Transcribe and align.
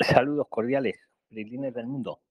Saludos 0.00 0.46
cordiales, 0.48 0.98
del 1.28 1.86
mundo. 1.86 2.22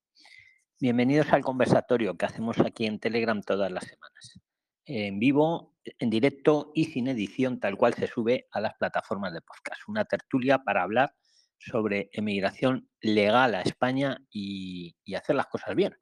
Bienvenidos 0.79 1.31
al 1.33 1.43
conversatorio 1.43 2.17
que 2.17 2.25
hacemos 2.25 2.59
aquí 2.59 2.85
en 2.85 2.99
Telegram 2.99 3.41
todas 3.41 3.71
las 3.71 3.83
semanas. 3.83 4.39
En 4.85 5.19
vivo, 5.19 5.75
en 5.83 6.09
directo 6.09 6.71
y 6.73 6.85
sin 6.85 7.07
edición, 7.07 7.59
tal 7.59 7.77
cual 7.77 7.93
se 7.93 8.07
sube 8.07 8.47
a 8.51 8.61
las 8.61 8.73
plataformas 8.75 9.33
de 9.33 9.41
podcast. 9.41 9.81
Una 9.87 10.05
tertulia 10.05 10.63
para 10.63 10.83
hablar 10.83 11.13
sobre 11.57 12.09
emigración 12.13 12.89
legal 13.01 13.55
a 13.55 13.61
España 13.61 14.17
y 14.29 14.95
hacer 15.15 15.35
las 15.35 15.47
cosas 15.47 15.75
bien. 15.75 15.95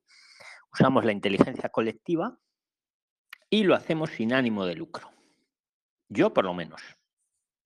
Usamos 0.71 1.05
la 1.05 1.11
inteligencia 1.11 1.69
colectiva 1.69 2.39
y 3.49 3.63
lo 3.63 3.75
hacemos 3.75 4.11
sin 4.11 4.33
ánimo 4.33 4.65
de 4.65 4.75
lucro. 4.75 5.11
Yo, 6.09 6.33
por 6.33 6.45
lo 6.45 6.53
menos 6.53 6.81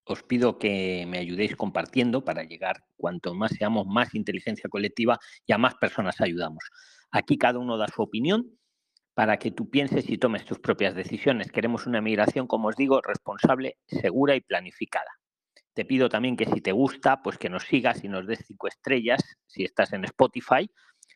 os 0.07 0.23
pido 0.23 0.57
que 0.57 1.05
me 1.07 1.17
ayudéis 1.19 1.55
compartiendo 1.55 2.23
para 2.23 2.43
llegar, 2.43 2.83
cuanto 2.95 3.33
más 3.33 3.51
seamos, 3.51 3.85
más 3.87 4.15
inteligencia 4.15 4.69
colectiva 4.69 5.19
y 5.45 5.53
a 5.53 5.57
más 5.57 5.75
personas 5.75 6.21
ayudamos. 6.21 6.63
Aquí 7.11 7.37
cada 7.37 7.59
uno 7.59 7.77
da 7.77 7.87
su 7.87 8.01
opinión 8.01 8.57
para 9.13 9.37
que 9.37 9.51
tú 9.51 9.69
pienses 9.69 10.09
y 10.09 10.17
tomes 10.17 10.45
tus 10.45 10.59
propias 10.59 10.93
decisiones. 10.95 11.51
Queremos 11.51 11.87
una 11.87 12.01
migración, 12.01 12.47
como 12.47 12.67
os 12.67 12.75
digo, 12.75 13.01
responsable, 13.01 13.77
segura 13.87 14.35
y 14.35 14.41
planificada. 14.41 15.09
Te 15.73 15.85
pido 15.85 16.09
también 16.09 16.37
que 16.37 16.45
si 16.45 16.61
te 16.61 16.71
gusta, 16.71 17.21
pues 17.21 17.37
que 17.37 17.49
nos 17.49 17.63
sigas 17.63 18.03
y 18.03 18.09
nos 18.09 18.25
des 18.27 18.43
cinco 18.47 18.67
estrellas 18.67 19.21
si 19.45 19.63
estás 19.63 19.93
en 19.93 20.05
Spotify, 20.05 20.69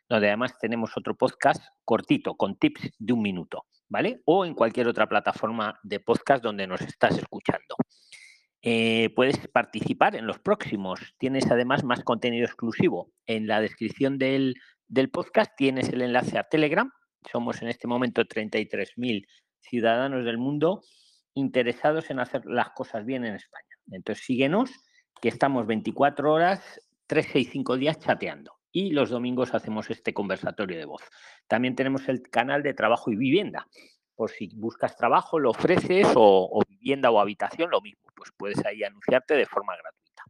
donde 0.10 0.28
además 0.28 0.58
tenemos 0.60 0.98
otro 0.98 1.16
podcast 1.16 1.64
cortito 1.86 2.36
con 2.36 2.58
tips 2.58 2.92
de 2.98 3.14
un 3.14 3.22
minuto, 3.22 3.66
¿vale? 3.88 4.22
O 4.26 4.46
en 4.46 4.54
cualquier 4.54 4.88
otra 4.88 5.08
plataforma 5.08 5.80
de 5.84 6.00
podcast 6.00 6.44
donde 6.44 6.68
nos 6.68 6.82
estás 6.82 7.18
escuchando. 7.18 7.76
Eh, 8.64 9.10
puedes 9.16 9.48
participar 9.48 10.16
en 10.16 10.28
los 10.28 10.40
próximos. 10.40 11.16
Tienes 11.18 11.50
además 11.50 11.84
más 11.84 12.04
contenido 12.04 12.46
exclusivo. 12.46 13.12
En 13.26 13.48
la 13.48 13.60
descripción 13.60 14.18
del, 14.18 14.56
podcast 15.12 15.52
tienes 15.58 15.90
el 15.90 16.02
enlace 16.02 16.38
a 16.38 16.44
Telegram. 16.44 16.92
Somos 17.32 17.62
en 17.62 17.70
este 17.70 17.88
momento 17.88 18.24
33.000 18.24 19.26
ciudadanos 19.60 20.26
del 20.26 20.38
mundo 20.38 20.82
interesados 21.34 22.10
en 22.10 22.20
hacer 22.20 22.46
las 22.46 22.72
cosas 22.72 23.06
bien 23.06 23.26
en 23.26 23.36
España. 23.36 23.78
Entonces 23.92 24.26
síguenos, 24.26 24.70
que 25.22 25.30
estamos 25.30 25.66
24 25.66 26.32
horas, 26.32 26.60
365 27.08 27.78
días 27.78 28.00
chateando. 28.00 28.54
Y 28.72 28.92
los 28.92 29.10
domingos 29.10 29.54
hacemos 29.54 29.90
este 29.90 30.14
conversatorio 30.14 30.78
de 30.78 30.86
voz. 30.86 31.02
También 31.48 31.76
tenemos 31.76 32.08
el 32.10 32.22
canal 32.22 32.64
de 32.64 32.74
trabajo 32.74 33.12
y 33.12 33.16
vivienda, 33.16 33.68
por 34.16 34.30
si 34.30 34.50
buscas 34.56 34.96
trabajo, 34.96 35.40
lo 35.40 35.50
ofreces 35.50 36.08
o, 36.16 36.62
vivienda 36.70 37.12
o 37.12 37.20
habitación, 37.20 37.72
lo 37.72 37.82
mismo, 37.82 38.11
pues 38.22 38.32
puedes 38.38 38.64
ahí 38.68 38.84
anunciarte 38.84 39.34
de 39.34 39.48
forma 39.48 39.74
gratuita. 39.76 40.24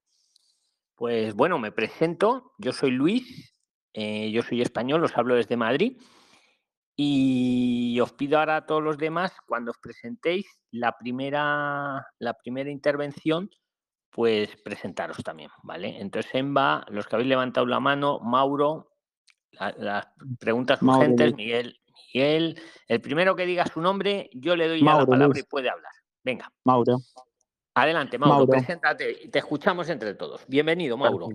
Pues 0.96 1.34
bueno, 1.34 1.60
me 1.60 1.74
presento, 1.74 2.54
yo 2.58 2.72
soy 2.72 2.92
Luis, 2.92 3.54
eh, 3.92 4.32
yo 4.32 4.44
soy 4.44 4.62
español, 4.62 5.04
os 5.04 5.18
hablo 5.18 5.36
desde 5.36 5.58
Madrid 5.58 6.02
y 6.96 8.00
os 8.00 8.14
pido 8.14 8.40
ahora 8.40 8.56
a 8.56 8.66
todos 8.66 8.82
los 8.82 8.98
demás, 8.98 9.34
cuando 9.46 9.72
os 9.72 9.78
presentéis 9.78 10.46
la 10.72 10.98
primera, 10.98 12.08
la 12.18 12.34
primera 12.36 12.70
intervención, 12.70 13.50
pues 14.10 14.56
presentaros 14.64 15.18
también, 15.18 15.50
¿vale? 15.64 16.00
Entonces, 16.00 16.34
Emba, 16.34 16.86
los 16.88 17.08
que 17.08 17.18
habéis 17.18 17.28
levantado 17.28 17.66
la 17.66 17.82
mano, 17.82 18.20
Mauro, 18.20 18.94
las 19.52 20.08
preguntas 20.40 20.82
urgentes, 20.82 21.36
Miguel, 21.36 21.78
Miguel, 22.14 22.62
el 22.88 23.02
primero 23.02 23.36
que 23.36 23.46
diga 23.46 23.66
su 23.66 23.82
nombre, 23.82 24.30
yo 24.34 24.56
le 24.56 24.70
doy 24.70 24.80
la 24.80 25.06
palabra 25.06 25.38
y 25.38 25.44
puede 25.44 25.70
hablar. 25.70 25.92
Venga. 26.24 26.50
Mauro. 26.64 27.00
Adelante, 27.74 28.18
Mauro, 28.18 28.48
preséntate, 28.48 29.30
te 29.32 29.40
escuchamos 29.40 29.88
entre 29.90 30.14
todos. 30.14 30.42
Bienvenido, 30.48 30.98
Mauro. 30.98 31.30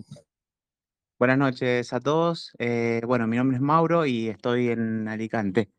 Buenas 1.19 1.39
noches 1.39 1.95
a 1.95 2.01
todos. 2.01 2.53
Eh, 2.59 3.01
bueno, 3.07 3.27
mi 3.27 3.39
nombre 3.39 3.57
es 3.57 3.63
Mauro 3.63 4.05
y 4.05 4.29
estoy 4.29 4.69
en 4.69 5.09
Alicante. 5.09 5.71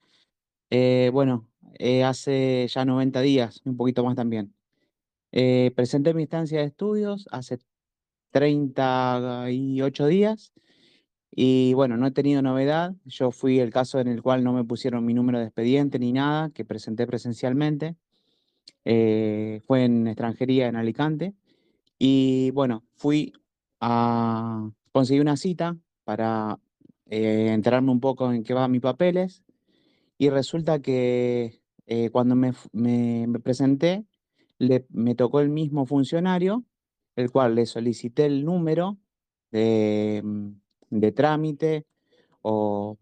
Eh, 0.72 1.12
bueno, 1.14 1.48
eh, 1.78 2.04
hace 2.04 2.68
ya 2.70 2.86
90 2.86 3.22
días, 3.22 3.62
un 3.66 3.78
poquito 3.78 4.04
más 4.04 4.16
también. 4.16 4.56
presenté 5.32 6.16
mi 6.16 6.24
instancia 6.24 6.60
de 6.60 6.66
estudios 6.66 7.28
hace 7.32 7.60
38 8.32 10.08
días 10.08 10.54
y 11.30 11.76
bueno, 11.76 11.98
no 11.98 12.08
he 12.08 12.12
tenido 12.12 12.42
novedad. 12.42 12.96
Yo 13.06 13.30
fui 13.30 13.60
el 13.60 13.70
caso 13.70 14.00
en 14.00 14.08
el 14.08 14.24
cual 14.24 14.44
no 14.44 14.54
me 14.54 14.64
pusieron 14.64 15.06
mi 15.06 15.14
número 15.14 15.38
de 15.38 15.46
expediente 15.46 16.00
ni 16.00 16.14
nada, 16.14 16.50
que 16.50 16.66
presenté 16.66 17.06
presencialmente. 17.06 17.96
Eh, 18.86 19.62
fue 19.66 19.86
en 19.86 20.08
extranjería 20.08 20.68
en 20.68 20.76
Alicante. 20.76 21.34
Y 22.00 22.52
bueno, 22.52 22.84
fui 22.96 23.34
a 23.80 24.70
conseguir 24.92 25.22
una 25.22 25.38
cita 25.38 25.78
para 26.04 26.60
eh, 27.08 27.52
enterarme 27.52 27.92
un 27.92 28.00
poco 28.00 28.32
en 28.32 28.44
qué 28.44 28.54
va 28.54 28.68
mis 28.68 28.82
papeles. 28.82 29.44
Y 30.18 30.30
resulta 30.30 30.80
que 30.80 31.62
eh, 31.86 32.10
cuando 32.12 32.36
me, 32.36 32.54
presenté, 33.44 34.06
me 34.90 35.16
tocó 35.16 35.42
el 35.42 35.50
mismo 35.50 35.86
funcionario, 35.86 36.64
el 37.16 37.32
cual 37.32 37.56
le 37.56 37.66
solicité 37.66 38.26
el 38.26 38.46
número 38.46 38.98
de 39.52 40.22
mm, 40.24 40.50
de 40.90 41.12
trámite 41.12 41.86
o, 42.42 42.98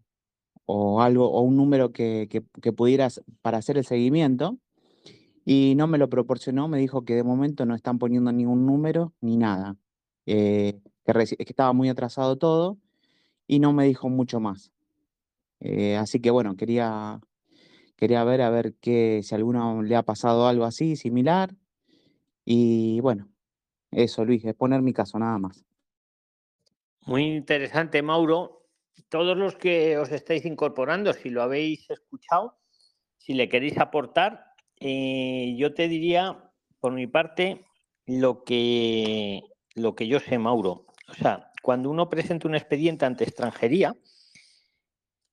algo, 1.00 1.30
o 1.30 1.40
un 1.42 1.56
número 1.56 1.92
que, 1.92 2.28
que, 2.28 2.72
pudieras 2.72 3.22
para 3.42 3.58
hacer 3.58 3.78
el 3.78 3.84
seguimiento. 3.84 4.58
Y 5.48 5.74
no 5.76 5.86
me 5.86 5.96
lo 5.96 6.10
proporcionó, 6.10 6.66
me 6.66 6.78
dijo 6.78 7.04
que 7.04 7.14
de 7.14 7.22
momento 7.22 7.64
no 7.66 7.76
están 7.76 8.00
poniendo 8.00 8.32
ningún 8.32 8.66
número 8.66 9.12
ni 9.20 9.36
nada, 9.36 9.76
eh, 10.26 10.80
que, 11.04 11.12
estaba 11.38 11.72
muy 11.72 11.88
atrasado 11.88 12.36
todo 12.36 12.78
y 13.46 13.60
no 13.60 13.72
me 13.72 13.84
dijo 13.84 14.08
mucho 14.08 14.40
más. 14.40 14.72
Eh, 15.60 15.96
así 15.96 16.20
que 16.20 16.32
bueno, 16.32 16.56
quería, 16.56 17.20
quería 17.94 18.24
ver 18.24 18.42
a 18.42 18.50
ver 18.50 18.74
que, 18.80 19.20
si 19.22 19.36
a 19.36 19.38
alguno 19.38 19.82
le 19.84 19.94
ha 19.94 20.02
pasado 20.02 20.48
algo 20.48 20.64
así, 20.64 20.96
similar. 20.96 21.54
Y 22.44 22.98
bueno, 23.00 23.28
eso 23.92 24.24
Luis, 24.24 24.44
es 24.44 24.54
poner 24.56 24.82
mi 24.82 24.92
caso 24.92 25.16
nada 25.16 25.38
más. 25.38 25.64
Muy 27.02 27.22
interesante, 27.22 28.02
Mauro. 28.02 28.66
Todos 29.08 29.36
los 29.36 29.54
que 29.54 29.96
os 29.96 30.10
estáis 30.10 30.44
incorporando, 30.44 31.12
si 31.12 31.30
lo 31.30 31.40
habéis 31.40 31.88
escuchado, 31.88 32.58
si 33.16 33.34
le 33.34 33.48
queréis 33.48 33.78
aportar, 33.78 34.55
eh, 34.80 35.54
yo 35.56 35.74
te 35.74 35.88
diría, 35.88 36.50
por 36.80 36.92
mi 36.92 37.06
parte, 37.06 37.64
lo 38.06 38.44
que, 38.44 39.42
lo 39.74 39.94
que 39.94 40.06
yo 40.06 40.20
sé, 40.20 40.38
Mauro. 40.38 40.86
O 41.08 41.14
sea, 41.14 41.52
cuando 41.62 41.90
uno 41.90 42.08
presenta 42.08 42.48
un 42.48 42.54
expediente 42.54 43.04
ante 43.04 43.24
extranjería, 43.24 43.94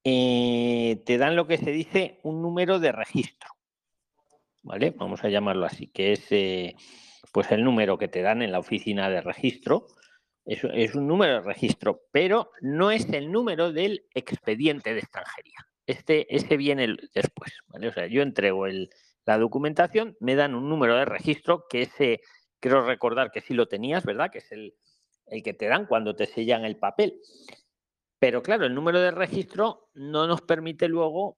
eh, 0.04 1.02
te 1.06 1.18
dan 1.18 1.36
lo 1.36 1.48
que 1.48 1.58
se 1.58 1.72
dice 1.72 2.20
un 2.24 2.42
número 2.42 2.80
de 2.80 2.92
registro. 2.92 3.50
¿Vale? 4.64 4.92
Vamos 4.92 5.24
a 5.24 5.30
llamarlo 5.30 5.66
así, 5.66 5.88
que 5.88 6.14
es 6.14 6.32
eh, 6.32 6.76
pues 7.32 7.52
el 7.52 7.64
número 7.64 7.98
que 7.98 8.08
te 8.08 8.22
dan 8.22 8.42
en 8.42 8.52
la 8.52 8.60
oficina 8.60 9.10
de 9.10 9.22
registro 9.22 9.88
es, 10.46 10.96
un 10.96 11.08
número 11.08 11.36
de 11.36 11.42
registro, 11.42 12.02
pero 12.12 12.52
no 12.62 12.92
es 12.92 13.08
el 13.10 13.32
número 13.32 13.72
del 13.72 14.06
expediente 14.14 14.94
de 14.94 15.00
extranjería. 15.00 15.68
Este, 15.86 16.34
ese 16.34 16.58
viene 16.58 16.96
después. 17.14 17.54
O 17.70 17.92
sea, 17.92 18.08
yo 18.08 18.22
entrego 18.22 18.68
la 19.26 19.38
documentación, 19.38 20.18
me 20.20 20.36
dan 20.36 20.56
un 20.56 20.70
número 20.70 20.96
de 20.96 21.06
registro 21.06 21.66
que 21.70 21.84
ese, 21.84 22.22
quiero 22.60 22.86
recordar 22.86 23.32
que 23.32 23.42
sí 23.42 23.54
lo 23.54 23.68
tenías, 23.68 24.06
¿verdad? 24.06 24.32
Que 24.32 24.40
es 24.40 24.52
el, 24.52 24.76
el 25.28 25.44
que 25.44 25.54
te 25.54 25.68
dan 25.68 25.86
cuando 25.86 26.16
te 26.16 26.26
sellan 26.26 26.66
el 26.66 26.78
papel. 26.78 27.20
Pero 28.20 28.42
claro, 28.42 28.66
el 28.66 28.74
número 28.74 29.00
de 29.02 29.12
registro 29.12 29.90
no 29.94 30.28
nos 30.28 30.42
permite 30.42 30.88
luego 30.88 31.38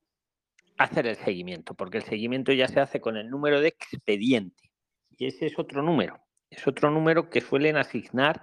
hacer 0.77 1.07
el 1.07 1.15
seguimiento, 1.15 1.73
porque 1.73 1.97
el 1.97 2.03
seguimiento 2.03 2.51
ya 2.51 2.67
se 2.67 2.79
hace 2.79 3.01
con 3.01 3.17
el 3.17 3.29
número 3.29 3.61
de 3.61 3.69
expediente. 3.69 4.71
Y 5.17 5.27
ese 5.27 5.47
es 5.47 5.57
otro 5.57 5.81
número. 5.81 6.19
Es 6.49 6.67
otro 6.67 6.91
número 6.91 7.29
que 7.29 7.41
suelen 7.41 7.77
asignar 7.77 8.41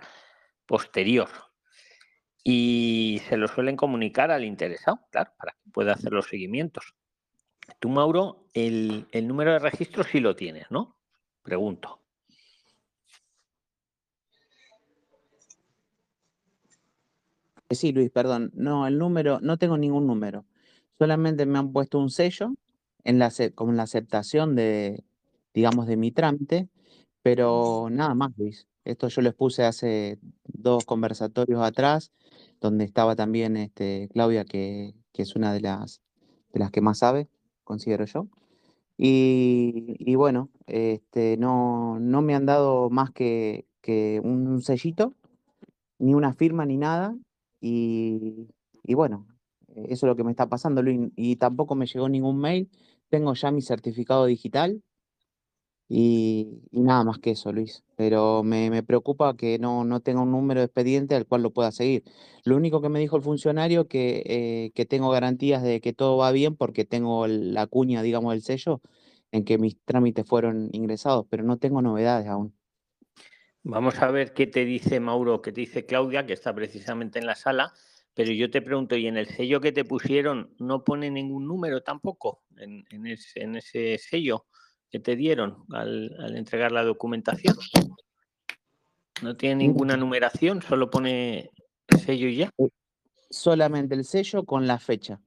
posterior. 0.67 1.29
Y 2.43 3.21
se 3.29 3.37
lo 3.37 3.47
suelen 3.47 3.77
comunicar 3.77 4.31
al 4.31 4.45
interesado, 4.45 4.99
claro, 5.11 5.33
para 5.39 5.53
que 5.53 5.71
pueda 5.71 5.93
hacer 5.93 6.13
los 6.13 6.27
seguimientos. 6.27 6.95
Tú, 7.79 7.89
Mauro, 7.89 8.45
el, 8.55 9.07
número 9.27 9.53
de 9.53 9.59
registro 9.59 10.05
sí 10.05 10.21
lo 10.21 10.37
tienes, 10.37 10.71
¿no? 10.71 10.97
Pregunto. 11.43 12.01
Sí, 17.71 17.93
Luis, 17.93 18.11
perdón. 18.11 18.51
No, 18.55 18.87
el 18.87 18.99
número, 18.99 19.41
no 19.41 19.57
tengo 19.57 19.79
ningún 19.79 20.07
número. 20.07 20.45
Solamente 20.99 21.47
me 21.47 21.59
han 21.59 21.73
puesto 21.73 21.99
un 21.99 22.11
sello 22.11 22.55
en 23.05 23.19
la, 23.19 23.33
aceptación 23.83 24.55
de, 24.55 25.05
digamos, 25.55 25.87
de 25.87 25.97
mi 25.97 26.13
trámite, 26.13 26.69
pero 27.23 27.89
nada 27.91 28.15
más, 28.15 28.33
Luis. 28.37 28.69
Esto 28.85 29.09
yo 29.09 29.23
les 29.23 29.35
puse 29.35 29.65
hace 29.65 30.19
dos 30.45 30.85
conversatorios 30.85 31.63
atrás, 31.63 32.13
donde 32.61 32.85
estaba 32.85 33.17
también 33.17 33.57
este, 33.57 34.09
Claudia, 34.13 34.45
que, 34.45 34.95
es 35.15 35.37
una 35.37 35.53
de 35.53 35.61
las, 35.61 36.01
de 36.53 36.61
las 36.61 36.71
que 36.71 36.81
más 36.81 36.99
sabe, 36.99 37.29
considero 37.65 38.05
yo. 38.05 38.29
Y, 38.99 40.15
bueno, 40.15 40.51
este, 40.67 41.37
no, 41.37 41.99
no 41.99 42.23
me 42.23 42.35
han 42.35 42.47
dado 42.47 42.91
más 42.91 43.11
que, 43.11 43.67
que 43.81 44.21
un 44.23 44.63
sellito 44.63 45.15
ni 45.99 46.15
una 46.15 46.35
firma 46.35 46.67
ni 46.67 46.77
nada. 46.77 47.17
Y, 47.61 48.49
y 48.85 48.95
bueno, 48.95 49.27
eso 49.75 50.07
es 50.07 50.09
lo 50.09 50.17
que 50.17 50.25
me 50.25 50.31
está 50.31 50.49
pasando, 50.49 50.83
Luis. 50.83 51.11
Y 51.17 51.37
tampoco 51.37 51.75
me 51.75 51.87
llegó 51.87 52.09
ningún 52.09 52.39
mail. 52.39 52.71
Tengo 53.09 53.35
ya 53.35 53.51
mi 53.51 53.63
certificado 53.63 54.27
digital 54.27 54.83
y, 55.95 56.63
nada 56.71 57.05
más 57.05 57.19
que 57.19 57.33
eso, 57.33 57.53
Luis. 57.53 57.85
Pero 57.97 58.43
me, 58.43 58.83
preocupa 58.83 59.37
que 59.37 59.59
no, 59.59 59.85
no, 59.85 60.01
tenga 60.01 60.23
un 60.23 60.33
número 60.33 60.61
de 60.61 60.65
expediente 60.65 61.15
al 61.15 61.27
cual 61.27 61.43
lo 61.43 61.51
pueda 61.51 61.71
seguir. 61.71 62.03
Lo 62.45 62.57
único 62.57 62.81
que 62.81 62.89
me 62.89 62.99
dijo 62.99 63.19
el 63.19 63.23
funcionario 63.23 63.89
que, 63.89 64.23
eh, 64.25 64.73
que 64.75 64.87
tengo 64.87 65.11
garantías 65.11 65.63
de 65.63 65.83
que 65.83 65.93
todo 65.93 66.17
va 66.17 66.33
bien 66.33 66.57
porque 66.57 66.87
tengo 66.87 67.27
la 67.27 67.67
cuña, 67.67 68.01
digamos, 68.01 68.33
del 68.33 68.41
sello 68.41 68.81
en 69.33 69.45
que 69.45 69.59
mis 69.59 69.79
trámites 69.85 70.27
fueron 70.27 70.71
ingresados, 70.73 71.27
pero 71.29 71.43
no 71.43 71.59
tengo 71.59 71.83
novedades 71.83 72.27
aún. 72.27 72.55
Vamos 73.63 73.99
a 74.01 74.11
ver 74.11 74.33
qué 74.33 74.47
te 74.47 74.65
dice 74.65 74.99
Mauro, 74.99 75.43
qué 75.43 75.53
te 75.53 75.61
dice 75.61 75.85
Claudia, 75.85 76.25
que 76.25 76.33
está 76.33 76.55
precisamente 76.55 77.19
en 77.19 77.27
la 77.27 77.35
sala. 77.35 77.75
Pero 78.15 78.33
yo 78.33 78.51
te 78.51 78.63
pregunto, 78.63 78.97
¿y 78.97 79.09
en 79.09 79.19
el 79.19 79.27
sello 79.27 79.61
que 79.61 79.73
te 79.73 79.85
pusieron 79.85 80.55
no 80.59 80.85
pone 80.85 81.11
ningún 81.11 81.47
número 81.47 81.83
tampoco 81.83 82.45
en, 82.57 82.87
en 82.91 83.57
ese 83.57 83.99
sello? 83.99 84.47
Que 84.93 85.01
te 85.01 85.17
dieron 85.17 85.65
al, 85.71 86.15
entregar 86.37 86.71
la 86.71 86.85
documentación. 86.85 87.57
No 89.23 89.37
tiene 89.37 89.65
ninguna 89.65 89.97
numeración, 89.97 90.61
solo 90.61 90.91
pone 90.91 91.51
sello 92.05 92.29
y 92.29 92.37
ya. 92.37 92.51
Eh, 92.59 92.69
solamente 93.31 93.95
el 93.95 94.05
sello 94.05 94.45
con 94.45 94.67
la 94.67 94.79
fecha. 94.79 95.19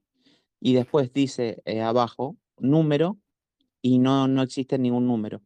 Y 0.62 0.75
después 0.75 1.12
dice 1.12 1.63
eh, 1.65 1.81
abajo 1.81 2.38
número 2.59 3.17
y 3.81 3.97
no, 3.97 4.27
no 4.27 4.44
existe 4.44 4.77
ningún 4.77 5.07
número. 5.07 5.41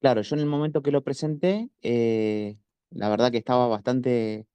Claro, 0.00 0.22
yo 0.22 0.36
en 0.36 0.42
el 0.42 0.46
momento 0.46 0.82
que 0.82 0.92
lo 0.92 1.02
presenté, 1.02 1.68
eh, 1.82 2.56
la 2.90 3.08
verdad 3.08 3.32
que 3.32 3.38
estaba 3.38 3.66
bastante, 3.66 4.46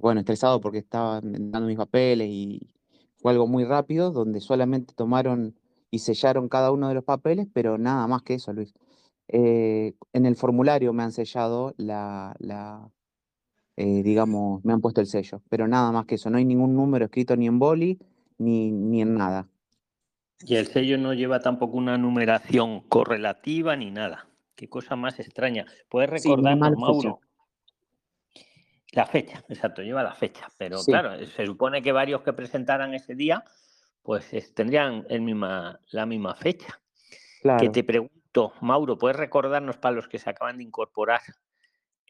bueno, 0.00 0.20
estresado 0.20 0.60
porque 0.60 0.78
estaba 0.78 1.20
dando 1.20 1.66
mis 1.66 1.76
papeles 1.76 2.28
y 2.30 2.70
fue 3.16 3.32
algo 3.32 3.46
muy 3.46 3.64
rápido, 3.64 4.10
donde 4.10 4.40
solamente 4.40 4.94
tomaron 4.94 5.58
y 5.94 6.00
sellaron 6.00 6.48
cada 6.48 6.72
uno 6.72 6.88
de 6.88 6.94
los 6.94 7.04
papeles, 7.04 7.46
pero 7.52 7.78
nada 7.78 8.08
más 8.08 8.22
que 8.22 8.34
eso, 8.34 8.52
Luis. 8.52 8.74
Eh, 9.28 9.94
en 10.12 10.26
el 10.26 10.34
formulario 10.34 10.92
me 10.92 11.04
han 11.04 11.12
sellado 11.12 11.72
la, 11.76 12.34
la 12.40 12.90
eh, 13.76 14.02
digamos, 14.02 14.64
me 14.64 14.72
han 14.72 14.80
puesto 14.80 15.00
el 15.00 15.06
sello, 15.06 15.40
pero 15.48 15.68
nada 15.68 15.92
más 15.92 16.06
que 16.06 16.16
eso. 16.16 16.30
No 16.30 16.38
hay 16.38 16.44
ningún 16.44 16.74
número 16.74 17.04
escrito 17.04 17.36
ni 17.36 17.46
en 17.46 17.60
boli 17.60 18.00
ni, 18.38 18.72
ni 18.72 19.02
en 19.02 19.14
nada. 19.14 19.46
Y 20.40 20.56
el 20.56 20.66
sello 20.66 20.98
no 20.98 21.14
lleva 21.14 21.38
tampoco 21.38 21.76
una 21.76 21.96
numeración 21.96 22.80
correlativa 22.88 23.76
ni 23.76 23.92
nada. 23.92 24.26
Qué 24.56 24.68
cosa 24.68 24.96
más 24.96 25.20
extraña. 25.20 25.64
¿Puedes 25.88 26.10
recordarnos, 26.10 26.76
Mauro? 26.76 27.20
La 28.90 29.06
fecha, 29.06 29.44
exacto, 29.48 29.82
lleva 29.82 30.02
la 30.02 30.14
fecha. 30.14 30.48
Pero 30.58 30.80
claro, 30.84 31.24
se 31.24 31.46
supone 31.46 31.82
que 31.82 31.92
varios 31.92 32.22
que 32.22 32.32
presentaran 32.32 32.94
ese 32.94 33.14
día 33.14 33.44
pues 34.04 34.30
tendrían 34.54 35.06
el 35.08 35.22
misma, 35.22 35.80
la 35.90 36.06
misma 36.06 36.34
fecha. 36.36 36.80
Que 37.58 37.70
te 37.70 37.82
pregunto, 37.82 38.52
Mauro, 38.60 38.96
¿puedes 38.96 39.16
recordarnos 39.16 39.78
para 39.78 39.96
los 39.96 40.08
que 40.08 40.18
se 40.18 40.30
acaban 40.30 40.58
de 40.58 40.62
incorporar 40.62 41.20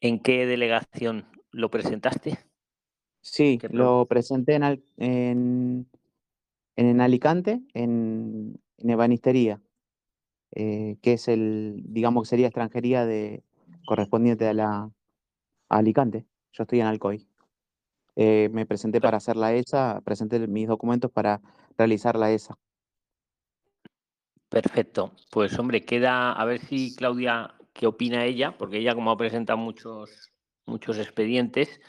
en 0.00 0.20
qué 0.20 0.44
delegación 0.44 1.26
lo 1.50 1.70
presentaste? 1.70 2.38
Sí, 3.20 3.58
lo 3.70 4.06
presenté 4.06 4.56
en, 4.98 5.88
en, 6.76 7.00
Alicante, 7.00 7.62
en, 7.72 8.60
en 8.76 8.90
Ebanistería, 8.90 9.60
eh, 10.50 10.96
que 11.00 11.14
es 11.14 11.28
el, 11.28 11.80
digamos 11.84 12.24
que 12.24 12.30
sería 12.30 12.48
extranjería 12.48 13.06
de, 13.06 13.44
correspondiente 13.86 14.46
a 14.48 14.54
la 14.54 14.90
a 15.68 15.78
Alicante. 15.78 16.26
Yo 16.52 16.64
estoy 16.64 16.80
en 16.80 16.86
Alcoy. 16.86 17.26
Eh, 18.16 18.48
me 18.52 18.66
presenté 18.66 19.00
para 19.00 19.16
hacer 19.16 19.36
la 19.36 19.54
ESA, 19.54 20.00
presenté 20.04 20.46
mis 20.46 20.68
documentos 20.68 21.10
para 21.10 21.40
realizar 21.76 22.16
la 22.16 22.30
ESA. 22.30 22.56
Perfecto. 24.48 25.12
Pues 25.30 25.58
hombre, 25.58 25.84
queda 25.84 26.32
a 26.32 26.44
ver 26.44 26.60
si 26.60 26.94
Claudia, 26.94 27.54
qué 27.72 27.86
opina 27.86 28.24
ella, 28.24 28.56
porque 28.56 28.78
ella 28.78 28.94
como 28.94 29.10
ha 29.10 29.16
presentado 29.16 29.58
muchos, 29.58 30.30
muchos 30.64 30.98
expedientes, 30.98 31.80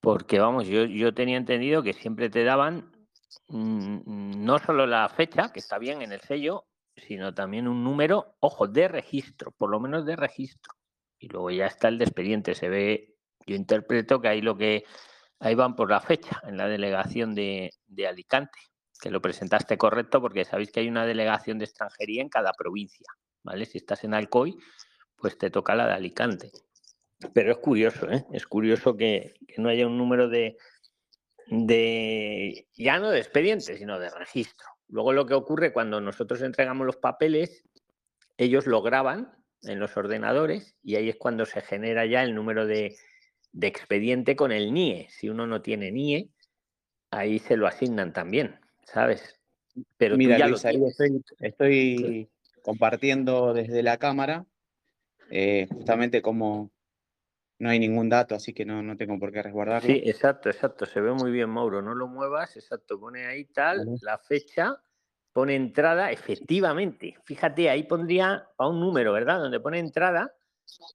porque 0.00 0.40
vamos, 0.40 0.66
yo, 0.66 0.84
yo 0.84 1.14
tenía 1.14 1.36
entendido 1.36 1.82
que 1.82 1.92
siempre 1.92 2.28
te 2.28 2.42
daban 2.42 2.90
mm, 3.48 4.44
no 4.44 4.58
solo 4.58 4.86
la 4.86 5.08
fecha, 5.08 5.52
que 5.52 5.60
está 5.60 5.78
bien 5.78 6.02
en 6.02 6.12
el 6.12 6.20
sello, 6.22 6.64
sino 6.96 7.32
también 7.34 7.68
un 7.68 7.84
número, 7.84 8.34
ojo, 8.40 8.66
de 8.66 8.88
registro, 8.88 9.52
por 9.52 9.70
lo 9.70 9.78
menos 9.78 10.04
de 10.04 10.16
registro. 10.16 10.74
Y 11.18 11.28
luego 11.28 11.50
ya 11.50 11.66
está 11.66 11.88
el 11.88 11.98
de 11.98 12.04
expediente. 12.04 12.54
Se 12.54 12.68
ve, 12.68 13.16
yo 13.46 13.54
interpreto 13.54 14.20
que 14.20 14.28
ahí 14.28 14.40
lo 14.40 14.56
que 14.56 14.84
ahí 15.40 15.54
van 15.54 15.74
por 15.74 15.90
la 15.90 16.00
fecha, 16.00 16.40
en 16.46 16.56
la 16.56 16.68
delegación 16.68 17.34
de, 17.34 17.72
Alicante 18.08 18.58
que 19.00 19.10
lo 19.10 19.22
presentaste 19.22 19.78
correcto 19.78 20.20
porque 20.20 20.44
sabéis 20.44 20.70
que 20.70 20.80
hay 20.80 20.88
una 20.88 21.06
delegación 21.06 21.58
de 21.58 21.64
extranjería 21.64 22.20
en 22.20 22.28
cada 22.28 22.52
provincia, 22.52 23.06
¿vale? 23.42 23.64
Si 23.64 23.78
estás 23.78 24.04
en 24.04 24.12
Alcoy, 24.12 24.58
pues 25.16 25.38
te 25.38 25.48
toca 25.48 25.74
la 25.74 25.86
de 25.86 25.94
Alicante. 25.94 26.50
Pero 27.32 27.52
es 27.52 27.58
curioso, 27.58 28.10
¿eh? 28.10 28.26
Es 28.30 28.46
curioso 28.46 28.98
que, 28.98 29.32
no 29.56 29.70
haya 29.70 29.86
un 29.86 29.96
número 29.96 30.28
de, 30.28 30.58
de, 31.46 32.68
ya 32.74 32.98
no 32.98 33.08
de 33.08 33.20
expediente, 33.20 33.78
sino 33.78 33.98
de 33.98 34.10
registro. 34.10 34.68
Luego 34.88 35.14
lo 35.14 35.24
que 35.24 35.32
ocurre 35.32 35.72
cuando 35.72 36.02
nosotros 36.02 36.42
entregamos 36.42 36.86
los 36.86 36.96
papeles, 36.96 37.64
ellos 38.36 38.66
lo 38.66 38.82
graban 38.82 39.32
en 39.62 39.80
los 39.80 39.96
ordenadores 39.96 40.76
y 40.82 40.96
ahí 40.96 41.08
es 41.08 41.16
cuando 41.16 41.46
se 41.46 41.62
genera 41.62 42.04
ya 42.04 42.22
el 42.22 42.34
número 42.34 42.66
de, 42.66 42.98
de 43.52 43.66
expediente 43.66 44.36
con 44.36 44.52
el 44.52 44.72
NIE. 44.72 45.08
Si 45.10 45.28
uno 45.28 45.46
no 45.46 45.62
tiene 45.62 45.90
NIE, 45.90 46.28
ahí 47.10 47.38
se 47.38 47.56
lo 47.56 47.66
asignan 47.66 48.12
también. 48.12 48.60
¿sabes? 48.92 49.38
Pero 49.96 50.16
Mira, 50.16 50.38
ya 50.38 50.46
estoy, 51.40 52.28
compartiendo 52.62 53.54
desde 53.54 53.82
la 53.82 53.98
cámara, 53.98 54.44
eh, 55.30 55.68
justamente 55.72 56.22
como 56.22 56.70
no 57.58 57.70
hay 57.70 57.78
ningún 57.78 58.08
dato, 58.08 58.34
así 58.34 58.52
que 58.52 58.64
no, 58.64 58.82
no 58.82 58.96
tengo 58.96 59.18
por 59.18 59.32
qué 59.32 59.42
resguardarlo. 59.42 59.86
Sí, 59.86 60.02
exacto, 60.04 60.48
exacto. 60.48 60.86
Se 60.86 61.00
ve 61.00 61.12
muy 61.12 61.30
bien, 61.30 61.50
Mauro. 61.50 61.82
No 61.82 61.94
lo 61.94 62.08
muevas, 62.08 62.56
exacto. 62.56 62.98
Pone 62.98 63.26
ahí 63.26 63.44
tal, 63.44 63.86
la 64.00 64.18
fecha, 64.18 64.82
pone 65.32 65.54
entrada, 65.54 66.10
efectivamente. 66.10 67.16
Fíjate, 67.24 67.70
ahí 67.70 67.84
pondría 67.84 68.48
para 68.56 68.70
un 68.70 68.80
número, 68.80 69.12
¿verdad? 69.12 69.38
Donde 69.38 69.60
pone 69.60 69.78
entrada, 69.78 70.34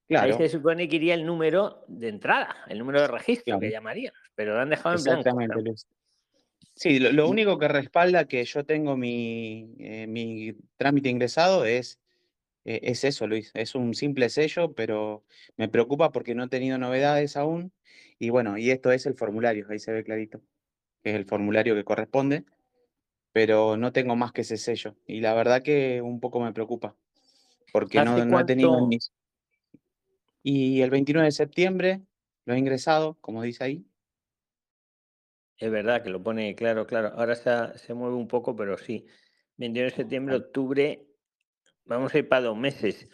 Ahí 0.10 0.34
se 0.34 0.50
supone 0.50 0.88
que 0.88 0.96
iría 0.98 1.14
el 1.14 1.26
número 1.26 1.84
de 1.88 2.10
entrada, 2.10 2.56
el 2.68 2.80
número 2.80 3.02
de 3.02 3.08
registro 3.08 3.60
que 3.60 3.72
llamarían, 3.72 4.14
pero 4.36 4.54
lo 4.54 4.62
han 4.62 4.70
dejado 4.70 4.96
en 4.96 5.04
blanco. 5.04 5.76
Sí, 6.76 7.00
lo, 7.00 7.30
único 7.30 7.58
que 7.58 7.70
respalda 7.70 8.28
que 8.28 8.44
yo 8.44 8.66
tengo 8.66 8.98
mi, 8.98 9.76
eh, 9.80 10.08
mi 10.08 10.58
trámite 10.76 11.08
ingresado 11.08 11.64
es, 11.64 12.00
eh, 12.66 12.82
es 12.84 13.06
eso, 13.06 13.28
Luis. 13.28 13.52
Es 13.54 13.76
un 13.76 13.94
simple 13.94 14.28
sello, 14.28 14.74
pero 14.74 15.24
me 15.56 15.70
preocupa 15.70 16.12
porque 16.12 16.36
no 16.36 16.44
he 16.44 16.50
tenido 16.50 16.78
novedades 16.78 17.38
aún. 17.38 17.72
Y 18.20 18.30
bueno, 18.30 18.58
y 18.58 18.72
esto 18.72 18.92
es 18.92 19.06
el 19.06 19.16
formulario, 19.16 19.68
ahí 19.70 19.80
se 19.80 19.94
ve 19.94 20.04
clarito, 20.04 20.42
que 21.02 21.12
es 21.12 21.16
el 21.16 21.26
formulario 21.26 21.76
que 21.76 21.86
corresponde, 21.86 22.44
pero 23.32 23.78
no 23.78 23.94
tengo 23.94 24.18
más 24.18 24.34
que 24.34 24.42
ese 24.42 24.58
sello. 24.58 24.96
Y 25.08 25.22
la 25.22 25.34
verdad 25.34 25.64
que 25.64 26.02
un 26.02 26.20
poco 26.20 26.42
me 26.42 26.52
preocupa, 26.52 26.96
porque 27.72 28.04
no, 28.04 28.26
no 28.26 28.40
he 28.40 28.46
tenido 28.46 28.86
ni... 28.86 29.00
Y 30.48 30.84
el 30.84 30.92
29 30.92 31.26
de 31.26 31.32
septiembre 31.32 32.02
lo 32.46 32.54
he 32.54 32.60
ingresado, 32.60 33.18
como 33.20 33.42
dice 33.42 33.64
ahí, 33.64 33.86
es 35.58 35.72
verdad 35.72 36.04
que 36.04 36.12
lo 36.12 36.22
pone 36.22 36.54
claro, 36.54 36.86
claro. 36.86 37.14
Ahora 37.16 37.34
se, 37.36 37.80
se 37.80 37.96
mueve 37.96 38.16
un 38.16 38.28
poco, 38.28 38.56
pero 38.56 38.78
sí. 38.78 39.08
21 39.58 39.90
de 39.90 39.96
septiembre, 39.96 40.36
octubre, 40.36 41.08
vamos 41.86 42.14
a 42.14 42.20
ir 42.20 42.30
para 42.30 42.44
dos 42.44 42.58
meses. 42.58 43.10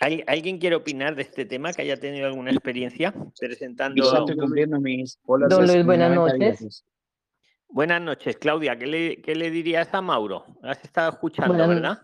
¿Alguien 0.00 0.58
quiere 0.58 0.76
opinar 0.76 1.14
de 1.14 1.22
este 1.22 1.46
tema 1.46 1.72
que 1.72 1.80
haya 1.80 1.96
tenido 1.96 2.26
alguna 2.26 2.50
experiencia 2.50 3.14
presentando? 3.38 4.02
Yo 4.02 4.12
estoy 4.14 4.36
cumpliendo 4.36 4.78
mis... 4.80 5.18
Don 5.24 5.66
Luis, 5.66 5.86
buenas 5.86 6.14
noches. 6.14 6.84
Buenas 7.68 8.02
noches, 8.02 8.36
Claudia. 8.36 8.78
¿Qué 8.78 8.86
le, 8.86 9.22
¿Qué 9.22 9.34
le, 9.34 9.50
dirías 9.50 9.88
a 9.94 10.02
Mauro? 10.02 10.44
Has 10.62 10.84
estado 10.84 11.08
escuchando, 11.08 11.66
¿verdad? 11.66 12.02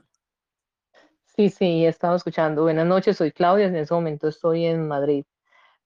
Sí, 1.36 1.50
sí, 1.50 1.84
he 1.84 1.88
estado 1.88 2.16
escuchando. 2.16 2.62
Buenas 2.62 2.86
noches, 2.86 3.18
soy 3.18 3.30
Claudia. 3.30 3.66
En 3.66 3.76
ese 3.76 3.92
momento 3.92 4.26
estoy 4.26 4.64
en 4.64 4.88
Madrid. 4.88 5.24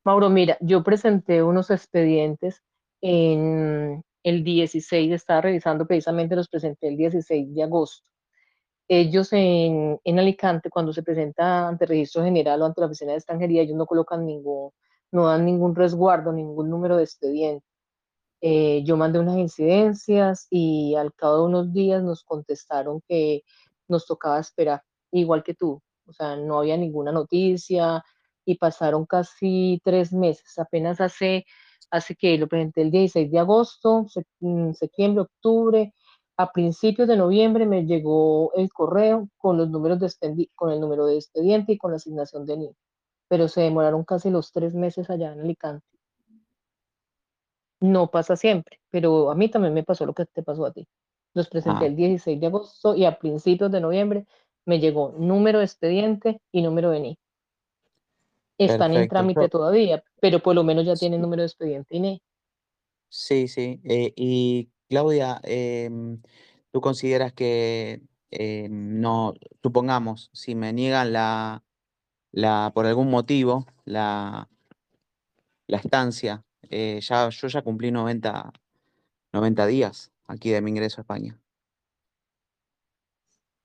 Mauro, 0.05 0.31
mira, 0.31 0.57
yo 0.61 0.85
presenté 0.85 1.43
unos 1.43 1.71
expedientes 1.71 2.63
en 3.01 4.05
el 4.23 4.45
16, 4.45 5.13
estaba 5.13 5.43
revisando 5.43 5.87
precisamente, 5.87 6.37
los 6.37 6.49
presenté 6.49 6.89
el 6.89 6.97
16 6.97 7.55
de 7.55 7.63
agosto. 7.65 8.11
Ellos 8.89 9.33
en, 9.33 10.01
en 10.05 10.19
Alicante, 10.21 10.71
cuando 10.71 10.93
se 10.93 11.03
presenta 11.03 11.69
ante 11.69 11.87
registro 11.87 12.25
general 12.25 12.63
o 12.63 12.67
ante 12.67 12.81
la 12.83 12.89
oficina 12.89 13.13
de 13.13 13.19
extranjería, 13.19 13.63
ellos 13.63 13.77
no 13.77 13.87
colocan 13.87 14.27
ningún, 14.27 14.73
no 15.13 15.27
dan 15.29 15.45
ningún 15.47 15.75
resguardo, 15.77 16.33
ningún 16.33 16.71
número 16.71 16.97
de 16.97 17.05
expediente. 17.05 17.67
Eh, 18.43 18.83
yo 18.85 18.97
mandé 18.97 19.19
unas 19.19 19.39
incidencias 19.39 20.47
y 20.51 20.95
al 20.97 21.15
cabo 21.15 21.39
de 21.39 21.45
unos 21.45 21.73
días 21.73 22.03
nos 22.03 22.25
contestaron 22.25 23.03
que 23.09 23.43
nos 23.89 24.07
tocaba 24.07 24.41
esperar, 24.41 24.83
igual 25.13 25.43
que 25.43 25.55
tú. 25.55 25.81
O 26.07 26.13
sea, 26.13 26.37
no 26.37 26.59
había 26.59 26.77
ninguna 26.77 27.13
noticia 27.13 28.03
y 28.45 28.57
pasaron 28.57 29.07
casi 29.07 29.81
tres 29.85 30.13
meses. 30.13 30.59
Apenas 30.59 31.01
hace, 31.01 31.45
hace 31.91 32.17
que 32.17 32.39
lo 32.39 32.49
presenté 32.49 32.83
el 32.83 32.91
16 32.91 33.31
de 33.31 33.39
agosto, 33.39 34.07
mm, 34.41 34.73
septiembre, 34.73 35.23
octubre, 35.23 35.95
a 36.41 36.53
principios 36.53 37.07
de 37.07 37.19
noviembre 37.19 37.67
me 37.67 37.85
llegó 37.85 38.51
el 38.55 38.73
correo 38.73 39.29
con 39.37 39.59
los 39.59 39.69
números 39.69 40.01
de 40.01 40.49
con 40.55 40.71
el 40.71 40.81
número 40.81 41.05
de 41.05 41.17
expediente 41.17 41.73
y 41.73 41.77
con 41.77 41.91
la 41.91 41.99
asignación 41.99 42.47
de 42.47 42.57
NIE, 42.57 42.77
pero 43.29 43.47
se 43.47 43.61
demoraron 43.61 44.05
casi 44.05 44.31
los 44.31 44.51
tres 44.51 44.75
meses 44.75 45.11
allá 45.11 45.35
en 45.35 45.41
Alicante. 45.41 45.87
No 47.81 48.11
pasa 48.11 48.37
siempre, 48.37 48.81
pero 48.91 49.31
a 49.31 49.35
mí 49.35 49.51
también 49.51 49.75
me 49.75 49.83
pasó 49.85 50.07
lo 50.07 50.15
que 50.15 50.25
te 50.25 50.43
pasó 50.43 50.65
a 50.65 50.73
ti. 50.73 50.89
Los 51.35 51.51
presenté 51.51 51.85
ah. 51.85 51.89
el 51.89 51.97
16 51.97 52.41
de 52.41 52.47
agosto 52.47 52.97
y 52.97 53.05
a 53.05 53.19
principios 53.19 53.71
de 53.71 53.83
noviembre 53.83 54.27
me 54.71 54.79
llegó 54.79 55.13
número 55.19 55.59
de 55.59 55.65
expediente 55.65 56.41
y 56.53 56.63
número 56.63 56.91
de 56.91 56.99
NI. 56.99 57.19
Están 58.57 58.95
en 58.95 59.09
trámite 59.09 59.49
todavía, 59.49 60.05
pero 60.21 60.39
por 60.39 60.55
lo 60.55 60.63
menos 60.63 60.87
ya 60.87 60.95
tienen 60.95 61.21
número 61.21 61.43
de 61.43 61.49
expediente 61.49 61.97
y 61.97 61.99
NI. 61.99 62.23
Sí, 63.09 63.49
sí. 63.49 63.81
Eh, 63.83 64.13
y 64.15 64.71
Claudia, 64.89 65.41
em, 65.43 66.23
¿tú 66.71 66.81
consideras 66.81 67.33
que 67.33 68.03
em, 68.31 69.01
no, 69.01 69.35
supongamos, 69.61 70.31
si 70.33 70.55
me 70.55 70.73
niegan 70.73 71.13
la, 71.13 71.65
la 72.31 72.71
por 72.73 72.87
algún 72.87 73.11
motivo, 73.11 73.67
la, 73.85 74.49
la 75.67 75.79
estancia, 75.79 76.45
eh, 76.71 77.01
ya, 77.03 77.29
yo 77.29 77.49
ya 77.49 77.63
cumplí 77.63 77.91
90, 77.91 78.53
90 79.33 79.67
días 79.67 80.13
aquí 80.29 80.51
de 80.51 80.61
mi 80.63 80.71
ingreso 80.71 81.01
a 81.01 81.03
España. 81.03 81.40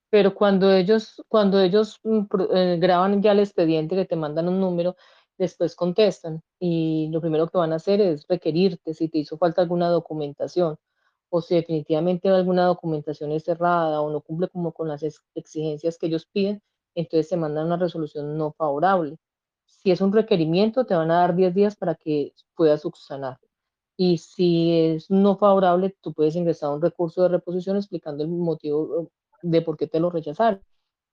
Pero 0.10 0.34
cuando 0.36 0.74
ellos, 0.74 1.24
cuando 1.28 1.60
ellos 1.62 2.00
mm, 2.04 2.22
eh, 2.54 2.78
graban 2.80 3.22
ya 3.22 3.32
el 3.34 3.40
expediente 3.40 3.96
que 3.96 4.06
te 4.06 4.16
mandan 4.16 4.48
un 4.50 4.60
número, 4.60 4.96
después 5.38 5.76
contestan 5.76 6.42
y 6.60 7.10
lo 7.12 7.22
primero 7.22 7.48
que 7.48 7.58
van 7.58 7.74
a 7.74 7.78
hacer 7.78 8.02
es 8.02 8.26
requerirte 8.28 8.94
si 8.94 9.10
te 9.10 9.20
hizo 9.20 9.38
falta 9.38 9.62
alguna 9.62 9.90
documentación 9.90 10.78
o 11.30 11.42
si 11.42 11.56
definitivamente 11.56 12.30
alguna 12.30 12.66
documentación 12.66 13.32
es 13.32 13.44
cerrada 13.44 14.02
o 14.02 14.12
no 14.12 14.22
cumple 14.22 14.48
como 14.50 14.72
con 14.74 14.88
las 14.88 15.04
exigencias 15.36 15.98
que 15.98 16.08
ellos 16.08 16.26
piden, 16.28 16.62
entonces 16.96 17.28
se 17.28 17.38
manda 17.38 17.66
una 17.66 17.78
resolución 17.78 18.38
no 18.38 18.54
favorable. 18.54 19.18
Si 19.66 19.92
es 19.92 20.02
un 20.02 20.14
requerimiento, 20.14 20.86
te 20.86 20.96
van 20.96 21.12
a 21.12 21.20
dar 21.20 21.36
10 21.36 21.54
días 21.54 21.76
para 21.76 21.96
que 21.96 22.34
puedas 22.56 22.82
subsanar. 22.82 23.38
Y 23.98 24.18
si 24.20 24.72
es 24.74 25.10
no 25.12 25.38
favorable, 25.38 25.96
tú 26.02 26.14
puedes 26.14 26.36
ingresar 26.36 26.72
un 26.72 26.82
recurso 26.82 27.24
de 27.24 27.30
reposición 27.30 27.78
explicando 27.78 28.24
el 28.24 28.30
motivo 28.30 29.10
de 29.46 29.62
por 29.62 29.78
qué 29.78 29.88
te 29.88 30.00
lo 30.00 30.10
rechazaron. 30.10 30.62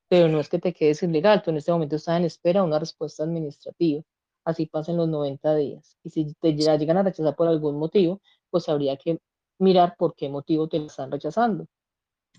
Pero 0.08 0.28
no 0.28 0.40
es 0.40 0.48
que 0.48 0.58
te 0.58 0.72
quedes 0.72 1.02
ilegal, 1.02 1.42
tú 1.42 1.50
en 1.50 1.56
este 1.58 1.72
momento 1.72 1.96
estás 1.96 2.18
en 2.18 2.24
espera 2.24 2.60
de 2.60 2.66
una 2.66 2.78
respuesta 2.78 3.24
administrativa. 3.24 4.02
Así 4.44 4.66
pasan 4.66 4.96
los 4.96 5.08
90 5.08 5.54
días. 5.54 5.96
Y 6.02 6.10
si 6.10 6.34
te 6.34 6.54
llegan 6.54 6.96
a 6.96 7.02
rechazar 7.02 7.36
por 7.36 7.48
algún 7.48 7.78
motivo, 7.78 8.20
pues 8.50 8.68
habría 8.68 8.96
que 8.96 9.20
mirar 9.58 9.94
por 9.96 10.14
qué 10.14 10.28
motivo 10.28 10.68
te 10.68 10.78
están 10.78 11.10
rechazando. 11.10 11.66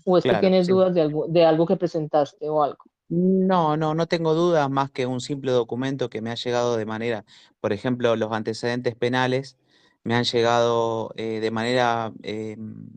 ¿O 0.04 0.18
es 0.18 0.24
que 0.24 0.34
tienes 0.34 0.66
dudas 0.66 0.94
de 0.94 1.00
algo, 1.00 1.26
de 1.28 1.44
algo 1.44 1.66
que 1.66 1.76
presentaste 1.76 2.48
o 2.48 2.62
algo? 2.62 2.84
No, 3.08 3.76
no, 3.76 3.94
no 3.94 4.06
tengo 4.06 4.34
dudas 4.34 4.68
más 4.70 4.90
que 4.90 5.06
un 5.06 5.20
simple 5.20 5.52
documento 5.52 6.10
que 6.10 6.20
me 6.20 6.30
ha 6.30 6.34
llegado 6.34 6.76
de 6.76 6.86
manera, 6.86 7.24
por 7.60 7.72
ejemplo, 7.72 8.16
los 8.16 8.32
antecedentes 8.32 8.94
penales 8.96 9.56
me 10.04 10.14
han 10.14 10.24
llegado 10.24 11.12
eh, 11.16 11.40
de 11.40 11.50
manera 11.50 12.12
em, 12.22 12.90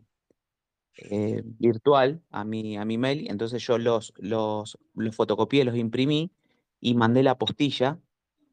eh, 1.00 1.42
virtual 1.44 2.20
a 2.30 2.44
mi, 2.44 2.76
a 2.76 2.84
mi 2.84 2.98
mail, 2.98 3.30
entonces 3.30 3.62
yo 3.62 3.78
los, 3.78 4.12
los, 4.16 4.76
fotocopié, 5.12 5.64
los 5.64 5.76
imprimí 5.76 6.32
y 6.80 6.94
mandé 6.94 7.22
la 7.22 7.38
postilla, 7.38 7.98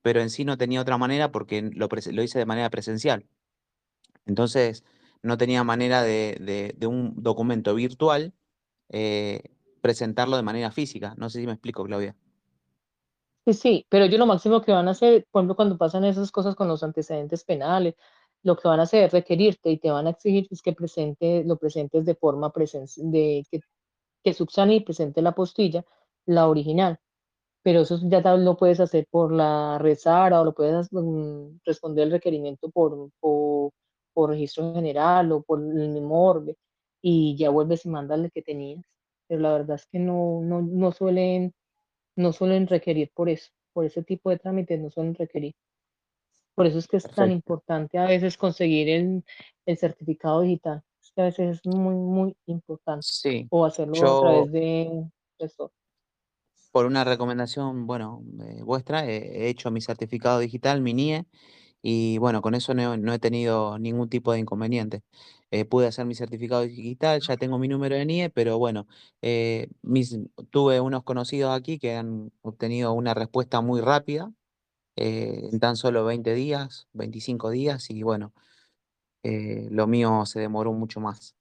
pero 0.03 0.21
en 0.21 0.29
sí 0.29 0.45
no 0.45 0.57
tenía 0.57 0.81
otra 0.81 0.97
manera 0.97 1.31
porque 1.31 1.63
lo, 1.73 1.89
lo 1.89 2.23
hice 2.23 2.39
de 2.39 2.45
manera 2.45 2.69
presencial. 2.69 3.25
Entonces, 4.27 4.83
no 5.23 5.37
tenía 5.37 5.63
manera 5.63 6.03
de, 6.03 6.73
de, 6.77 6.87
un 6.87 7.15
documento 7.17 7.73
virtual 7.73 8.33
eh, 8.89 9.41
presentarlo 9.81 10.37
de 10.37 10.43
manera 10.43 10.71
física. 10.71 11.15
No 11.17 11.31
sé 11.31 11.39
si 11.39 11.47
me 11.47 11.53
explico, 11.53 11.83
Claudia. 11.83 12.15
Sí, 13.45 13.53
sí, 13.53 13.85
pero 13.89 14.05
ellos 14.05 14.19
lo 14.19 14.25
máximo 14.25 14.61
que 14.61 14.71
van 14.71 14.87
a 14.87 14.91
hacer, 14.91 15.27
por 15.31 15.41
ejemplo, 15.41 15.55
cuando 15.55 15.77
pasan 15.77 16.03
esas 16.05 16.31
cosas 16.31 16.55
con 16.55 16.67
los 16.67 16.83
antecedentes 16.83 17.43
penales, 17.43 17.95
lo 18.45 18.55
que 18.57 18.67
van 18.69 18.79
a 18.79 18.83
hacer 18.83 19.05
es 19.05 19.11
requerirte 19.13 19.71
y 19.71 19.79
te 19.79 19.91
van 19.91 20.07
a 20.07 20.11
exigir 20.11 20.47
es 20.51 20.61
que 20.61 20.73
presente, 20.73 21.43
lo 21.45 21.57
presentes 21.57 22.05
de 22.05 22.15
forma 22.15 22.51
presencial, 22.53 23.11
de 23.11 23.45
que, 23.51 23.61
que 24.23 24.33
subsane 24.33 24.75
y 24.75 24.81
presente 24.81 25.21
la 25.21 25.33
postilla, 25.35 25.85
la 26.25 26.47
original 26.49 26.99
pero 27.65 27.81
eso 27.81 27.99
ya 28.03 28.21
lo 28.37 28.57
puedes 28.57 28.79
hacer 28.79 29.07
por 29.09 29.31
la 29.33 29.79
rezara 29.79 30.39
o 30.39 30.45
lo 30.45 30.53
puedes 30.53 30.87
mm, 30.91 31.61
responder 31.65 32.05
el 32.05 32.11
requerimiento 32.11 32.69
por, 32.69 33.09
por, 33.19 33.71
por 34.13 34.29
registro 34.29 34.71
general 34.75 35.31
o 35.31 35.41
por 35.41 35.59
el 35.61 35.99
morbe 36.03 36.57
y 37.01 37.35
ya 37.37 37.49
vuelves 37.49 37.85
y 37.85 37.89
mandas 37.89 38.19
el 38.19 38.31
que 38.31 38.43
tenías. 38.43 38.85
Pero 39.27 39.41
la 39.41 39.53
verdad 39.53 39.77
es 39.77 39.87
que 39.87 39.97
no, 39.97 40.41
no, 40.43 40.61
no, 40.61 40.91
suelen, 40.91 41.53
no 42.15 42.33
suelen 42.33 42.67
requerir 42.67 43.11
por 43.15 43.29
eso, 43.29 43.51
por 43.73 43.85
ese 43.85 44.03
tipo 44.03 44.29
de 44.29 44.37
trámites 44.39 44.79
no 44.79 44.91
suelen 44.91 45.15
requerir. 45.15 45.55
Por 46.55 46.65
eso 46.65 46.79
es 46.79 46.88
que 46.88 46.97
es 46.97 47.03
tan 47.03 47.31
importante 47.31 47.97
a 47.97 48.05
veces 48.05 48.38
conseguir 48.38 48.89
el, 48.89 49.24
el, 49.65 49.77
certificado 49.77 50.41
digital. 50.41 50.81
Es 51.01 51.12
que 51.13 51.21
a 51.21 51.25
veces 51.25 51.57
es 51.57 51.65
muy, 51.65 51.95
muy 51.95 52.38
importante. 52.45 53.05
Sí. 53.05 53.45
O 53.51 53.65
hacerlo 53.65 53.93
a 53.95 54.21
través 54.21 54.51
de 54.51 55.09
Por 56.71 56.85
una 56.85 57.03
recomendación, 57.03 57.85
bueno, 57.85 58.24
eh, 58.41 58.63
vuestra, 58.63 59.05
he 59.05 59.50
hecho 59.50 59.69
mi 59.69 59.81
certificado 59.81 60.39
digital, 60.39 60.81
mi 60.81 60.93
NIE, 60.93 61.25
y 61.88 62.17
bueno, 62.17 62.41
con 62.41 62.55
eso 62.55 62.74
no, 62.74 63.13
he 63.13 63.19
tenido 63.19 63.77
ningún 63.77 64.09
tipo 64.09 64.33
de 64.33 64.39
inconveniente. 64.39 65.03
Eh, 65.51 65.65
pude 65.65 65.85
hacer 65.85 66.05
mi 66.07 66.15
certificado 66.15 66.63
digital, 66.63 67.21
ya 67.21 67.38
tengo 67.38 67.59
mi 67.59 67.67
número 67.67 67.95
de 67.95 68.05
NIE, 68.05 68.31
pero 68.31 68.57
bueno, 68.57 68.88
eh, 69.21 69.67
tuve 70.50 70.79
unos 70.79 71.03
conocidos 71.03 71.55
aquí 71.55 71.77
que 71.77 71.95
han 71.95 72.31
obtenido 72.41 72.93
una 72.93 73.13
respuesta 73.13 73.62
muy 73.62 73.81
rápida, 73.81 74.31
eh, 74.95 75.49
en 75.51 75.59
tan 75.59 75.75
solo 75.75 76.05
20 76.05 76.33
días, 76.33 76.87
25 76.93 77.49
días, 77.49 77.89
y 77.89 78.03
bueno, 78.03 78.33
lo 79.23 79.87
mío 79.87 80.25
se 80.25 80.39
demoró 80.39 80.71
mucho 80.73 80.99
más. 80.99 81.35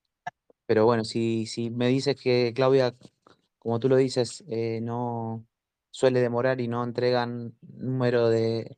Pero 0.66 0.86
bueno, 0.86 1.04
si, 1.04 1.46
si 1.46 1.70
me 1.70 1.88
dices 1.88 2.16
que 2.16 2.52
Claudia, 2.54 2.94
como 3.58 3.80
tú 3.80 3.88
lo 3.88 3.96
dices, 3.96 4.44
no 4.82 5.44
suele 5.90 6.20
demorar 6.20 6.60
y 6.60 6.68
no 6.68 6.82
entregan 6.84 7.54
número 7.62 8.30
de, 8.30 8.76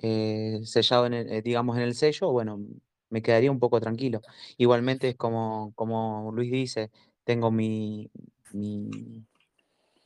eh, 0.00 0.60
sellado, 0.64 1.06
en 1.06 1.14
el, 1.14 1.32
eh, 1.32 1.42
digamos, 1.42 1.76
en 1.76 1.82
el 1.82 1.94
sello, 1.94 2.30
bueno, 2.30 2.60
me 3.10 3.22
quedaría 3.22 3.50
un 3.50 3.58
poco 3.58 3.80
tranquilo. 3.80 4.20
Igualmente, 4.56 5.16
como, 5.16 5.72
como 5.74 6.30
Luis 6.32 6.52
dice, 6.52 6.90
tengo 7.24 7.50
mi, 7.50 8.10
mi, 8.52 9.24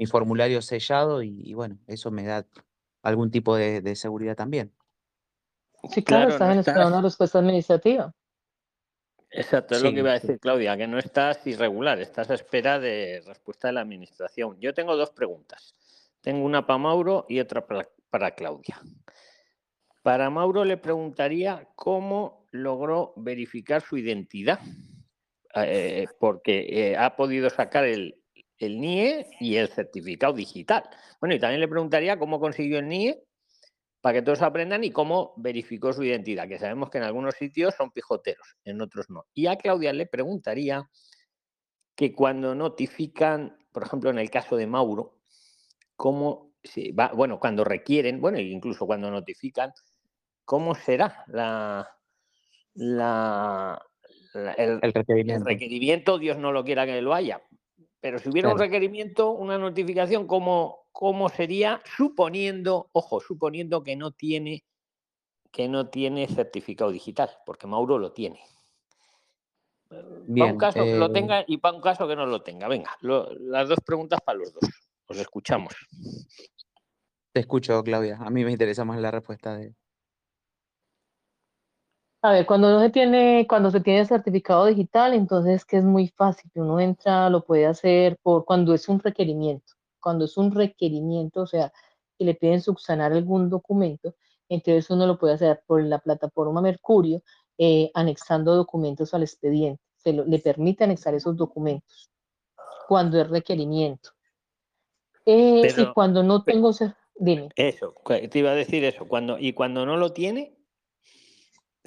formulario 0.07 0.61
sellado 0.63 1.23
y, 1.23 1.55
bueno, 1.55 1.79
eso 1.87 2.11
me 2.11 2.25
da 2.25 2.45
algún 3.03 3.31
tipo 3.31 3.57
de, 3.57 3.95
seguridad 3.97 4.37
también. 4.37 4.73
Sí, 5.91 6.03
claro, 6.03 6.31
estás 6.31 6.53
en 6.53 6.61
espera 6.61 6.87
una 6.87 7.03
respuesta 7.03 7.39
administrativa. 7.39 8.15
Exacto, 9.31 9.75
es 9.75 9.83
lo 9.83 9.91
que 9.91 10.01
iba 10.01 10.11
a 10.11 10.15
decir 10.15 10.39
Claudia, 10.39 10.77
que 10.77 10.87
no 10.87 10.99
estás 10.99 11.47
irregular, 11.47 11.99
estás 12.01 12.31
a 12.31 12.35
espera 12.35 12.79
de 12.79 13.23
respuesta 13.27 13.69
de 13.69 13.73
la 13.73 13.81
administración. 13.81 14.61
Yo 14.61 14.75
tengo 14.75 14.95
dos 14.97 15.11
preguntas. 15.11 15.75
Tengo 16.21 16.45
una 16.45 16.67
para 16.67 16.79
Mauro 16.79 17.27
y 17.29 17.41
otra 17.41 17.67
para 17.67 18.31
Claudia. 18.33 18.81
Para 20.03 20.31
Mauro 20.31 20.65
le 20.65 20.77
preguntaría 20.77 21.69
cómo 21.75 22.47
logró 22.51 23.15
verificar 23.17 23.83
su 23.83 23.97
identidad, 23.97 24.61
eh, 25.55 26.07
porque 26.19 26.67
eh, 26.69 26.97
ha 26.97 27.17
podido 27.17 27.49
sacar 27.51 27.85
el, 27.85 28.22
NIE 28.69 29.27
y 29.41 29.57
el 29.57 29.69
certificado 29.69 30.33
digital. 30.33 30.85
Bueno, 31.21 31.35
y 31.35 31.39
también 31.39 31.61
le 31.61 31.69
preguntaría 31.69 32.19
cómo 32.19 32.41
consiguió 32.41 32.79
el 32.79 32.89
NIE 32.89 33.23
para 34.01 34.15
que 34.15 34.23
todos 34.23 34.43
aprendan 34.43 34.83
y 34.85 34.91
cómo 34.91 35.35
verificó 35.37 35.93
su 35.93 36.03
identidad, 36.03 36.49
que 36.49 36.59
sabemos 36.59 36.91
que 36.91 36.99
en 36.99 37.05
algunos 37.05 37.35
sitios 37.35 37.75
son 37.75 37.93
pijoteros, 37.93 38.57
en 38.65 38.81
otros 38.81 39.11
no. 39.11 39.27
Y 39.33 39.47
a 39.47 39.57
Claudia 39.57 39.93
le 39.93 40.07
preguntaría 40.07 40.89
que 41.95 42.13
cuando 42.13 42.55
notifican, 42.55 43.57
por 43.71 43.85
ejemplo, 43.85 44.11
en 44.11 44.19
el 44.19 44.31
caso 44.31 44.57
de 44.57 44.67
Mauro, 44.67 45.19
cómo 45.97 46.53
se 46.65 46.93
va, 46.93 47.13
bueno, 47.15 47.39
cuando 47.39 47.65
requieren, 47.65 48.21
bueno, 48.21 48.41
incluso 48.41 48.87
cuando 48.87 49.11
notifican, 49.11 49.73
cómo 50.45 50.75
será 50.75 51.25
la, 51.29 51.89
el, 54.57 54.81
requerimiento. 55.45 56.19
Dios 56.19 56.39
no 56.39 56.53
lo 56.53 56.65
quiera 56.65 56.87
que 56.87 57.03
lo 57.03 57.15
haya. 57.15 57.43
Pero 58.03 58.19
si 58.19 58.29
hubiera 58.29 58.53
un 58.53 58.59
requerimiento, 58.59 59.31
una 59.31 59.57
notificación, 59.59 60.27
¿cómo, 60.27 60.87
¿cómo 60.91 61.29
sería? 61.29 61.81
Suponiendo, 61.97 62.91
ojo, 62.91 63.21
suponiendo 63.21 63.85
que 63.85 63.95
no 63.95 64.11
tiene 64.11 64.65
que 65.53 65.69
no 65.69 65.89
tiene 65.89 66.27
certificado 66.27 66.91
digital, 66.91 67.31
porque 67.47 67.69
Mauro 67.69 67.99
lo 67.99 68.11
tiene. 68.11 68.41
para 69.89 70.53
un 70.53 70.59
caso 70.59 70.83
que 70.83 70.97
lo 70.97 71.07
eh 71.07 71.13
tenga 71.13 71.45
y 71.47 71.59
para 71.59 71.77
un 71.77 71.83
caso 71.83 72.09
que 72.09 72.17
no 72.17 72.27
lo 72.27 72.43
tenga. 72.43 72.67
Venga, 72.67 72.97
las 73.03 73.69
dos 73.69 73.79
preguntas 73.85 74.21
para 74.25 74.39
los 74.39 74.53
dos. 74.53 74.69
Os 75.07 75.19
escuchamos. 75.19 75.75
Te 77.33 77.41
escucho, 77.41 77.81
Claudia. 77.85 78.19
A 78.21 78.31
mí 78.31 78.45
me 78.45 78.51
interesa 78.51 78.85
más 78.85 78.99
la 78.99 79.13
respuesta 79.13 79.57
de... 79.57 79.75
A 82.25 82.31
ver, 82.31 82.47
cuando 82.47 82.71
no 82.71 82.81
se 82.81 82.91
tiene, 82.91 83.47
cuando 83.49 83.73
se 83.73 83.81
tiene 83.81 84.05
certificado 84.05 84.67
digital, 84.67 85.13
entonces 85.13 85.65
que 85.65 85.79
es 85.79 85.85
muy 85.85 86.07
fácil. 86.07 86.51
Uno 86.55 86.79
entra, 86.79 87.29
lo 87.29 87.45
puede 87.45 87.67
hacer 87.67 88.17
por 88.23 88.45
cuando 88.45 88.75
es 88.75 88.89
un 88.89 89.01
requerimiento. 89.01 89.75
Cuando 90.01 90.27
es 90.27 90.37
un 90.37 90.53
requerimiento, 90.53 91.43
o 91.43 91.47
sea, 91.47 91.73
que 92.17 92.25
le 92.25 92.35
piden 92.35 92.61
subsanar 92.61 93.13
algún 93.13 93.51
documento, 93.51 94.15
entonces 94.49 94.89
uno 94.91 95.07
lo 95.07 95.19
puede 95.19 95.35
hacer 95.35 95.63
por 95.67 95.83
la 95.83 95.99
plataforma 95.99 96.63
Mercurio, 96.63 97.23
eh, 97.59 97.91
anexando 97.93 98.55
documentos 98.55 99.13
al 99.15 99.23
expediente. 99.25 99.83
Se 99.97 100.13
le 100.13 100.39
permite 100.39 100.85
anexar 100.85 101.15
esos 101.15 101.37
documentos 101.37 102.09
cuando 102.87 103.21
es 103.21 103.29
requerimiento. 103.29 104.11
Eh, 105.27 105.73
y 105.77 105.93
cuando 105.93 106.23
no 106.23 106.45
tengo, 106.45 106.71
dime. 107.17 107.49
Eso, 107.57 107.95
te 108.07 108.39
iba 108.39 108.51
a 108.51 108.55
decir 108.55 108.85
eso. 108.85 109.09
Cuando, 109.09 109.39
y 109.39 109.55
cuando 109.55 109.87
no 109.87 109.97
lo 109.97 110.13
tiene, 110.13 110.62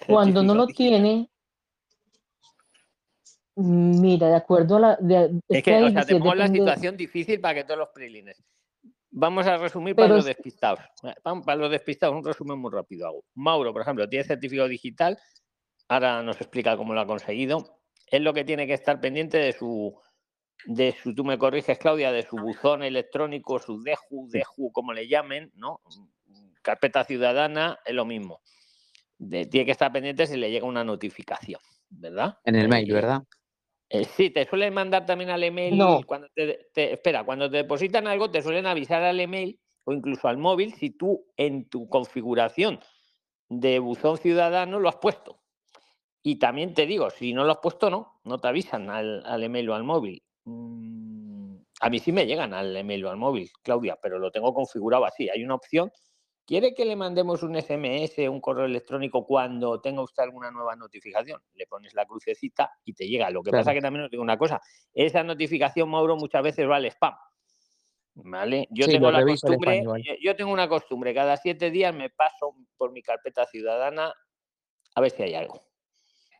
cuando 0.08 0.44
no 0.44 0.56
lo 0.56 0.68
tiene, 0.68 1.30
mira, 3.56 4.28
de 4.28 4.36
acuerdo 4.36 4.78
a 4.78 4.80
la... 4.80 4.98
es, 5.48 5.64
que, 5.64 5.84
o 5.84 5.90
sea, 5.90 6.06
te 6.06 6.16
pongo 6.18 6.36
la 6.36 6.48
situación 6.48 6.98
difícil 6.98 7.40
para 7.40 7.56
que 7.56 7.64
todos 7.64 7.80
los 7.80 7.90
prilines. 7.90 8.44
Vamos 9.12 9.48
a 9.48 9.58
resumir 9.58 9.96
para 9.96 10.10
los 10.10 10.26
despistados. 10.26 10.80
Para 11.24 11.56
los 11.56 11.72
despistados, 11.72 12.16
un 12.16 12.26
resumen 12.26 12.60
muy 12.60 12.72
rápido 12.72 13.08
hago. 13.08 13.24
Mauro, 13.34 13.72
por 13.72 13.82
ejemplo, 13.82 14.10
tiene 14.10 14.26
certificado 14.26 14.68
digital, 14.68 15.18
ahora 15.88 16.22
nos 16.22 16.42
explica 16.42 16.76
cómo 16.76 16.94
lo 16.94 17.00
ha 17.00 17.08
conseguido. 17.08 17.80
Es 18.08 18.22
lo 18.22 18.34
que 18.34 18.44
tiene 18.44 18.68
que 18.68 18.74
estar 18.74 19.00
pendiente 19.00 19.38
de 19.38 19.54
su, 19.54 19.98
de 20.66 20.94
su, 21.02 21.16
tú 21.16 21.24
me 21.24 21.38
corriges, 21.38 21.80
Claudia, 21.80 22.12
de 22.12 22.24
su 22.24 22.36
buzón 22.36 22.84
electrónico, 22.84 23.58
su 23.60 23.82
DEJU, 23.82 24.28
DEJU, 24.30 24.72
como 24.74 24.92
le 24.92 25.08
llamen, 25.08 25.50
¿no? 25.56 25.80
Carpeta 26.62 27.06
ciudadana, 27.06 27.80
es 27.86 27.96
lo 27.96 28.04
mismo 28.04 28.42
tiene 29.18 29.66
que 29.66 29.72
estar 29.72 29.92
pendiente 29.92 30.28
si 30.28 30.38
le 30.38 30.52
llega 30.52 30.66
una 30.66 30.84
notificación, 30.84 31.62
¿verdad? 31.90 32.38
En 32.44 32.56
el 32.56 32.68
mail, 32.68 32.92
¿verdad? 32.92 33.24
Eh, 33.90 34.06
sí, 34.06 34.30
te 34.32 34.46
suelen 34.46 34.74
mandar 34.74 35.06
también 35.06 35.30
al 35.30 35.44
email 35.44 35.80
cuando 36.06 36.28
te, 36.34 36.94
espera, 36.94 37.24
cuando 37.24 37.50
te 37.50 37.58
depositan 37.58 38.08
algo, 38.08 38.32
te 38.32 38.42
suelen 38.42 38.66
avisar 38.66 39.04
al 39.04 39.20
email 39.20 39.60
o 39.84 39.94
incluso 39.94 40.28
al 40.28 40.38
móvil 40.38 40.74
si 40.74 40.90
tú 40.90 41.28
en 41.38 41.70
tu 41.70 41.88
configuración 41.88 42.80
de 43.48 43.78
buzón 43.80 44.18
ciudadano 44.18 44.80
lo 44.80 44.90
has 44.90 44.96
puesto. 44.96 45.40
Y 46.24 46.40
también 46.40 46.74
te 46.74 46.88
digo, 46.88 47.12
si 47.12 47.34
no 47.34 47.44
lo 47.44 47.52
has 47.52 47.60
puesto, 47.60 47.92
no, 47.92 48.20
no 48.24 48.40
te 48.40 48.48
avisan 48.48 48.90
al, 48.90 49.24
al 49.26 49.44
email 49.44 49.70
o 49.70 49.76
al 49.76 49.84
móvil. 49.84 50.24
Mm, 50.46 51.58
a 51.82 51.90
mí 51.90 52.00
sí 52.00 52.12
me 52.12 52.26
llegan 52.26 52.54
al 52.56 52.76
email 52.76 53.06
o 53.06 53.12
al 53.12 53.18
móvil, 53.18 53.52
Claudia, 53.62 54.00
pero 54.02 54.18
lo 54.18 54.32
tengo 54.32 54.52
configurado 54.54 55.06
así. 55.06 55.30
Hay 55.30 55.44
una 55.44 55.54
opción 55.54 55.92
¿Quiere 56.46 56.76
que 56.76 56.86
le 56.86 56.96
mandemos 56.96 57.42
un 57.42 57.60
SMS, 57.60 58.30
un 58.30 58.40
correo 58.40 58.66
electrónico 58.66 59.26
cuando 59.26 59.82
tenga 59.82 60.04
usted 60.04 60.22
alguna 60.22 60.52
nueva 60.52 60.76
notificación? 60.76 61.42
Le 61.56 61.66
pones 61.66 61.96
la 61.96 62.06
crucecita 62.06 62.72
y 62.84 62.94
te 62.94 63.08
llega. 63.08 63.32
Lo 63.32 63.42
que 63.42 63.50
pasa 63.50 63.74
que 63.74 63.82
también 63.82 64.06
os 64.06 64.12
digo 64.12 64.22
una 64.22 64.38
cosa, 64.38 64.62
esa 64.94 65.24
notificación, 65.24 65.90
Mauro, 65.90 66.16
muchas 66.18 66.44
veces 66.44 66.70
va 66.70 66.76
al 66.76 66.86
spam. 66.86 67.16
¿Vale? 68.14 68.68
Yo 68.70 68.86
tengo 68.86 69.12
la 69.12 69.26
costumbre, 69.26 69.84
yo 70.22 70.36
tengo 70.36 70.54
una 70.54 70.70
costumbre, 70.70 71.14
cada 71.16 71.36
siete 71.36 71.72
días 71.72 71.94
me 71.94 72.12
paso 72.12 72.56
por 72.78 72.92
mi 72.92 73.02
carpeta 73.02 73.46
ciudadana 73.48 74.14
a 74.94 75.02
ver 75.02 75.12
si 75.12 75.24
hay 75.24 75.34
algo. 75.34 75.60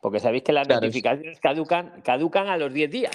Porque 0.00 0.20
sabéis 0.20 0.44
que 0.44 0.52
las 0.52 0.68
notificaciones 0.68 1.40
caducan, 1.40 2.00
caducan 2.02 2.48
a 2.48 2.56
los 2.56 2.72
diez 2.72 2.90
días. 2.90 3.10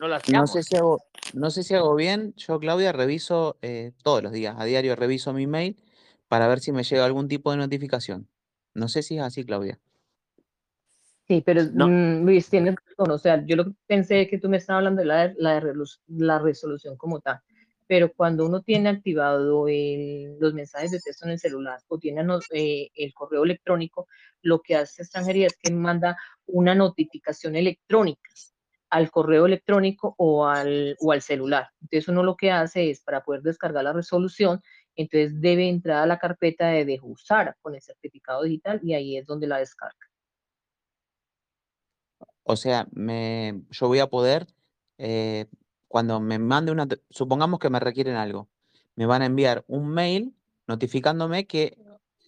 No, 0.00 0.46
sé 0.46 0.62
si 0.62 0.74
hago, 0.74 1.02
no 1.34 1.50
sé 1.50 1.62
si 1.62 1.74
hago 1.74 1.94
bien. 1.94 2.32
Yo, 2.36 2.58
Claudia, 2.58 2.92
reviso 2.92 3.58
eh, 3.60 3.92
todos 4.02 4.22
los 4.22 4.32
días. 4.32 4.56
A 4.58 4.64
diario 4.64 4.96
reviso 4.96 5.34
mi 5.34 5.46
mail 5.46 5.76
para 6.30 6.46
ver 6.46 6.60
si 6.60 6.70
me 6.70 6.84
llega 6.84 7.04
algún 7.04 7.26
tipo 7.26 7.50
de 7.50 7.56
notificación. 7.56 8.28
No 8.72 8.86
sé 8.86 9.02
si 9.02 9.16
es 9.16 9.22
así, 9.22 9.44
Claudia. 9.44 9.80
Sí, 11.26 11.42
pero 11.44 11.62
mm, 11.64 12.24
Luis, 12.24 12.48
tienes 12.48 12.76
razón. 12.76 13.10
O 13.10 13.18
sea, 13.18 13.44
yo 13.44 13.56
lo 13.56 13.64
que 13.64 13.72
pensé 13.88 14.28
que 14.28 14.38
tú 14.38 14.48
me 14.48 14.58
estabas 14.58 14.78
hablando 14.78 15.00
de 15.00 15.06
la, 15.06 15.34
la, 16.06 16.38
resolución 16.38 16.96
como 16.96 17.18
tal. 17.18 17.40
Pero 17.88 18.12
cuando 18.12 18.46
uno 18.46 18.62
tiene 18.62 18.90
activado 18.90 19.66
los 19.68 20.54
mensajes 20.54 20.92
de 20.92 21.00
texto 21.00 21.26
en 21.26 21.32
el 21.32 21.40
celular 21.40 21.80
o 21.88 21.98
tiene 21.98 22.24
eh, 22.52 22.90
el 22.94 23.12
correo 23.12 23.42
electrónico, 23.42 24.06
lo 24.40 24.60
que 24.60 24.76
hace 24.76 25.02
extranjería 25.02 25.48
es 25.48 25.58
que 25.60 25.72
manda 25.72 26.16
una 26.46 26.76
notificación 26.76 27.56
electrónica 27.56 28.30
al 28.90 29.10
correo 29.10 29.46
electrónico 29.46 30.14
o 30.16 30.46
al, 30.46 30.96
o 31.00 31.10
al 31.10 31.22
celular. 31.22 31.70
Entonces 31.80 32.08
uno 32.08 32.22
lo 32.22 32.36
que 32.36 32.52
hace 32.52 32.90
es, 32.90 33.00
para 33.00 33.24
poder 33.24 33.42
descargar 33.42 33.82
la 33.82 33.92
resolución, 33.92 34.60
entonces 34.96 35.40
debe 35.40 35.68
entrar 35.68 36.02
a 36.02 36.06
la 36.06 36.18
carpeta 36.18 36.68
de 36.68 36.84
Dejusara 36.84 37.56
con 37.62 37.74
el 37.74 37.82
certificado 37.82 38.42
digital 38.42 38.80
y 38.82 38.94
ahí 38.94 39.16
es 39.16 39.26
donde 39.26 39.46
la 39.46 39.58
descarga. 39.58 39.96
O 42.42 42.56
sea, 42.56 42.88
me, 42.92 43.62
yo 43.70 43.86
voy 43.86 44.00
a 44.00 44.08
poder, 44.08 44.46
eh, 44.98 45.46
cuando 45.88 46.20
me 46.20 46.38
mande 46.38 46.72
una, 46.72 46.88
supongamos 47.10 47.60
que 47.60 47.70
me 47.70 47.80
requieren 47.80 48.16
algo, 48.16 48.48
me 48.96 49.06
van 49.06 49.22
a 49.22 49.26
enviar 49.26 49.64
un 49.68 49.88
mail 49.88 50.34
notificándome 50.66 51.46
que 51.46 51.78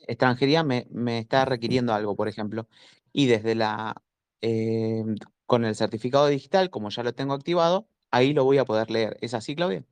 extranjería 0.07 0.63
me, 0.63 0.87
me 0.91 1.19
está 1.19 1.45
requiriendo 1.45 1.93
algo, 1.93 2.17
por 2.17 2.29
ejemplo. 2.29 2.69
Y 3.13 3.27
desde 3.27 3.55
la, 3.55 3.95
eh, 4.41 5.05
con 5.47 5.65
el 5.65 5.75
certificado 5.75 6.27
digital, 6.27 6.71
como 6.71 6.91
ya 6.91 7.03
lo 7.03 7.15
tengo 7.15 7.35
activado, 7.35 7.87
ahí 8.11 8.33
lo 8.33 8.45
voy 8.45 8.59
a 8.59 8.65
poder 8.65 8.91
leer. 8.91 9.17
¿Es 9.21 9.35
así, 9.35 9.55
Claudia? 9.55 9.85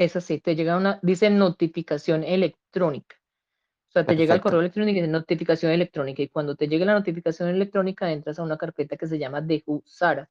Es 0.00 0.16
así, 0.16 0.40
te 0.40 0.56
llega 0.56 0.78
una, 0.78 0.98
dice 1.02 1.28
notificación 1.28 2.24
electrónica. 2.24 3.16
O 3.90 3.92
sea, 3.92 4.06
te 4.06 4.16
llega 4.16 4.34
el 4.34 4.40
correo 4.40 4.60
electrónico 4.60 4.96
y 4.96 5.00
dice 5.02 5.12
notificación 5.12 5.72
electrónica. 5.72 6.22
Y 6.22 6.28
cuando 6.28 6.56
te 6.56 6.68
llegue 6.68 6.86
la 6.86 6.94
notificación 6.94 7.50
electrónica, 7.50 8.10
entras 8.10 8.38
a 8.38 8.42
una 8.42 8.56
carpeta 8.56 8.96
que 8.96 9.06
se 9.06 9.18
llama 9.18 9.42
Deju 9.42 9.82
Sara. 9.84 10.30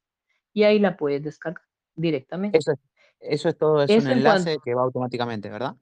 Y 0.53 0.63
ahí 0.63 0.79
la 0.79 0.97
puedes 0.97 1.21
descargar 1.21 1.61
directamente. 1.93 2.57
Eso 2.57 2.71
es, 2.71 2.79
eso 3.19 3.49
es 3.49 3.57
todo, 3.59 3.83
es 3.83 3.91
un 3.91 4.09
enlace 4.09 4.57
que 4.65 4.73
va 4.73 4.81
automáticamente, 4.81 5.51
¿verdad? 5.51 5.75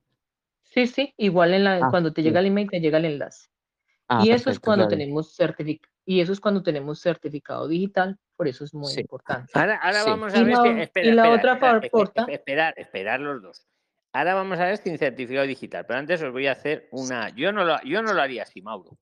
Sí, 0.63 0.85
sí, 0.87 1.13
igual 1.15 1.53
en 1.53 1.63
la, 1.63 1.77
ah, 1.77 1.87
cuando 1.89 2.11
te 2.11 2.23
llega 2.23 2.41
el 2.41 2.47
email, 2.47 2.69
te 2.69 2.81
llega 2.81 2.97
el 2.97 3.05
enlace. 3.05 3.47
Ah, 4.09 4.21
y 4.21 4.31
eso 4.31 4.49
es 4.49 4.59
cuando 4.59 4.89
tenemos 4.89 5.33
certificado. 5.33 5.93
Y 6.03 6.19
eso 6.19 6.33
es 6.33 6.41
cuando 6.41 6.61
tenemos 6.61 6.99
certificado 6.99 7.69
digital, 7.69 8.19
por 8.35 8.49
eso 8.49 8.65
es 8.65 8.73
muy 8.73 8.93
importante. 8.95 9.49
Ahora, 9.53 9.79
vamos 10.05 10.33
a 10.33 10.43
ver 10.43 10.89
si, 10.93 10.99
y 11.07 11.11
la 11.11 11.31
otra 11.31 11.53
espera, 11.53 12.25
esperar, 12.27 12.73
esperar 12.75 13.21
los 13.21 13.41
dos. 13.41 13.65
Ahora 14.13 14.33
vamos 14.33 14.59
a 14.59 14.65
ver 14.65 14.77
sin 14.77 14.97
certificado 14.97 15.45
digital, 15.45 15.85
pero 15.85 15.99
antes 15.99 16.21
os 16.21 16.31
voy 16.31 16.47
a 16.47 16.53
hacer 16.53 16.87
una. 16.91 17.29
Yo 17.35 17.51
no 17.51 17.63
lo, 17.63 17.81
yo 17.83 18.01
no 18.01 18.13
lo 18.13 18.21
haría 18.21 18.43
así, 18.43 18.61
Mauro. 18.61 18.97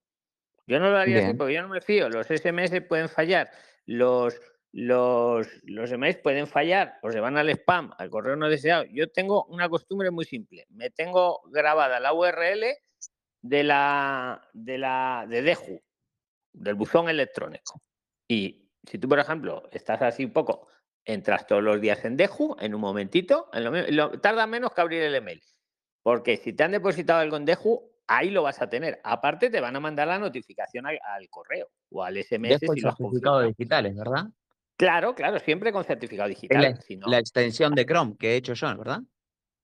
Yo 0.68 0.80
no 0.80 0.90
lo 0.90 0.98
haría 0.98 1.24
así 1.24 1.34
porque 1.36 1.54
yo 1.54 1.62
no 1.62 1.70
me 1.70 1.82
fío. 1.82 2.10
Los 2.10 2.28
SMS 2.28 2.82
pueden 2.88 3.08
fallar, 3.08 3.52
los, 3.86 4.40
los, 4.72 5.48
los 5.64 5.92
emails 5.92 6.18
pueden 6.18 6.48
fallar 6.48 6.98
o 7.04 7.12
se 7.12 7.20
van 7.20 7.38
al 7.38 7.50
spam, 7.50 7.92
al 7.98 8.10
correo 8.10 8.36
no 8.36 8.50
deseado. 8.50 8.84
Yo 8.86 9.10
tengo 9.12 9.46
una 9.46 9.70
costumbre 9.70 10.10
muy 10.12 10.26
simple. 10.26 10.66
Me 10.70 10.90
tengo 10.90 11.42
grabada 11.52 12.00
la 12.00 12.14
URL 12.14 12.66
de 13.42 13.64
la 13.64 14.42
de 14.54 14.78
la 14.80 15.26
de 15.30 15.44
Deju, 15.44 15.82
del 16.52 16.76
buzón 16.76 17.10
electrónico. 17.10 17.82
Y 18.28 18.70
si 18.84 18.98
tú, 18.98 19.08
por 19.08 19.20
ejemplo, 19.20 19.70
estás 19.72 20.02
así 20.02 20.26
un 20.26 20.34
poco 20.34 20.68
entras 21.06 21.48
todos 21.48 21.64
los 21.64 21.80
días 21.80 22.04
en 22.04 22.18
Deju, 22.18 22.58
en 22.60 22.76
un 22.76 22.82
momentito, 22.82 23.50
tarda 24.22 24.48
menos 24.48 24.74
que 24.74 24.82
abrir 24.82 25.04
el 25.04 25.16
email. 25.16 25.42
Porque 26.02 26.38
si 26.38 26.54
te 26.54 26.64
han 26.64 26.72
depositado 26.72 27.20
algo 27.20 27.38
en 27.38 27.46
Deju, 27.46 27.92
ahí 28.08 28.30
lo 28.30 28.44
vas 28.44 28.62
a 28.62 28.70
tener. 28.70 29.00
Aparte, 29.04 29.50
te 29.50 29.62
van 29.62 29.76
a 29.76 29.80
mandar 29.80 30.08
la 30.08 30.20
notificación 30.20 30.86
al, 30.86 31.00
correo 31.30 31.70
o 31.92 32.04
al 32.04 32.18
SMS. 32.18 32.60
si 32.60 32.82
los 32.82 32.96
certificados 32.98 33.48
digitales, 33.48 33.96
¿verdad? 33.96 34.26
Claro, 34.78 35.16
claro, 35.16 35.40
siempre 35.40 35.72
con 35.72 35.86
certificado 35.86 36.28
digital. 36.28 36.62
La, 37.06 37.20
extensión 37.20 37.74
de 37.74 37.86
Chrome 37.86 38.18
que 38.18 38.34
he 38.34 38.36
hecho 38.36 38.54
yo, 38.54 38.78
¿verdad? 38.78 39.00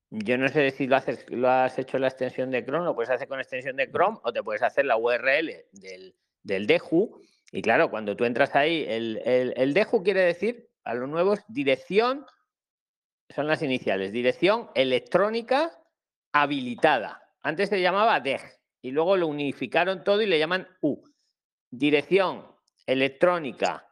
Yo 0.09 0.37
no 0.37 0.47
sé 0.49 0.71
si 0.71 0.87
lo, 0.87 0.95
haces, 0.95 1.25
lo 1.29 1.49
has 1.49 1.77
hecho 1.79 1.97
la 1.97 2.07
extensión 2.07 2.51
de 2.51 2.65
Chrome, 2.65 2.85
lo 2.85 2.95
puedes 2.95 3.09
hacer 3.09 3.27
con 3.27 3.39
extensión 3.39 3.75
de 3.75 3.89
Chrome 3.89 4.17
o 4.23 4.31
te 4.31 4.43
puedes 4.43 4.61
hacer 4.61 4.85
la 4.85 4.97
URL 4.97 5.51
del, 5.73 6.15
del 6.43 6.67
Deju. 6.67 7.21
Y 7.51 7.61
claro, 7.61 7.89
cuando 7.89 8.15
tú 8.15 8.25
entras 8.25 8.55
ahí, 8.55 8.85
el, 8.87 9.21
el, 9.25 9.53
el 9.57 9.73
Deju 9.73 10.03
quiere 10.03 10.21
decir 10.21 10.70
a 10.83 10.93
los 10.93 11.09
nuevos, 11.09 11.39
dirección, 11.47 12.25
son 13.29 13.47
las 13.47 13.61
iniciales, 13.61 14.11
dirección 14.11 14.69
electrónica 14.75 15.71
habilitada. 16.33 17.21
Antes 17.41 17.69
se 17.69 17.81
llamaba 17.81 18.19
DEG 18.19 18.41
y 18.81 18.91
luego 18.91 19.17
lo 19.17 19.27
unificaron 19.27 20.03
todo 20.03 20.21
y 20.21 20.27
le 20.27 20.39
llaman 20.39 20.67
U. 20.81 21.01
Dirección 21.69 22.45
electrónica 22.85 23.87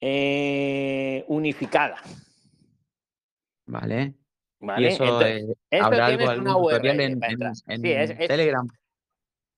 eh, 0.00 1.24
unificada. 1.28 1.96
Vale. 3.66 4.14
¿Vale? 4.60 4.88
eso, 4.88 5.20
eh, 5.22 5.54
¿habrá 5.80 6.06
algo, 6.06 6.70
en, 6.70 7.20
Telegram? 8.28 8.66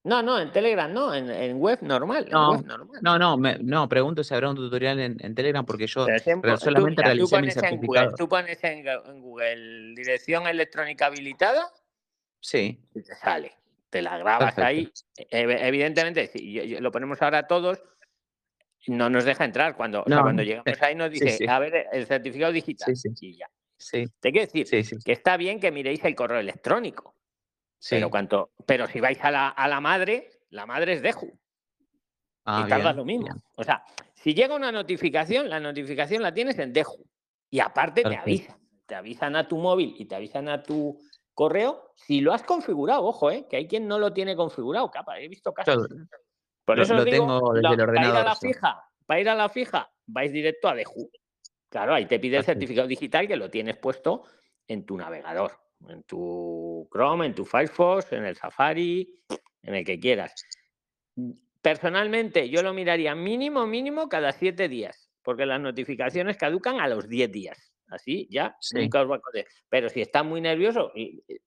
No, 0.06 0.22
no, 0.22 0.38
en 0.38 0.52
Telegram 0.52 0.92
no, 0.92 1.14
en, 1.14 1.58
web 1.58 1.80
normal. 1.82 2.28
No, 2.30 2.62
no, 3.02 3.36
no, 3.36 3.36
no, 3.36 3.88
pregunto 3.88 4.22
si 4.22 4.34
habrá 4.34 4.50
un 4.50 4.56
tutorial 4.56 5.00
en, 5.00 5.34
Telegram 5.34 5.66
porque 5.66 5.86
yo 5.86 6.06
solamente 6.58 7.02
realicé 7.02 7.40
mi 7.42 7.50
certificado. 7.50 8.14
tú 8.16 8.28
pones 8.28 8.62
en 8.62 8.84
Google 9.20 9.94
dirección 9.94 10.46
electrónica 10.46 11.06
habilitada 11.06 11.70
Sí. 12.40 12.78
Y 12.94 13.02
te 13.02 13.14
sale. 13.16 13.52
Te 13.90 14.00
la 14.02 14.18
grabas 14.18 14.56
ahí. 14.58 14.92
E, 15.16 15.26
evidentemente, 15.66 16.28
si 16.28 16.78
lo 16.78 16.92
ponemos 16.92 17.20
ahora 17.20 17.48
todos, 17.48 17.82
no 18.86 19.10
nos 19.10 19.24
deja 19.24 19.44
entrar. 19.44 19.76
Cuando, 19.76 20.04
cuando 20.04 20.44
llegamos 20.44 20.80
ahí 20.80 20.94
nos 20.94 21.10
dice, 21.10 21.48
a 21.48 21.58
ver, 21.58 21.88
el 21.92 22.06
certificado 22.06 22.52
digital. 22.52 22.94
Y 23.20 23.36
ya. 23.36 23.50
Te 24.20 24.32
quiero 24.32 24.46
decir 24.46 24.98
que 25.04 25.12
está 25.12 25.36
bien 25.36 25.58
que 25.58 25.72
miréis 25.72 26.04
el 26.04 26.14
correo 26.14 26.38
electrónico. 26.38 27.16
Pero, 27.90 28.10
cuanto, 28.10 28.50
pero 28.66 28.86
si 28.86 29.00
vais 29.00 29.22
a 29.22 29.30
la, 29.30 29.48
a 29.48 29.68
la 29.68 29.80
madre, 29.80 30.30
la 30.50 30.66
madre 30.66 30.94
es 30.94 31.02
Deju. 31.02 31.38
Ah, 32.44 32.62
y 32.64 32.68
tardas 32.68 32.96
lo 32.96 33.04
mismo. 33.04 33.28
O 33.56 33.64
sea, 33.64 33.84
si 34.14 34.34
llega 34.34 34.54
una 34.54 34.72
notificación, 34.72 35.48
la 35.48 35.60
notificación 35.60 36.22
la 36.22 36.32
tienes 36.32 36.58
en 36.58 36.72
Deju. 36.72 37.04
Y 37.50 37.60
aparte 37.60 38.02
te 38.02 38.16
avisa. 38.16 38.58
Te 38.86 38.94
avisan 38.94 39.34
a 39.36 39.48
tu 39.48 39.56
móvil 39.58 39.94
y 39.98 40.04
te 40.06 40.14
avisan 40.14 40.48
a 40.48 40.62
tu 40.62 40.98
correo 41.34 41.92
si 41.96 42.20
lo 42.20 42.32
has 42.32 42.42
configurado. 42.44 43.04
Ojo, 43.04 43.30
¿eh? 43.30 43.46
que 43.48 43.56
hay 43.56 43.66
quien 43.66 43.88
no 43.88 43.98
lo 43.98 44.12
tiene 44.12 44.36
configurado. 44.36 44.90
Capa, 44.90 45.18
he 45.18 45.28
visto 45.28 45.52
casos. 45.52 45.88
Por 46.64 46.80
eso 46.80 46.94
lo, 46.94 47.04
tengo 47.04 47.52
desde 47.52 47.74
el 47.74 47.80
ordenador. 47.80 47.94
Para 47.94 48.08
ir 48.08 48.16
a 48.16 48.24
la 48.24 48.36
fija, 48.36 48.84
para 49.06 49.20
ir 49.20 49.28
a 49.28 49.34
la 49.34 49.48
fija, 49.48 49.92
vais 50.06 50.32
directo 50.32 50.68
a 50.68 50.74
Deju. 50.74 51.10
Claro, 51.68 51.94
ahí 51.94 52.06
te 52.06 52.18
pide 52.18 52.38
el 52.38 52.44
certificado 52.44 52.86
digital 52.86 53.26
que 53.26 53.36
lo 53.36 53.50
tienes 53.50 53.76
puesto 53.76 54.24
en 54.68 54.86
tu 54.86 54.96
navegador, 54.96 55.52
en 55.88 56.02
tu 56.04 56.88
Chrome, 56.92 57.26
en 57.26 57.34
tu 57.34 57.44
Firefox, 57.44 58.12
en 58.12 58.24
el 58.24 58.36
Safari, 58.36 59.08
en 59.62 59.74
el 59.74 59.84
que 59.84 59.98
quieras. 59.98 60.34
Personalmente, 61.62 62.48
yo 62.48 62.62
lo 62.62 62.72
miraría 62.72 63.14
mínimo, 63.14 63.66
mínimo 63.66 64.08
cada 64.08 64.32
siete 64.32 64.68
días, 64.68 65.10
porque 65.22 65.46
las 65.46 65.60
notificaciones 65.60 66.36
caducan 66.36 66.80
a 66.80 66.88
los 66.88 67.08
diez 67.08 67.30
días. 67.30 67.72
Así 67.88 68.26
ya 68.30 68.56
nunca 68.72 69.02
os 69.02 69.10
va 69.10 69.16
a 69.16 69.20
Pero 69.68 69.88
si 69.88 70.00
estás 70.00 70.24
muy 70.24 70.40
nervioso, 70.40 70.92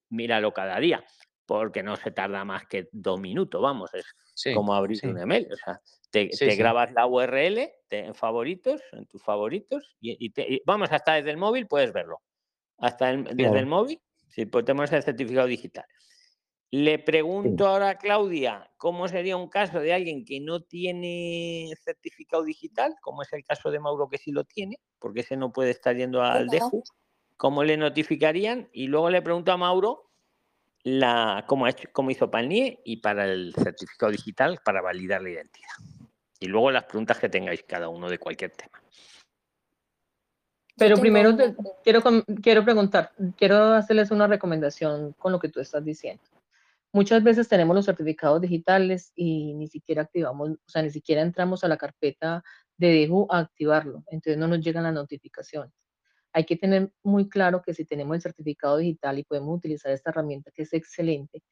míralo 0.08 0.52
cada 0.52 0.78
día, 0.80 1.04
porque 1.44 1.82
no 1.82 1.96
se 1.96 2.10
tarda 2.10 2.44
más 2.44 2.66
que 2.66 2.88
dos 2.92 3.20
minutos, 3.20 3.60
vamos, 3.60 3.90
es 3.94 4.06
como 4.54 4.74
abrir 4.74 4.98
un 5.04 5.18
email. 5.18 5.48
O 5.52 5.56
sea, 5.56 5.80
te, 6.10 6.30
grabas 6.56 6.92
la 6.92 7.06
URL 7.06 7.70
en 7.90 8.14
favoritos, 8.14 8.80
en 8.92 9.06
tus 9.06 9.22
favoritos, 9.22 9.96
y, 10.00 10.32
vamos, 10.64 10.90
hasta 10.92 11.14
desde 11.14 11.30
el 11.30 11.36
móvil 11.36 11.66
puedes 11.66 11.92
verlo. 11.92 12.20
Hasta 12.78 13.14
desde 13.14 13.58
el 13.58 13.66
móvil, 13.66 14.00
si 14.30 14.46
pues 14.46 14.64
tenemos 14.64 14.90
el 14.92 15.02
certificado 15.02 15.46
digital. 15.46 15.84
Le 16.72 17.00
pregunto 17.00 17.66
ahora 17.66 17.90
a 17.90 17.98
Claudia, 17.98 18.70
¿cómo 18.76 19.08
sería 19.08 19.36
un 19.36 19.48
caso 19.48 19.80
de 19.80 19.92
alguien 19.92 20.24
que 20.24 20.38
no 20.38 20.60
tiene 20.60 21.68
certificado 21.82 22.44
digital, 22.44 22.94
como 23.00 23.22
es 23.22 23.32
el 23.32 23.44
caso 23.44 23.72
de 23.72 23.80
Mauro 23.80 24.08
que 24.08 24.18
sí 24.18 24.30
lo 24.30 24.44
tiene, 24.44 24.78
porque 25.00 25.20
ese 25.20 25.36
no 25.36 25.52
puede 25.52 25.70
estar 25.70 25.96
yendo 25.96 26.22
al 26.22 26.46
DEJU? 26.46 26.84
¿Cómo 27.36 27.64
le 27.64 27.76
notificarían? 27.76 28.68
Y 28.72 28.86
luego 28.86 29.10
le 29.10 29.20
pregunto 29.20 29.50
a 29.50 29.56
Mauro 29.56 30.10
la, 30.84 31.44
cómo, 31.48 31.66
ha 31.66 31.70
hecho, 31.70 31.88
cómo 31.92 32.12
hizo 32.12 32.30
Palnie 32.30 32.80
y 32.84 32.98
para 32.98 33.24
el 33.24 33.52
certificado 33.54 34.12
digital 34.12 34.60
para 34.64 34.80
validar 34.80 35.22
la 35.22 35.30
identidad. 35.30 35.72
Y 36.38 36.46
luego 36.46 36.70
las 36.70 36.84
preguntas 36.84 37.18
que 37.18 37.28
tengáis 37.28 37.64
cada 37.64 37.88
uno 37.88 38.08
de 38.08 38.18
cualquier 38.18 38.52
tema. 38.52 38.80
Pero 40.80 40.96
primero 40.96 41.36
quiero, 41.84 42.02
quiero 42.42 42.64
preguntar, 42.64 43.12
quiero 43.36 43.74
hacerles 43.74 44.10
una 44.10 44.26
recomendación 44.26 45.12
con 45.18 45.30
lo 45.30 45.38
que 45.38 45.50
tú 45.50 45.60
estás 45.60 45.84
diciendo. 45.84 46.22
Muchas 46.90 47.22
veces 47.22 47.48
tenemos 47.48 47.76
los 47.76 47.84
certificados 47.84 48.40
digitales 48.40 49.12
y 49.14 49.52
ni 49.52 49.68
siquiera 49.68 50.02
activamos, 50.02 50.52
o 50.52 50.68
sea, 50.68 50.82
ni 50.82 50.90
siquiera 50.90 51.20
entramos 51.20 51.62
a 51.62 51.68
la 51.68 51.76
carpeta 51.76 52.42
de 52.78 52.88
dejo 52.92 53.26
a 53.30 53.40
activarlo, 53.40 54.02
entonces 54.06 54.38
no 54.38 54.48
nos 54.48 54.60
llegan 54.60 54.84
las 54.84 54.94
notificaciones. 54.94 55.72
Hay 56.32 56.44
que 56.44 56.56
tener 56.56 56.90
muy 57.02 57.28
claro 57.28 57.60
que 57.60 57.74
si 57.74 57.84
tenemos 57.84 58.14
el 58.16 58.22
certificado 58.22 58.78
digital 58.78 59.18
y 59.18 59.24
podemos 59.24 59.58
utilizar 59.58 59.92
esta 59.92 60.10
herramienta 60.10 60.50
que 60.50 60.62
es 60.62 60.72
excelente, 60.72 61.42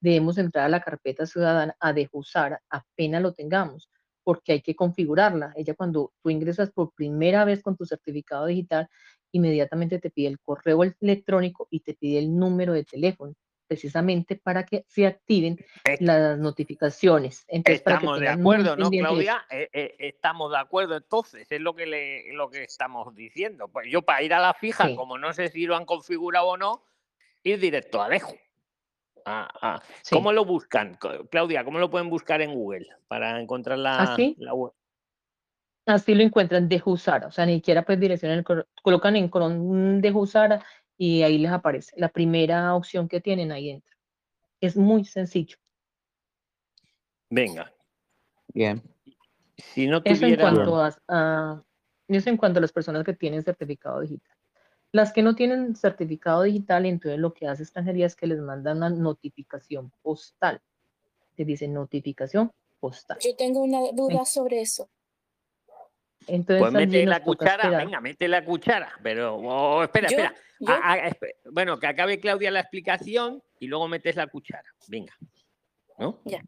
debemos 0.00 0.38
entrar 0.38 0.64
a 0.64 0.68
la 0.70 0.80
carpeta 0.80 1.26
ciudadana 1.26 1.76
a 1.78 1.94
usar 2.12 2.60
apenas 2.70 3.20
lo 3.20 3.34
tengamos, 3.34 3.90
porque 4.28 4.52
hay 4.52 4.60
que 4.60 4.76
configurarla. 4.76 5.54
Ella 5.56 5.72
cuando 5.72 6.12
tú 6.22 6.28
ingresas 6.28 6.70
por 6.70 6.92
primera 6.92 7.46
vez 7.46 7.62
con 7.62 7.78
tu 7.78 7.86
certificado 7.86 8.44
digital, 8.44 8.86
inmediatamente 9.32 9.98
te 9.98 10.10
pide 10.10 10.28
el 10.28 10.38
correo 10.38 10.82
electrónico 11.00 11.66
y 11.70 11.80
te 11.80 11.94
pide 11.94 12.18
el 12.18 12.36
número 12.36 12.74
de 12.74 12.84
teléfono 12.84 13.32
precisamente 13.66 14.36
para 14.36 14.66
que 14.66 14.84
se 14.86 15.06
activen 15.06 15.56
las 16.00 16.38
notificaciones. 16.38 17.46
estamos 17.48 18.20
de 18.20 18.28
acuerdo, 18.28 18.76
¿no, 18.76 18.90
Claudia? 18.90 19.46
Eh, 19.50 19.70
eh, 19.72 19.94
estamos 19.98 20.52
de 20.52 20.58
acuerdo, 20.58 20.98
entonces, 20.98 21.50
es 21.50 21.60
lo 21.62 21.74
que, 21.74 21.86
le, 21.86 22.30
lo 22.34 22.50
que 22.50 22.64
estamos 22.64 23.14
diciendo. 23.14 23.68
Pues 23.68 23.90
yo 23.90 24.02
para 24.02 24.22
ir 24.22 24.34
a 24.34 24.40
la 24.40 24.52
fija, 24.52 24.94
como 24.94 25.16
no 25.16 25.32
sé 25.32 25.48
si 25.48 25.64
lo 25.64 25.74
han 25.74 25.86
configurado 25.86 26.48
o 26.48 26.56
no, 26.58 26.84
ir 27.44 27.58
directo 27.58 28.02
a 28.02 28.10
Dejo. 28.10 28.34
Ah, 29.24 29.48
ah. 29.60 29.82
¿Cómo 30.10 30.32
lo 30.32 30.44
buscan, 30.44 30.98
Claudia? 31.30 31.64
¿Cómo 31.64 31.78
lo 31.78 31.90
pueden 31.90 32.10
buscar 32.10 32.40
en 32.40 32.54
Google 32.54 32.86
para 33.08 33.40
encontrar 33.40 33.78
la, 33.78 33.98
¿Así? 33.98 34.36
la 34.38 34.54
web? 34.54 34.72
Así 35.86 36.14
lo 36.14 36.22
encuentran 36.22 36.68
de 36.68 36.82
Usara, 36.84 37.28
o 37.28 37.30
sea, 37.30 37.46
ni 37.46 37.54
siquiera 37.54 37.82
pues 37.82 37.98
dirección, 37.98 38.44
colocan 38.82 39.16
en 39.16 39.30
Chrome 39.30 40.02
de 40.02 40.12
Usara 40.12 40.62
y 40.98 41.22
ahí 41.22 41.38
les 41.38 41.50
aparece. 41.50 41.94
La 41.96 42.10
primera 42.10 42.74
opción 42.74 43.08
que 43.08 43.22
tienen 43.22 43.52
ahí 43.52 43.70
entra. 43.70 43.96
Es 44.60 44.76
muy 44.76 45.04
sencillo. 45.04 45.56
Venga. 47.30 47.72
Bien. 48.52 48.82
Si 49.56 49.86
no 49.86 50.02
eso, 50.04 50.26
en 50.26 50.36
cuanto 50.36 50.82
a, 50.82 51.64
eso 52.08 52.30
en 52.30 52.36
cuanto 52.36 52.58
a 52.58 52.62
las 52.62 52.72
personas 52.72 53.04
que 53.04 53.14
tienen 53.14 53.42
certificado 53.42 54.00
digital. 54.00 54.36
Las 54.92 55.12
que 55.12 55.22
no 55.22 55.34
tienen 55.34 55.76
certificado 55.76 56.42
digital, 56.42 56.86
entonces 56.86 57.20
lo 57.20 57.34
que 57.34 57.46
hace 57.46 57.62
extranjería 57.62 58.06
es 58.06 58.16
que 58.16 58.26
les 58.26 58.38
mandan 58.38 58.78
una 58.78 58.90
notificación 58.90 59.92
postal. 60.02 60.60
Que 61.36 61.44
dice 61.44 61.68
notificación 61.68 62.50
postal. 62.80 63.18
Yo 63.20 63.36
tengo 63.36 63.60
una 63.60 63.80
duda 63.92 64.24
sobre 64.24 64.62
eso. 64.62 64.88
Entonces, 66.26 66.60
pues 66.60 66.72
mete 66.72 67.06
la 67.06 67.22
cuchara, 67.22 67.70
venga, 67.70 68.00
mete 68.00 68.28
la 68.28 68.44
cuchara, 68.44 68.92
pero 69.02 69.36
oh, 69.36 69.82
espera, 69.82 70.08
espera. 70.08 70.34
Ah, 70.66 70.96
ah, 71.04 71.16
bueno, 71.52 71.78
que 71.78 71.86
acabe 71.86 72.18
Claudia 72.18 72.50
la 72.50 72.60
explicación 72.60 73.42
y 73.60 73.66
luego 73.66 73.88
metes 73.88 74.16
la 74.16 74.26
cuchara. 74.26 74.68
Venga. 74.88 75.16
¿No? 75.98 76.20
Ya. 76.24 76.44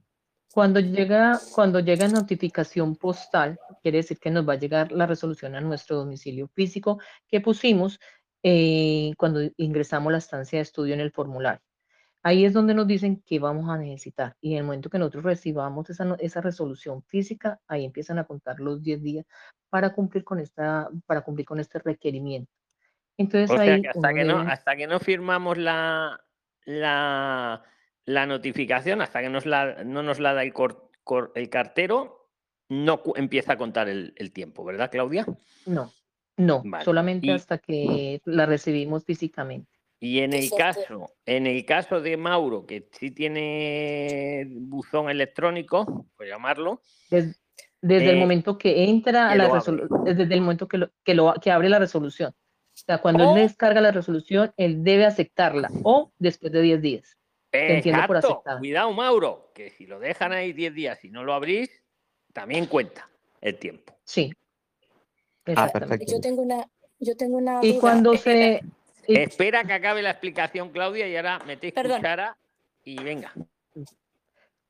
Cuando 0.53 0.81
llega, 0.81 1.38
cuando 1.55 1.79
llega 1.79 2.09
notificación 2.09 2.96
postal, 2.96 3.59
quiere 3.83 3.98
decir 3.98 4.18
que 4.18 4.31
nos 4.31 4.48
va 4.48 4.55
a 4.55 4.59
llegar 4.59 4.90
la 4.90 5.07
resolución 5.07 5.55
a 5.55 5.61
nuestro 5.61 5.96
domicilio 5.96 6.48
físico 6.48 6.98
que 7.29 7.40
pusimos 7.40 8.00
eh, 8.42 9.12
cuando 9.18 9.40
ingresamos 9.57 10.12
la 10.12 10.18
estancia 10.18 10.59
de 10.59 10.62
estudio 10.62 10.94
en 10.94 11.00
el 11.00 11.12
formulario. 11.12 11.61
Ahí 12.22 12.44
es 12.44 12.53
donde 12.53 12.74
nos 12.74 12.87
dicen 12.87 13.22
que 13.24 13.38
vamos 13.38 13.70
a 13.70 13.79
necesitar. 13.79 14.37
Y 14.40 14.53
en 14.53 14.59
el 14.59 14.64
momento 14.64 14.90
que 14.90 14.98
nosotros 14.98 15.24
recibamos 15.24 15.88
esa, 15.88 16.16
esa 16.18 16.40
resolución 16.42 17.03
física, 17.03 17.61
ahí 17.66 17.85
empiezan 17.85 18.18
a 18.18 18.24
contar 18.24 18.61
los 18.61 18.83
10 18.83 19.03
días 19.03 19.26
para 19.70 19.94
cumplir 19.94 20.24
con, 20.24 20.38
esta, 20.38 20.90
para 21.07 21.22
cumplir 21.22 21.46
con 21.46 21.61
este 21.61 21.79
requerimiento. 21.79 22.53
Entonces, 23.16 23.59
ahí, 23.59 23.83
hasta, 23.87 24.14
que 24.14 24.24
no, 24.24 24.38
hasta 24.38 24.76
que 24.76 24.87
no 24.87 24.98
firmamos 24.98 25.57
la, 25.57 26.20
la, 26.64 27.62
la 28.05 28.26
notificación, 28.26 29.00
hasta 29.00 29.20
que 29.22 29.31
nos 29.31 29.46
la, 29.46 29.85
no 29.85 30.03
nos 30.03 30.20
la 30.20 30.35
da 30.35 30.42
el, 30.42 30.53
el 31.35 31.50
cartero, 31.50 32.31
no 32.68 33.03
empieza 33.16 33.55
a 33.55 33.57
contar 33.59 33.88
el, 33.88 34.12
el, 34.16 34.33
tiempo, 34.33 34.64
¿verdad, 34.64 34.90
Claudia? 34.90 35.26
No, 35.66 35.90
no, 36.40 36.62
solamente 36.85 37.31
hasta 37.33 37.59
que 37.59 38.20
la 38.24 38.46
recibimos 38.46 39.05
físicamente. 39.05 39.70
Y 40.03 40.20
en 40.20 40.33
el 40.33 40.50
caso, 40.50 41.12
en 41.26 41.46
el 41.46 41.64
caso 41.66 42.00
de 42.00 42.16
Mauro, 42.16 42.64
que 42.64 42.88
sí 42.90 43.11
tiene 43.11 44.46
buzón 44.48 45.11
electrónico, 45.11 46.07
por 46.16 46.26
llamarlo. 46.26 46.81
Desde, 47.11 47.37
el 47.83 48.16
eh, 48.16 48.20
momento 48.20 48.57
que 48.57 48.85
entra 48.85 49.31
a 49.31 49.37
la 49.37 49.50
resolución, 49.50 50.05
desde 50.05 50.35
el 50.35 50.40
momento 50.40 50.66
que, 50.66 50.79
lo, 50.79 50.90
que, 51.05 51.14
lo, 51.14 51.35
que 51.35 51.50
abre 51.50 51.68
la 51.68 51.79
resolución. 51.79 52.31
O 52.31 52.83
sea, 52.87 52.98
cuando 52.98 53.35
él 53.35 53.42
descarga 53.42 53.83
la 53.83 53.90
resolución, 53.90 54.53
él 54.57 54.83
debe 54.83 55.05
aceptarla 55.05 55.70
o 55.83 56.12
después 56.18 56.50
de 56.50 56.62
10 56.62 56.81
días. 56.81 57.18
Exacto. 57.53 58.42
Cuidado, 58.59 58.92
Mauro, 58.92 59.53
que 59.55 59.70
si 59.70 59.87
lo 59.87 59.98
dejan 59.98 60.33
ahí 60.33 60.53
10 60.53 60.74
días 60.74 61.05
y 61.05 61.11
no 61.11 61.24
lo 61.24 61.35
abrís, 61.35 61.83
también 62.33 62.66
cuenta 62.66 63.11
el 63.40 63.59
tiempo. 63.59 63.98
Sí. 64.05 64.33
Ah, 65.56 65.68
perfecto. 65.68 66.12
Yo 66.12 66.20
tengo 66.20 66.42
una, 66.42 66.68
yo 66.98 67.16
tengo 67.16 67.36
una. 67.36 67.60
Y 67.62 67.78
cuando 67.78 68.16
se, 68.16 68.62
Espera 69.06 69.64
que 69.64 69.72
acabe 69.72 70.02
la 70.02 70.10
explicación, 70.10 70.70
Claudia, 70.70 71.08
y 71.08 71.16
ahora 71.16 71.40
metéis 71.46 71.74
cuchara 71.74 72.36
y 72.84 73.02
venga. 73.02 73.32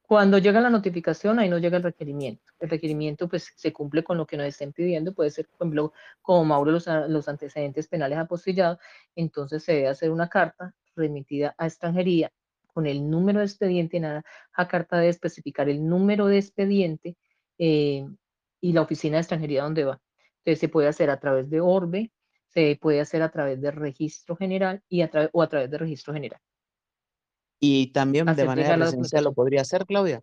Cuando 0.03 0.39
llega 0.39 0.61
la 0.61 0.71
notificación, 0.71 1.39
ahí 1.39 1.49
no 1.49 1.59
llega 1.59 1.77
el 1.77 1.85
requerimiento. 1.85 2.43
El 2.59 2.69
requerimiento 2.69 3.29
pues 3.29 3.53
se 3.55 3.73
cumple 3.73 4.03
con 4.03 4.19
lo 4.19 4.27
que 4.27 4.37
nos 4.37 4.47
estén 4.47 4.73
pidiendo, 4.73 5.15
puede 5.15 5.31
ser, 5.31 5.47
por 5.47 5.57
ejemplo, 5.57 5.93
como 6.21 6.45
Mauro 6.45 6.73
los, 6.73 6.87
los 7.09 7.29
antecedentes 7.29 7.87
penales 7.87 8.19
apostillados, 8.19 8.79
entonces 9.15 9.63
se 9.63 9.73
debe 9.73 9.89
hacer 9.89 10.11
una 10.11 10.29
carta 10.29 10.75
remitida 10.97 11.55
a 11.57 11.67
extranjería 11.67 12.33
con 12.73 12.87
el 12.87 13.09
número 13.09 13.39
de 13.39 13.47
expediente, 13.47 13.99
en 13.99 14.03
la 14.03 14.25
carta 14.69 14.99
de 14.99 15.09
especificar 15.09 15.69
el 15.69 15.87
número 15.87 16.27
de 16.27 16.39
expediente 16.39 17.17
eh, 17.59 18.07
y 18.61 18.73
la 18.73 18.83
oficina 18.83 19.17
de 19.17 19.21
extranjería 19.21 19.63
donde 19.63 19.85
va. 19.85 20.01
Entonces 20.45 20.61
se 20.61 20.69
puede 20.69 20.89
hacer 20.89 21.11
a 21.11 21.21
través 21.21 21.51
de 21.51 21.61
Orbe, 21.61 22.13
se 22.49 22.79
puede 22.81 23.01
hacer 23.01 23.23
a 23.23 23.31
través 23.31 23.61
del 23.61 23.73
registro 23.73 24.37
general 24.37 24.83
y 24.89 25.03
a 25.03 25.11
o 25.33 25.43
a 25.43 25.49
través 25.49 25.71
del 25.71 25.81
registro 25.81 26.15
general. 26.15 26.41
¿Y 27.61 27.93
también 27.93 28.25
de 28.27 28.45
manera 28.45 28.77
presencial 28.77 29.25
lo 29.25 29.35
podría 29.35 29.61
hacer, 29.61 29.85
Claudia? 29.85 30.23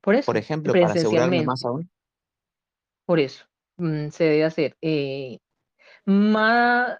Por 0.00 0.14
eso. 0.14 0.26
Por 0.26 0.38
ejemplo, 0.38 0.72
para 0.72 0.86
asegurarme 0.86 1.44
más 1.44 1.64
aún. 1.64 1.90
Por 3.04 3.20
eso, 3.20 3.44
mm, 3.76 4.08
se 4.08 4.24
debe 4.24 4.44
hacer. 4.44 4.76
Eh, 4.80 5.38
más, 6.06 6.98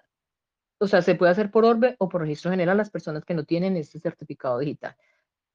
o 0.79 0.87
sea, 0.87 1.01
se 1.01 1.15
puede 1.15 1.31
hacer 1.31 1.49
por 1.49 1.65
Orbe 1.65 1.95
o 1.97 2.07
por 2.07 2.21
registro 2.21 2.51
general 2.51 2.77
las 2.77 2.91
personas 2.91 3.25
que 3.25 3.33
no 3.33 3.45
tienen 3.45 3.77
este 3.77 3.99
certificado 3.99 4.59
digital. 4.59 4.95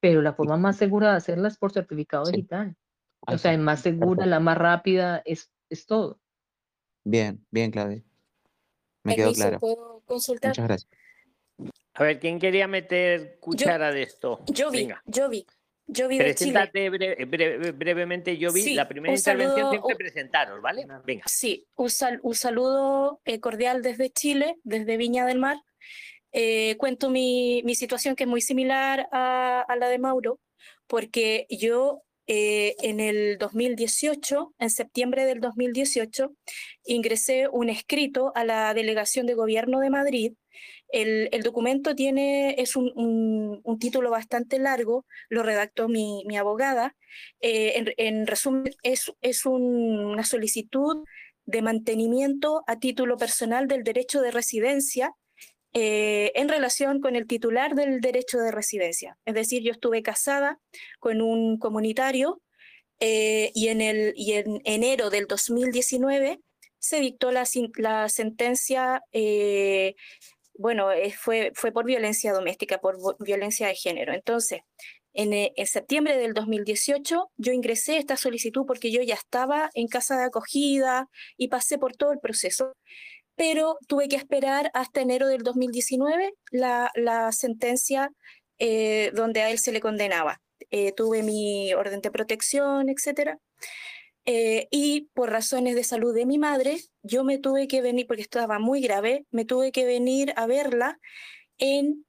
Pero 0.00 0.20
la 0.20 0.34
forma 0.34 0.56
más 0.56 0.76
segura 0.76 1.12
de 1.12 1.16
hacerla 1.18 1.48
es 1.48 1.56
por 1.56 1.72
certificado 1.72 2.24
digital. 2.24 2.76
O 3.20 3.38
sea, 3.38 3.52
es 3.52 3.58
más 3.58 3.80
segura, 3.80 4.26
la 4.26 4.40
más 4.40 4.58
rápida, 4.58 5.22
es, 5.24 5.52
es 5.70 5.86
todo. 5.86 6.20
Bien, 7.08 7.46
bien, 7.52 7.70
Claudia. 7.70 8.02
Me 9.04 9.14
quedó 9.14 9.32
claro. 9.32 9.60
¿Puedo 9.60 10.02
consultar? 10.06 10.50
Muchas 10.50 10.66
gracias. 10.66 10.90
A 11.94 12.02
ver, 12.02 12.18
¿quién 12.18 12.40
quería 12.40 12.66
meter 12.66 13.38
cuchara 13.38 13.92
de 13.92 14.02
esto? 14.02 14.40
Yo 14.48 14.72
vi, 14.72 14.88
yo 15.04 15.28
vi. 15.28 15.46
Yo 15.86 16.08
vi 16.08 16.18
Preséntate 16.18 16.90
brevemente, 16.90 18.36
yo 18.38 18.52
vi 18.52 18.74
la 18.74 18.88
primera 18.88 19.14
intervención 19.14 19.70
siempre 19.70 19.94
presentaros, 19.94 20.60
¿vale? 20.60 20.84
Venga. 21.04 21.22
Sí, 21.28 21.68
un, 21.76 21.90
un 22.22 22.34
saludo 22.34 23.20
eh, 23.24 23.38
cordial 23.38 23.82
desde 23.82 24.10
Chile, 24.10 24.56
desde 24.64 24.96
Viña 24.96 25.26
del 25.26 25.38
Mar. 25.38 25.58
Eh, 26.32 26.76
cuento 26.76 27.08
mi, 27.08 27.62
mi, 27.64 27.76
situación 27.76 28.16
que 28.16 28.24
es 28.24 28.28
muy 28.28 28.40
similar 28.40 29.08
a, 29.12 29.60
a 29.60 29.76
la 29.76 29.88
de 29.88 30.00
Mauro, 30.00 30.40
porque 30.88 31.46
yo 31.50 32.02
eh, 32.26 32.74
en 32.80 33.00
el 33.00 33.38
2018, 33.38 34.54
en 34.58 34.70
septiembre 34.70 35.24
del 35.24 35.40
2018, 35.40 36.34
ingresé 36.84 37.48
un 37.48 37.68
escrito 37.68 38.32
a 38.34 38.44
la 38.44 38.74
Delegación 38.74 39.26
de 39.26 39.34
Gobierno 39.34 39.80
de 39.80 39.90
Madrid. 39.90 40.32
El, 40.88 41.30
documento 41.42 41.94
tiene, 41.94 42.54
es 42.58 42.76
un, 42.76 43.62
título 43.80 44.10
bastante 44.10 44.58
largo, 44.58 45.04
lo 45.28 45.42
redactó 45.42 45.88
mi, 45.88 46.24
abogada. 46.36 46.96
Eh, 47.40 47.94
en, 47.96 48.26
resumen, 48.26 48.72
es, 48.82 49.12
es 49.20 49.46
una 49.46 50.24
solicitud 50.24 51.04
de 51.44 51.62
mantenimiento 51.62 52.64
a 52.66 52.78
título 52.78 53.16
personal 53.16 53.68
del 53.68 53.84
derecho 53.84 54.20
de 54.20 54.32
residencia 54.32 55.14
eh, 55.78 56.32
en 56.34 56.48
relación 56.48 57.02
con 57.02 57.16
el 57.16 57.26
titular 57.26 57.74
del 57.74 58.00
derecho 58.00 58.38
de 58.38 58.50
residencia. 58.50 59.18
Es 59.26 59.34
decir, 59.34 59.62
yo 59.62 59.72
estuve 59.72 60.02
casada 60.02 60.58
con 61.00 61.20
un 61.20 61.58
comunitario 61.58 62.40
eh, 62.98 63.50
y, 63.54 63.68
en 63.68 63.82
el, 63.82 64.14
y 64.16 64.32
en 64.32 64.62
enero 64.64 65.10
del 65.10 65.26
2019 65.26 66.40
se 66.78 67.00
dictó 67.00 67.30
la, 67.30 67.44
la 67.76 68.08
sentencia, 68.08 69.02
eh, 69.12 69.96
bueno, 70.54 70.88
fue, 71.18 71.52
fue 71.54 71.72
por 71.72 71.84
violencia 71.84 72.32
doméstica, 72.32 72.78
por 72.78 72.96
violencia 73.22 73.66
de 73.66 73.74
género. 73.74 74.14
Entonces, 74.14 74.60
en, 75.12 75.34
en, 75.34 75.66
septiembre 75.66 76.16
del 76.16 76.32
2018 76.32 77.32
yo 77.36 77.52
ingresé 77.52 77.98
esta 77.98 78.16
solicitud 78.16 78.64
porque 78.66 78.90
yo 78.90 79.02
ya 79.02 79.14
estaba 79.14 79.68
en 79.74 79.88
casa 79.88 80.16
de 80.16 80.24
acogida 80.24 81.10
y 81.36 81.48
pasé 81.48 81.76
por 81.76 81.94
todo 81.94 82.12
el 82.12 82.18
proceso 82.18 82.72
pero 83.36 83.78
tuve 83.86 84.08
que 84.08 84.16
esperar 84.16 84.70
hasta 84.74 85.02
enero 85.02 85.28
del 85.28 85.42
2019 85.42 86.34
la, 86.50 87.30
sentencia 87.32 88.10
eh, 88.58 89.12
donde 89.14 89.42
a 89.42 89.50
él 89.50 89.58
se 89.58 89.72
le 89.72 89.80
condenaba. 89.80 90.40
Eh, 90.70 90.92
tuve 90.92 91.22
mi 91.22 91.72
orden 91.74 92.00
de 92.00 92.10
protección, 92.10 92.88
etc. 92.88 93.38
Eh, 94.24 94.66
y 94.70 95.10
por 95.12 95.30
razones 95.30 95.74
de 95.76 95.84
salud 95.84 96.14
de 96.14 96.26
mi 96.26 96.38
madre, 96.38 96.78
yo 97.02 97.24
me 97.24 97.38
tuve 97.38 97.68
que 97.68 97.82
venir, 97.82 98.06
porque 98.06 98.22
estaba 98.22 98.58
muy 98.58 98.80
grave, 98.80 99.26
me 99.30 99.44
tuve 99.44 99.70
que 99.70 99.84
venir 99.84 100.32
a 100.36 100.46
verla 100.46 100.98
en 101.58 102.04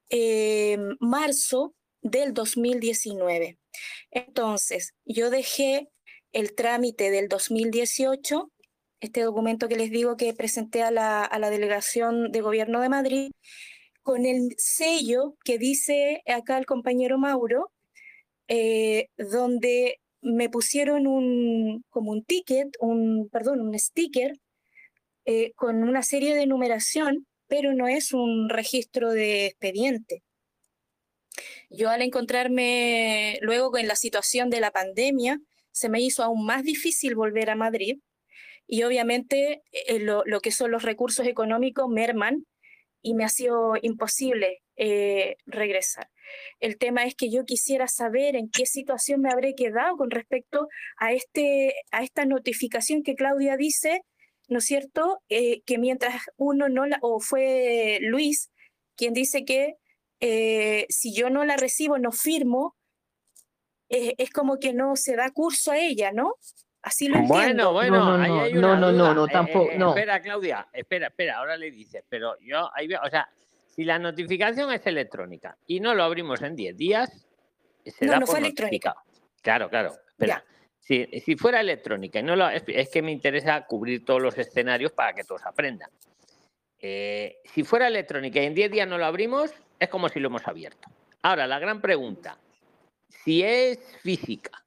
marzo 0.99 1.75
del 2.01 2.33
2019. 2.33 3.59
Entonces, 4.11 4.93
yo 5.05 5.29
dejé 5.29 5.89
el 6.31 6.55
trámite 6.55 7.11
del 7.11 7.27
2018 7.27 8.51
este 8.99 9.21
documento 9.21 9.67
que 9.67 9.75
les 9.75 9.91
digo 9.91 10.17
que 10.17 10.33
presenté 10.33 10.83
a 10.83 10.91
la, 10.91 11.23
a 11.23 11.39
la 11.39 11.49
delegación 11.49 12.31
de 12.31 12.41
gobierno 12.41 12.81
de 12.81 12.89
Madrid, 12.89 13.31
con 14.01 14.25
el 14.25 14.55
sello 14.57 15.35
que 15.43 15.57
dice 15.57 16.21
acá 16.27 16.57
el 16.57 16.65
compañero 16.65 17.17
Mauro, 17.17 17.71
eh, 18.47 19.09
donde 19.17 19.99
me 20.21 20.49
pusieron 20.49 21.07
un, 21.07 21.83
como 21.89 22.11
un 22.11 22.23
ticket, 22.23 22.69
un, 22.79 23.29
perdón, 23.29 23.61
un 23.61 23.77
sticker 23.77 24.33
eh, 25.25 25.51
con 25.55 25.83
una 25.83 26.03
serie 26.03 26.35
de 26.35 26.47
numeración, 26.47 27.27
pero 27.47 27.73
no 27.73 27.87
es 27.87 28.13
un 28.13 28.49
registro 28.49 29.11
de 29.11 29.47
expediente. 29.47 30.23
Yo 31.69 31.89
al 31.89 32.01
encontrarme 32.01 33.37
luego 33.41 33.71
con 33.71 33.85
la 33.87 33.95
situación 33.95 34.49
de 34.49 34.61
la 34.61 34.71
pandemia, 34.71 35.39
se 35.71 35.89
me 35.89 36.01
hizo 36.01 36.23
aún 36.23 36.45
más 36.45 36.63
difícil 36.63 37.15
volver 37.15 37.49
a 37.49 37.55
Madrid 37.55 37.99
y 38.67 38.83
obviamente 38.83 39.63
eh, 39.71 39.99
lo, 39.99 40.23
que 40.41 40.51
son 40.51 40.71
los 40.71 40.83
recursos 40.83 41.25
económicos 41.25 41.87
merman 41.89 42.45
y 43.01 43.13
me 43.13 43.23
ha 43.23 43.29
sido 43.29 43.75
imposible 43.81 44.61
eh, 44.75 45.37
regresar. 45.45 46.09
El 46.59 46.77
tema 46.77 47.05
es 47.05 47.15
que 47.15 47.31
yo 47.31 47.45
quisiera 47.45 47.87
saber 47.87 48.35
en 48.35 48.49
qué 48.49 48.65
situación 48.65 49.21
me 49.21 49.31
habré 49.31 49.55
quedado 49.55 49.95
con 49.95 50.11
respecto 50.11 50.67
a, 50.97 51.13
este, 51.13 51.73
a 51.91 52.03
esta 52.03 52.25
notificación 52.25 53.03
que 53.03 53.15
Claudia 53.15 53.55
dice, 53.55 54.01
¿no 54.49 54.57
es 54.57 54.65
cierto? 54.65 55.21
Eh, 55.29 55.61
que 55.65 55.77
mientras 55.77 56.21
uno 56.35 56.67
no 56.67 56.85
la, 56.85 56.99
o 57.01 57.21
fue 57.21 57.99
Luis 58.01 58.51
quien 58.97 59.13
dice 59.13 59.45
que 59.45 59.75
si 60.89 61.13
yo 61.13 61.29
no 61.29 61.45
la 61.45 61.55
recibo, 61.55 61.99
no 61.99 62.11
firmo, 62.11 62.75
es 63.89 64.31
como 64.31 64.57
que 64.57 64.73
no 64.73 64.95
se 64.95 65.15
da 65.15 65.29
curso 65.29 65.71
a 65.71 65.77
ella, 65.77 66.11
¿no? 66.11 66.33
Así 66.87 67.09
lo 67.09 67.19
bueno, 67.23 67.73
Bueno, 67.73 67.97
no, 67.97 68.17
no, 68.17 68.41
hay 68.41 68.53
no, 68.53 68.77
no, 68.77 68.93
no, 68.93 69.13
no, 69.13 69.25
eh, 69.25 69.29
tampoco. 69.29 69.71
Eh, 69.71 69.77
no. 69.77 69.89
Espera, 69.89 70.21
Claudia, 70.21 70.69
espera, 70.71 71.07
espera, 71.07 71.37
ahora 71.39 71.57
le 71.57 71.69
dices, 71.69 72.01
pero 72.07 72.37
yo 72.39 72.69
ahí 72.73 72.87
veo, 72.87 73.01
o 73.03 73.09
sea, 73.09 73.27
si 73.65 73.83
la 73.83 73.99
notificación 73.99 74.71
es 74.71 74.87
electrónica 74.87 75.57
y 75.67 75.81
no 75.81 75.93
lo 75.93 76.03
abrimos 76.03 76.41
en 76.43 76.55
10 76.55 76.77
días, 76.77 77.27
será 77.85 78.13
no, 78.13 78.19
no 78.21 78.27
fue 78.27 78.39
electrónica. 78.39 78.95
Claro, 79.41 79.69
claro. 79.69 79.95
Espera. 80.09 80.45
Si, 80.79 81.05
si, 81.19 81.35
fuera 81.35 81.59
electrónica 81.59 82.19
y 82.19 82.23
no 82.23 82.37
lo, 82.37 82.47
es, 82.49 82.89
que 82.89 83.01
me 83.01 83.11
interesa 83.11 83.65
cubrir 83.65 84.05
todos 84.05 84.21
los 84.21 84.37
escenarios 84.37 84.93
para 84.93 85.11
que 85.11 85.25
todos 85.25 85.45
aprendan. 85.45 85.89
Eh, 86.79 87.39
si 87.43 87.65
fuera 87.65 87.87
electrónica 87.87 88.41
y 88.41 88.45
en 88.45 88.53
10 88.53 88.71
días 88.71 88.87
no 88.87 88.97
lo 88.97 89.05
abrimos, 89.05 89.51
es 89.77 89.89
como 89.89 90.07
si 90.07 90.21
lo 90.21 90.27
hemos 90.27 90.47
abierto. 90.47 90.87
Ahora, 91.21 91.47
la 91.47 91.59
gran 91.59 91.81
pregunta, 91.81 92.37
si 93.09 93.43
es 93.43 93.77
física, 94.01 94.63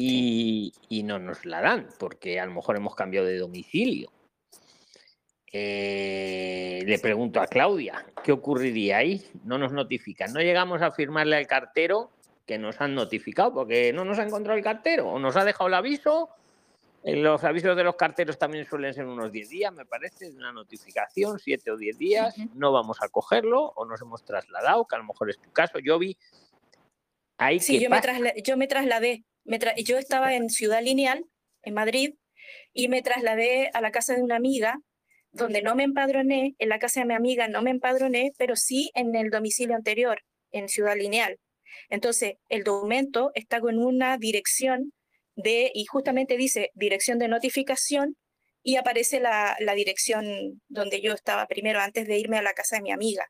y, 0.00 1.02
no 1.02 1.18
nos 1.18 1.44
la 1.44 1.60
dan 1.60 1.88
porque 1.98 2.38
a 2.38 2.46
lo 2.46 2.54
mejor 2.54 2.76
hemos 2.76 2.94
cambiado 2.94 3.26
de 3.26 3.38
domicilio. 3.38 4.12
Eh, 5.50 6.82
le 6.86 6.98
pregunto 6.98 7.40
a 7.40 7.46
Claudia, 7.46 8.06
¿qué 8.22 8.32
ocurriría 8.32 8.98
ahí? 8.98 9.24
No 9.44 9.58
nos 9.58 9.72
notifican, 9.72 10.32
no 10.32 10.40
llegamos 10.40 10.82
a 10.82 10.92
firmarle 10.92 11.36
al 11.36 11.46
cartero 11.46 12.10
que 12.46 12.58
nos 12.58 12.80
han 12.80 12.94
notificado 12.94 13.52
porque 13.52 13.92
no 13.92 14.04
nos 14.04 14.18
ha 14.18 14.24
encontrado 14.24 14.56
el 14.56 14.62
cartero 14.62 15.08
o 15.08 15.18
nos 15.18 15.36
ha 15.36 15.44
dejado 15.44 15.68
el 15.68 15.74
aviso. 15.74 16.30
Eh, 17.02 17.16
los 17.16 17.42
avisos 17.44 17.76
de 17.76 17.84
los 17.84 17.96
carteros 17.96 18.38
también 18.38 18.66
suelen 18.66 18.94
ser 18.94 19.06
unos 19.06 19.32
10 19.32 19.48
días, 19.48 19.72
me 19.72 19.86
parece, 19.86 20.30
una 20.30 20.52
notificación, 20.52 21.38
7 21.38 21.72
o 21.72 21.76
10 21.76 21.98
días, 21.98 22.36
no 22.54 22.70
vamos 22.70 22.98
a 23.02 23.08
cogerlo 23.08 23.72
o 23.74 23.84
nos 23.84 24.00
hemos 24.02 24.24
trasladado, 24.24 24.86
que 24.86 24.94
a 24.94 24.98
lo 24.98 25.04
mejor 25.06 25.30
es 25.30 25.40
tu 25.40 25.50
caso. 25.50 25.78
Yo 25.78 25.98
vi 25.98 26.16
ahí 27.38 27.58
sí, 27.58 27.80
yo 27.80 27.88
me, 27.90 28.00
yo 28.44 28.56
me 28.56 28.66
trasladé 28.66 29.24
yo 29.84 29.98
estaba 29.98 30.34
en 30.34 30.50
Ciudad 30.50 30.82
Lineal, 30.82 31.24
en 31.62 31.74
Madrid, 31.74 32.14
y 32.72 32.88
me 32.88 33.02
trasladé 33.02 33.70
a 33.72 33.80
la 33.80 33.90
casa 33.90 34.14
de 34.14 34.22
una 34.22 34.36
amiga, 34.36 34.78
donde 35.30 35.62
no 35.62 35.74
me 35.74 35.84
empadroné, 35.84 36.54
en 36.58 36.68
la 36.68 36.78
casa 36.78 37.00
de 37.00 37.06
mi 37.06 37.14
amiga 37.14 37.48
no 37.48 37.62
me 37.62 37.70
empadroné, 37.70 38.32
pero 38.38 38.56
sí 38.56 38.90
en 38.94 39.14
el 39.14 39.30
domicilio 39.30 39.76
anterior, 39.76 40.22
en 40.52 40.68
Ciudad 40.68 40.96
Lineal. 40.96 41.38
Entonces, 41.90 42.34
el 42.48 42.64
documento 42.64 43.30
está 43.34 43.60
con 43.60 43.78
una 43.78 44.16
dirección 44.18 44.92
de, 45.36 45.70
y 45.74 45.84
justamente 45.84 46.36
dice 46.36 46.70
dirección 46.74 47.18
de 47.18 47.28
notificación, 47.28 48.16
y 48.62 48.76
aparece 48.76 49.20
la, 49.20 49.56
la 49.60 49.74
dirección 49.74 50.60
donde 50.68 51.00
yo 51.00 51.14
estaba 51.14 51.46
primero 51.46 51.80
antes 51.80 52.06
de 52.06 52.18
irme 52.18 52.38
a 52.38 52.42
la 52.42 52.54
casa 52.54 52.76
de 52.76 52.82
mi 52.82 52.90
amiga. 52.90 53.24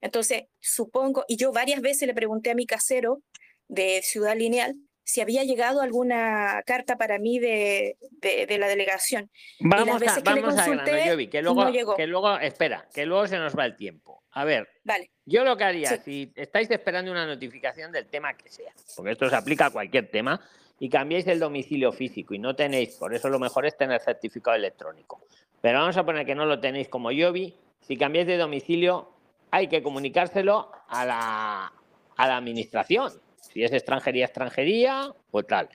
Entonces, 0.00 0.44
supongo, 0.60 1.24
y 1.26 1.36
yo 1.36 1.50
varias 1.50 1.80
veces 1.80 2.06
le 2.06 2.14
pregunté 2.14 2.50
a 2.50 2.54
mi 2.54 2.66
casero 2.66 3.22
de 3.68 4.02
Ciudad 4.02 4.36
Lineal 4.36 4.76
si 5.04 5.20
había 5.20 5.44
llegado 5.44 5.82
alguna 5.82 6.62
carta 6.66 6.96
para 6.96 7.18
mí 7.18 7.38
de, 7.38 7.96
de, 8.20 8.58
la 8.58 8.66
delegación. 8.66 9.30
Vamos, 9.60 9.86
y 9.86 9.90
las 9.90 10.00
veces 10.00 10.18
a, 10.18 10.22
que 10.22 10.34
le 10.34 10.42
consulté, 10.42 11.30
que 11.30 11.42
luego, 11.42 11.68
llegó. 11.68 11.94
que 11.94 12.06
luego, 12.06 12.38
espera, 12.38 12.88
que 12.92 13.04
luego 13.04 13.26
se 13.26 13.38
nos 13.38 13.56
va 13.56 13.66
el 13.66 13.76
tiempo. 13.76 14.22
A 14.32 14.44
ver, 14.44 14.68
vale. 14.82 15.10
yo 15.26 15.44
lo 15.44 15.56
que 15.56 15.64
haría, 15.64 16.02
si 16.02 16.32
estáis 16.34 16.70
esperando 16.70 17.12
una 17.12 17.26
notificación 17.26 17.92
del 17.92 18.06
tema 18.06 18.34
que 18.34 18.50
sea, 18.50 18.72
porque 18.96 19.12
esto 19.12 19.28
se 19.28 19.36
aplica 19.36 19.66
a 19.66 19.70
cualquier 19.70 20.10
tema, 20.10 20.40
y 20.80 20.88
cambiáis 20.88 21.26
el 21.28 21.38
domicilio 21.38 21.92
físico 21.92 22.34
y 22.34 22.38
no 22.38 22.56
tenéis, 22.56 22.96
por 22.96 23.14
eso 23.14 23.28
lo 23.28 23.38
mejor 23.38 23.66
es 23.66 23.76
tener 23.76 24.00
certificado 24.00 24.56
electrónico. 24.56 25.26
Pero 25.60 25.78
vamos 25.78 25.96
a 25.96 26.04
poner 26.04 26.26
que 26.26 26.34
no 26.34 26.46
lo 26.46 26.58
tenéis 26.58 26.88
como 26.88 27.12
yo 27.12 27.30
vi, 27.30 27.54
si 27.80 27.96
cambiáis 27.96 28.26
de 28.26 28.38
domicilio, 28.38 29.10
hay 29.50 29.68
que 29.68 29.82
comunicárselo 29.82 30.72
a 30.88 31.04
la, 31.04 31.72
a 32.16 32.26
la 32.26 32.36
administración. 32.36 33.12
Si 33.52 33.62
es 33.62 33.72
extranjería, 33.72 34.26
extranjería, 34.26 35.12
pues 35.30 35.46
tal. 35.46 35.68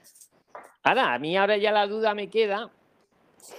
Ahora, 0.82 1.14
a 1.14 1.18
mí 1.18 1.36
ahora 1.36 1.56
ya 1.56 1.72
la 1.72 1.86
duda 1.86 2.14
me 2.14 2.28
queda 2.28 2.70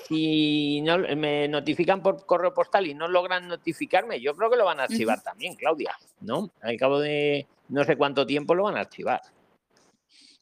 si 0.08 0.82
no 0.82 1.00
me 1.00 1.48
notifican 1.48 2.02
por 2.02 2.26
correo 2.26 2.54
postal 2.54 2.88
y 2.88 2.94
no 2.94 3.08
logran 3.08 3.48
notificarme, 3.48 4.20
yo 4.20 4.36
creo 4.36 4.50
que 4.50 4.58
lo 4.58 4.66
van 4.66 4.80
a 4.80 4.84
archivar 4.84 5.22
también, 5.22 5.56
Claudia, 5.56 5.96
¿no? 6.22 6.52
Al 6.62 6.78
cabo 6.78 7.00
de 7.00 7.48
no 7.70 7.84
sé 7.84 7.96
cuánto 7.96 8.26
tiempo 8.26 8.56
lo 8.56 8.64
van 8.64 8.78
a 8.78 8.82
archivar. 8.82 9.22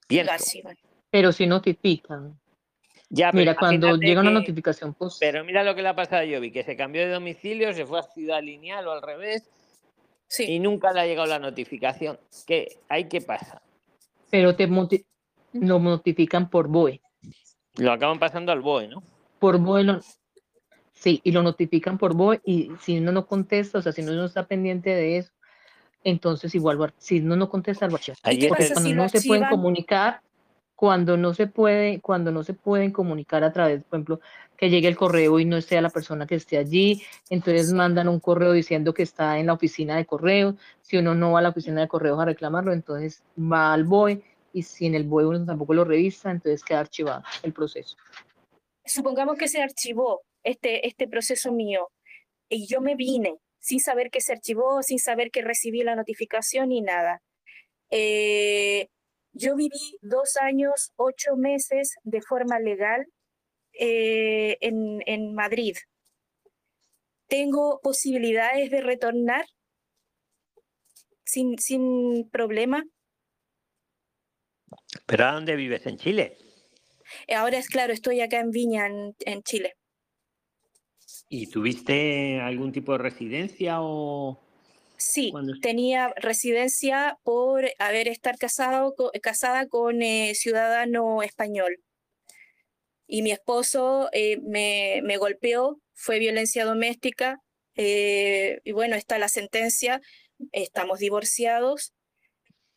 Pienso. 0.07 0.59
Pero 1.09 1.31
si 1.31 1.45
notifican. 1.47 2.37
Ya, 3.11 3.31
mira, 3.31 3.55
cuando 3.55 3.95
llega 3.97 4.21
una 4.21 4.29
notificación 4.29 4.93
pues 4.93 5.17
Pero 5.19 5.43
mira 5.43 5.63
lo 5.63 5.73
que 5.73 5.81
le 5.81 5.89
ha 5.89 5.95
pasado 5.95 6.21
a 6.21 6.25
Yobi, 6.25 6.51
que 6.51 6.63
se 6.63 6.75
cambió 6.75 7.01
de 7.01 7.11
domicilio, 7.11 7.73
se 7.73 7.85
fue 7.85 7.99
a 7.99 8.03
Ciudad 8.03 8.41
Lineal 8.41 8.87
o 8.87 8.91
al 8.91 9.01
revés, 9.01 9.49
sí. 10.29 10.45
y 10.45 10.59
nunca 10.59 10.93
le 10.93 11.01
ha 11.01 11.05
llegado 11.05 11.27
la 11.27 11.39
notificación. 11.39 12.17
¿Qué? 12.47 12.77
¿Ahí 12.87 13.09
qué 13.09 13.19
pasa? 13.19 13.61
Pero 14.29 14.55
te 14.55 14.67
lo 15.53 15.79
notifican 15.79 16.49
por 16.49 16.67
BOE. 16.67 17.01
Lo 17.75 17.91
acaban 17.91 18.19
pasando 18.19 18.51
al 18.51 18.61
BOE, 18.61 18.87
¿no? 18.87 19.03
Por 19.39 19.57
BOE, 19.57 19.99
sí, 20.93 21.19
y 21.23 21.31
lo 21.31 21.43
notifican 21.43 21.97
por 21.97 22.13
BOE, 22.13 22.41
y 22.45 22.71
si 22.81 22.99
uno 22.99 23.11
no 23.11 23.25
contesta, 23.25 23.79
o 23.79 23.81
sea, 23.81 23.91
si 23.91 24.01
uno 24.01 24.13
no 24.13 24.25
está 24.25 24.47
pendiente 24.47 24.91
de 24.91 25.17
eso, 25.17 25.31
entonces 26.03 26.55
igual, 26.55 26.93
si 26.97 27.19
uno 27.19 27.35
no 27.35 27.49
contesta, 27.49 27.87
lo 27.87 27.95
archiva. 27.95 28.15
Cuando 28.21 28.93
no 28.93 29.09
se 29.09 29.21
pueden 29.21 29.49
comunicar, 29.49 30.21
cuando 30.79 31.17
no 31.17 31.33
se 31.33 31.45
puede, 31.45 31.99
cuando 31.99 32.31
no 32.31 32.41
se 32.41 32.53
pueden 32.53 32.93
comunicar 32.93 33.43
a 33.43 33.51
través, 33.51 33.83
por 33.83 33.97
ejemplo, 33.97 34.21
que 34.55 34.69
llegue 34.69 34.87
el 34.87 34.95
correo 34.95 35.37
y 35.37 35.43
no 35.43 35.57
esté 35.57 35.81
la 35.81 35.89
persona 35.89 36.25
que 36.25 36.35
esté 36.35 36.57
allí, 36.57 37.03
entonces 37.29 37.73
mandan 37.73 38.07
un 38.07 38.21
correo 38.21 38.53
diciendo 38.53 38.93
que 38.93 39.03
está 39.03 39.39
en 39.39 39.47
la 39.47 39.53
oficina 39.55 39.97
de 39.97 40.05
correo, 40.05 40.55
si 40.81 40.95
uno 40.95 41.15
no 41.15 41.33
va 41.33 41.39
a 41.39 41.41
la 41.41 41.49
oficina 41.49 41.81
de 41.81 41.89
correos 41.89 42.17
a 42.17 42.23
reclamarlo, 42.23 42.71
entonces 42.71 43.21
va 43.37 43.73
al 43.73 43.83
BOE 43.83 44.23
y 44.53 44.63
si 44.63 44.85
en 44.85 44.95
el 44.95 45.03
BOE 45.03 45.25
uno 45.25 45.45
tampoco 45.45 45.73
lo 45.73 45.83
revisa, 45.83 46.31
entonces 46.31 46.63
queda 46.63 46.79
archivado 46.79 47.23
el 47.43 47.51
proceso. 47.51 47.97
Supongamos 48.85 49.37
que 49.37 49.49
se 49.49 49.61
archivó 49.61 50.21
este, 50.45 50.87
este 50.87 51.09
proceso 51.09 51.51
mío 51.51 51.89
y 52.47 52.67
yo 52.67 52.79
me 52.79 52.95
vine 52.95 53.35
sin 53.59 53.81
saber 53.81 54.09
que 54.11 54.21
se 54.21 54.31
archivó, 54.31 54.81
sin 54.81 54.99
saber 54.99 55.29
que 55.29 55.41
recibí 55.41 55.83
la 55.83 55.97
notificación 55.97 56.69
ni 56.69 56.79
nada. 56.79 57.21
Eh, 57.91 58.87
yo 59.33 59.55
viví 59.55 59.97
dos 60.01 60.37
años, 60.41 60.91
ocho 60.95 61.35
meses 61.37 61.95
de 62.03 62.21
forma 62.21 62.59
legal 62.59 63.05
eh, 63.73 64.57
en, 64.61 65.33
Madrid. 65.33 65.75
¿Tengo 67.27 67.79
posibilidades 67.81 68.71
de 68.71 68.81
retornar 68.81 69.45
sin, 71.23 71.57
sin 71.59 72.29
problema? 72.29 72.83
¿Pero 75.05 75.25
a 75.25 75.33
dónde 75.33 75.55
vives? 75.55 75.85
¿En 75.85 75.97
Chile? 75.97 76.37
Ahora 77.35 77.57
es 77.57 77.67
claro, 77.69 77.93
estoy 77.93 78.21
acá 78.21 78.39
en 78.39 78.51
Viña, 78.51 78.87
en, 78.87 79.43
Chile. 79.43 79.75
¿Y 81.29 81.47
tuviste 81.47 82.39
algún 82.41 82.71
tipo 82.71 82.93
de 82.93 82.97
residencia 82.99 83.81
o...? 83.81 84.48
Sí, 84.99 85.31
tenía 85.61 86.13
residencia 86.17 87.17
por 87.23 87.65
haber 87.79 88.09
estar 88.09 88.37
casado, 88.37 88.93
casada 89.21 89.65
con 89.67 90.01
eh, 90.01 90.33
ciudadano 90.35 91.23
español. 91.23 91.79
Y 93.07 93.21
mi 93.21 93.31
esposo 93.31 94.09
eh, 94.11 94.39
me, 94.41 94.99
me, 95.03 95.15
golpeó, 95.15 95.79
fue 95.93 96.19
violencia 96.19 96.65
doméstica. 96.65 97.39
Eh, 97.75 98.59
y 98.65 98.73
bueno, 98.73 98.97
está 98.97 99.17
la 99.17 99.29
sentencia, 99.29 100.01
estamos 100.51 100.99
divorciados. 100.99 101.93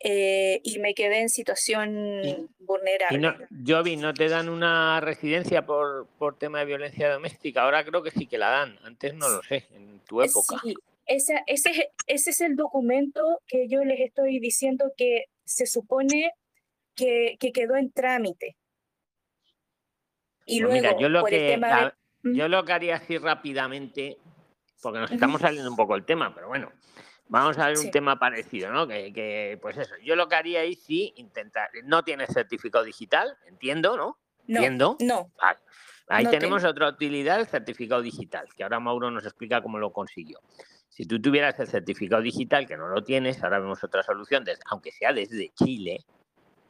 y 0.00 0.78
me 0.78 0.94
quedé 0.94 1.22
en 1.22 1.28
situación 1.28 2.48
vulnerable. 2.60 3.18
no, 3.18 3.34
Jovi, 3.66 3.96
¿no 3.96 4.14
te 4.14 4.28
dan 4.28 4.48
una 4.48 5.00
residencia 5.00 5.66
por, 5.66 6.06
por 6.18 6.38
tema 6.38 6.60
de 6.60 6.66
violencia 6.66 7.12
doméstica? 7.12 7.62
Ahora 7.62 7.84
creo 7.84 8.02
que 8.04 8.12
sí 8.12 8.26
que 8.26 8.38
la 8.38 8.48
dan, 8.48 8.78
antes 8.84 9.12
no 9.12 9.28
lo 9.28 9.42
sé, 9.42 9.66
en 9.72 10.00
tu 10.06 10.22
época. 10.22 10.56
Sí, 10.62 10.74
ese, 11.06 11.42
ese, 11.46 11.90
ese 12.06 12.30
es 12.30 12.40
el 12.40 12.56
documento 12.56 13.40
que 13.46 13.68
yo 13.68 13.84
les 13.84 14.00
estoy 14.00 14.38
diciendo 14.38 14.92
que 14.96 15.26
se 15.44 15.66
supone 15.66 16.32
que, 16.94 17.36
que 17.38 17.52
quedó 17.52 17.76
en 17.76 17.92
trámite. 17.92 18.56
Y 20.46 20.62
pues 20.62 20.82
luego, 20.82 20.98
yo 20.98 21.08
lo, 21.08 21.24
que, 21.24 21.60
yo 22.22 22.48
lo 22.48 22.64
que 22.64 22.72
haría 22.72 22.96
así 22.96 23.18
rápidamente, 23.18 24.18
porque 24.82 24.98
nos 24.98 25.12
estamos 25.12 25.40
saliendo 25.40 25.70
un 25.70 25.76
poco 25.76 25.94
el 25.94 26.04
tema, 26.04 26.34
pero 26.34 26.48
bueno, 26.48 26.72
vamos 27.28 27.58
a 27.58 27.68
ver 27.68 27.78
un 27.78 27.90
tema 27.90 28.18
parecido, 28.18 28.72
¿no? 28.72 28.86
Que, 28.88 29.12
que, 29.12 29.58
pues 29.62 29.76
eso, 29.78 29.94
yo 30.02 30.16
lo 30.16 30.28
que 30.28 30.34
haría 30.34 30.64
es 30.64 30.82
sí 30.82 31.12
intentar, 31.16 31.70
no 31.84 32.02
tienes 32.02 32.30
certificado 32.32 32.84
digital, 32.84 33.36
entiendo, 33.46 33.96
¿no? 33.96 34.18
No, 34.46 34.56
entiendo. 34.56 34.96
No. 35.00 35.32
Ahí 36.08 36.26
tenemos 36.26 36.64
otra 36.64 36.88
utilidad, 36.88 37.40
el 37.40 37.46
certificado 37.46 38.02
digital, 38.02 38.48
que 38.56 38.64
ahora 38.64 38.80
Mauro 38.80 39.10
nos 39.10 39.24
explica 39.24 39.62
cómo 39.62 39.78
lo 39.78 39.92
consiguió. 39.92 40.40
Si 40.92 41.06
tú 41.06 41.22
tuvieras 41.22 41.58
el 41.58 41.68
certificado 41.68 42.20
digital, 42.20 42.66
que 42.66 42.76
no 42.76 42.86
lo 42.86 43.02
tienes, 43.02 43.42
ahora 43.42 43.60
vemos 43.60 43.82
otra 43.82 44.02
solución, 44.02 44.44
aunque 44.66 44.92
sea 44.92 45.10
desde 45.14 45.50
Chile, 45.54 46.04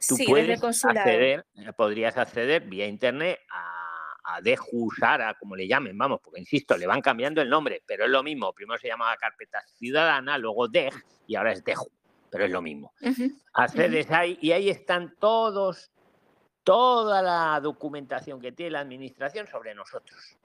tú 0.07 0.15
puedes 0.25 0.63
acceder, 0.63 1.45
eh, 1.55 1.73
podrías 1.75 2.15
acceder 2.15 2.61
vía 2.61 2.87
internet 2.87 3.41
a, 3.51 4.35
a 4.35 4.41
Deju, 4.41 4.89
Sara, 4.97 5.33
como 5.33 5.57
le 5.57 5.67
llamen, 5.67 5.97
vamos, 5.97 6.21
porque 6.23 6.39
insisto, 6.39 6.77
le 6.77 6.87
van 6.87 7.01
cambiando 7.01 7.41
el 7.41 7.49
nombre, 7.49 7.83
pero 7.85 8.05
es 8.05 8.11
lo 8.11 8.23
mismo. 8.23 8.53
Primero 8.53 8.79
se 8.79 8.87
llamaba 8.87 9.17
carpeta 9.17 9.59
ciudadana, 9.77 10.37
luego 10.37 10.69
DEJ 10.69 10.95
y 11.27 11.35
ahora 11.35 11.51
es 11.51 11.61
Deju, 11.61 11.91
pero 12.29 12.45
es 12.45 12.51
lo 12.51 12.61
mismo. 12.61 12.93
Accedes 13.51 14.09
ahí 14.09 14.37
y 14.41 14.53
ahí 14.53 14.69
están 14.69 15.15
todos, 15.19 15.91
toda 16.63 17.21
la 17.21 17.59
documentación 17.59 18.39
que 18.39 18.53
tiene 18.53 18.71
la 18.71 18.79
administración 18.79 19.47
sobre 19.47 19.75
nosotros 19.75 20.37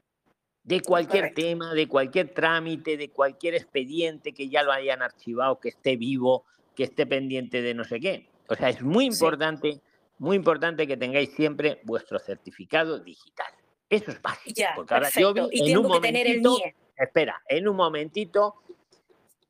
de 0.69 0.83
cualquier 0.83 1.33
tema, 1.33 1.73
de 1.73 1.89
cualquier 1.89 2.35
trámite, 2.35 2.99
de 2.99 3.09
cualquier 3.09 3.55
expediente 3.55 4.35
que 4.35 4.51
ya 4.51 4.63
lo 4.63 4.71
hayan 4.71 5.01
archivado, 5.01 5.59
que 5.59 5.71
esté 5.71 5.97
vivo, 5.97 6.45
que 6.77 6.85
esté 6.85 7.07
pendiente 7.07 7.63
de 7.63 7.73
no 7.73 7.85
sé 7.85 7.99
qué. 7.99 8.29
O 8.51 8.55
sea, 8.55 8.69
es 8.69 8.83
muy 8.83 9.07
importante, 9.07 9.81
muy 10.19 10.37
importante 10.37 10.87
que 10.87 10.99
tengáis 10.99 11.33
siempre 11.33 11.81
vuestro 11.85 12.19
certificado 12.19 12.99
digital. 12.99 13.51
Eso 13.89 14.11
es 14.11 14.21
básico. 14.21 14.61
porque 14.77 14.93
ahora 14.93 15.09
yo 15.19 15.33
vi 15.33 15.71
en 15.71 15.79
un 15.79 15.87
momentito, 15.87 16.59
espera, 16.95 17.43
en 17.49 17.67
un 17.67 17.77
momentito 17.77 18.57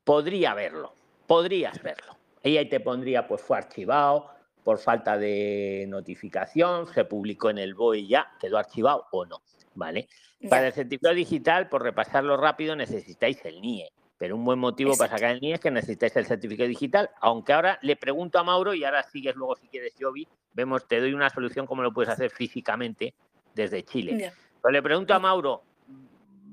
podría 0.04 0.54
verlo, 0.54 0.94
podrías 1.26 1.82
verlo. 1.82 2.16
Y 2.44 2.58
ahí 2.58 2.68
te 2.68 2.78
pondría, 2.78 3.26
pues 3.26 3.42
fue 3.42 3.58
archivado 3.58 4.30
por 4.62 4.78
falta 4.78 5.18
de 5.18 5.84
notificación, 5.88 6.86
se 6.94 7.04
publicó 7.04 7.50
en 7.50 7.58
el 7.58 7.74
BOE 7.74 8.06
ya, 8.06 8.36
quedó 8.38 8.56
archivado 8.56 9.06
o 9.10 9.26
no, 9.26 9.42
¿vale? 9.74 10.08
Para 10.48 10.68
el 10.68 10.72
certificado 10.72 11.14
digital, 11.14 11.68
por 11.68 11.82
repasarlo 11.82 12.36
rápido, 12.36 12.76
necesitáis 12.76 13.44
el 13.44 13.60
NIE. 13.60 13.90
Pero 14.18 14.36
un 14.36 14.44
buen 14.44 14.58
motivo 14.58 14.96
para 14.96 15.10
sacar 15.10 15.30
el 15.30 15.40
NIE 15.40 15.54
es 15.54 15.60
que 15.60 15.70
necesitáis 15.70 16.16
el 16.16 16.26
certificado 16.26 16.68
digital. 16.68 17.10
Aunque 17.20 17.52
ahora 17.52 17.78
le 17.82 17.96
pregunto 17.96 18.38
a 18.38 18.44
Mauro 18.44 18.74
y 18.74 18.84
ahora 18.84 19.02
sigues 19.02 19.34
luego 19.36 19.56
si 19.56 19.68
quieres, 19.68 19.94
Jovi. 19.98 20.26
Vemos, 20.52 20.86
te 20.86 21.00
doy 21.00 21.12
una 21.12 21.30
solución 21.30 21.66
cómo 21.66 21.82
lo 21.82 21.92
puedes 21.92 22.10
hacer 22.10 22.30
físicamente 22.30 23.14
desde 23.54 23.84
Chile. 23.84 24.32
Pero 24.62 24.72
le 24.72 24.82
pregunto 24.82 25.14
a 25.14 25.18
Mauro, 25.18 25.62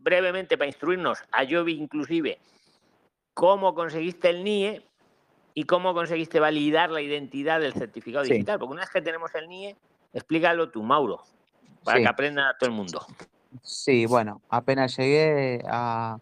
brevemente 0.03 0.57
para 0.57 0.67
instruirnos, 0.67 1.19
a 1.31 1.45
Jovi 1.45 1.73
inclusive, 1.73 2.39
cómo 3.33 3.73
conseguiste 3.73 4.29
el 4.29 4.43
NIE 4.43 4.83
y 5.55 5.63
cómo 5.63 5.93
conseguiste 5.93 6.39
validar 6.39 6.91
la 6.91 7.01
identidad 7.01 7.59
del 7.59 7.73
certificado 7.73 8.23
digital. 8.23 8.59
Porque 8.59 8.73
una 8.73 8.81
vez 8.81 8.91
que 8.91 9.01
tenemos 9.01 9.33
el 9.33 9.47
NIE, 9.47 9.75
explícalo 10.13 10.69
tú, 10.69 10.83
Mauro, 10.83 11.23
para 11.83 11.99
que 11.99 12.07
aprenda 12.07 12.55
todo 12.59 12.69
el 12.69 12.75
mundo. 12.75 13.05
Sí, 13.65 14.05
bueno, 14.05 14.41
apenas 14.49 14.95
llegué 14.95 15.61
a, 15.67 16.19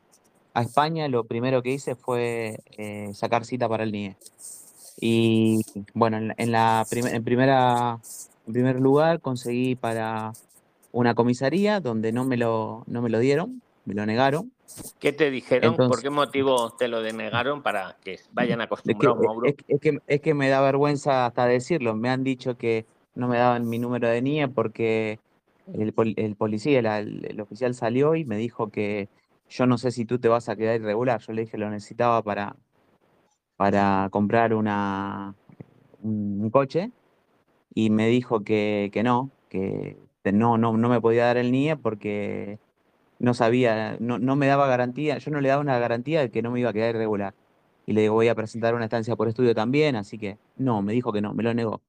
España, 0.56 1.08
lo 1.08 1.24
primero 1.24 1.62
que 1.62 1.72
hice 1.72 1.96
fue 1.96 2.60
eh, 2.78 3.10
sacar 3.14 3.44
cita 3.44 3.68
para 3.68 3.84
el 3.84 3.92
NIE. 3.92 4.16
Y 5.00 5.62
bueno, 5.94 6.18
en, 6.38 6.52
la 6.52 6.86
en 6.92 7.24
primera, 7.24 8.00
en 8.48 8.54
primer 8.54 8.80
lugar 8.80 9.20
conseguí 9.20 9.76
para 9.76 10.32
una 10.92 11.16
comisaría 11.16 11.80
donde 11.80 12.12
no 12.12 12.24
me 12.24 12.38
lo, 12.38 12.84
no 12.86 13.02
me 13.02 13.10
lo 13.10 13.20
dieron, 13.20 13.62
me 13.86 13.96
lo 13.96 14.06
negaron. 14.06 14.52
¿Qué 15.00 15.12
te 15.12 15.32
dijeron? 15.32 15.76
¿Por 15.76 16.02
qué 16.02 16.10
motivo 16.10 16.72
te 16.74 16.88
lo 16.88 17.02
denegaron 17.02 17.62
para 17.62 17.98
que 18.04 18.20
vayan 18.32 18.62
acostumbrados, 18.62 19.20
Mauro? 19.22 19.48
Es, 19.48 19.56
es, 19.68 19.82
que, 19.82 20.00
es 20.08 20.22
que 20.22 20.34
me 20.34 20.50
da 20.50 20.62
vergüenza 20.62 21.26
hasta 21.26 21.48
decirlo. 21.48 21.96
Me 21.96 22.10
han 22.10 22.24
dicho 22.24 22.58
que 22.58 22.86
no 23.16 23.28
me 23.28 23.38
daban 23.38 23.68
mi 23.68 23.80
número 23.80 24.08
de 24.08 24.22
NIE 24.22 24.48
porque 24.48 25.20
el, 25.72 25.94
policía, 26.36 26.80
el, 27.00 27.40
oficial 27.42 27.74
salió 27.74 28.16
y 28.16 28.26
me 28.26 28.38
dijo 28.38 28.70
que 28.70 29.10
yo 29.50 29.66
no 29.66 29.78
sé 29.78 29.92
si 29.92 30.06
tú 30.06 30.20
te 30.20 30.28
vas 30.28 30.50
a 30.50 30.56
quedar 30.56 30.82
irregular. 30.82 31.22
Yo 31.22 31.34
le 31.34 31.44
dije 31.44 31.58
lo 31.58 31.70
necesitaba 31.70 32.22
para, 32.24 32.56
para 33.56 34.10
comprar 34.12 34.54
una, 34.54 35.36
un, 36.02 36.50
coche 36.50 36.92
y 37.74 37.90
me 37.90 38.08
dijo 38.08 38.44
que, 38.44 38.90
que 38.94 39.04
no, 39.04 39.32
que 39.50 39.98
no, 40.34 40.58
no, 40.58 40.78
no 40.78 40.90
me 40.90 41.02
podía 41.02 41.26
dar 41.26 41.38
el 41.38 41.52
NIE 41.52 41.78
porque 41.78 42.60
no 43.20 43.34
sabía, 43.34 43.98
no, 44.00 44.20
no 44.20 44.36
me 44.36 44.48
daba 44.48 44.68
garantía, 44.68 45.18
yo 45.18 45.32
no 45.32 45.42
le 45.42 45.50
daba 45.50 45.62
una 45.62 45.80
garantía 45.80 46.22
de 46.22 46.32
que 46.32 46.42
no 46.42 46.52
me 46.52 46.60
iba 46.60 46.70
a 46.72 46.74
quedar 46.74 46.96
irregular. 46.96 47.34
y 47.86 47.94
le 47.94 48.02
digo, 48.02 48.16
voy 48.16 48.28
a 48.30 48.36
presentar 48.36 48.76
una 48.76 48.86
estancia 48.86 49.16
por 49.16 49.28
estudio 49.30 49.56
también, 49.56 49.96
así 49.96 50.18
que 50.18 50.38
no, 50.58 50.82
me 50.82 50.94
dijo 50.94 51.14
que 51.14 51.22
no, 51.22 51.34
me 51.34 51.44
lo 51.44 51.54
negó. 51.54 51.82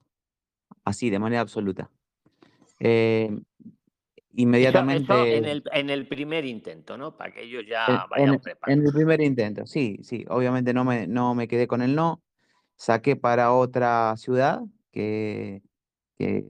Así, 0.85 1.11
de 1.11 1.18
manera 1.18 1.43
absoluta. 1.43 1.91
Eh, 2.81 3.31
inmediatamente... 4.35 5.37
en, 5.37 5.45
el, 5.45 5.62
en, 5.72 5.91
el, 5.91 6.07
primer 6.07 6.45
intento, 6.45 6.97
¿no? 6.97 7.16
Para 7.16 7.33
que 7.33 7.43
ellos 7.43 7.64
ya 7.68 8.07
vayan 8.11 8.41
preparados. 8.41 8.79
En 8.79 8.87
el 8.87 8.93
primer 8.93 9.20
intento, 9.20 9.66
sí, 9.66 9.99
sí. 10.03 10.25
Obviamente 10.29 10.75
no 10.75 10.85
me, 10.85 11.07
no 11.07 11.35
me 11.35 11.49
quedé 11.49 11.66
con 11.66 11.83
el 11.83 11.95
no. 11.95 12.22
Saqué 12.77 13.16
para 13.16 13.53
otra 13.53 14.16
ciudad 14.16 14.61
que, 14.91 15.62
que 16.18 16.45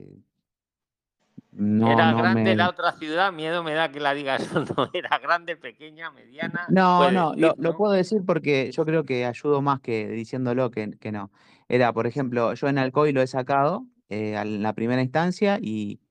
no, 1.57 1.89
era 1.89 2.11
grande 2.11 2.53
la 2.53 2.69
otra 2.69 2.91
ciudad, 2.93 3.31
miedo 3.31 3.63
me 3.63 3.73
da 3.73 3.89
que 3.89 4.01
la 4.01 4.13
digas 4.13 4.41
no, 4.77 4.89
era 4.93 5.17
grande, 5.19 5.55
pequeña, 5.55 6.11
mediana. 6.11 6.65
No, 6.67 7.11
no, 7.11 7.33
lo, 7.35 7.77
puedo 7.77 7.93
decir 7.93 8.23
porque 8.25 8.71
yo 8.71 8.85
creo 8.85 9.05
que 9.05 9.25
ayudo 9.25 9.61
más 9.61 9.79
que 9.79 10.07
diciéndolo 10.09 10.69
que, 10.69 10.91
que 10.99 11.11
no. 11.13 11.31
Era, 11.69 11.93
por 11.93 12.07
ejemplo, 12.07 12.53
yo 12.53 12.67
en 12.67 12.77
Alcoy 12.77 13.13
lo 13.13 13.21
he 13.21 13.27
sacado 13.27 13.85
eh, 14.09 14.35
en 14.35 14.63
la 14.63 14.73
primera 14.73 15.01
instancia 15.01 15.57
y, 15.61 16.01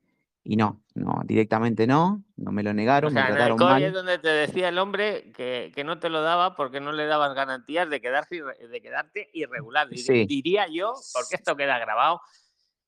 y 0.46 0.56
no, 0.56 0.82
no, 0.94 1.22
directamente 1.24 1.86
no, 1.86 2.22
no 2.36 2.52
me 2.52 2.62
lo 2.62 2.74
negaron, 2.74 3.14
me 3.14 3.22
trataron 3.22 3.60
en 3.60 3.66
Alcoy 3.66 3.84
es 3.84 3.92
donde 3.94 4.18
te 4.18 4.28
decía 4.28 4.68
el 4.68 4.78
hombre 4.78 5.32
que, 5.32 5.72
que, 5.74 5.84
no 5.84 5.98
te 5.98 6.10
lo 6.10 6.20
daba 6.20 6.54
porque 6.54 6.80
no 6.80 6.92
le 6.92 7.06
dabas 7.06 7.34
garantías 7.34 7.88
de, 7.88 8.02
quedarse, 8.02 8.42
de 8.42 8.82
quedarte 8.82 9.30
irregular. 9.32 9.88
Diría 9.88 10.66
yo, 10.68 10.92
porque 11.14 11.36
esto 11.36 11.56
queda 11.56 11.78
grabado, 11.78 12.20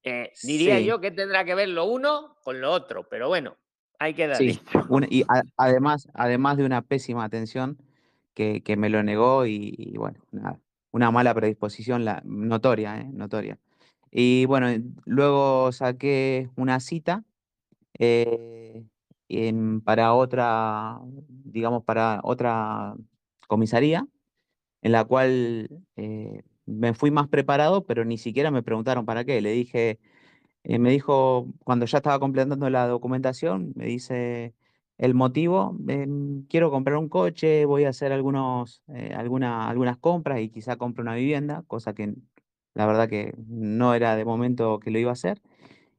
eh, 0.03 0.33
diría 0.43 0.79
yo 0.81 1.01
que 1.01 1.11
tendrá 1.11 1.47
que 1.47 1.55
ver 1.55 1.71
lo 1.71 1.87
uno 1.87 2.37
con 2.45 2.61
lo 2.61 2.71
otro, 2.71 3.09
pero 3.09 3.29
bueno, 3.29 3.57
hay 3.99 4.13
que 4.13 4.27
dar. 4.27 4.37
Sí, 4.37 4.61
y 5.09 5.25
además, 5.57 6.09
además 6.13 6.59
de 6.59 6.65
una 6.65 6.83
pésima 6.83 7.25
atención 7.25 7.79
que, 8.35 8.63
que 8.63 8.77
me 8.77 8.91
lo 8.91 9.03
negó 9.03 9.47
y, 9.47 9.95
bueno, 9.97 10.21
una, 10.31 10.61
una, 10.91 11.11
mala 11.11 11.33
predisposición 11.33 12.05
la, 12.05 12.21
notoria, 12.27 13.01
¿eh? 13.01 13.09
notoria. 13.11 13.59
Y 14.11 14.45
bueno, 14.45 14.69
luego 15.07 15.73
saqué 15.73 16.51
una 16.55 16.81
cita 16.81 17.25
eh, 17.99 18.85
para 19.85 20.15
otra, 20.15 20.99
digamos, 21.29 21.85
para 21.85 22.21
otra 22.23 22.95
comisaría, 23.49 24.07
en 24.83 24.93
la 24.93 25.05
cual 25.05 25.69
me 26.67 26.95
fui 26.95 27.11
más 27.11 27.29
preparado, 27.29 27.87
pero 27.87 28.05
ni 28.05 28.19
siquiera 28.19 28.51
me 28.51 28.63
preguntaron 28.63 29.07
para 29.07 29.25
qué. 29.25 29.41
Le 29.41 29.53
dije, 29.53 29.99
eh, 30.65 30.79
me 30.79 30.91
dijo, 30.91 31.49
cuando 31.65 31.87
ya 31.87 31.99
estaba 31.99 32.19
completando 32.21 32.71
la 32.71 32.89
documentación, 32.89 33.73
me 33.77 33.87
dice 33.87 34.55
el 34.99 35.15
motivo, 35.15 35.77
em, 35.89 36.47
quiero 36.49 36.71
comprar 36.71 36.97
un 36.99 37.09
coche, 37.09 37.65
voy 37.67 37.85
a 37.85 37.91
hacer 37.91 38.13
algunos, 38.13 38.83
eh, 38.89 39.15
alguna, 39.17 39.69
algunas 39.69 39.99
compras 39.99 40.41
y 40.41 40.51
quizá 40.51 40.77
compre 40.77 41.03
una 41.03 41.15
vivienda, 41.17 41.65
cosa 41.69 41.95
que 41.95 42.15
la 42.75 42.87
verdad 42.87 43.09
que 43.09 43.35
no 43.49 43.95
era 43.95 44.17
de 44.17 44.25
momento 44.25 44.79
que 44.81 44.91
lo 44.91 44.99
iba 44.99 45.11
a 45.11 45.15
hacer. 45.15 45.41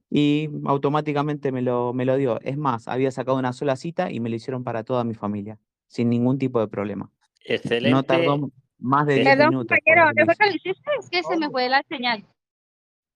Y 0.10 0.49
automáticamente 0.66 1.51
me 1.51 1.62
lo, 1.62 1.93
me 1.93 2.05
lo 2.05 2.16
dio. 2.16 2.39
Es 2.41 2.58
más, 2.58 2.88
había 2.88 3.12
sacado 3.12 3.38
una 3.38 3.53
sola 3.53 3.76
cita 3.76 4.12
y 4.12 4.20
me 4.20 4.30
lo 4.30 4.36
hicieron 4.36 4.64
para 4.64 4.84
toda 4.84 5.03
mi 5.03 5.14
familia, 5.14 5.60
sin 5.88 6.10
ningún 6.10 6.38
tipo 6.38 6.60
de 6.60 6.68
problema. 6.68 7.12
Excelente. 7.43 7.89
No 7.89 8.03
tardó, 8.03 8.51
más 8.80 9.05
de 9.08 9.16
10 9.16 9.38
minutos. 9.38 9.78
compañero, 9.78 10.12
¿qué 10.16 10.26
fue 10.26 10.36
que 10.36 10.45
le 10.45 10.55
hiciste? 10.55 10.91
Es 10.99 11.10
que 11.10 11.24
se 11.24 11.38
me 11.38 11.49
fue 11.49 11.68
la 11.70 11.84
señal. 11.89 12.26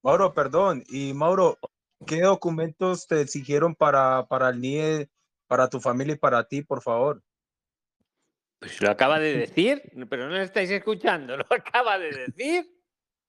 Mauro, 0.04 0.34
perdón. 0.34 0.84
Y 0.90 1.14
Mauro, 1.14 1.58
¿qué 2.06 2.22
documentos 2.22 3.08
te 3.08 3.22
exigieron 3.22 3.76
para, 3.76 4.26
para 4.28 4.50
el 4.50 4.60
NIE, 4.60 5.10
para 5.48 5.70
tu 5.70 5.80
familia 5.80 6.16
y 6.16 6.18
para 6.18 6.44
ti, 6.48 6.62
por 6.64 6.82
favor? 6.82 7.22
Pues 8.60 8.82
lo 8.82 8.92
acaba 8.92 9.20
de 9.20 9.38
decir, 9.38 9.82
pero 10.10 10.28
no 10.28 10.36
lo 10.36 10.42
estáis 10.42 10.70
escuchando, 10.70 11.36
lo 11.38 11.46
acaba 11.50 11.98
de 11.98 12.12
decir. 12.28 12.72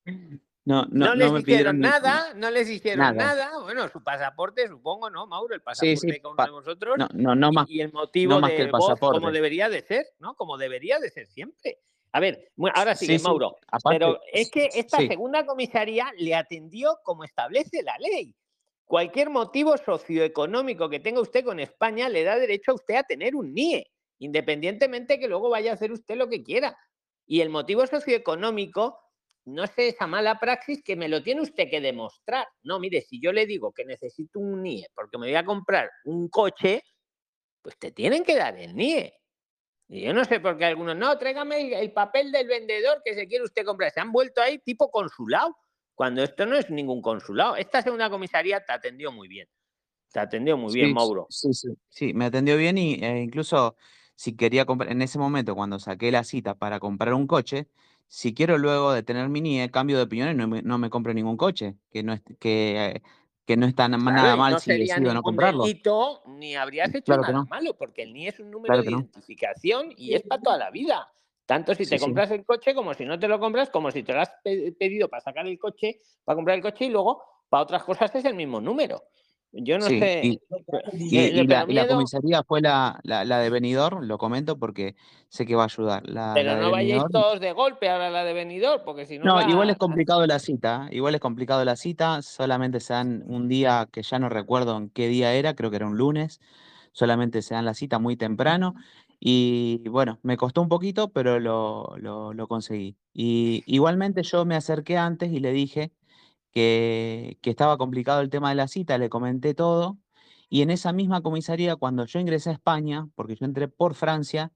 No, 0.64 0.86
no, 0.90 1.06
no 1.06 1.14
les 1.14 1.40
hicieron 1.40 1.80
nada, 1.80 2.34
no 2.36 2.50
les 2.50 2.70
hicieron 2.70 3.16
nada. 3.16 3.50
Bueno, 3.62 3.88
su 3.88 4.02
pasaporte, 4.02 4.68
supongo, 4.68 5.10
¿no, 5.10 5.26
Mauro? 5.26 5.54
El 5.54 5.60
pasaporte 5.60 5.96
sí, 5.96 6.12
sí, 6.12 6.20
que 6.20 6.22
pa 6.36 6.50
vosotros. 6.50 6.96
No, 6.98 7.08
no, 7.14 7.34
no 7.34 7.50
más. 7.50 7.68
Y 7.68 7.80
el 7.80 7.92
motivo 7.92 8.40
de 8.40 8.56
que 8.56 8.62
el 8.62 8.70
pasaporte. 8.70 9.18
como 9.18 9.32
debería 9.32 9.68
de 9.68 9.82
ser, 9.82 10.06
¿no? 10.20 10.34
Como 10.34 10.56
debería 10.56 11.00
de 11.00 11.10
ser 11.10 11.26
siempre. 11.26 11.80
A 12.12 12.20
ver, 12.20 12.52
ahora 12.74 12.94
sí, 12.94 13.18
Mauro. 13.18 13.56
pero 13.88 14.20
es 14.32 14.50
que 14.50 14.68
esta 14.74 14.98
segunda 14.98 15.46
comisaría 15.46 16.12
le 16.18 16.34
atendió 16.34 16.98
como 17.02 17.24
establece 17.24 17.82
la 17.82 17.96
ley. 17.98 18.36
Cualquier 18.84 19.30
motivo 19.30 19.76
socioeconómico 19.78 20.90
que 20.90 21.00
tenga 21.00 21.22
usted 21.22 21.44
con 21.44 21.58
España 21.58 22.10
le 22.10 22.22
da 22.22 22.38
derecho 22.38 22.72
a 22.72 22.74
usted 22.74 22.96
a 22.96 23.02
tener 23.02 23.34
un 23.34 23.54
NIE, 23.54 23.90
independientemente 24.18 25.18
que 25.18 25.26
luego 25.26 25.48
vaya 25.48 25.70
a 25.70 25.74
hacer 25.74 25.90
usted 25.90 26.16
lo 26.16 26.28
que 26.28 26.44
quiera. 26.44 26.76
Y 27.26 27.40
el 27.40 27.48
motivo 27.48 27.86
socioeconómico 27.86 28.98
no 29.44 29.64
es 29.64 29.72
esa 29.76 30.06
mala 30.06 30.38
praxis 30.38 30.82
que 30.84 30.96
me 30.96 31.08
lo 31.08 31.22
tiene 31.22 31.40
usted 31.40 31.68
que 31.68 31.80
demostrar. 31.80 32.46
No, 32.62 32.78
mire, 32.78 33.00
si 33.00 33.20
yo 33.20 33.32
le 33.32 33.46
digo 33.46 33.72
que 33.72 33.84
necesito 33.84 34.38
un 34.38 34.62
NIE 34.62 34.86
porque 34.94 35.18
me 35.18 35.26
voy 35.26 35.34
a 35.34 35.44
comprar 35.44 35.90
un 36.04 36.28
coche, 36.28 36.82
pues 37.60 37.78
te 37.78 37.90
tienen 37.90 38.24
que 38.24 38.36
dar 38.36 38.56
el 38.58 38.74
NIE. 38.74 39.12
Y 39.88 40.02
yo 40.02 40.14
no 40.14 40.24
sé 40.24 40.40
por 40.40 40.56
qué 40.56 40.64
algunos, 40.64 40.96
no, 40.96 41.18
tráigame 41.18 41.78
el, 41.80 41.92
papel 41.92 42.32
del 42.32 42.46
vendedor 42.46 43.02
que 43.04 43.14
se 43.14 43.26
quiere 43.26 43.44
usted 43.44 43.64
comprar. 43.64 43.90
Se 43.92 44.00
han 44.00 44.12
vuelto 44.12 44.40
ahí 44.40 44.58
tipo 44.58 44.90
consulado, 44.90 45.56
cuando 45.94 46.22
esto 46.22 46.46
no 46.46 46.56
es 46.56 46.70
ningún 46.70 47.02
consulado. 47.02 47.56
Esta 47.56 47.82
segunda 47.82 48.08
comisaría 48.08 48.64
te 48.64 48.72
atendió 48.72 49.12
muy 49.12 49.28
bien. 49.28 49.48
Te 50.12 50.20
atendió 50.20 50.56
muy 50.56 50.72
bien, 50.72 50.92
Mauro. 50.92 51.26
Sí, 51.30 51.52
sí, 51.52 51.68
sí, 51.88 52.14
me 52.14 52.26
atendió 52.26 52.56
bien 52.56 52.78
y 52.78 52.94
e 53.02 53.22
incluso 53.22 53.76
si 54.14 54.36
quería 54.36 54.64
comprar, 54.64 54.92
en 54.92 55.02
ese 55.02 55.18
momento 55.18 55.54
cuando 55.54 55.78
saqué 55.78 56.10
la 56.10 56.22
cita 56.24 56.54
para 56.54 56.78
comprar 56.78 57.14
un 57.14 57.26
coche, 57.26 57.68
si 58.14 58.34
quiero 58.34 58.58
luego 58.58 58.92
de 58.92 59.02
tener 59.02 59.30
mi 59.30 59.40
NIE, 59.40 59.70
cambio 59.70 59.96
de 59.96 60.02
opinión 60.02 60.28
y 60.30 60.34
no 60.34 60.46
me, 60.46 60.60
no 60.60 60.76
me 60.76 60.90
compro 60.90 61.14
ningún 61.14 61.38
coche, 61.38 61.76
que 61.90 62.02
no 62.02 62.12
es, 62.12 62.20
que 62.38 63.00
que 63.46 63.56
no 63.56 63.64
está 63.64 63.88
nada 63.88 64.36
mal 64.36 64.60
si 64.60 64.70
decido 64.70 65.14
no 65.14 65.22
comprarlo. 65.22 65.64
Delito, 65.64 66.22
ni 66.26 66.54
habrías 66.54 66.94
hecho 66.94 67.16
nada 67.16 67.44
malo, 67.44 67.74
porque 67.74 68.02
el 68.02 68.12
NIE 68.12 68.28
es 68.28 68.38
un 68.38 68.50
número 68.50 68.82
de 68.82 68.90
identificación 68.90 69.94
y 69.96 70.12
es 70.12 70.24
para 70.24 70.42
toda 70.42 70.58
la 70.58 70.70
vida. 70.70 71.10
Tanto 71.46 71.74
si 71.74 71.86
te 71.86 71.98
compras 71.98 72.30
el 72.32 72.44
coche 72.44 72.74
como 72.74 72.92
si 72.92 73.06
no 73.06 73.18
te 73.18 73.28
lo 73.28 73.40
compras, 73.40 73.70
como 73.70 73.90
si 73.90 74.02
te 74.02 74.12
lo 74.12 74.20
has 74.20 74.30
pedido 74.42 75.08
para 75.08 75.22
sacar 75.22 75.46
el 75.46 75.58
coche, 75.58 76.02
para 76.22 76.36
comprar 76.36 76.58
el 76.58 76.62
coche 76.62 76.84
y 76.84 76.90
luego 76.90 77.22
para 77.48 77.62
otras 77.62 77.82
cosas 77.82 78.14
es 78.14 78.26
el 78.26 78.34
mismo 78.34 78.60
número. 78.60 79.04
Yo 79.52 79.78
no 79.78 79.86
sé. 79.86 80.22
Y, 80.94 81.46
la, 81.46 81.86
comisaría 81.86 82.42
fue 82.42 82.62
la, 82.62 82.98
la, 83.04 83.38
de 83.38 83.50
Benidorm, 83.50 84.06
lo 84.06 84.16
comento 84.16 84.58
porque 84.58 84.96
sé 85.28 85.44
que 85.44 85.54
va 85.54 85.64
a 85.64 85.66
ayudar. 85.66 86.02
Pero 86.34 86.56
no 86.56 86.70
vayáis 86.70 87.02
todos 87.12 87.38
de 87.38 87.52
golpe 87.52 87.90
ahora 87.90 88.10
la 88.10 88.24
de 88.24 88.32
Benidorm, 88.32 88.82
porque 88.84 89.04
si 89.04 89.18
no. 89.18 89.24
No, 89.24 89.48
igual 89.48 89.68
es 89.68 89.76
complicado 89.76 90.26
la 90.26 90.38
cita. 90.38 90.88
Igual 90.90 91.14
es 91.14 91.20
complicado 91.20 91.64
la 91.66 91.76
cita. 91.76 92.22
Solamente 92.22 92.80
se 92.80 92.94
dan 92.94 93.24
un 93.26 93.48
día 93.48 93.88
que 93.92 94.02
ya 94.02 94.18
no 94.18 94.30
recuerdo 94.30 94.76
en 94.78 94.88
qué 94.88 95.06
día 95.08 95.34
era, 95.34 95.54
creo 95.54 95.70
que 95.70 95.76
era 95.76 95.86
un 95.86 95.98
lunes. 95.98 96.40
Solamente 96.92 97.42
se 97.42 97.54
dan 97.54 97.66
la 97.66 97.74
cita 97.74 97.98
muy 97.98 98.16
temprano. 98.16 98.74
Y 99.20 99.86
bueno, 99.88 100.18
me 100.22 100.38
costó 100.38 100.62
un 100.62 100.68
poquito, 100.68 101.10
pero 101.10 101.38
lo, 101.38 101.94
lo, 101.98 102.32
lo 102.32 102.48
conseguí. 102.48 102.96
Y 103.12 103.62
igualmente 103.66 104.22
yo 104.22 104.46
me 104.46 104.56
acerqué 104.56 104.96
antes 104.96 105.30
y 105.30 105.40
le 105.40 105.52
dije 105.52 105.92
que, 106.52 107.38
estaba 107.42 107.78
complicado 107.78 108.20
el 108.20 108.30
tema 108.30 108.50
de 108.50 108.54
la 108.54 108.68
cita, 108.68 108.98
le 108.98 109.08
comenté 109.08 109.54
todo. 109.54 109.98
Y 110.48 110.62
en 110.62 110.70
esa 110.70 110.92
misma 110.92 111.22
comisaría, 111.22 111.76
cuando 111.76 112.04
yo 112.04 112.20
ingresé 112.20 112.50
a 112.50 112.52
España, 112.52 113.08
porque 113.14 113.36
yo 113.36 113.46
entré 113.46 113.68
por 113.68 113.94
Francia, 113.94 114.52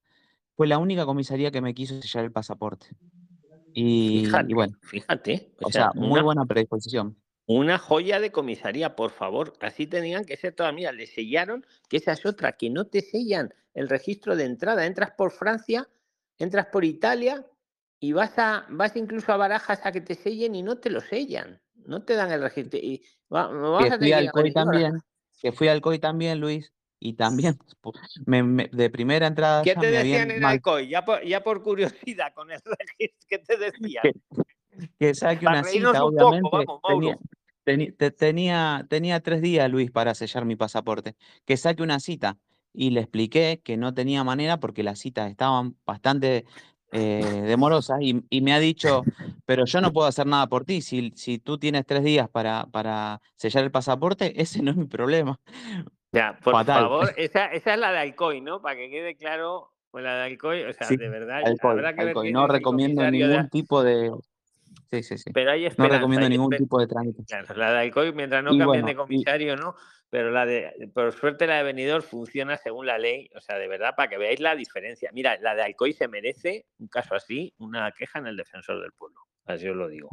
fue 0.54 0.66
la 0.66 0.78
única 0.78 1.06
comisaría 1.06 1.50
que 1.50 1.62
me 1.62 1.74
quiso 1.74 2.00
sellar 2.00 2.24
el 2.24 2.32
pasaporte. 2.32 2.88
Y, 3.72 4.28
bueno, 4.54 4.76
fíjate. 4.82 5.52
O, 5.62 5.70
sea, 5.70 5.90
muy 5.94 6.20
buena 6.20 6.44
predisposición. 6.46 7.16
Una 7.46 7.78
joya 7.78 8.20
de 8.20 8.32
comisaría, 8.32 8.96
por 8.96 9.10
favor. 9.10 9.54
Así 9.60 9.86
tenían 9.86 10.24
que 10.24 10.36
ser 10.36 10.54
todas. 10.54 10.74
Mira, 10.74 10.92
le 10.92 11.06
sellaron, 11.06 11.64
que 11.88 11.98
esa 11.98 12.12
es 12.12 12.24
otra, 12.24 12.52
que 12.52 12.70
no 12.70 12.86
te 12.86 13.00
sellan 13.00 13.54
el 13.74 13.88
registro 13.88 14.34
de 14.36 14.44
entrada. 14.44 14.86
Entras 14.86 15.12
por 15.12 15.30
Francia, 15.30 15.88
entras 16.38 16.66
por 16.66 16.84
Italia 16.84 17.46
y 18.00 18.12
vas, 18.12 18.38
a, 18.38 18.66
vas 18.70 18.96
incluso 18.96 19.32
a 19.32 19.36
Barajas 19.36 19.80
a 19.84 19.92
que 19.92 20.00
te 20.00 20.14
sellen 20.14 20.54
y 20.54 20.62
no 20.62 20.78
te 20.78 20.90
lo 20.90 21.00
sellan 21.00 21.60
no 21.86 22.02
te 22.02 22.14
dan 22.14 22.30
el 22.32 22.42
registro. 22.42 22.78
Y 22.78 23.02
que 23.28 23.98
fui 23.98 24.12
al 24.12 24.30
COI 24.30 24.52
también, 24.52 25.00
que 25.40 25.52
fui 25.52 25.68
al 25.68 25.80
COI 25.80 25.98
también, 25.98 26.40
Luis, 26.40 26.72
y 26.98 27.14
también 27.14 27.58
me, 28.26 28.68
de 28.72 28.90
primera 28.90 29.26
entrada. 29.26 29.62
¿Qué 29.62 29.74
te 29.74 29.90
decían 29.90 30.30
en 30.30 30.44
el 30.44 30.60
COI? 30.60 30.88
Ya 30.88 31.04
por, 31.04 31.24
ya 31.24 31.42
por 31.42 31.62
curiosidad 31.62 32.32
con 32.34 32.50
el 32.50 32.60
registro, 32.64 33.26
¿qué 33.28 33.38
te 33.38 33.56
decían? 33.58 34.02
Que, 34.98 35.14
saque 35.14 35.46
una 35.46 35.64
cita, 35.64 36.04
obviamente. 36.04 37.18
tenía, 37.64 37.92
tenía, 38.10 38.86
tenía 38.88 39.20
tres 39.20 39.40
días, 39.40 39.70
Luis, 39.70 39.90
para 39.90 40.14
sellar 40.14 40.44
mi 40.44 40.56
pasaporte. 40.56 41.16
Que 41.44 41.56
saque 41.56 41.82
una 41.82 41.98
cita. 42.00 42.38
Y 42.78 42.90
le 42.90 43.00
expliqué 43.00 43.62
que 43.64 43.78
no 43.78 43.94
tenía 43.94 44.22
manera 44.22 44.60
porque 44.60 44.82
las 44.82 44.98
citas 44.98 45.30
estaban 45.30 45.76
bastante 45.86 46.44
eh, 46.92 47.42
de 47.46 47.56
Morosa 47.56 47.96
y, 48.00 48.40
me 48.40 48.52
ha 48.52 48.58
dicho, 48.58 49.04
pero 49.44 49.64
yo 49.64 49.80
no 49.80 49.92
puedo 49.92 50.08
hacer 50.08 50.26
nada 50.26 50.46
por 50.46 50.64
ti, 50.64 50.80
si, 50.82 51.12
si 51.16 51.38
tú 51.38 51.58
tienes 51.58 51.84
tres 51.86 52.02
días 52.04 52.28
para, 52.28 52.66
para 52.66 53.20
sellar 53.36 53.64
el 53.64 53.70
pasaporte, 53.70 54.40
ese 54.40 54.62
no 54.62 54.70
es 54.70 54.76
mi 54.76 54.86
problema. 54.86 55.38
Ya, 56.12 56.38
por 56.42 56.64
favor, 56.64 57.12
esa, 57.16 57.46
esa, 57.46 57.74
es 57.74 57.80
la 57.80 57.92
de 57.92 57.98
Alcoy, 57.98 58.40
¿no? 58.40 58.62
Para 58.62 58.76
que 58.76 58.88
quede 58.90 59.16
claro, 59.16 59.72
con 59.90 60.02
la 60.02 60.16
de 60.16 60.24
Alcoy, 60.24 60.62
o 60.64 60.72
sea, 60.72 60.86
Sí, 60.86 60.96
de 60.96 61.08
verdad, 61.08 61.42
Alcoy, 61.44 61.82
que 61.94 62.02
Alcoy. 62.02 62.32
No 62.32 62.46
recomiendo 62.46 63.02
de- 63.02 63.10
ningún 63.10 63.48
tipo 63.48 63.82
de... 63.82 64.12
Sí, 64.90 65.02
sí, 65.02 65.18
sí. 65.18 65.30
Pero 65.32 65.50
hay 65.50 65.68
No 65.76 65.88
recomiendo 65.88 66.28
ningún 66.28 66.50
tipo 66.50 66.78
de 66.78 66.86
trámite. 66.86 67.24
Claro, 67.26 67.54
la 67.56 67.72
de 67.72 67.78
Alcoy, 67.80 68.12
mientras 68.12 68.42
no 68.42 68.54
Y 68.54 68.58
cambien 68.58 68.84
bueno, 68.84 68.86
de 68.86 68.92
y- 68.92 68.96
comisario, 68.96 69.56
¿no? 69.56 69.74
Pero 70.08 70.30
la 70.30 70.46
de, 70.46 70.88
por 70.94 71.12
suerte 71.12 71.46
la 71.46 71.56
de 71.58 71.62
venidor 71.64 72.02
funciona 72.02 72.56
según 72.56 72.86
la 72.86 72.96
ley, 72.96 73.28
o 73.34 73.40
sea, 73.40 73.58
de 73.58 73.66
verdad, 73.66 73.94
para 73.96 74.08
que 74.08 74.18
veáis 74.18 74.38
la 74.40 74.54
diferencia. 74.54 75.10
Mira, 75.12 75.36
la 75.40 75.54
de 75.54 75.62
Alcoy 75.62 75.92
se 75.92 76.06
merece, 76.08 76.66
un 76.78 76.86
caso 76.88 77.14
así, 77.14 77.52
una 77.58 77.90
queja 77.92 78.20
en 78.20 78.28
el 78.28 78.36
defensor 78.36 78.80
del 78.80 78.92
pueblo. 78.92 79.20
Así 79.46 79.68
os 79.68 79.76
lo 79.76 79.88
digo. 79.88 80.08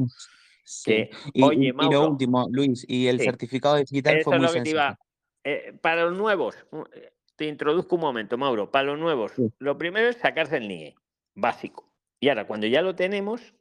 Sí. 0.66 0.92
Que, 0.92 1.10
Y, 1.34 1.44
oye, 1.44 1.66
y- 1.66 1.68
y 1.70 1.92
lo 1.92 2.08
último, 2.10 2.48
Luis, 2.50 2.86
y 2.88 3.08
el 3.08 3.20
Sí. 3.20 3.26
certificado 3.26 3.76
digital 3.76 4.18
Eso 4.18 4.32
fue 4.32 4.40
muy 4.40 4.48
sencillo. 4.50 4.78
iba. 4.78 5.00
eh, 5.46 5.74
para 5.82 6.06
los 6.06 6.18
nuevos, 6.18 6.56
eh, 6.94 7.12
te 7.36 7.46
introduzco 7.46 7.96
un 7.96 8.02
momento, 8.02 8.38
Mauro. 8.38 8.72
Para 8.72 8.86
los 8.86 8.98
nuevos, 9.00 9.34
Sí. 9.36 9.52
lo 9.60 9.78
primero 9.78 10.08
es 10.08 10.16
sacarse 10.16 10.56
el 10.58 10.70
NIE, 10.70 10.96
básico. 11.36 11.92
Y 12.22 12.30
ahora, 12.30 12.48
cuando 12.48 12.66
ya 12.66 12.82
lo 12.82 12.96
tenemos, 12.96 13.54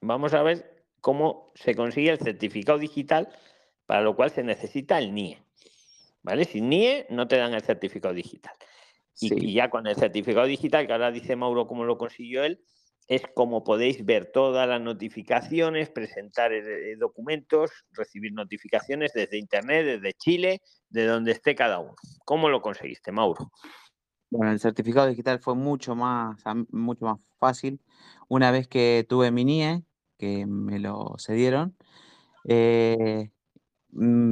vamos 0.00 0.32
a 0.32 0.42
ver 0.44 0.84
cómo 1.00 1.50
se 1.56 1.74
consigue 1.74 2.10
el 2.10 2.18
certificado 2.18 2.78
digital, 2.78 3.28
para 3.86 4.02
lo 4.02 4.14
cual 4.14 4.30
se 4.30 4.44
necesita 4.44 4.98
el 4.98 5.12
NIE. 5.12 5.42
¿Vale? 6.22 6.44
Sin 6.44 6.68
NIE 6.68 7.06
no 7.10 7.28
te 7.28 7.36
dan 7.36 7.54
el 7.54 7.62
certificado 7.62 8.14
digital. 8.14 8.54
Y, 9.20 9.28
Sí. 9.28 9.34
y 9.38 9.54
ya 9.54 9.70
con 9.70 9.86
el 9.86 9.96
certificado 9.96 10.46
digital, 10.46 10.86
que 10.86 10.92
ahora 10.92 11.10
dice 11.10 11.36
Mauro 11.36 11.66
cómo 11.66 11.84
lo 11.84 11.98
consiguió 11.98 12.44
él, 12.44 12.60
es 13.08 13.22
como 13.34 13.64
podéis 13.64 14.04
ver 14.04 14.30
todas 14.32 14.68
las 14.68 14.80
notificaciones, 14.80 15.88
presentar 15.88 16.52
eh, 16.52 16.94
documentos, 16.98 17.70
recibir 17.92 18.32
notificaciones 18.32 19.12
desde 19.14 19.38
Internet, 19.38 19.86
desde 19.86 20.12
Chile, 20.12 20.60
de 20.90 21.06
donde 21.06 21.32
esté 21.32 21.54
cada 21.54 21.78
uno. 21.78 21.94
¿Cómo 22.24 22.50
lo 22.50 22.60
conseguiste, 22.60 23.10
Mauro? 23.10 23.50
Bueno, 24.30 24.52
el 24.52 24.60
certificado 24.60 25.06
digital 25.08 25.40
fue 25.40 25.54
mucho 25.54 25.94
más, 25.94 26.36
mucho 26.70 27.06
más 27.06 27.18
fácil. 27.38 27.80
Una 28.28 28.50
vez 28.50 28.68
que 28.68 29.06
tuve 29.08 29.30
mi 29.30 29.42
NIE, 29.42 29.82
que 30.18 30.44
me 30.44 30.78
lo 30.78 31.14
cedieron, 31.18 31.78
eh, 32.46 33.30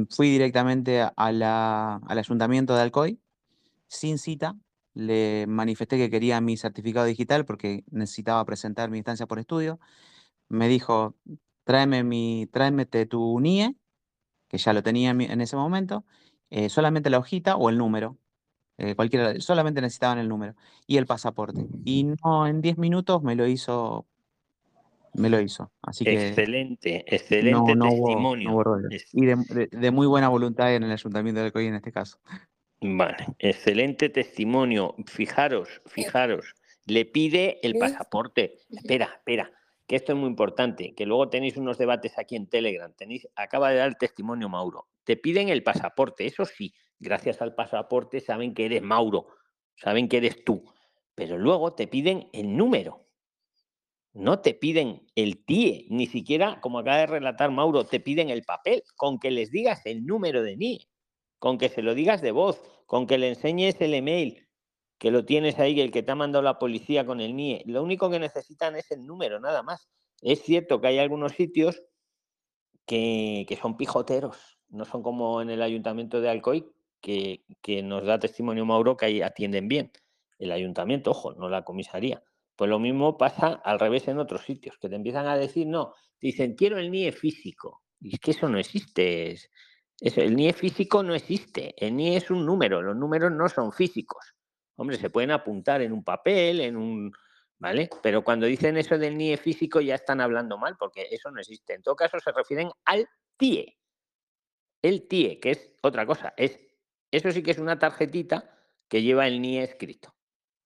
fui 0.09 0.29
directamente 0.29 1.01
a- 1.01 1.13
al 1.15 2.17
ayuntamiento 2.17 2.75
de 2.75 2.81
Alcoy, 2.81 3.19
sin 3.87 4.17
cita. 4.17 4.55
Le 4.93 5.45
manifesté 5.47 5.97
que 5.97 6.09
quería 6.09 6.41
mi 6.41 6.57
certificado 6.57 7.05
digital 7.05 7.45
porque 7.45 7.83
necesitaba 7.91 8.43
presentar 8.45 8.89
mi 8.89 8.97
instancia 8.97 9.27
por 9.27 9.39
estudio. 9.39 9.79
Me 10.49 10.67
dijo, 10.67 11.15
tráeme, 11.65 12.03
mi, 12.03 12.47
tráemete 12.51 13.05
tu 13.05 13.39
NIE, 13.39 13.75
que 14.49 14.57
ya 14.57 14.73
lo 14.73 14.83
tenía 14.83 15.11
en, 15.11 15.41
ese 15.41 15.55
momento, 15.55 16.05
eh, 16.49 16.69
solamente 16.69 17.09
la 17.09 17.19
hojita 17.19 17.55
o 17.57 17.69
el 17.69 17.77
número. 17.77 18.17
eh, 18.79 18.95
cualquiera, 18.95 19.39
solamente 19.41 19.81
necesitaban 19.81 20.19
el 20.19 20.29
número 20.29 20.55
y 20.87 20.97
el 20.97 21.07
pasaporte. 21.07 21.67
Y 21.83 22.05
no, 22.05 22.47
en 22.47 22.61
10 22.61 22.77
minutos 22.77 23.23
me 23.23 23.35
lo 23.35 23.47
hizo, 23.47 24.07
me 25.17 25.29
lo 25.29 25.39
hizo. 25.41 25.71
Así 25.81 26.05
que 26.05 26.29
Excelente, 26.29 27.03
excelente 27.07 27.75
no 27.75 27.89
testimonio. 27.89 28.49
no 28.49 28.55
hubo 28.55 28.77
Y 29.13 29.25
de, 29.25 29.35
de- 29.49 29.67
de 29.77 29.91
muy 29.91 30.07
buena 30.07 30.29
voluntad 30.29 30.73
en 30.75 30.83
el 30.83 30.91
ayuntamiento 30.91 31.39
de 31.41 31.47
Alcoy 31.47 31.67
en 31.67 31.75
este 31.75 31.91
caso. 31.91 32.19
Vale, 32.79 33.25
excelente 33.39 34.09
testimonio. 34.09 34.95
Fijaros, 35.07 35.81
fijaros, 35.87 36.53
le 36.85 37.05
pide 37.05 37.59
el 37.63 37.75
pasaporte. 37.77 38.59
Espera, 38.69 39.09
espera, 39.17 39.51
que 39.87 39.95
esto 39.95 40.11
es 40.13 40.17
muy 40.17 40.29
importante, 40.29 40.93
que 40.95 41.05
luego 41.05 41.27
tenéis 41.29 41.57
unos 41.57 41.77
debates 41.77 42.17
aquí 42.19 42.35
en 42.35 42.47
Telegram. 42.47 42.93
Tenéis, 42.93 43.27
acaba 43.35 43.71
de 43.71 43.77
dar 43.77 43.87
el 43.87 43.97
testimonio 43.97 44.47
Mauro. 44.49 44.87
Te 45.03 45.17
piden 45.17 45.49
el 45.49 45.63
pasaporte, 45.63 46.25
eso 46.27 46.45
sí, 46.45 46.73
gracias 46.99 47.41
al 47.41 47.55
pasaporte 47.55 48.19
saben 48.19 48.53
que 48.53 48.65
eres 48.65 48.81
Mauro, 48.83 49.27
saben 49.75 50.07
que 50.07 50.17
eres 50.17 50.43
tú, 50.43 50.63
pero 51.15 51.37
luego 51.37 51.73
te 51.73 51.87
piden 51.87 52.27
el 52.33 52.55
número. 52.55 53.06
No 54.17 54.39
te 54.39 54.53
piden 54.53 55.07
el 55.15 55.45
TIE, 55.45 55.85
ni 55.89 56.07
siquiera, 56.07 56.59
como 56.59 56.79
acaba 56.79 56.97
de 56.97 57.07
relatar 57.07 57.51
Mauro, 57.51 57.85
te 57.85 57.99
piden 57.99 58.29
el 58.29 58.43
papel, 58.43 58.83
con 58.95 59.19
que 59.19 59.31
les 59.31 59.51
digas 59.51 59.85
el 59.85 60.05
número 60.05 60.43
de 60.43 60.57
NIE 60.57 60.87
con 61.39 61.57
que 61.57 61.69
se 61.69 61.81
lo 61.81 61.95
digas 61.95 62.21
de 62.21 62.31
voz, 62.31 62.61
con 62.85 63.07
que 63.07 63.17
le 63.17 63.29
enseñes 63.29 63.79
el 63.81 63.93
email, 63.93 64.47
que 64.97 65.11
lo 65.11 65.25
tienes 65.25 65.59
ahí, 65.59 65.79
el 65.79 65.91
que 65.91 66.03
te 66.03 66.11
ha 66.11 66.15
mandado 66.15 66.43
la 66.43 66.57
policía 66.57 67.05
con 67.05 67.21
el 67.21 67.35
NIE. 67.35 67.63
Lo 67.65 67.83
único 67.83 68.09
que 68.09 68.19
necesitan 68.19 68.75
es 68.75 68.91
el 68.91 69.05
número, 69.05 69.39
nada 69.39 69.61
más. 69.63 69.89
Es 70.21 70.41
cierto 70.41 70.81
que 70.81 70.87
hay 70.87 70.99
algunos 70.99 71.33
sitios 71.33 71.83
que, 72.85 73.45
que 73.47 73.55
son 73.55 73.77
pijoteros, 73.77 74.59
no 74.69 74.85
son 74.85 75.03
como 75.03 75.41
en 75.41 75.49
el 75.49 75.61
ayuntamiento 75.61 76.21
de 76.21 76.29
Alcoy, 76.29 76.71
que, 77.01 77.43
que 77.61 77.83
nos 77.83 78.03
da 78.05 78.17
testimonio 78.17 78.65
Mauro 78.65 78.97
que 78.97 79.05
ahí 79.05 79.21
atienden 79.21 79.67
bien. 79.67 79.91
El 80.39 80.51
ayuntamiento, 80.51 81.11
ojo, 81.11 81.33
no 81.33 81.49
la 81.49 81.63
comisaría. 81.63 82.23
Pues 82.57 82.69
lo 82.69 82.79
mismo 82.79 83.17
pasa 83.17 83.61
al 83.63 83.79
revés 83.79 84.07
en 84.07 84.17
otros 84.19 84.43
sitios, 84.43 84.77
que 84.79 84.89
te 84.89 84.95
empiezan 84.95 85.27
a 85.27 85.37
decir, 85.37 85.67
no, 85.67 85.93
te 86.19 86.27
dicen, 86.27 86.55
quiero 86.55 86.77
el 86.79 86.89
NIE 86.91 87.11
físico. 87.11 87.83
Y 88.01 88.15
es 88.15 88.19
que 88.19 88.31
eso 88.31 88.49
no 88.49 88.57
existe. 88.59 89.31
es- 89.31 89.49
eso, 89.99 90.21
el 90.21 90.35
NIE 90.35 90.53
físico 90.53 91.01
no 91.03 91.15
existe. 91.15 91.73
El 91.77 91.95
NIE 91.95 92.17
es 92.17 92.29
un 92.31 92.45
número. 92.45 92.81
Los 92.81 92.95
números 92.95 93.31
no 93.31 93.47
son 93.49 93.71
físicos. 93.71 94.35
Hombre, 94.75 94.97
se 94.97 95.09
pueden 95.09 95.31
apuntar 95.31 95.81
en 95.81 95.91
un 95.93 96.03
papel, 96.03 96.61
en 96.61 96.77
un. 96.77 97.11
¿Vale? 97.59 97.89
Pero 98.03 98.23
cuando 98.23 98.45
dicen 98.45 98.77
eso 98.77 98.97
del 98.99 99.17
NIE 99.17 99.37
físico 99.37 99.81
ya 99.81 99.95
están 99.95 100.21
hablando 100.21 100.57
mal, 100.59 100.75
porque 100.77 101.07
eso 101.11 101.31
no 101.31 101.39
existe. 101.39 101.73
En 101.73 101.81
todo 101.81 101.95
caso, 101.95 102.19
se 102.19 102.31
refieren 102.31 102.69
al 102.85 103.07
TIE. 103.37 103.77
El 104.81 105.07
TIE, 105.07 105.39
que 105.39 105.51
es 105.51 105.71
otra 105.83 106.05
cosa. 106.05 106.33
Es, 106.37 106.59
eso 107.11 107.31
sí 107.31 107.41
que 107.43 107.51
es 107.51 107.57
una 107.59 107.79
tarjetita 107.79 108.57
que 108.87 109.01
lleva 109.01 109.27
el 109.27 109.41
NIE 109.41 109.63
escrito. 109.63 110.13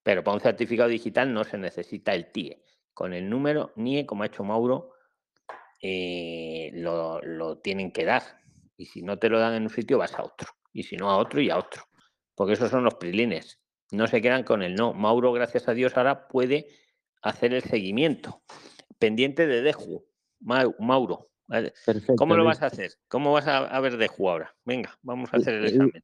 Pero 0.03 0.23
para 0.23 0.35
un 0.35 0.41
certificado 0.41 0.89
digital 0.89 1.33
no 1.33 1.43
se 1.43 1.57
necesita 1.57 2.13
el 2.13 2.31
TIE. 2.31 2.63
Con 2.93 3.13
el 3.13 3.29
número 3.29 3.71
NIE, 3.75 4.05
como 4.05 4.23
ha 4.23 4.27
hecho 4.27 4.43
Mauro, 4.43 4.91
eh, 5.81 6.71
lo, 6.73 7.21
lo 7.21 7.59
tienen 7.59 7.91
que 7.91 8.05
dar. 8.05 8.23
Y 8.77 8.85
si 8.85 9.01
no 9.01 9.19
te 9.19 9.29
lo 9.29 9.39
dan 9.39 9.53
en 9.53 9.63
un 9.63 9.69
sitio, 9.69 9.97
vas 9.97 10.15
a 10.15 10.23
otro. 10.23 10.49
Y 10.73 10.83
si 10.83 10.97
no, 10.97 11.09
a 11.09 11.17
otro 11.17 11.41
y 11.41 11.49
a 11.49 11.57
otro. 11.57 11.83
Porque 12.35 12.53
esos 12.53 12.71
son 12.71 12.83
los 12.83 12.95
prilines. 12.95 13.59
No 13.91 14.07
se 14.07 14.21
quedan 14.21 14.43
con 14.43 14.63
el 14.63 14.75
no. 14.75 14.93
Mauro, 14.93 15.31
gracias 15.33 15.67
a 15.67 15.73
Dios, 15.73 15.97
ahora 15.97 16.27
puede 16.27 16.67
hacer 17.21 17.53
el 17.53 17.61
seguimiento. 17.61 18.41
Pendiente 18.97 19.47
de 19.47 19.61
Deju. 19.61 20.05
Mau- 20.41 20.75
Mauro. 20.79 21.29
¿Cómo 22.15 22.35
lo 22.35 22.45
vas 22.45 22.61
a 22.61 22.67
hacer? 22.67 22.93
¿Cómo 23.07 23.33
vas 23.33 23.47
a, 23.47 23.79
ver 23.81 23.97
Deju 23.97 24.29
ahora? 24.29 24.55
Venga, 24.63 24.97
vamos 25.01 25.33
a 25.33 25.37
hacer 25.37 25.55
el 25.55 25.65
examen. 25.65 26.03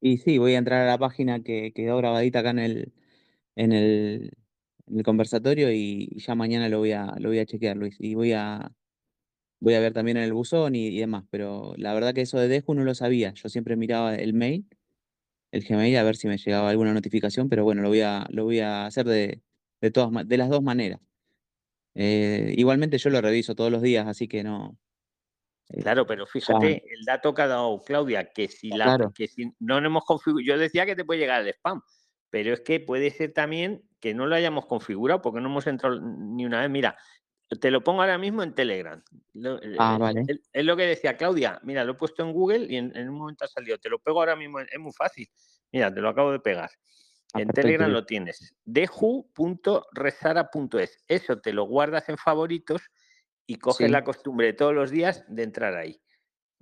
Y 0.00 0.18
sí, 0.18 0.38
voy 0.38 0.54
a 0.54 0.58
entrar 0.58 0.82
a 0.82 0.90
la 0.90 0.98
página 0.98 1.42
que 1.42 1.72
quedó 1.74 1.96
grabadita 1.96 2.40
acá 2.40 2.50
en 2.50 2.58
el, 2.60 2.92
en 3.56 3.72
el, 3.72 4.32
en 4.86 4.98
el 4.98 5.04
conversatorio 5.04 5.70
y, 5.72 6.08
y 6.10 6.20
ya 6.20 6.34
mañana 6.34 6.68
lo 6.68 6.78
voy 6.78 6.92
a, 6.92 7.14
lo 7.18 7.28
voy 7.30 7.38
a 7.38 7.46
chequear, 7.46 7.76
Luis. 7.76 7.96
Y 7.98 8.14
voy 8.14 8.32
a, 8.32 8.72
voy 9.60 9.74
a 9.74 9.80
ver 9.80 9.92
también 9.92 10.16
en 10.16 10.24
el 10.24 10.32
buzón 10.32 10.74
y, 10.74 10.88
y 10.88 10.98
demás. 11.00 11.24
Pero 11.30 11.74
la 11.76 11.94
verdad 11.94 12.14
que 12.14 12.22
eso 12.22 12.38
de 12.38 12.48
Deju 12.48 12.74
no 12.74 12.84
lo 12.84 12.94
sabía. 12.94 13.32
Yo 13.34 13.48
siempre 13.48 13.76
miraba 13.76 14.14
el 14.14 14.34
mail, 14.34 14.66
el 15.52 15.64
Gmail, 15.64 15.96
a 15.96 16.02
ver 16.02 16.16
si 16.16 16.28
me 16.28 16.38
llegaba 16.38 16.70
alguna 16.70 16.94
notificación, 16.94 17.48
pero 17.48 17.64
bueno, 17.64 17.82
lo 17.82 17.88
voy 17.88 18.00
a, 18.00 18.26
lo 18.30 18.44
voy 18.44 18.60
a 18.60 18.86
hacer 18.86 19.06
de, 19.06 19.42
de 19.80 19.90
todas, 19.90 20.26
de 20.26 20.36
las 20.38 20.48
dos 20.48 20.62
maneras. 20.62 21.00
Eh, 21.94 22.54
igualmente 22.56 22.96
yo 22.96 23.10
lo 23.10 23.20
reviso 23.20 23.54
todos 23.54 23.70
los 23.70 23.82
días, 23.82 24.06
así 24.06 24.26
que 24.28 24.42
no. 24.42 24.78
eh, 25.68 25.82
Claro, 25.82 26.06
pero 26.06 26.26
fíjate 26.26 26.82
el 26.90 27.04
dato 27.04 27.34
que 27.34 27.42
ha 27.42 27.48
dado 27.48 27.82
Claudia, 27.84 28.30
que 28.32 28.48
si 28.48 28.70
la 28.70 28.84
Claro. 28.84 29.12
que 29.14 29.28
si 29.28 29.52
no 29.60 29.76
hemos 29.76 30.04
configurado, 30.06 30.46
yo 30.46 30.58
decía 30.58 30.86
que 30.86 30.96
te 30.96 31.04
puede 31.04 31.20
llegar 31.20 31.42
el 31.42 31.48
spam, 31.48 31.82
pero 32.32 32.52
es 32.54 32.60
que 32.62 32.80
puede 32.80 33.10
ser 33.10 33.34
también 33.34 33.82
que 34.00 34.14
no 34.14 34.26
lo 34.26 34.34
hayamos 34.34 34.64
configurado 34.64 35.20
porque 35.20 35.42
no 35.42 35.50
hemos 35.50 35.66
entrado 35.66 36.00
ni 36.00 36.46
una 36.46 36.62
vez. 36.62 36.70
Mira, 36.70 36.96
te 37.60 37.70
lo 37.70 37.84
pongo 37.84 38.00
ahora 38.00 38.16
mismo 38.16 38.42
en 38.42 38.54
Telegram. 38.54 39.02
Ah, 39.78 39.96
eh, 39.96 40.00
vale. 40.00 40.24
Es, 40.50 40.64
lo 40.64 40.74
que 40.74 40.86
decía 40.86 41.18
Claudia. 41.18 41.60
Mira, 41.62 41.84
lo 41.84 41.92
he 41.92 41.96
puesto 41.96 42.22
en 42.22 42.32
Google 42.32 42.64
y 42.70 42.76
en, 42.76 42.96
en 42.96 43.10
un 43.10 43.18
momento 43.18 43.44
ha 43.44 43.48
salido. 43.48 43.76
Te 43.76 43.90
lo 43.90 43.98
pego 43.98 44.20
ahora 44.20 44.34
mismo, 44.34 44.60
es 44.60 44.78
muy 44.78 44.92
fácil. 44.92 45.28
Mira, 45.72 45.92
te 45.92 46.00
lo 46.00 46.08
acabo 46.08 46.32
de 46.32 46.40
pegar. 46.40 46.70
Ah, 47.34 47.42
En 47.42 47.48
perfecto, 47.48 47.66
Telegram 47.66 47.90
lo 47.90 48.06
tienes. 48.06 48.54
deju.resara.es. 48.64 51.04
Eso 51.06 51.38
te 51.38 51.52
lo 51.52 51.64
guardas 51.64 52.08
en 52.08 52.16
favoritos 52.16 52.80
y 53.46 53.56
coges 53.56 53.88
Sí. 53.88 53.92
la 53.92 54.04
costumbre 54.04 54.54
todos 54.54 54.72
los 54.74 54.90
días 54.90 55.22
de 55.28 55.42
entrar 55.42 55.74
ahí. 55.74 56.00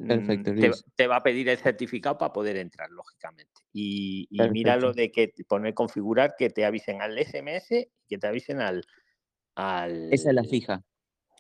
Perfecto, 0.07 0.51
Mm, 0.53 0.61
te, 0.61 0.69
Luis. 0.69 0.85
te 0.95 1.07
va 1.07 1.17
a 1.17 1.23
pedir 1.23 1.49
el 1.49 1.59
certificado 1.59 2.17
para 2.19 2.33
poder 2.33 2.57
entrar, 2.57 2.91
lógicamente. 2.91 3.53
Y, 3.73 4.27
y 4.31 4.49
mira 4.51 4.77
lo 4.77 4.93
de 4.93 5.11
que 5.11 5.33
poner 5.47 5.75
configurar 5.75 6.35
que 6.39 6.51
te 6.51 6.65
avisen 6.65 7.03
al 7.03 7.19
SMS 7.19 7.71
y 7.73 8.07
que 8.09 8.19
te 8.19 8.27
avisen 8.27 8.61
al, 8.61 8.83
al. 9.55 10.13
Esa 10.13 10.31
es 10.31 10.35
la 10.35 10.45
fija. 10.45 10.83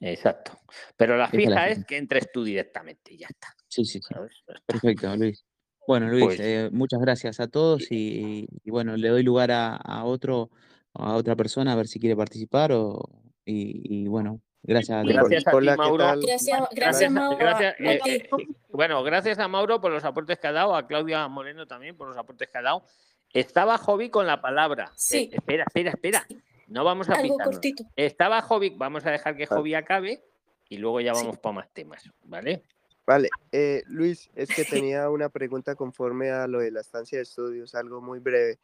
Exacto. 0.00 0.52
Pero 0.96 1.16
la 1.16 1.26
Esa 1.26 1.36
es 1.36 1.44
la 1.44 1.48
fija 1.50 1.68
fija. 1.68 1.80
es 1.80 1.84
que 1.86 1.96
entres 1.96 2.32
tú 2.32 2.44
directamente 2.44 3.12
y 3.14 3.18
ya 3.18 3.26
está. 3.28 3.48
Sí, 3.68 3.84
sí, 3.84 4.00
sí. 4.00 4.14
Perfecto, 4.66 5.16
Luis. 5.16 5.44
Bueno, 5.86 6.08
Luis, 6.08 6.24
Pues- 6.24 6.40
eh, 6.40 6.68
muchas 6.72 7.00
gracias 7.00 7.40
a 7.40 7.48
todos 7.48 7.90
y, 7.90 8.46
y 8.62 8.70
bueno, 8.70 8.96
le 8.96 9.08
doy 9.08 9.22
lugar 9.22 9.50
a, 9.50 9.76
a 9.76 10.04
otro, 10.04 10.50
a 10.94 11.14
otra 11.16 11.34
persona 11.36 11.72
a 11.72 11.76
ver 11.76 11.88
si 11.88 11.98
quiere 11.98 12.16
participar 12.16 12.72
o, 12.72 13.08
y, 13.44 14.02
y 14.04 14.06
bueno, 14.06 14.40
gracias 14.62 15.04
Gracias 15.06 15.46
a 15.46 15.50
ti, 15.50 15.56
Hola, 15.56 15.72
¿qué 15.72 15.76
Mauro. 15.78 16.04
Gracias, 16.04 16.46
Gracias, 16.46 16.68
gracias, 16.72 17.10
Mauro. 17.12 17.36
gracias, 17.38 17.74
eh, 17.80 18.00
eh, 18.06 18.28
bueno, 18.70 19.02
gracias 19.02 19.38
a 19.38 19.48
Mauro 19.48 19.80
por 19.80 19.90
los 19.92 20.04
aportes 20.04 20.38
que 20.38 20.46
ha 20.46 20.52
dado, 20.52 20.74
a 20.76 20.86
Claudia 20.86 21.26
Moreno 21.28 21.66
también 21.66 21.96
por 21.96 22.08
los 22.08 22.16
aportes 22.16 22.48
que 22.48 22.58
ha 22.58 22.62
dado. 22.62 22.84
Estaba 23.32 23.78
Jovi 23.78 24.10
con 24.10 24.26
la 24.26 24.40
palabra. 24.40 24.90
Sí. 24.96 25.30
Eh, 25.32 25.36
espera, 25.36 25.64
espera, 25.66 25.90
espera. 25.90 26.26
No 26.66 26.84
vamos 26.84 27.08
a 27.08 27.14
Algo 27.14 27.36
cortito. 27.38 27.84
Estaba 27.96 28.42
Jovi, 28.42 28.70
vamos 28.70 29.04
a 29.06 29.10
dejar 29.10 29.36
que. 29.36 29.46
Jovi 29.46 29.74
acabe 29.74 30.22
y 30.68 30.78
luego 30.78 31.00
ya 31.00 31.14
Sí. 31.14 31.22
vamos 31.24 31.38
para 31.38 31.52
más 31.54 31.68
temas, 31.72 32.08
¿vale? 32.24 32.62
Vale, 33.06 33.28
eh, 33.50 33.82
Luis, 33.86 34.30
es 34.36 34.48
que 34.54 34.64
tenía 34.64 35.10
una 35.10 35.28
pregunta 35.30 35.74
conforme 35.74 36.30
a 36.30 36.46
lo 36.46 36.60
de 36.60 36.70
la 36.70 36.80
estancia 36.80 37.18
de 37.18 37.22
estudios, 37.22 37.74
algo 37.74 38.00
muy 38.00 38.20
breve. 38.20 38.58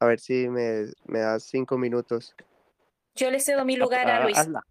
A 0.00 0.06
ver 0.06 0.18
si 0.18 0.48
me, 0.48 0.86
me 1.06 1.20
das 1.20 1.42
cinco 1.44 1.76
minutos. 1.76 2.34
Yo 3.14 3.30
le 3.30 3.40
cedo 3.40 3.64
mi 3.66 3.76
lugar 3.76 4.08
a 4.08 4.16
Ah, 4.18 4.24
Luis. 4.24 4.38
hazla. 4.38 4.62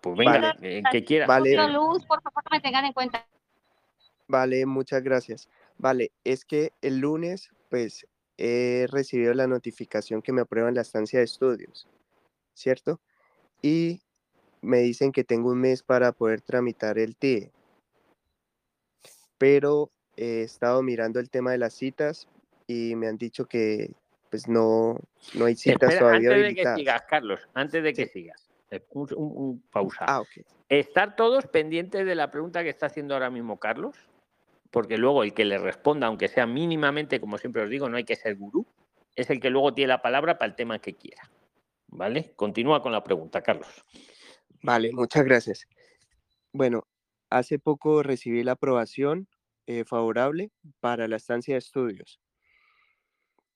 Pues 0.00 0.16
venga, 0.16 0.54
Vale. 0.54 0.78
eh, 0.78 0.82
que 0.90 1.04
quiera. 1.04 1.26
Vale. 1.26 1.56
Luz, 1.72 2.04
por 2.06 2.22
favor, 2.22 2.42
me 2.50 2.60
tengan 2.60 2.84
en 2.84 2.92
cuenta. 2.92 3.26
Vale, 4.28 4.64
muchas 4.64 5.02
gracias. 5.02 5.48
Vale, 5.76 6.12
es 6.24 6.44
que 6.44 6.72
el 6.82 6.98
lunes, 6.98 7.50
pues, 7.68 8.06
he 8.38 8.86
recibido 8.90 9.34
la 9.34 9.46
notificación 9.46 10.22
que 10.22 10.32
me 10.32 10.40
aprueban 10.40 10.74
la 10.74 10.80
estancia 10.80 11.18
de 11.18 11.24
estudios, 11.24 11.86
¿cierto? 12.54 13.00
Y 13.60 14.00
me 14.62 14.78
dicen 14.78 15.12
que 15.12 15.24
tengo 15.24 15.50
un 15.50 15.60
mes 15.60 15.82
para 15.82 16.12
poder 16.12 16.40
tramitar 16.40 16.98
el 16.98 17.16
TIE. 17.16 17.50
Pero 19.36 19.90
he 20.16 20.42
estado 20.42 20.82
mirando 20.82 21.18
el 21.18 21.28
tema 21.30 21.52
de 21.52 21.58
las 21.58 21.74
citas 21.74 22.28
y 22.66 22.94
me 22.94 23.08
han 23.08 23.18
dicho 23.18 23.46
que, 23.46 23.92
pues, 24.30 24.48
no, 24.48 24.98
no 25.34 25.44
hay 25.44 25.56
citas 25.56 25.92
Espera, 25.94 25.98
todavía 26.00 26.30
antes 26.30 26.48
de 26.48 26.54
que 26.54 26.74
sigas, 26.76 27.02
Carlos, 27.08 27.48
antes 27.54 27.82
de 27.82 27.92
que 27.92 28.06
Sí. 28.06 28.12
sigas, 28.12 28.49
un, 28.90 29.08
un- 29.16 29.32
un 29.36 29.62
pausa. 29.70 30.04
Ah. 30.08 30.22
Estar 30.68 31.16
todos 31.16 31.46
pendientes 31.46 32.06
de 32.06 32.14
la 32.14 32.30
pregunta 32.30 32.62
que 32.62 32.68
está 32.68 32.86
haciendo 32.86 33.14
ahora 33.14 33.30
mismo 33.30 33.58
Carlos, 33.58 33.96
porque 34.70 34.98
luego 34.98 35.22
el 35.24 35.34
que 35.34 35.44
le 35.44 35.58
responda, 35.58 36.06
aunque 36.06 36.28
sea 36.28 36.46
mínimamente, 36.46 37.20
como 37.20 37.38
siempre 37.38 37.62
os 37.62 37.70
digo, 37.70 37.88
no 37.88 37.96
hay 37.96 38.04
que 38.04 38.16
ser 38.16 38.36
gurú, 38.36 38.66
es 39.16 39.28
el 39.30 39.40
que 39.40 39.50
luego 39.50 39.74
tiene 39.74 39.88
la 39.88 40.02
palabra 40.02 40.38
para 40.38 40.48
el 40.50 40.54
tema 40.56 40.78
que 40.78 40.94
quiera. 40.94 41.28
¿Vale? 41.88 42.32
Continúa 42.36 42.80
con 42.82 42.92
la 42.92 43.02
pregunta, 43.02 43.42
Carlos. 43.42 43.84
Vale, 44.62 44.92
muchas 44.92 45.24
gracias. 45.24 45.66
Bueno, 46.52 46.86
hace 47.30 47.58
poco 47.58 48.04
recibí 48.04 48.44
la 48.44 48.52
aprobación 48.52 49.26
eh, 49.66 49.84
favorable 49.84 50.52
para 50.78 51.08
la 51.08 51.16
estancia 51.16 51.54
de 51.54 51.58
estudios. 51.58 52.20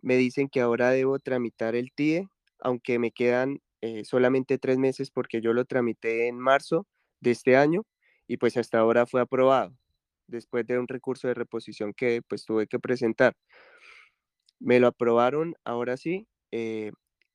Me 0.00 0.16
dicen 0.16 0.48
que 0.48 0.60
ahora 0.60 0.90
debo 0.90 1.18
tramitar 1.20 1.76
el 1.76 1.92
TIE, 1.92 2.28
aunque 2.58 2.98
me 2.98 3.12
quedan 3.12 3.60
eh, 3.86 4.02
solamente 4.06 4.56
tres 4.56 4.78
meses 4.78 5.10
porque 5.10 5.42
yo 5.42 5.52
lo 5.52 5.66
tramité 5.66 6.26
en 6.28 6.38
marzo 6.38 6.86
de 7.20 7.32
este 7.32 7.54
año 7.54 7.82
y 8.26 8.38
pues 8.38 8.56
hasta 8.56 8.78
ahora 8.78 9.04
fue 9.04 9.20
aprobado 9.20 9.76
después 10.26 10.66
de 10.66 10.78
un 10.78 10.88
recurso 10.88 11.28
de 11.28 11.34
reposición 11.34 11.92
que 11.92 12.22
pues 12.26 12.46
tuve 12.46 12.66
que 12.66 12.78
presentar. 12.78 13.34
Me 14.58 14.80
lo 14.80 14.86
aprobaron, 14.86 15.54
ahora 15.64 15.98
sí. 15.98 16.26
eh, 16.50 16.92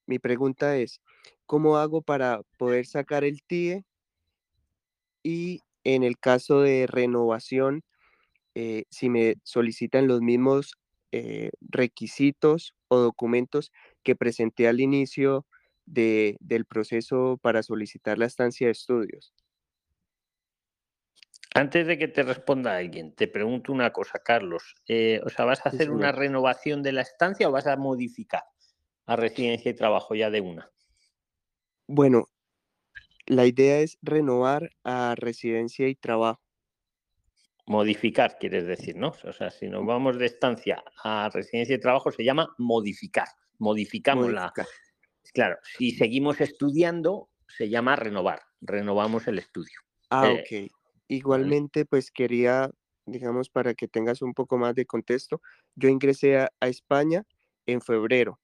mi 0.07 0.17
pregunta 0.17 0.75
es, 0.75 1.01
¿cómo 1.45 1.77
hago 1.77 2.01
para 2.01 2.41
poder 2.57 2.87
sacar 2.87 3.23
el 3.23 3.43
TIE? 3.43 3.83
Y 5.21 5.61
en 5.83 6.01
el 6.01 6.17
caso 6.17 6.61
de 6.61 6.87
renovación, 6.87 7.83
eh, 8.55 8.85
si 8.89 9.09
me 9.09 9.35
solicitan 9.43 10.07
los 10.07 10.21
mismos 10.21 10.73
requisitos 11.61 12.73
o 12.87 12.97
documentos 12.97 13.71
que 14.03 14.15
presenté 14.15 14.67
al 14.67 14.79
inicio 14.79 15.45
de- 15.89 16.37
del 16.39 16.65
proceso 16.65 17.37
para 17.41 17.63
solicitar 17.63 18.17
la 18.17 18.25
estancia 18.27 18.67
de 18.67 18.71
estudios. 18.73 19.33
Antes 21.53 21.85
de 21.85 21.99
que 21.99 22.07
te 22.07 22.23
responda 22.23 22.75
alguien, 22.75 23.13
te 23.13 23.27
pregunto 23.27 23.71
una 23.71 23.93
cosa, 23.93 24.17
Carlos. 24.17 24.73
Eh, 24.87 25.21
o 25.23 25.29
sea, 25.29 25.45
¿vas 25.45 25.63
a 25.63 25.69
Sí, 25.69 25.75
hacer 25.75 25.91
una 25.91 26.11
renovación 26.11 26.81
de 26.81 26.91
la 26.91 27.01
estancia 27.01 27.47
o 27.47 27.51
vas 27.51 27.67
a 27.67 27.77
modificar 27.77 28.45
a 29.05 29.15
residencia 29.15 29.69
y 29.69 29.75
trabajo 29.75 30.15
ya 30.15 30.31
de 30.31 30.41
una? 30.41 30.71
Bueno, 31.87 32.29
la 33.27 33.45
idea 33.45 33.79
es 33.79 33.97
renovar 34.01 34.71
a 34.83 35.15
residencia 35.17 35.87
y 35.87 35.95
trabajo. 35.95 36.41
Modificar, 37.67 38.37
quieres 38.37 38.65
decir, 38.67 38.95
¿no? 38.97 39.13
O 39.23 39.31
sea, 39.31 39.49
si 39.51 39.69
nos 39.69 39.85
vamos 39.85 40.17
de 40.17 40.25
estancia 40.25 40.83
a 41.03 41.29
residencia 41.31 41.75
y 41.75 41.79
trabajo, 41.79 42.11
se 42.11 42.23
llama 42.23 42.53
modificar. 42.57 43.27
Modificamos 43.59 44.31
la. 44.31 44.57
Claro, 45.33 45.57
si 45.77 45.91
seguimos 45.91 46.41
estudiando, 46.41 47.29
se 47.47 47.69
llama 47.69 47.95
renovar. 47.95 48.41
Renovamos 48.61 49.27
el 49.27 49.39
estudio. 49.39 49.79
Ah, 50.09 50.27
Eh, 50.27 50.41
ok. 50.41 50.71
Igualmente, 51.07 51.85
pues 51.85 52.11
quería, 52.11 52.71
digamos, 53.05 53.49
para 53.49 53.73
que 53.73 53.87
tengas 53.87 54.21
un 54.21 54.33
poco 54.33 54.57
más 54.57 54.75
de 54.75 54.85
contexto, 54.85 55.41
yo 55.75 55.89
ingresé 55.89 56.37
a, 56.37 56.49
a 56.59 56.67
España 56.67 57.23
en 57.65 57.81
febrero. 57.81 58.39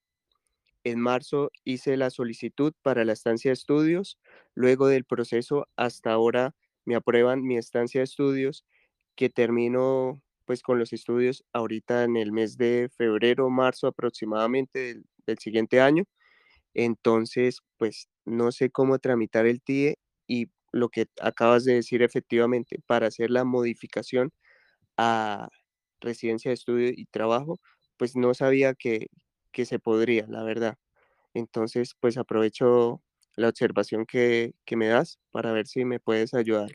En 0.84 1.00
marzo 1.00 1.50
hice 1.64 1.96
la 1.96 2.10
solicitud 2.10 2.72
para 2.82 3.04
la 3.04 3.12
estancia 3.12 3.50
de 3.50 3.54
estudios. 3.54 4.18
Luego 4.54 4.88
del 4.88 5.04
proceso, 5.04 5.66
hasta 5.76 6.12
ahora 6.12 6.54
me 6.84 6.94
aprueban 6.96 7.42
mi 7.42 7.56
estancia 7.58 8.00
de 8.00 8.04
estudios, 8.04 8.64
que 9.16 9.30
termino 9.30 10.22
pues 10.44 10.62
con 10.62 10.78
los 10.78 10.92
estudios 10.92 11.44
ahorita 11.52 12.04
en 12.04 12.16
el 12.16 12.32
mes 12.32 12.56
de 12.56 12.88
febrero, 12.96 13.50
marzo 13.50 13.88
aproximadamente 13.88 14.78
del, 14.80 15.06
del 15.26 15.38
siguiente 15.38 15.80
año. 15.80 16.04
Entonces, 16.76 17.60
pues 17.78 18.08
no 18.26 18.52
sé 18.52 18.70
cómo 18.70 18.98
tramitar 19.00 19.46
el 19.46 19.62
TIE 19.62 19.96
y 20.28 20.48
lo 20.72 20.90
que 20.90 21.06
acabas 21.22 21.64
de 21.64 21.74
decir 21.74 22.02
efectivamente, 22.02 22.78
para 22.86 23.08
hacer 23.08 23.30
la 23.32 23.44
modificación 23.44 24.32
a 24.96 25.48
residencia 26.00 26.50
de 26.50 26.54
estudio 26.54 26.90
y 26.94 27.06
trabajo, 27.06 27.58
pues 27.98 28.16
no 28.16 28.34
sabía 28.34 28.74
que, 28.74 29.08
que 29.52 29.66
se 29.66 29.78
podría, 29.78 30.26
la 30.28 30.42
verdad. 30.44 30.76
Entonces, 31.34 31.94
pues 32.00 32.18
aprovecho 32.18 33.02
la 33.36 33.48
observación 33.50 34.06
que, 34.06 34.54
que 34.66 34.76
me 34.76 34.88
das 34.88 35.18
para 35.32 35.52
ver 35.52 35.66
si 35.68 35.84
me 35.86 36.00
puedes 36.00 36.34
ayudar 36.34 36.70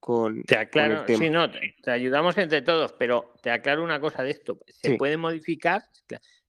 con, 0.00 0.42
Te 0.44 0.56
con 0.72 0.90
el 0.92 0.92
aclaro, 0.92 1.06
tema. 1.06 1.24
sí, 1.24 1.30
no, 1.30 1.50
te, 1.50 1.74
te 1.82 1.90
ayudamos 1.90 2.36
entre 2.38 2.62
todos, 2.62 2.92
pero 2.94 3.34
te 3.42 3.50
aclaro 3.50 3.82
una 3.84 4.00
cosa 4.00 4.22
de 4.22 4.30
esto. 4.30 4.58
Se 4.68 4.90
Sí. 4.90 4.96
puede 4.98 5.16
modificar, 5.16 5.82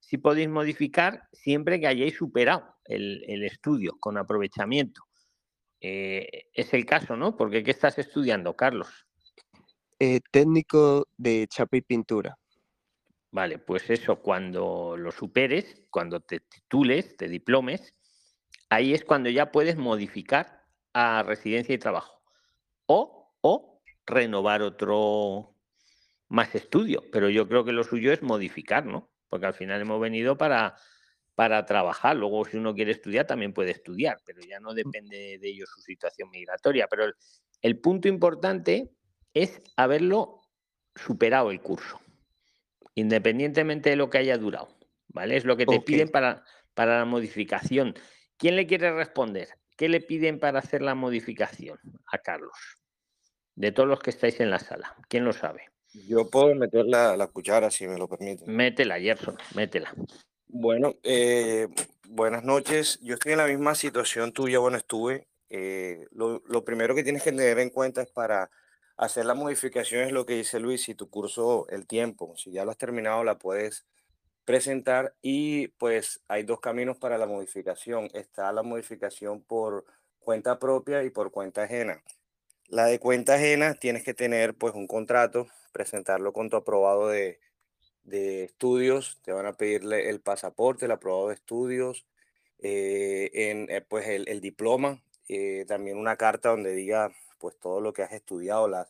si 0.05 0.19
podéis 0.19 0.49
modificar 0.49 1.27
siempre 1.33 1.79
que 1.79 1.87
hayáis 1.87 2.15
superado 2.15 2.75
el, 2.85 3.23
el 3.27 3.43
estudio 3.43 3.97
con 3.99 4.19
aprovechamiento. 4.19 5.01
Eh, 5.81 6.45
es 6.53 6.73
el 6.75 6.85
caso, 6.85 7.17
¿no? 7.17 7.35
Porque 7.35 7.63
¿qué 7.63 7.71
estás 7.71 7.97
estudiando, 7.97 8.55
Carlos? 8.55 9.07
Eh, 9.99 10.19
técnico 10.31 11.07
de 11.17 11.47
chapa 11.47 11.77
y 11.77 11.81
pintura. 11.81 12.37
Vale, 13.31 13.57
pues 13.57 13.89
eso, 13.89 14.21
cuando 14.21 14.95
lo 14.95 15.11
superes, 15.11 15.83
cuando 15.89 16.19
te 16.19 16.39
titules, 16.39 17.17
te 17.17 17.27
diplomes, 17.27 17.95
ahí 18.69 18.93
es 18.93 19.03
cuando 19.03 19.31
ya 19.31 19.51
puedes 19.51 19.75
modificar 19.75 20.61
a 20.93 21.23
residencia 21.23 21.73
y 21.73 21.79
trabajo. 21.79 22.21
O, 22.85 23.33
o 23.41 23.81
renovar 24.05 24.61
otro 24.61 25.55
más 26.27 26.53
estudio. 26.53 27.03
Pero 27.11 27.27
yo 27.29 27.47
creo 27.47 27.65
que 27.65 27.71
lo 27.71 27.83
suyo 27.83 28.13
es 28.13 28.21
modificar, 28.21 28.85
¿no? 28.85 29.09
Porque 29.35 29.47
al 29.47 29.53
final 29.53 29.81
hemos 29.81 29.99
venido 29.99 30.37
para, 30.37 30.75
para 31.35 31.65
trabajar. 31.65 32.15
Luego, 32.15 32.45
si 32.45 32.57
uno 32.57 32.73
quiere 32.73 32.91
estudiar, 32.91 33.27
también 33.27 33.53
puede 33.53 33.71
estudiar, 33.71 34.17
pero 34.25 34.41
ya 34.41 34.59
no 34.59 34.73
depende 34.73 35.37
de 35.39 35.47
ello 35.47 35.65
su 35.67 35.81
situación 35.81 36.29
migratoria. 36.29 36.87
Pero 36.89 37.05
el, 37.05 37.13
el 37.61 37.79
punto 37.79 38.07
importante 38.07 38.91
es 39.33 39.61
haberlo 39.75 40.41
superado 40.95 41.51
el 41.51 41.61
curso 41.61 41.99
independientemente 42.95 43.89
de 43.89 43.97
lo 43.97 44.09
que 44.09 44.17
haya 44.17 44.37
durado. 44.37 44.69
¿Vale? 45.09 45.37
Es 45.37 45.45
lo 45.45 45.55
que 45.55 45.65
te 45.65 45.79
piden 45.79 46.09
para, 46.09 46.43
para 46.73 46.99
la 46.99 47.05
modificación. 47.05 47.93
¿Quién 48.37 48.55
le 48.55 48.67
quiere 48.67 48.91
responder? 48.91 49.49
¿Qué 49.77 49.87
le 49.87 50.01
piden 50.01 50.39
para 50.39 50.59
hacer 50.59 50.81
la 50.81 50.95
modificación 50.95 51.79
a 52.07 52.17
Carlos? 52.17 52.57
De 53.55 53.71
todos 53.71 53.87
los 53.87 53.99
que 53.99 54.09
estáis 54.09 54.39
en 54.41 54.49
la 54.49 54.59
sala. 54.59 54.95
¿Quién 55.07 55.23
lo 55.23 55.31
sabe? 55.31 55.69
Yo 56.07 56.29
puedo 56.29 56.53
meter 56.55 56.85
la, 56.85 57.15
la 57.17 57.27
cuchara, 57.27 57.71
si 57.71 57.87
me 57.87 57.97
lo 57.97 58.07
permiten. 58.07 58.53
Métela, 58.53 58.99
Gerson, 58.99 59.37
métela. 59.55 59.93
Bueno, 60.47 60.95
eh, 61.03 61.67
buenas 62.07 62.43
noches. 62.43 62.99
Yo 63.01 63.13
estoy 63.15 63.31
en 63.33 63.39
la 63.39 63.47
misma 63.47 63.75
situación 63.75 64.31
tuya, 64.33 64.59
bueno, 64.59 64.77
estuve. 64.77 65.27
eh, 65.49 66.05
lo, 66.11 66.41
lo 66.47 66.63
primero 66.63 66.95
que 66.95 67.03
tienes 67.03 67.23
que 67.23 67.31
tener 67.31 67.59
en 67.59 67.69
cuenta 67.69 68.01
es 68.01 68.11
para 68.11 68.49
hacer 68.97 69.25
la 69.25 69.33
modificación, 69.33 70.03
es 70.03 70.11
lo 70.11 70.25
que 70.25 70.35
dice 70.35 70.59
Luis, 70.59 70.83
si 70.83 70.95
tu 70.95 71.09
curso, 71.09 71.67
el 71.69 71.85
tiempo, 71.85 72.35
si 72.37 72.51
ya 72.51 72.63
lo 72.65 72.71
has 72.71 72.77
terminado, 72.77 73.23
la 73.23 73.37
puedes 73.37 73.85
presentar 74.45 75.15
y 75.21 75.69
pues 75.69 76.21
hay 76.27 76.43
dos 76.43 76.59
caminos 76.59 76.97
para 76.97 77.17
la 77.17 77.25
modificación. 77.25 78.09
Está 78.13 78.51
la 78.53 78.63
modificación 78.63 79.41
por 79.43 79.85
cuenta 80.19 80.59
propia 80.59 81.03
y 81.03 81.09
por 81.09 81.31
cuenta 81.31 81.63
ajena. 81.63 82.01
La 82.67 82.85
de 82.85 82.99
cuenta 82.99 83.35
ajena 83.35 83.75
tienes 83.75 84.03
que 84.03 84.13
tener 84.13 84.55
pues 84.55 84.73
un 84.75 84.87
contrato, 84.87 85.47
presentarlo 85.71 86.33
con 86.33 86.49
tu 86.49 86.57
aprobado 86.57 87.07
de, 87.09 87.39
de 88.03 88.43
estudios, 88.45 89.19
te 89.23 89.33
van 89.33 89.45
a 89.45 89.53
pedirle 89.53 90.09
el 90.09 90.21
pasaporte, 90.21 90.85
el 90.85 90.91
aprobado 90.91 91.29
de 91.29 91.35
estudios, 91.35 92.05
eh, 92.59 93.29
en, 93.33 93.69
eh, 93.69 93.81
pues 93.81 94.07
el, 94.07 94.41
diploma, 94.41 95.03
eh, 95.27 95.65
también 95.67 95.97
una 95.97 96.17
carta 96.17 96.49
donde 96.49 96.73
diga 96.73 97.11
pues 97.39 97.57
todo 97.59 97.81
lo 97.81 97.93
que 97.93 98.03
has 98.03 98.13
estudiado, 98.13 98.67
las, 98.67 98.87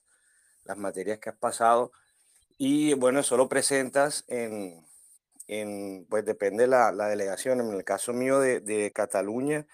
las 0.65 0.77
materias 0.77 1.19
que 1.19 1.29
has 1.29 1.37
pasado 1.37 1.91
Y 2.57 2.93
bueno, 2.95 3.19
eso 3.21 3.37
lo 3.37 3.49
presentas 3.49 4.25
en, 4.27 4.85
pues 6.09 6.25
depende 6.25 6.67
la, 6.67 6.91
la 6.91 7.07
delegación. 7.07 7.61
En 7.61 7.73
el 7.73 7.83
caso 7.83 8.13
mío 8.13 8.39
de, 8.39 8.61
de 8.61 8.91
Cataluña 8.91 9.67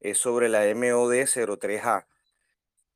es 0.00 0.18
sobre 0.18 0.48
la 0.48 0.64
MOD 0.74 1.14
03A. 1.14 2.06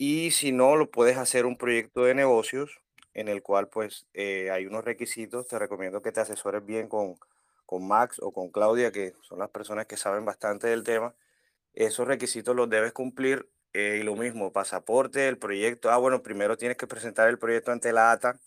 Y 0.03 0.31
si 0.31 0.51
no, 0.51 0.77
lo 0.77 0.91
puedes 0.91 1.19
hacer 1.19 1.45
un 1.45 1.59
proyecto 1.59 2.05
de 2.05 2.15
negocios 2.15 2.81
en 3.13 3.29
el 3.29 3.43
cual 3.43 3.69
pues 3.69 4.07
eh, 4.15 4.51
hay 4.51 4.65
unos 4.65 4.83
requisitos. 4.83 5.47
Te 5.47 5.59
recomiendo 5.59 6.01
que 6.01 6.11
te 6.11 6.21
asesores 6.21 6.65
bien 6.65 6.89
con, 6.89 7.17
con 7.67 7.87
Max 7.87 8.17
o 8.23 8.33
con 8.33 8.51
Claudia, 8.51 8.93
que 8.93 9.13
son 9.21 9.41
las 9.41 9.51
personas 9.51 9.85
que 9.85 9.99
saben 9.99 10.25
bastante 10.25 10.69
del 10.69 10.85
tema. 10.85 11.15
Esos 11.75 12.09
requisitos 12.09 12.57
los 12.57 12.71
debes 12.71 12.93
cumplir 12.95 13.51
eh, 13.75 13.99
y 14.01 14.03
lo 14.03 14.17
mismo, 14.17 14.55
pasaporte, 14.55 15.29
el 15.29 15.37
proyecto. 15.37 15.91
Ah, 15.91 15.99
bueno, 15.99 16.23
primero 16.23 16.57
tienes 16.57 16.79
que 16.79 16.87
presentar 16.87 17.29
el 17.29 17.39
proyecto 17.39 17.71
ante 17.71 17.93
la 17.93 18.11
ATA, 18.11 18.41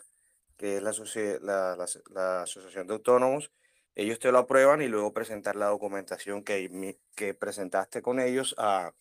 que 0.58 0.78
es 0.78 0.84
la, 0.84 1.76
la, 1.76 1.86
la, 2.16 2.42
Asociación 2.42 2.88
de 2.88 2.94
Autónomos. 2.96 3.52
Ellos 3.94 4.18
te 4.18 4.32
lo 4.32 4.40
aprueban 4.40 4.82
y 4.82 4.88
luego 4.88 5.14
presentar 5.14 5.56
la 5.56 5.68
documentación 5.68 6.44
que, 6.44 6.98
que 7.16 7.36
presentaste 7.36 8.02
con 8.02 8.20
ellos 8.20 8.56
a, 8.58 8.92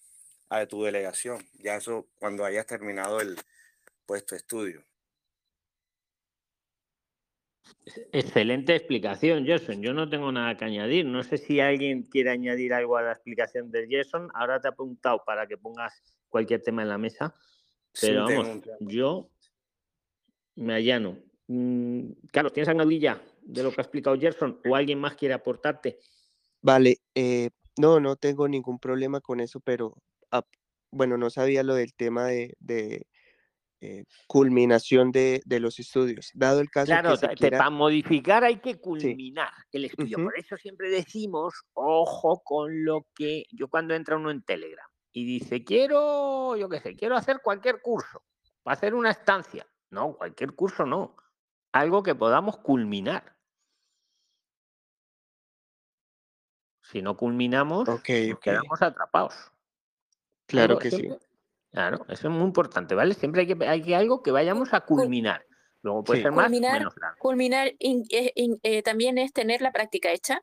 a 0.53 0.67
tu 0.67 0.83
delegación. 0.83 1.43
Ya 1.59 1.77
eso 1.77 2.09
cuando 2.19 2.45
hayas 2.45 2.67
terminado 2.67 3.21
el 3.21 3.37
puesto 4.05 4.37
estudio. 4.37 4.85
Excelente 8.13 8.75
explicación, 8.75 9.47
Jason. 9.47 9.81
Yo 9.81 9.95
no 9.95 10.09
tengo 10.09 10.31
nada 10.31 10.57
que 10.57 10.67
añadir. 10.67 11.07
No 11.07 11.23
sé 11.23 11.39
si 11.39 11.59
alguien 11.61 12.03
quiere 12.03 12.31
añadir 12.31 12.75
algo 12.75 12.97
a 12.97 13.03
la 13.03 13.13
explicación 13.13 13.71
de 13.71 13.89
Jason. 13.91 14.29
Ahora 14.35 14.61
te 14.61 14.69
he 14.69 14.71
apuntado 14.71 15.23
para 15.25 15.47
que 15.47 15.57
pongas 15.57 16.03
cualquier 16.29 16.63
tema 16.63 16.83
en 16.83 16.91
la 16.91 16.99
mesa. 16.99 17.35
Pero 17.99 18.25
vamos, 18.27 18.63
yo 18.81 19.31
me 20.57 20.75
allano. 20.75 21.19
Mm, 21.47 22.13
Carlos, 22.31 22.53
¿tienes 22.53 22.69
alguna 22.69 22.85
duda 22.85 23.23
de 23.41 23.63
lo 23.63 23.71
que 23.71 23.81
ha 23.81 23.85
explicado 23.85 24.19
Gerson 24.19 24.61
o 24.69 24.77
alguien 24.77 24.99
más 24.99 25.15
quiere 25.15 25.35
aportarte? 25.35 25.99
Vale, 26.61 26.99
eh, 27.15 27.51
no, 27.79 28.01
no 28.01 28.17
tengo 28.17 28.47
ningún 28.49 28.79
problema 28.79 29.21
con 29.21 29.41
eso, 29.41 29.61
pero 29.61 29.97
bueno, 30.91 31.17
no 31.17 31.31
sabía 31.31 31.63
lo 31.63 31.75
del 31.75 31.95
tema 31.95 32.27
de, 32.27 33.07
eh, 33.81 34.05
culminación 34.27 35.11
de, 35.11 35.43
los 35.47 35.79
estudios. 35.79 36.31
Dado 36.35 36.61
el 36.61 36.71
caso 36.71 36.87
claro, 36.87 37.15
que 37.37 37.51
para 37.51 37.71
modificar 37.71 38.45
hay 38.45 38.61
que 38.61 38.79
culminar 38.79 39.51
el 39.73 39.87
estudio. 39.87 40.19
Por 40.19 40.39
eso 40.39 40.57
siempre 40.57 40.91
decimos, 40.91 41.55
ojo 41.73 42.43
con 42.45 42.85
lo 42.85 43.07
que 43.15 43.45
yo 43.51 43.69
cuando 43.69 43.95
entra 43.95 44.17
uno 44.17 44.31
en 44.31 44.43
Telegram 44.43 44.87
y 45.13 45.25
dice, 45.25 45.65
quiero, 45.65 46.57
yo 46.57 46.69
qué 46.69 46.81
sé, 46.81 46.95
quiero 46.95 47.17
hacer 47.17 47.41
cualquier 47.43 47.81
curso, 47.83 48.23
para 48.63 48.75
hacer 48.75 48.95
una 48.95 49.11
estancia. 49.11 49.67
No, 49.91 50.15
cualquier 50.15 50.55
curso 50.55 50.87
no. 50.87 51.17
Algo 51.73 52.03
que 52.03 52.15
podamos 52.15 52.59
culminar. 52.59 53.37
Si 56.83 57.03
no 57.03 57.17
culminamos, 57.17 57.89
quedamos 58.03 58.83
atrapados. 58.83 59.52
Claro 60.47 60.79
que 60.79 60.91
sí. 60.91 61.09
Claro, 61.73 62.05
eso 62.09 62.29
es 62.29 62.35
muy 62.35 62.45
importante, 62.45 62.95
¿vale? 62.95 63.15
Siempre 63.15 63.43
hay 63.43 63.47
que, 63.47 63.67
hay 63.67 63.83
que 63.83 63.97
algo 63.97 64.23
que 64.23 64.31
vayamos 64.31 64.75
a 64.75 64.83
culminar. 64.83 65.47
Luego 65.81 66.05
puede 66.05 66.23
ser 66.23 66.33
más 66.33 66.45
culminar, 66.45 66.79
menos 66.79 66.95
largo. 67.01 67.19
Culminar 67.19 67.69
eh, 67.79 68.33
eh, 68.63 68.83
también 68.83 69.19
es 69.19 69.33
tener 69.33 69.63
la 69.63 69.73
práctica 69.73 70.13
hecha. 70.13 70.43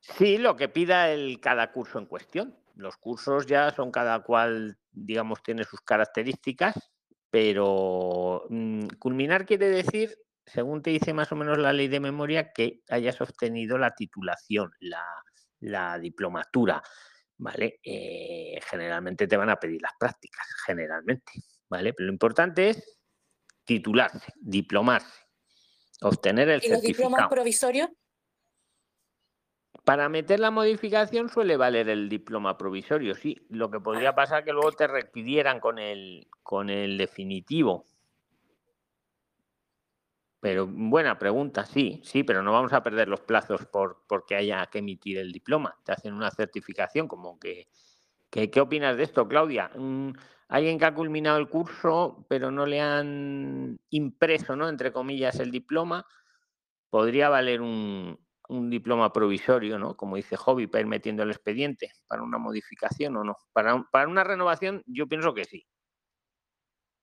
Sí, 0.00 0.38
lo 0.38 0.56
que 0.56 0.68
pida 0.68 1.10
el 1.10 1.40
cada 1.40 1.72
curso 1.72 1.98
en 1.98 2.06
cuestión. 2.06 2.56
Los 2.74 2.96
cursos 2.96 3.46
ya 3.46 3.70
son 3.70 3.90
cada 3.90 4.20
cual, 4.22 4.78
digamos, 4.92 5.42
tiene 5.42 5.64
sus 5.64 5.80
características, 5.80 6.90
pero 7.30 8.44
mm, 8.48 8.86
culminar 8.98 9.46
quiere 9.46 9.68
decir, 9.68 10.16
según 10.46 10.82
te 10.82 10.90
dice 10.90 11.12
más 11.12 11.32
o 11.32 11.36
menos 11.36 11.58
la 11.58 11.72
ley 11.72 11.88
de 11.88 12.00
memoria, 12.00 12.52
que 12.52 12.82
hayas 12.88 13.20
obtenido 13.20 13.76
la 13.76 13.94
titulación, 13.94 14.72
la, 14.80 15.04
la 15.58 15.98
diplomatura. 15.98 16.82
¿Vale? 17.40 17.80
Eh, 17.82 18.60
generalmente 18.68 19.26
te 19.26 19.36
van 19.36 19.50
a 19.50 19.56
pedir 19.56 19.80
las 19.80 19.92
prácticas, 19.98 20.46
generalmente, 20.66 21.32
¿vale? 21.68 21.94
Pero 21.94 22.06
lo 22.06 22.12
importante 22.12 22.70
es 22.70 22.98
titularse, 23.64 24.32
diplomarse, 24.36 25.22
obtener 26.02 26.50
el 26.50 26.60
¿Y 26.62 26.68
los 26.68 26.82
diplomas 26.82 27.28
provisorios? 27.28 27.88
Para 29.84 30.08
meter 30.10 30.38
la 30.38 30.50
modificación 30.50 31.30
suele 31.30 31.56
valer 31.56 31.88
el 31.88 32.10
diploma 32.10 32.58
provisorio, 32.58 33.14
sí. 33.14 33.46
Lo 33.48 33.70
que 33.70 33.80
podría 33.80 34.14
pasar 34.14 34.44
que 34.44 34.52
luego 34.52 34.72
te 34.72 34.86
repidieran 34.86 35.60
con 35.60 35.78
el, 35.78 36.28
con 36.42 36.68
el 36.68 36.98
definitivo, 36.98 37.86
pero 40.40 40.66
buena 40.66 41.18
pregunta, 41.18 41.66
sí, 41.66 42.00
sí, 42.02 42.24
pero 42.24 42.42
no 42.42 42.52
vamos 42.52 42.72
a 42.72 42.82
perder 42.82 43.08
los 43.08 43.20
plazos 43.20 43.66
por 43.66 44.04
porque 44.08 44.34
haya 44.34 44.66
que 44.66 44.78
emitir 44.78 45.18
el 45.18 45.32
diploma. 45.32 45.76
Te 45.84 45.92
hacen 45.92 46.14
una 46.14 46.30
certificación 46.30 47.06
como 47.06 47.38
que, 47.38 47.68
¿qué 48.30 48.60
opinas 48.60 48.96
de 48.96 49.02
esto, 49.02 49.28
Claudia? 49.28 49.70
Mm, 49.76 50.12
alguien 50.48 50.78
que 50.78 50.86
ha 50.86 50.94
culminado 50.94 51.38
el 51.38 51.48
curso, 51.48 52.24
pero 52.26 52.50
no 52.50 52.64
le 52.64 52.80
han 52.80 53.78
impreso, 53.90 54.56
¿no? 54.56 54.70
Entre 54.70 54.92
comillas, 54.92 55.38
el 55.40 55.50
diploma, 55.50 56.06
podría 56.88 57.28
valer 57.28 57.60
un, 57.60 58.18
un 58.48 58.70
diploma 58.70 59.12
provisorio, 59.12 59.78
¿no? 59.78 59.94
Como 59.94 60.16
dice 60.16 60.38
Hobby, 60.38 60.66
para 60.68 60.80
ir 60.80 60.86
metiendo 60.86 61.22
el 61.22 61.30
expediente 61.30 61.92
para 62.08 62.22
una 62.22 62.38
modificación 62.38 63.14
o 63.18 63.24
no. 63.24 63.36
Para, 63.52 63.86
para 63.92 64.08
una 64.08 64.24
renovación, 64.24 64.82
yo 64.86 65.06
pienso 65.06 65.34
que 65.34 65.44
sí. 65.44 65.66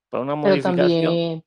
Para 0.10 0.24
una 0.24 0.36
modificación. 0.36 0.74
También 0.76 1.47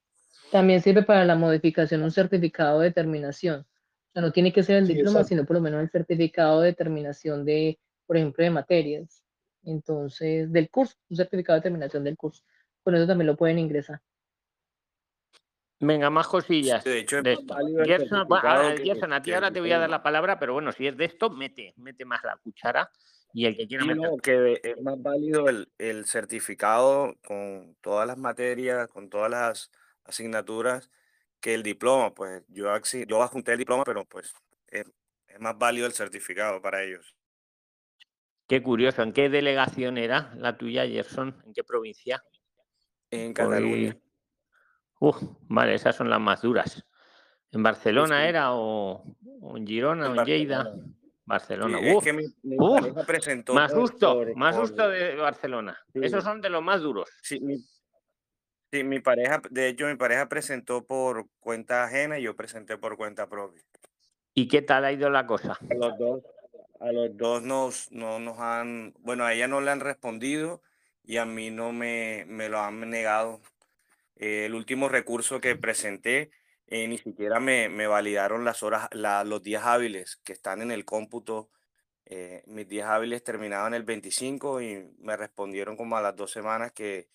sirve 0.80 1.02
para 1.02 1.24
la 1.24 1.36
modificación 1.36 2.02
un 2.02 2.10
certificado 2.10 2.80
de 2.80 2.90
terminación. 2.90 3.60
O 3.60 4.12
sea, 4.12 4.22
no 4.22 4.32
tiene 4.32 4.52
que 4.52 4.62
ser 4.62 4.76
el 4.76 4.88
diploma, 4.88 5.24
sino 5.24 5.44
por 5.44 5.56
lo 5.56 5.62
menos 5.62 5.80
el 5.80 5.90
certificado 5.90 6.60
de 6.60 6.72
terminación 6.72 7.44
de, 7.44 7.78
por 8.06 8.16
ejemplo, 8.16 8.42
de 8.42 8.50
materias. 8.50 9.22
Entonces, 9.62 10.52
del 10.52 10.68
curso, 10.70 10.96
un 11.08 11.16
certificado 11.16 11.58
de 11.58 11.62
terminación 11.62 12.02
del 12.02 12.16
curso. 12.16 12.42
Con 12.82 12.94
eso 12.94 13.06
también 13.06 13.26
lo 13.26 13.36
pueden 13.36 13.58
ingresar. 13.58 14.00
Venga, 15.78 16.10
más 16.10 16.26
cosillas. 16.26 16.84
De 16.84 16.98
hecho, 16.98 17.22
de 17.22 17.34
esto. 17.34 17.56
Gerson, 17.84 18.26
Gerson, 18.82 19.12
a 19.12 19.22
ti 19.22 19.32
ahora 19.32 19.50
te 19.50 19.60
voy 19.60 19.72
a 19.72 19.78
dar 19.78 19.88
la 19.88 20.02
palabra, 20.02 20.38
pero 20.38 20.52
bueno, 20.52 20.72
si 20.72 20.86
es 20.86 20.96
de 20.96 21.06
esto, 21.06 21.30
mete, 21.30 21.72
mete 21.76 22.04
más 22.04 22.22
la 22.22 22.36
cuchara. 22.36 22.90
Y 23.32 23.46
el 23.46 23.56
que 23.56 23.66
quiera 23.66 23.84
meter... 23.84 24.10
que 24.22 24.60
es 24.62 24.82
más 24.82 25.00
válido 25.00 25.48
el, 25.48 25.68
el 25.78 26.04
certificado 26.04 27.14
con 27.24 27.76
todas 27.80 28.06
las 28.06 28.18
materias, 28.18 28.88
con 28.88 29.08
todas 29.08 29.30
las 29.30 29.70
asignaturas 30.10 30.90
que 31.40 31.54
el 31.54 31.62
diploma. 31.62 32.14
Pues 32.14 32.42
yo, 32.48 32.68
yo 33.06 33.22
adjunté 33.22 33.52
el 33.52 33.58
diploma, 33.58 33.84
pero 33.84 34.04
pues 34.04 34.32
es, 34.68 34.84
más 35.38 35.58
válido 35.58 35.86
el 35.86 35.92
certificado 35.92 36.60
para 36.60 36.82
ellos. 36.82 37.14
Qué 38.46 38.62
curioso. 38.62 39.02
¿En 39.02 39.12
qué 39.12 39.28
delegación 39.28 39.96
era 39.96 40.34
la 40.36 40.56
tuya, 40.56 40.86
Gerson? 40.86 41.40
¿En 41.46 41.52
qué 41.52 41.64
provincia? 41.64 42.22
En 43.10 43.32
Cataluña. 43.32 43.96
Uf, 45.00 45.16
vale, 45.48 45.74
esas 45.74 45.96
son 45.96 46.10
las 46.10 46.20
más 46.20 46.42
duras. 46.42 46.84
¿En 47.52 47.62
Barcelona 47.62 48.28
era 48.28 48.52
o, 48.52 49.04
en 49.56 49.66
Girona 49.66 50.10
o 50.10 50.14
en 50.14 50.24
Lleida? 50.24 50.72
Barcelona. 51.24 51.78
Uf, 51.94 52.04
presentó 53.06 53.54
más 53.54 53.72
justo, 53.72 54.24
más 54.34 54.56
justo 54.56 54.88
de 54.88 55.14
Barcelona. 55.14 55.78
Esos 55.94 56.24
son 56.24 56.40
de 56.40 56.50
los 56.50 56.62
más 56.62 56.80
duros. 56.80 57.08
Sí, 57.22 57.40
Sí, 58.72 58.84
mi 58.84 59.00
pareja, 59.00 59.42
de 59.50 59.68
hecho, 59.68 59.86
mi 59.86 59.96
pareja 59.96 60.28
presentó 60.28 60.86
por 60.86 61.26
cuenta 61.40 61.82
ajena 61.82 62.18
y 62.18 62.22
yo 62.22 62.36
presenté 62.36 62.78
por 62.78 62.96
cuenta 62.96 63.28
propia. 63.28 63.62
¿Y 64.32 64.46
qué 64.46 64.62
tal 64.62 64.84
ha 64.84 64.92
ido 64.92 65.10
la 65.10 65.26
cosa? 65.26 65.58
A 65.68 65.74
los 65.74 65.98
dos, 65.98 66.22
a 66.78 66.92
los 66.92 67.16
dos 67.16 67.42
nos, 67.42 67.90
no 67.90 68.20
nos 68.20 68.38
han, 68.38 68.94
bueno, 69.00 69.24
a 69.24 69.34
ella 69.34 69.48
no 69.48 69.60
le 69.60 69.72
han 69.72 69.80
respondido 69.80 70.62
y 71.02 71.16
a 71.16 71.24
mí 71.24 71.50
no 71.50 71.72
me, 71.72 72.24
me 72.28 72.48
lo 72.48 72.60
han 72.60 72.88
negado. 72.88 73.40
Eh, 74.14 74.46
el 74.46 74.54
último 74.54 74.88
recurso 74.88 75.40
que 75.40 75.56
presenté, 75.56 76.30
eh, 76.68 76.86
ni 76.86 76.98
siquiera 76.98 77.40
me, 77.40 77.68
me, 77.68 77.88
validaron 77.88 78.44
las 78.44 78.62
horas, 78.62 78.88
la, 78.92 79.24
los 79.24 79.42
días 79.42 79.64
hábiles 79.64 80.16
que 80.22 80.32
están 80.32 80.62
en 80.62 80.70
el 80.70 80.84
cómputo. 80.84 81.50
Eh, 82.06 82.44
mis 82.46 82.68
días 82.68 82.88
hábiles 82.88 83.24
terminaban 83.24 83.74
el 83.74 83.82
25 83.82 84.62
y 84.62 84.94
me 85.00 85.16
respondieron 85.16 85.76
como 85.76 85.96
a 85.96 86.02
las 86.02 86.14
dos 86.14 86.30
semanas 86.30 86.70
que 86.70 87.08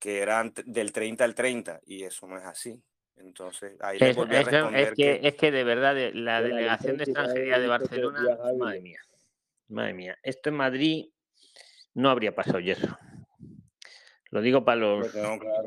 que 0.00 0.20
eran 0.20 0.52
del 0.64 0.92
30 0.92 1.22
al 1.22 1.34
30 1.34 1.80
y 1.86 2.02
eso 2.02 2.26
no 2.26 2.38
es 2.38 2.44
así. 2.44 2.82
Entonces, 3.16 3.76
ahí 3.80 3.98
es, 4.00 4.16
volví 4.16 4.34
a 4.34 4.42
responder 4.42 4.88
es 4.88 4.94
que, 4.94 5.20
es 5.22 5.34
que 5.34 5.50
de 5.50 5.62
verdad 5.62 5.94
la 6.14 6.40
delegación 6.40 6.96
de 6.96 7.04
extranjería 7.04 7.58
de 7.58 7.68
Barcelona, 7.68 8.22
madre 8.58 8.80
mía, 8.80 9.00
madre 9.68 9.92
mía, 9.92 10.18
esto 10.22 10.48
en 10.48 10.56
Madrid 10.56 11.06
no 11.94 12.08
habría 12.08 12.34
pasado 12.34 12.58
eso. 12.58 12.88
Lo 14.30 14.40
digo 14.40 14.64
para 14.64 14.80
los, 14.80 15.08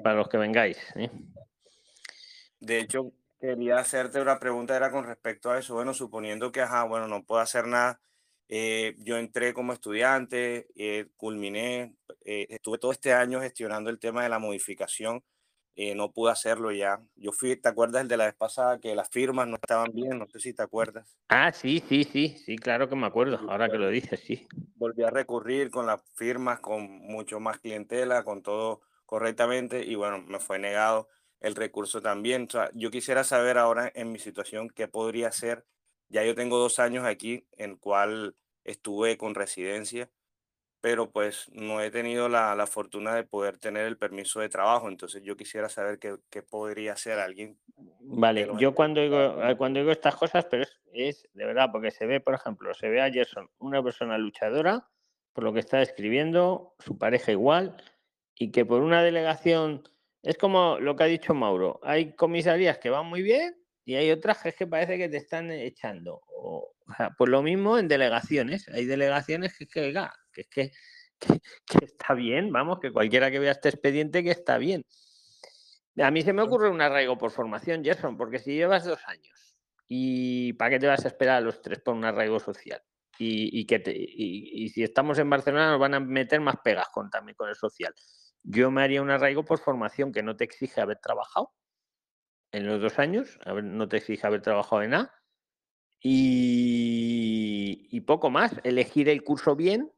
para 0.03 0.15
los 0.15 0.29
que 0.29 0.37
vengáis. 0.37 0.77
¿eh? 0.95 1.11
De 2.59 2.79
hecho, 2.79 3.11
quería 3.39 3.77
hacerte 3.77 4.21
una 4.21 4.39
pregunta, 4.39 4.75
era 4.75 4.89
con 4.89 5.05
respecto 5.05 5.51
a 5.51 5.59
eso. 5.59 5.75
Bueno, 5.75 5.93
suponiendo 5.93 6.51
que, 6.51 6.61
ajá, 6.61 6.85
bueno, 6.85 7.07
no 7.07 7.23
puedo 7.23 7.41
hacer 7.41 7.67
nada, 7.67 7.99
eh, 8.55 8.95
yo 8.99 9.17
entré 9.17 9.51
como 9.53 9.73
estudiante, 9.73 10.67
eh, 10.75 11.07
culminé, 11.17 11.95
eh, 12.23 12.45
estuve 12.49 12.77
todo 12.77 12.91
este 12.91 13.13
año 13.13 13.41
gestionando 13.41 13.89
el 13.89 13.99
tema 13.99 14.21
de 14.21 14.29
la 14.29 14.37
modificación 14.37 15.23
eh, 15.75 15.95
no 15.95 16.11
pude 16.11 16.31
hacerlo 16.31 16.71
ya. 16.71 17.01
Yo 17.15 17.31
fui, 17.31 17.55
¿te 17.55 17.67
acuerdas 17.67 18.03
el 18.03 18.07
de 18.07 18.17
la 18.17 18.25
vez 18.25 18.35
pasada 18.35 18.79
que 18.79 18.93
las 18.93 19.09
firmas 19.09 19.47
no 19.47 19.55
estaban 19.55 19.91
bien? 19.91 20.19
No 20.19 20.27
sé 20.27 20.39
si 20.39 20.53
te 20.53 20.61
acuerdas. 20.61 21.17
Ah, 21.29 21.51
sí, 21.51 21.83
sí, 21.87 22.03
sí, 22.03 22.37
sí, 22.37 22.57
claro 22.57 22.87
que 22.87 22.95
me 22.95 23.07
acuerdo, 23.07 23.39
ahora 23.49 23.69
que 23.69 23.79
lo 23.79 23.89
dices, 23.89 24.19
sí. 24.19 24.47
Volví 24.75 25.03
a 25.03 25.09
recurrir 25.09 25.71
con 25.71 25.87
las 25.87 26.01
firmas, 26.13 26.59
con 26.59 26.83
mucho 26.83 27.39
más 27.39 27.59
clientela, 27.59 28.23
con 28.23 28.43
todo 28.43 28.81
correctamente 29.07 29.83
y 29.83 29.95
bueno, 29.95 30.21
me 30.21 30.39
fue 30.39 30.59
negado 30.59 31.09
el 31.39 31.55
recurso 31.55 32.01
también. 32.01 32.43
O 32.43 32.51
sea, 32.51 32.69
yo 32.73 32.91
quisiera 32.91 33.23
saber 33.23 33.57
ahora 33.57 33.91
en 33.95 34.11
mi 34.11 34.19
situación 34.19 34.69
qué 34.69 34.87
podría 34.87 35.29
hacer. 35.29 35.65
Ya 36.07 36.23
yo 36.23 36.35
tengo 36.35 36.59
dos 36.59 36.77
años 36.77 37.03
aquí 37.03 37.47
en 37.57 37.77
cual 37.77 38.35
estuve 38.63 39.17
con 39.17 39.35
residencia 39.35 40.09
pero 40.83 41.09
pues 41.09 41.49
no 41.53 41.79
he 41.79 41.89
tenido 41.91 42.27
la, 42.27 42.53
la, 42.55 42.67
fortuna 42.67 43.15
de 43.15 43.23
poder 43.23 43.57
tener 43.57 43.87
el 43.87 43.97
permiso 43.97 44.41
de 44.41 44.49
trabajo, 44.49 44.89
entonces 44.89 45.23
yo 45.23 45.37
quisiera 45.37 45.69
saber 45.69 45.97
qué, 45.97 46.17
qué 46.29 46.43
podría 46.43 46.91
hacer 46.91 47.19
alguien. 47.19 47.57
Vale, 48.01 48.49
yo 48.57 48.75
cuando 48.75 48.99
digo, 48.99 49.41
eh, 49.41 49.55
cuando 49.55 49.79
digo 49.79 49.93
estas 49.93 50.17
cosas, 50.17 50.43
pero 50.51 50.63
es, 50.63 50.81
es, 50.91 51.29
de 51.31 51.45
verdad, 51.45 51.69
porque 51.71 51.89
se 51.89 52.05
ve, 52.05 52.19
por 52.19 52.33
ejemplo, 52.33 52.73
se 52.73 52.89
ve 52.89 53.01
a 53.01 53.09
Gerson, 53.09 53.49
una 53.59 53.81
persona 53.81 54.17
luchadora, 54.17 54.85
por 55.31 55.45
lo 55.45 55.53
que 55.53 55.61
está 55.61 55.81
escribiendo, 55.81 56.75
su 56.79 56.97
pareja 56.97 57.31
igual, 57.31 57.77
y 58.35 58.51
que 58.51 58.65
por 58.65 58.81
una 58.81 59.01
delegación, 59.01 59.87
es 60.21 60.37
como 60.37 60.79
lo 60.81 60.97
que 60.97 61.03
ha 61.05 61.07
dicho 61.07 61.33
Mauro, 61.33 61.79
hay 61.81 62.11
comisarías 62.11 62.77
que 62.79 62.89
van 62.89 63.05
muy 63.05 63.21
bien 63.21 63.55
y 63.85 63.95
hay 63.95 64.11
otras 64.11 64.41
que, 64.41 64.49
es 64.49 64.55
que 64.55 64.67
parece 64.67 64.97
que 64.97 65.09
te 65.09 65.17
están 65.17 65.51
echando. 65.51 66.21
O, 66.27 66.73
o 66.87 66.93
sea, 66.95 67.11
pues 67.17 67.29
lo 67.29 67.41
mismo 67.41 67.77
en 67.77 67.87
delegaciones, 67.87 68.67
hay 68.69 68.85
delegaciones 68.85 69.57
que, 69.57 69.67
que, 69.67 69.93
que 70.31 70.41
es 70.41 70.47
que, 70.47 70.71
que, 71.19 71.39
que, 71.65 71.85
está 71.85 72.13
bien, 72.13 72.51
vamos, 72.51 72.79
que 72.79 72.91
cualquiera 72.91 73.31
que 73.31 73.39
vea 73.39 73.51
este 73.51 73.69
expediente 73.69 74.23
que 74.23 74.31
está 74.31 74.57
bien. 74.57 74.85
A 75.97 76.11
mí 76.11 76.21
se 76.23 76.33
me 76.33 76.41
ocurre 76.41 76.69
un 76.69 76.81
arraigo 76.81 77.17
por 77.17 77.31
formación, 77.31 77.83
Gerson, 77.83 78.17
porque 78.17 78.39
si 78.39 78.55
llevas 78.55 78.85
dos 78.85 78.99
años 79.07 79.55
y 79.87 80.53
¿para 80.53 80.71
qué 80.71 80.79
te 80.79 80.87
vas 80.87 81.05
a 81.05 81.09
esperar 81.09 81.37
a 81.37 81.41
los 81.41 81.61
tres 81.61 81.79
por 81.79 81.93
un 81.93 82.05
arraigo 82.05 82.39
social? 82.39 82.81
Y, 83.19 83.59
y 83.59 83.65
que 83.65 83.77
te, 83.77 83.91
y, 83.95 84.63
y, 84.63 84.69
si 84.69 84.81
estamos 84.81 85.19
en 85.19 85.29
Barcelona 85.29 85.69
nos 85.69 85.79
van 85.79 85.93
a 85.93 85.99
meter 85.99 86.41
más 86.41 86.55
pegas 86.63 86.87
con, 86.89 87.11
también 87.11 87.35
con 87.35 87.47
el 87.47 87.55
social. 87.55 87.93
Yo 88.41 88.71
me 88.71 88.81
haría 88.81 89.03
un 89.03 89.11
arraigo 89.11 89.45
por 89.45 89.59
formación 89.59 90.11
que 90.11 90.23
no 90.23 90.35
te 90.35 90.45
exige 90.45 90.81
haber 90.81 90.97
trabajado 90.97 91.53
en 92.53 92.67
los 92.67 92.79
dos 92.81 92.99
años, 92.99 93.39
no 93.45 93.89
te 93.89 93.97
exige 93.97 94.25
haber 94.25 94.41
trabajado 94.41 94.83
en 94.83 94.93
A, 94.93 95.13
y, 95.99 97.87
y, 97.91 98.01
poco 98.01 98.29
más, 98.29 98.59
elegir 98.63 99.09
el 99.09 99.23
curso 99.23 99.55
bien, 99.55 99.91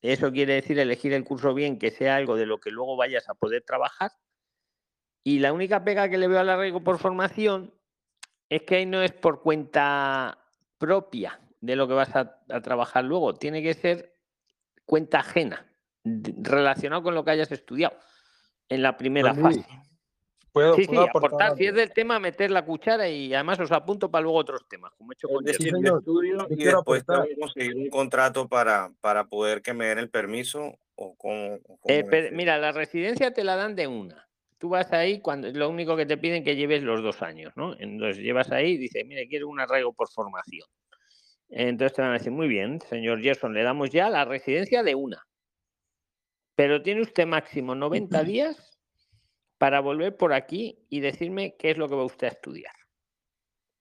eso 0.00 0.32
quiere 0.32 0.54
decir 0.54 0.78
elegir 0.78 1.12
el 1.12 1.24
curso 1.24 1.54
bien, 1.54 1.78
que 1.78 1.90
sea 1.90 2.16
algo 2.16 2.36
de 2.36 2.46
lo 2.46 2.58
que 2.58 2.70
luego 2.70 2.96
vayas 2.96 3.28
a 3.28 3.34
poder 3.34 3.62
trabajar. 3.62 4.12
Y 5.22 5.40
la 5.40 5.52
única 5.52 5.84
pega 5.84 6.08
que 6.08 6.16
le 6.18 6.28
veo 6.28 6.40
al 6.40 6.48
arraigo 6.48 6.82
por 6.82 6.98
formación 6.98 7.74
es 8.48 8.62
que 8.62 8.76
ahí 8.76 8.86
no 8.86 9.02
es 9.02 9.12
por 9.12 9.42
cuenta 9.42 10.38
propia 10.78 11.38
de 11.60 11.76
lo 11.76 11.86
que 11.86 11.94
vas 11.94 12.16
a, 12.16 12.40
a 12.48 12.60
trabajar 12.62 13.04
luego, 13.04 13.34
tiene 13.34 13.62
que 13.62 13.74
ser 13.74 14.16
cuenta 14.86 15.20
ajena, 15.20 15.70
relacionado 16.04 17.02
con 17.02 17.14
lo 17.14 17.24
que 17.24 17.32
hayas 17.32 17.52
estudiado 17.52 17.98
en 18.68 18.82
la 18.82 18.96
primera 18.96 19.34
Pues, 19.34 19.58
fase. 19.58 19.89
¿Puedo, 20.52 20.74
Sí, 20.74 20.82
sí, 20.82 20.86
puedo 20.88 21.02
aportar 21.02 21.28
aportar, 21.30 21.56
si 21.56 21.66
es 21.66 21.74
del 21.74 21.90
tema, 21.92 22.18
meter 22.18 22.50
la 22.50 22.64
cuchara 22.64 23.08
y 23.08 23.32
además 23.32 23.60
os 23.60 23.70
apunto 23.70 24.10
para 24.10 24.22
luego 24.22 24.38
otros 24.38 24.66
temas, 24.68 24.92
como 24.96 25.12
he 25.12 25.14
hecho 25.14 25.28
con 25.28 25.46
Es 25.48 25.56
Sí, 25.56 25.70
señor. 25.70 25.98
estudio 26.00 26.46
y 26.50 26.56
quiero 26.56 26.78
después 26.78 27.02
aportar. 27.02 27.24
tengo 27.28 27.28
que 27.28 27.40
conseguir 27.40 27.76
un 27.76 27.88
contrato 27.90 28.48
para, 28.48 28.90
para 29.00 29.24
poder 29.26 29.62
que 29.62 29.72
me 29.74 29.86
den 29.86 29.98
el 29.98 30.10
permiso 30.10 30.76
o 30.96 31.14
cómo, 31.16 31.54
o 31.54 31.76
cómo 31.78 31.94
Eh, 31.94 32.00
es 32.00 32.06
pero, 32.10 32.26
eso. 32.28 32.36
mira, 32.36 32.58
la 32.58 32.72
residencia 32.72 33.32
te 33.32 33.44
la 33.44 33.54
dan 33.56 33.76
de 33.76 33.86
una. 33.86 34.28
Tú 34.58 34.68
vas 34.70 34.92
ahí 34.92 35.20
cuando 35.20 35.48
lo 35.52 35.68
único 35.70 35.96
que 35.96 36.04
te 36.04 36.18
piden 36.18 36.44
que 36.44 36.56
lleves 36.56 36.82
los 36.82 37.02
dos 37.02 37.22
años, 37.22 37.52
¿no? 37.56 37.74
Entonces 37.78 38.18
llevas 38.22 38.50
ahí 38.50 38.72
y 38.72 38.76
dices, 38.78 39.06
mire, 39.06 39.26
quiero 39.28 39.48
un 39.48 39.60
arraigo 39.60 39.92
por 39.92 40.08
formación. 40.10 40.66
Entonces 41.48 41.94
te 41.96 42.02
van 42.02 42.10
a 42.10 42.14
decir, 42.14 42.32
muy 42.32 42.46
bien, 42.48 42.80
señor 42.82 43.22
Gerson, 43.22 43.54
le 43.54 43.62
damos 43.62 43.90
ya 43.90 44.10
la 44.10 44.24
residencia 44.24 44.82
de 44.82 44.94
una. 44.94 45.22
Pero 46.56 46.82
tiene 46.82 47.00
usted 47.02 47.26
máximo 47.26 47.74
90 47.74 48.22
días 48.24 48.69
para 49.60 49.80
volver 49.80 50.16
por 50.16 50.32
aquí 50.32 50.86
y 50.88 51.00
decirme 51.00 51.54
qué 51.58 51.72
es 51.72 51.76
lo 51.76 51.86
que 51.86 51.94
va 51.94 52.06
usted 52.06 52.28
a 52.28 52.30
estudiar. 52.30 52.72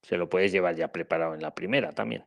Se 0.01 0.17
lo 0.17 0.27
puedes 0.27 0.51
llevar 0.51 0.75
ya 0.75 0.91
preparado 0.91 1.35
en 1.35 1.41
la 1.41 1.55
primera 1.55 1.93
también. 1.93 2.25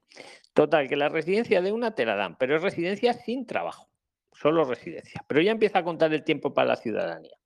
Total, 0.55 0.89
que 0.89 0.97
la 0.97 1.11
residencia 1.11 1.61
de 1.61 1.71
una 1.71 1.95
te 1.95 2.07
la 2.07 2.17
dan, 2.17 2.39
pero 2.39 2.57
es 2.57 2.63
residencia 2.63 3.13
sin 3.13 3.47
trabajo, 3.47 3.91
solo 4.33 4.65
residencia. 4.65 5.23
Pero 5.29 5.43
ya 5.43 5.51
empieza 5.51 5.81
a 5.81 5.85
contar 5.85 6.15
el 6.15 6.25
tiempo 6.25 6.55
para 6.55 6.69
la 6.69 6.77
ciudadanía. 6.77 7.37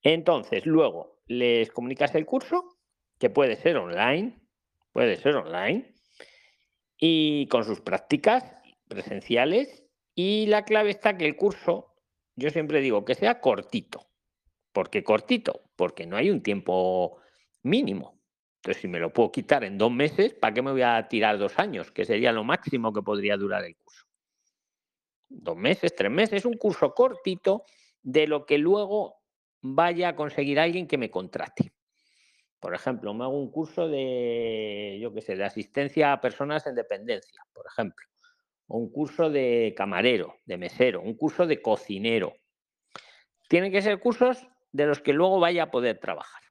Entonces, 0.00 0.64
luego 0.64 1.18
les 1.26 1.72
comunicas 1.72 2.14
el 2.14 2.24
curso, 2.24 2.78
que 3.18 3.28
puede 3.28 3.56
ser 3.56 3.78
online, 3.78 4.38
puede 4.92 5.16
ser 5.16 5.34
online, 5.34 5.92
y 6.98 7.48
con 7.48 7.64
sus 7.64 7.80
prácticas 7.80 8.44
presenciales. 8.86 9.82
Y 10.14 10.46
la 10.46 10.64
clave 10.64 10.90
está 10.90 11.16
que 11.16 11.26
el 11.26 11.34
curso, 11.34 11.96
yo 12.36 12.50
siempre 12.50 12.80
digo 12.80 13.04
que 13.04 13.16
sea 13.16 13.40
cortito. 13.40 14.05
¿Por 14.76 14.90
qué 14.90 15.02
cortito? 15.02 15.62
Porque 15.74 16.04
no 16.04 16.18
hay 16.18 16.28
un 16.28 16.42
tiempo 16.42 17.16
mínimo. 17.62 18.20
Entonces, 18.56 18.82
si 18.82 18.88
me 18.88 18.98
lo 18.98 19.10
puedo 19.10 19.32
quitar 19.32 19.64
en 19.64 19.78
dos 19.78 19.90
meses, 19.90 20.34
¿para 20.34 20.52
qué 20.52 20.60
me 20.60 20.70
voy 20.70 20.82
a 20.82 21.08
tirar 21.08 21.38
dos 21.38 21.58
años? 21.58 21.90
Que 21.90 22.04
sería 22.04 22.30
lo 22.30 22.44
máximo 22.44 22.92
que 22.92 23.00
podría 23.00 23.38
durar 23.38 23.64
el 23.64 23.74
curso. 23.74 24.04
Dos 25.30 25.56
meses, 25.56 25.94
tres 25.96 26.10
meses, 26.10 26.44
un 26.44 26.58
curso 26.58 26.92
cortito 26.92 27.64
de 28.02 28.26
lo 28.26 28.44
que 28.44 28.58
luego 28.58 29.22
vaya 29.62 30.10
a 30.10 30.14
conseguir 30.14 30.60
alguien 30.60 30.86
que 30.86 30.98
me 30.98 31.10
contrate. 31.10 31.72
Por 32.60 32.74
ejemplo, 32.74 33.14
me 33.14 33.24
hago 33.24 33.40
un 33.40 33.50
curso 33.50 33.88
de, 33.88 34.98
yo 35.00 35.10
qué 35.14 35.22
sé, 35.22 35.36
de 35.36 35.44
asistencia 35.44 36.12
a 36.12 36.20
personas 36.20 36.66
en 36.66 36.74
dependencia, 36.74 37.40
por 37.54 37.64
ejemplo. 37.66 38.06
O 38.66 38.76
un 38.76 38.92
curso 38.92 39.30
de 39.30 39.72
camarero, 39.74 40.34
de 40.44 40.58
mesero, 40.58 41.00
un 41.00 41.16
curso 41.16 41.46
de 41.46 41.62
cocinero. 41.62 42.34
Tienen 43.48 43.72
que 43.72 43.80
ser 43.80 44.00
cursos 44.00 44.46
de 44.76 44.86
los 44.86 45.00
que 45.00 45.12
luego 45.12 45.40
vaya 45.40 45.64
a 45.64 45.70
poder 45.70 45.98
trabajar. 45.98 46.42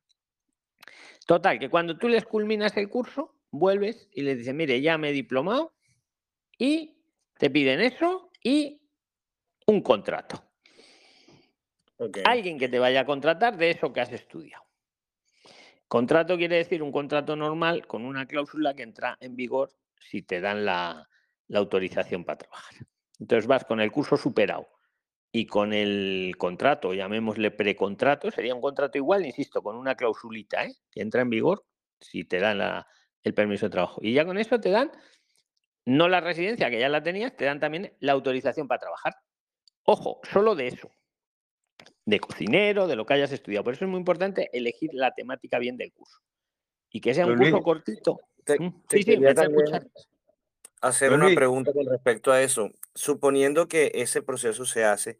Total, 1.25 1.59
que 1.59 1.69
cuando 1.69 1.97
tú 1.97 2.07
les 2.07 2.25
culminas 2.25 2.75
el 2.77 2.89
curso, 2.89 3.35
vuelves 3.51 4.09
y 4.11 4.23
les 4.23 4.37
dices, 4.37 4.53
mire, 4.53 4.81
ya 4.81 4.97
me 4.97 5.09
he 5.09 5.13
diplomado 5.13 5.73
y 6.57 6.97
te 7.37 7.49
piden 7.49 7.81
eso 7.81 8.31
y 8.43 8.81
un 9.67 9.81
contrato. 9.81 10.43
Alguien 12.25 12.57
que 12.59 12.67
te 12.67 12.79
vaya 12.79 13.01
a 13.01 13.05
contratar 13.05 13.57
de 13.57 13.71
eso 13.71 13.93
que 13.93 14.01
has 14.01 14.11
estudiado. 14.11 14.63
Contrato 15.87 16.35
quiere 16.35 16.57
decir 16.57 16.83
un 16.83 16.91
contrato 16.91 17.35
normal 17.35 17.87
con 17.87 18.05
una 18.05 18.25
cláusula 18.25 18.73
que 18.73 18.83
entra 18.83 19.17
en 19.21 19.35
vigor 19.35 19.71
si 19.99 20.23
te 20.23 20.41
dan 20.41 20.65
la, 20.65 21.07
la 21.47 21.59
autorización 21.59 22.25
para 22.25 22.39
trabajar. 22.39 22.85
Entonces 23.19 23.47
vas 23.47 23.63
con 23.65 23.79
el 23.79 23.91
curso 23.91 24.17
superado 24.17 24.74
y 25.35 25.47
con 25.47 25.73
el 25.73 26.33
contrato, 26.37 26.93
llamémosle 26.93 27.51
precontrato, 27.51 28.31
sería 28.31 28.55
un 28.55 28.61
contrato 28.61 28.97
igual, 28.97 29.25
insisto, 29.25 29.61
con 29.61 29.75
una 29.75 29.95
clausulita 29.95 30.63
¿eh? 30.63 30.73
que 30.89 31.01
entra 31.01 31.23
en 31.23 31.29
vigor 31.29 31.65
si 31.99 32.23
te 32.23 32.39
dan 32.39 32.59
la- 32.59 32.87
el 33.21 33.33
permiso 33.33 33.65
de 33.65 33.71
trabajo. 33.71 33.99
Y 34.01 34.13
ya 34.13 34.23
con 34.25 34.37
eso 34.37 34.61
te 34.61 34.69
dan, 34.69 34.93
no 35.83 36.07
la 36.07 36.21
residencia, 36.21 36.69
que 36.69 36.79
ya 36.79 36.87
la 36.87 37.03
tenías, 37.03 37.35
te 37.35 37.43
dan 37.43 37.59
también 37.59 37.91
la 37.99 38.13
autorización 38.13 38.69
para 38.69 38.79
trabajar. 38.79 39.13
Ojo, 39.83 40.21
solo 40.23 40.55
de 40.55 40.67
eso, 40.67 40.89
de 42.05 42.19
cocinero, 42.21 42.87
de 42.87 42.95
lo 42.95 43.05
que 43.05 43.15
hayas 43.15 43.33
estudiado. 43.33 43.65
Por 43.65 43.73
eso 43.73 43.83
es 43.83 43.91
muy 43.91 43.99
importante 43.99 44.49
elegir 44.57 44.91
la 44.93 45.13
temática 45.13 45.59
bien 45.59 45.75
del 45.75 45.91
curso. 45.91 46.19
Y 46.89 47.01
que 47.01 47.13
sea 47.13 47.25
un 47.27 47.35
Luis, 47.35 47.49
curso 47.51 47.61
cortito. 47.61 48.19
Te, 48.45 48.57
Mm, 48.57 48.83
te 48.87 48.97
Sí, 48.99 49.03
sí, 49.03 49.17
me 49.17 49.33
también. 49.33 49.91
Hacer 50.81 51.13
una 51.13 51.33
pregunta 51.33 51.71
con 51.73 51.85
respecto 51.85 52.31
a 52.31 52.41
eso. 52.41 52.71
Suponiendo 52.93 53.67
que 53.67 53.91
ese 53.95 54.21
proceso 54.21 54.65
se 54.65 54.85
hace, 54.85 55.19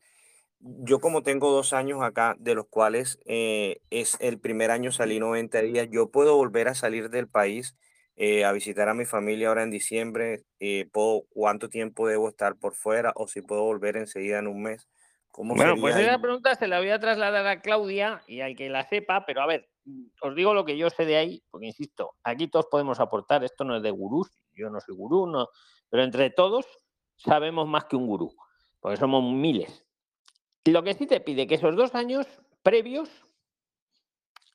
yo 0.60 1.00
como 1.00 1.22
tengo 1.22 1.52
dos 1.52 1.74
años 1.74 2.02
acá, 2.02 2.36
de 2.40 2.56
los 2.56 2.68
cuales 2.68 3.20
eh, 3.26 3.82
es 3.90 4.18
el 4.20 4.40
primer 4.40 4.72
año 4.72 4.92
salí 4.92 5.20
90 5.20 5.62
días, 5.62 5.88
yo 5.92 6.10
puedo 6.10 6.36
volver 6.36 6.68
a 6.68 6.76
salir 6.76 7.10
del 7.10 7.28
país 7.28 7.76
eh, 8.18 8.46
a 8.46 8.54
visitar 8.54 8.88
a 8.88 8.94
mi 8.94 9.06
familia 9.06 9.50
ahora 9.50 9.64
en 9.64 9.72
diciembre. 9.72 10.44
eh, 10.60 10.88
puedo, 10.92 11.24
¿Cuánto 11.30 11.70
tiempo 11.70 12.08
debo 12.08 12.30
estar 12.30 12.56
por 12.56 12.74
fuera? 12.74 13.12
O 13.16 13.28
si 13.28 13.42
puedo 13.42 13.64
volver 13.64 13.98
enseguida 13.98 14.40
en 14.40 14.48
un 14.48 14.64
mes. 14.64 14.88
¿Cómo 15.30 15.54
Bueno, 15.54 15.76
pues 15.80 15.98
esa 15.98 16.18
pregunta 16.20 16.56
se 16.56 16.68
la 16.68 16.80
voy 16.80 16.90
a 16.92 17.00
trasladar 17.00 17.46
a 17.46 17.60
Claudia 17.60 18.22
y 18.26 18.40
al 18.40 18.56
que 18.56 18.70
la 18.70 18.88
sepa, 18.88 19.26
pero 19.26 19.42
a 19.42 19.46
ver, 19.46 19.68
os 20.22 20.34
digo 20.34 20.54
lo 20.54 20.64
que 20.64 20.78
yo 20.78 20.90
sé 20.90 21.06
de 21.06 21.18
ahí, 21.18 21.44
porque 21.52 21.68
insisto, 21.68 22.14
aquí 22.24 22.48
todos 22.48 22.68
podemos 22.72 23.02
aportar, 23.02 23.44
esto 23.44 23.66
no 23.66 23.76
es 23.76 23.84
de 23.84 23.92
gurús, 23.92 24.32
yo 24.56 24.70
no 24.70 24.80
soy 24.80 24.96
gurú, 24.96 25.28
no, 25.28 25.50
pero 25.90 26.04
entre 26.04 26.30
todos 26.30 26.66
sabemos 27.18 27.68
más 27.68 27.86
que 27.86 27.96
un 27.96 28.08
gurú, 28.08 28.36
porque 28.80 28.98
somos 28.98 29.24
miles. 29.24 29.86
Lo 30.66 30.84
que 30.84 30.94
sí 30.94 31.06
te 31.06 31.20
pide 31.20 31.48
que 31.48 31.56
esos 31.56 31.76
dos 31.76 31.94
años 31.96 32.28
previos 32.64 33.10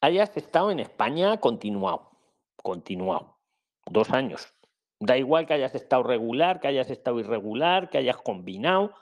hayas 0.01 0.37
estado 0.37 0.71
en 0.71 0.81
España 0.81 1.39
continuado, 1.39 2.11
continuado, 2.57 3.39
dos 3.87 4.11
años. 4.11 4.53
Da 4.99 5.17
igual 5.17 5.47
que 5.47 5.55
hayas 5.55 5.75
estado 5.75 6.03
regular, 6.03 6.61
que 6.61 6.69
hayas 6.69 6.91
estado 6.91 7.21
irregular, 7.21 7.89
que 7.89 7.99
hayas 7.99 8.17
combinado, 8.19 8.95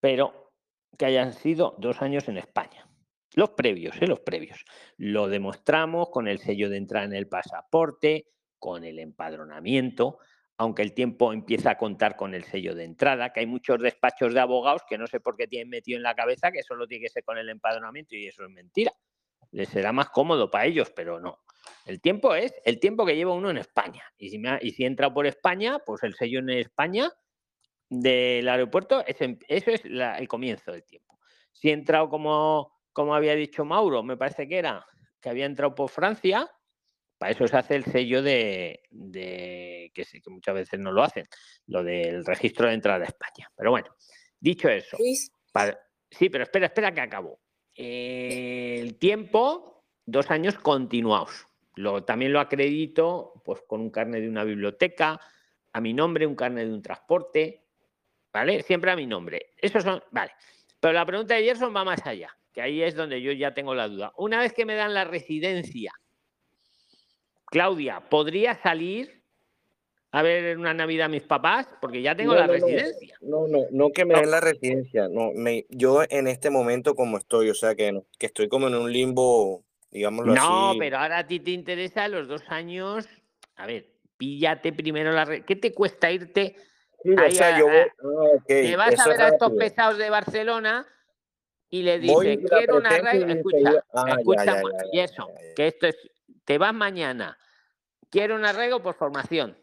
pero 0.00 0.52
que 0.98 1.06
hayan 1.06 1.32
sido 1.32 1.74
dos 1.78 2.02
años 2.02 2.28
en 2.28 2.38
España. 2.38 2.88
Los 3.34 3.50
previos, 3.50 3.96
¿eh? 4.00 4.06
los 4.06 4.20
previos. 4.20 4.64
Lo 4.96 5.28
demostramos 5.28 6.08
con 6.10 6.28
el 6.28 6.38
sello 6.38 6.70
de 6.70 6.76
entrada 6.76 7.06
en 7.06 7.14
el 7.14 7.28
pasaporte, 7.28 8.28
con 8.58 8.84
el 8.84 8.98
empadronamiento, 8.98 10.18
aunque 10.56 10.82
el 10.82 10.94
tiempo 10.94 11.32
empieza 11.32 11.70
a 11.70 11.78
contar 11.78 12.16
con 12.16 12.34
el 12.34 12.44
sello 12.44 12.74
de 12.74 12.84
entrada, 12.84 13.32
que 13.32 13.40
hay 13.40 13.46
muchos 13.46 13.80
despachos 13.80 14.34
de 14.34 14.40
abogados 14.40 14.82
que 14.88 14.98
no 14.98 15.06
sé 15.06 15.20
por 15.20 15.36
qué 15.36 15.48
tienen 15.48 15.68
metido 15.68 15.96
en 15.96 16.02
la 16.02 16.14
cabeza 16.14 16.52
que 16.52 16.62
solo 16.62 16.86
tiene 16.86 17.04
que 17.04 17.10
ser 17.10 17.24
con 17.24 17.38
el 17.38 17.48
empadronamiento 17.48 18.14
y 18.14 18.26
eso 18.26 18.44
es 18.44 18.50
mentira. 18.50 18.92
Les 19.50 19.68
será 19.68 19.92
más 19.92 20.10
cómodo 20.10 20.50
para 20.50 20.66
ellos, 20.66 20.92
pero 20.94 21.20
no. 21.20 21.40
El 21.86 22.00
tiempo 22.00 22.34
es 22.34 22.54
el 22.64 22.78
tiempo 22.78 23.04
que 23.04 23.16
lleva 23.16 23.34
uno 23.34 23.50
en 23.50 23.58
España. 23.58 24.02
Y 24.16 24.30
si, 24.30 24.84
entra 24.84 25.12
por 25.12 25.26
España, 25.26 25.80
pues 25.84 26.02
el 26.02 26.14
sello 26.14 26.38
en 26.38 26.50
España 26.50 27.12
del 27.88 28.48
aeropuerto, 28.48 29.04
es 29.06 29.16
eso 29.48 29.70
es 29.70 29.82
el 29.84 30.28
comienzo 30.28 30.72
del 30.72 30.84
tiempo. 30.84 31.18
Si 31.52 31.70
he 31.70 31.72
entrado 31.72 32.08
como, 32.08 32.72
como 32.92 33.14
había 33.14 33.34
dicho 33.34 33.64
Mauro, 33.64 34.02
me 34.02 34.16
parece 34.16 34.48
que 34.48 34.58
era 34.58 34.86
que 35.20 35.30
había 35.30 35.46
entrado 35.46 35.74
por 35.74 35.88
Francia, 35.88 36.50
para 37.18 37.32
eso 37.32 37.46
se 37.46 37.56
hace 37.56 37.76
el 37.76 37.84
sello 37.84 38.22
de, 38.22 38.80
que, 39.94 40.04
sé, 40.04 40.20
que 40.20 40.30
muchas 40.30 40.54
veces 40.54 40.80
no 40.80 40.92
lo 40.92 41.02
hacen, 41.02 41.26
lo 41.66 41.82
del 41.82 42.24
registro 42.24 42.68
de 42.68 42.74
entrada 42.74 43.04
a 43.04 43.08
España. 43.08 43.50
Pero 43.56 43.70
bueno, 43.70 43.94
dicho 44.40 44.68
eso, 44.68 44.96
sí, 46.10 46.28
pero 46.28 46.44
espera, 46.44 46.66
espera 46.66 46.92
que 46.92 47.00
acabo. 47.00 47.40
el 47.74 48.98
tiempo, 48.98 49.84
dos 50.04 50.30
años 50.30 50.58
continuados. 50.58 51.46
Lo, 51.76 52.04
también 52.04 52.32
lo 52.32 52.40
acredito 52.40 53.42
pues, 53.44 53.62
con 53.66 53.80
un 53.80 53.90
carnet 53.90 54.22
de 54.22 54.28
una 54.28 54.44
biblioteca, 54.44 55.20
a 55.72 55.80
mi 55.80 55.92
nombre, 55.92 56.26
un 56.26 56.36
carnet 56.36 56.66
de 56.66 56.72
un 56.72 56.82
transporte, 56.82 57.64
¿vale? 58.32 58.62
Siempre 58.62 58.92
a 58.92 58.96
mi 58.96 59.06
nombre. 59.06 59.54
Esos 59.56 59.82
son, 59.82 60.02
vale. 60.12 60.32
Pero 60.78 60.92
la 60.92 61.06
pregunta 61.06 61.34
de 61.34 61.44
Gerson 61.44 61.74
va 61.74 61.84
más 61.84 62.06
allá, 62.06 62.28
que 62.52 62.60
ahí 62.60 62.82
es 62.82 62.94
donde 62.94 63.20
yo 63.20 63.32
ya 63.32 63.54
tengo 63.54 63.74
la 63.74 63.88
duda. 63.88 64.12
Una 64.18 64.38
vez 64.38 64.52
que 64.52 64.66
me 64.66 64.74
dan 64.74 64.94
la 64.94 65.04
residencia, 65.04 65.92
Claudia, 67.54 68.00
¿podría 68.10 68.60
salir 68.60 69.22
a 70.10 70.22
ver 70.22 70.58
una 70.58 70.74
Navidad 70.74 71.06
a 71.06 71.08
mis 71.08 71.22
papás? 71.22 71.68
Porque 71.80 72.02
ya 72.02 72.16
tengo 72.16 72.34
la 72.34 72.48
residencia. 72.48 73.16
No, 73.20 73.46
no, 73.46 73.66
no 73.70 73.90
que 73.90 74.04
me 74.04 74.18
den 74.18 74.32
la 74.32 74.40
residencia. 74.40 75.06
No, 75.08 75.30
me, 75.36 75.64
yo 75.68 76.02
en 76.10 76.26
este 76.26 76.50
momento 76.50 76.96
como 76.96 77.16
estoy, 77.16 77.50
o 77.50 77.54
sea 77.54 77.76
que, 77.76 78.02
que 78.18 78.26
estoy 78.26 78.48
como 78.48 78.66
en 78.66 78.74
un 78.74 78.92
limbo, 78.92 79.62
digámoslo 79.92 80.32
así. 80.32 80.42
No, 80.42 80.74
pero 80.80 80.98
ahora 80.98 81.18
a 81.18 81.26
ti 81.28 81.38
te 81.38 81.52
interesa 81.52 82.08
los 82.08 82.26
dos 82.26 82.42
años. 82.48 83.08
A 83.54 83.66
ver, 83.66 83.86
píllate 84.16 84.72
primero 84.72 85.12
la. 85.12 85.24
¿Qué 85.44 85.54
te 85.54 85.72
cuesta 85.72 86.10
irte? 86.10 86.56
o 87.04 87.30
sea, 87.30 87.56
yo 87.56 87.68
ah, 87.68 88.42
te 88.48 88.74
vas 88.74 88.98
a 88.98 89.08
ver 89.08 89.20
a 89.20 89.28
estos 89.28 89.52
pesados 89.52 89.98
de 89.98 90.10
Barcelona 90.10 90.88
y 91.70 91.84
le 91.84 92.00
dices, 92.00 92.38
quiero 92.48 92.78
una. 92.78 92.96
Escucha, 92.96 93.84
ah, 93.92 94.16
escucha, 94.18 94.60
y 94.90 94.98
eso, 94.98 95.28
que 95.54 95.68
esto 95.68 95.86
es 95.86 95.96
te 96.44 96.58
vas 96.58 96.74
mañana, 96.74 97.36
quiero 98.14 98.36
un 98.36 98.44
arreglo 98.44 98.80
por 98.80 98.94
formación. 98.94 99.58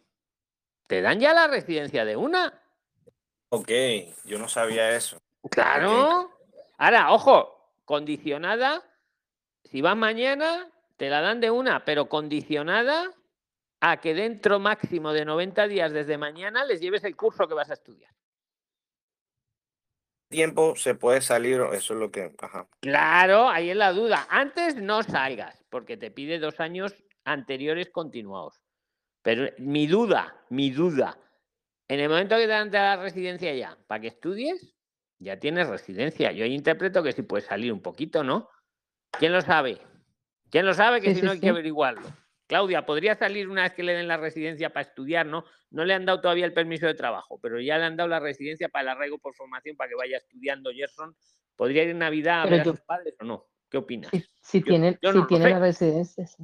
¿Te 0.85 1.01
dan 1.01 1.21
ya 1.21 1.33
la 1.33 1.47
residencia 1.47 2.03
de 2.03 2.17
una? 2.17 2.61
Ok, 3.47 3.71
yo 4.25 4.37
no 4.37 4.49
sabía 4.49 4.93
eso. 4.93 5.21
Claro. 5.49 6.29
Ahora, 6.77 7.13
ojo, 7.13 7.71
condicionada, 7.85 8.83
si 9.63 9.79
vas 9.79 9.95
mañana, 9.95 10.69
te 10.97 11.09
la 11.09 11.21
dan 11.21 11.39
de 11.39 11.49
una, 11.49 11.85
pero 11.85 12.09
condicionada 12.09 13.09
a 13.79 14.01
que 14.01 14.13
dentro 14.13 14.59
máximo 14.59 15.13
de 15.13 15.23
90 15.23 15.69
días 15.69 15.93
desde 15.93 16.17
mañana 16.17 16.65
les 16.65 16.81
lleves 16.81 17.05
el 17.05 17.15
curso 17.15 17.47
que 17.47 17.53
vas 17.53 17.69
a 17.69 17.75
estudiar 17.75 18.11
tiempo 20.31 20.75
se 20.75 20.95
puede 20.95 21.21
salir, 21.21 21.61
eso 21.73 21.93
es 21.93 21.99
lo 21.99 22.09
que... 22.09 22.33
Claro, 22.79 23.49
ahí 23.49 23.69
es 23.69 23.75
la 23.75 23.91
duda. 23.91 24.25
Antes 24.29 24.77
no 24.77 25.03
salgas, 25.03 25.63
porque 25.69 25.97
te 25.97 26.09
pide 26.09 26.39
dos 26.39 26.59
años 26.59 26.95
anteriores 27.25 27.89
continuados. 27.89 28.61
Pero 29.21 29.49
mi 29.57 29.87
duda, 29.87 30.45
mi 30.49 30.71
duda, 30.71 31.17
en 31.87 31.99
el 31.99 32.09
momento 32.09 32.35
que 32.35 32.43
te 32.43 32.47
dan 32.47 32.71
la 32.71 32.97
residencia 32.97 33.53
ya, 33.53 33.77
para 33.87 34.01
que 34.01 34.07
estudies, 34.07 34.75
ya 35.19 35.39
tienes 35.39 35.67
residencia. 35.67 36.31
Yo 36.31 36.45
interpreto 36.45 37.03
que 37.03 37.11
sí 37.11 37.21
puedes 37.21 37.45
salir 37.45 37.71
un 37.71 37.81
poquito, 37.81 38.23
¿no? 38.23 38.49
¿Quién 39.19 39.33
lo 39.33 39.41
sabe? 39.41 39.79
¿Quién 40.49 40.65
lo 40.65 40.73
sabe? 40.73 41.01
Que 41.01 41.13
si 41.13 41.21
no 41.21 41.31
hay 41.31 41.39
que 41.39 41.49
averiguarlo. 41.49 42.01
Claudia, 42.47 42.85
podría 42.85 43.15
salir 43.15 43.47
una 43.47 43.63
vez 43.63 43.73
que 43.73 43.83
le 43.83 43.93
den 43.93 44.07
la 44.07 44.17
residencia 44.17 44.73
para 44.73 44.87
estudiar, 44.87 45.25
¿no? 45.25 45.45
No 45.69 45.85
le 45.85 45.93
han 45.93 46.05
dado 46.05 46.19
todavía 46.19 46.45
el 46.45 46.53
permiso 46.53 46.85
de 46.85 46.95
trabajo, 46.95 47.39
pero 47.41 47.61
ya 47.61 47.77
le 47.77 47.85
han 47.85 47.95
dado 47.95 48.09
la 48.09 48.19
residencia 48.19 48.67
para 48.67 48.83
el 48.83 48.89
arraigo 48.89 49.19
por 49.19 49.33
formación 49.35 49.77
para 49.77 49.89
que 49.89 49.95
vaya 49.95 50.17
estudiando 50.17 50.71
Gerson. 50.71 51.15
¿Podría 51.55 51.83
ir 51.83 51.91
en 51.91 51.99
Navidad 51.99 52.41
a 52.41 52.45
ver 52.47 52.61
a 52.61 52.63
sus 52.65 52.81
padres 52.81 53.15
o 53.21 53.23
no? 53.23 53.47
¿Qué 53.69 53.77
opinas? 53.77 54.11
Si, 54.41 54.61
tiene, 54.61 54.99
si 55.01 55.27
tiene 55.27 55.49
la 55.49 55.59
residencia, 55.59 56.25
sí. 56.25 56.43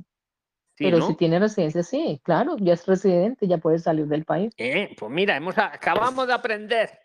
Pero 0.78 1.02
si 1.02 1.16
tiene 1.16 1.40
residencia, 1.40 1.84
sí, 1.84 2.22
claro, 2.24 2.56
ya 2.60 2.74
es 2.74 2.86
residente, 2.86 3.48
ya 3.48 3.58
puede 3.58 3.80
salir 3.80 4.06
del 4.06 4.26
país. 4.26 4.54
Eh, 4.58 4.96
pues 4.98 5.12
mira, 5.12 5.36
hemos, 5.36 5.58
acabamos 5.58 6.28
de 6.28 6.34
aprender. 6.34 7.00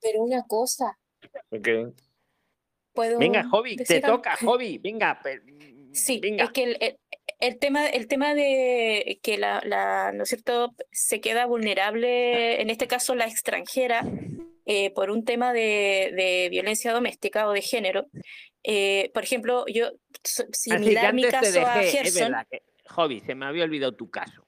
Pero 0.00 0.22
una 0.22 0.42
cosa. 0.42 0.98
Okay. 1.50 1.86
venga, 3.18 3.48
Hobby, 3.48 3.76
te 3.76 4.00
toca, 4.00 4.36
Hobby, 4.36 4.78
venga. 4.78 5.20
Sí, 5.92 6.20
es 6.22 6.50
que 6.50 6.64
el, 6.64 6.98
el 7.40 7.58
tema, 7.58 7.86
el 7.86 8.08
tema 8.08 8.34
de 8.34 9.20
que 9.22 9.38
la, 9.38 9.62
la, 9.64 10.12
¿no 10.12 10.24
es 10.24 10.28
cierto?, 10.30 10.74
se 10.90 11.20
queda 11.20 11.46
vulnerable, 11.46 12.60
en 12.60 12.70
este 12.70 12.88
caso 12.88 13.14
la 13.14 13.26
extranjera, 13.26 14.02
eh, 14.66 14.90
por 14.90 15.10
un 15.10 15.24
tema 15.24 15.52
de, 15.52 16.12
de, 16.16 16.48
violencia 16.50 16.92
doméstica 16.92 17.46
o 17.46 17.52
de 17.52 17.62
género. 17.62 18.06
Eh, 18.64 19.10
por 19.12 19.22
ejemplo, 19.22 19.66
yo, 19.66 19.92
similar 20.22 21.12
mi 21.14 21.22
caso 21.24 21.60
a 21.66 21.82
Gerson... 21.82 22.34
Hobby, 22.90 23.20
se 23.20 23.34
me 23.34 23.46
había 23.46 23.64
olvidado 23.64 23.94
tu 23.94 24.10
caso. 24.10 24.44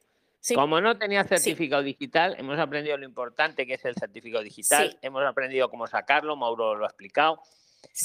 Como 0.54 0.80
no 0.80 0.96
tenía 0.96 1.24
certificado 1.24 1.82
digital, 1.82 2.36
hemos 2.38 2.58
aprendido 2.58 2.96
lo 2.96 3.04
importante 3.04 3.66
que 3.66 3.74
es 3.74 3.84
el 3.84 3.94
certificado 3.96 4.44
digital, 4.44 4.96
hemos 5.02 5.24
aprendido 5.24 5.68
cómo 5.68 5.86
sacarlo, 5.86 6.36
Mauro 6.36 6.74
lo 6.76 6.84
ha 6.84 6.88
explicado. 6.88 7.40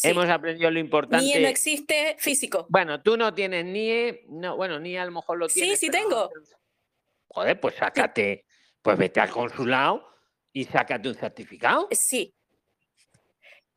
Hemos 0.03 0.29
aprendido 0.29 0.69
lo 0.71 0.79
importante. 0.79 1.25
NIE 1.25 1.41
no 1.41 1.47
existe 1.47 2.15
físico. 2.17 2.65
Bueno, 2.69 3.01
tú 3.01 3.17
no 3.17 3.33
tienes 3.33 3.65
NIE, 3.65 4.25
no, 4.29 4.55
bueno, 4.55 4.79
NIE 4.79 4.99
a 4.99 5.05
lo 5.05 5.11
mejor 5.11 5.37
lo 5.37 5.47
tienes. 5.47 5.79
Sí, 5.79 5.87
sí 5.87 5.91
tengo. 5.91 6.29
Joder, 7.27 7.59
pues 7.59 7.75
sácate, 7.75 8.45
pues 8.81 8.97
vete 8.97 9.19
al 9.19 9.29
consulado 9.29 10.07
y 10.51 10.65
sácate 10.65 11.09
un 11.09 11.15
certificado. 11.15 11.87
Sí. 11.91 12.33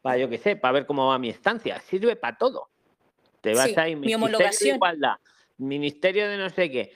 para 0.04 0.18
yo 0.18 0.30
qué 0.30 0.38
sé, 0.38 0.56
para 0.56 0.74
ver 0.74 0.86
cómo 0.86 1.08
va 1.08 1.18
mi 1.18 1.30
estancia. 1.30 1.80
Sirve 1.80 2.16
para 2.16 2.38
todo. 2.38 2.70
Te 3.42 3.56
vas 3.56 3.76
a 3.78 3.90
ir, 3.90 3.98
mi 3.98 4.14
homologación. 4.14 4.70
De 4.70 4.76
igualdad, 4.76 5.16
ministerio 5.58 6.30
de 6.30 6.38
no 6.38 6.52
sé 6.52 6.70
qué. 6.70 6.94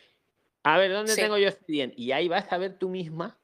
A 0.61 0.77
ver, 0.77 0.91
¿dónde 0.91 1.15
tengo 1.15 1.39
yo 1.39 1.47
expediente? 1.47 1.99
Y 1.99 2.11
ahí 2.11 2.27
vas 2.27 2.45
a 2.51 2.59
ver 2.59 2.77
tú 2.77 2.89
misma 2.89 3.39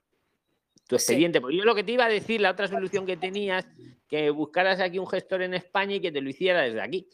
tu 0.91 0.97
expediente. 0.97 1.39
Porque 1.39 1.55
yo 1.55 1.63
lo 1.63 1.73
que 1.73 1.85
te 1.85 1.93
iba 1.93 2.03
a 2.05 2.09
decir, 2.09 2.41
la 2.41 2.51
otra 2.51 2.67
solución 2.67 3.05
que 3.05 3.15
tenías, 3.15 3.65
que 4.09 4.29
buscaras 4.29 4.81
aquí 4.81 4.99
un 4.99 5.07
gestor 5.07 5.41
en 5.41 5.53
España 5.53 5.95
y 5.95 6.01
que 6.01 6.11
te 6.11 6.19
lo 6.19 6.29
hiciera 6.29 6.63
desde 6.63 6.81
aquí. 6.81 7.07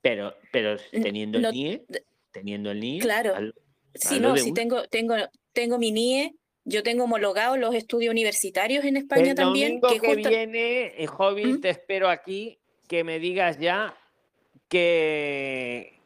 Pero, 0.00 0.32
pero 0.52 0.76
teniendo 0.92 1.38
el 1.38 1.52
NIE. 1.52 1.84
teniendo 2.30 2.70
el 2.70 2.78
NIE. 2.78 3.00
Claro. 3.00 3.34
Sí, 3.94 4.14
hazlo 4.16 4.28
no, 4.28 4.34
una. 4.34 4.54
tengo, 4.54 4.82
tengo, 4.84 5.14
tengo 5.52 5.78
mi 5.78 5.90
NIE, 5.90 6.36
yo 6.64 6.84
tengo 6.84 7.02
homologados 7.04 7.58
los 7.58 7.74
estudios 7.74 8.12
universitarios 8.12 8.84
en 8.84 8.96
España 8.96 9.30
el 9.30 9.34
también, 9.34 9.80
domingo 9.80 9.88
que 9.88 10.00
que 10.00 10.14
justo- 10.14 10.28
viene, 10.28 11.02
eh, 11.02 11.06
Hobby, 11.08 11.46
¿Mm? 11.46 11.60
te 11.62 11.70
espero 11.70 12.08
aquí 12.08 12.60
que 12.86 13.02
me 13.02 13.18
digas 13.18 13.58
ya 13.58 13.96
que 14.68 16.00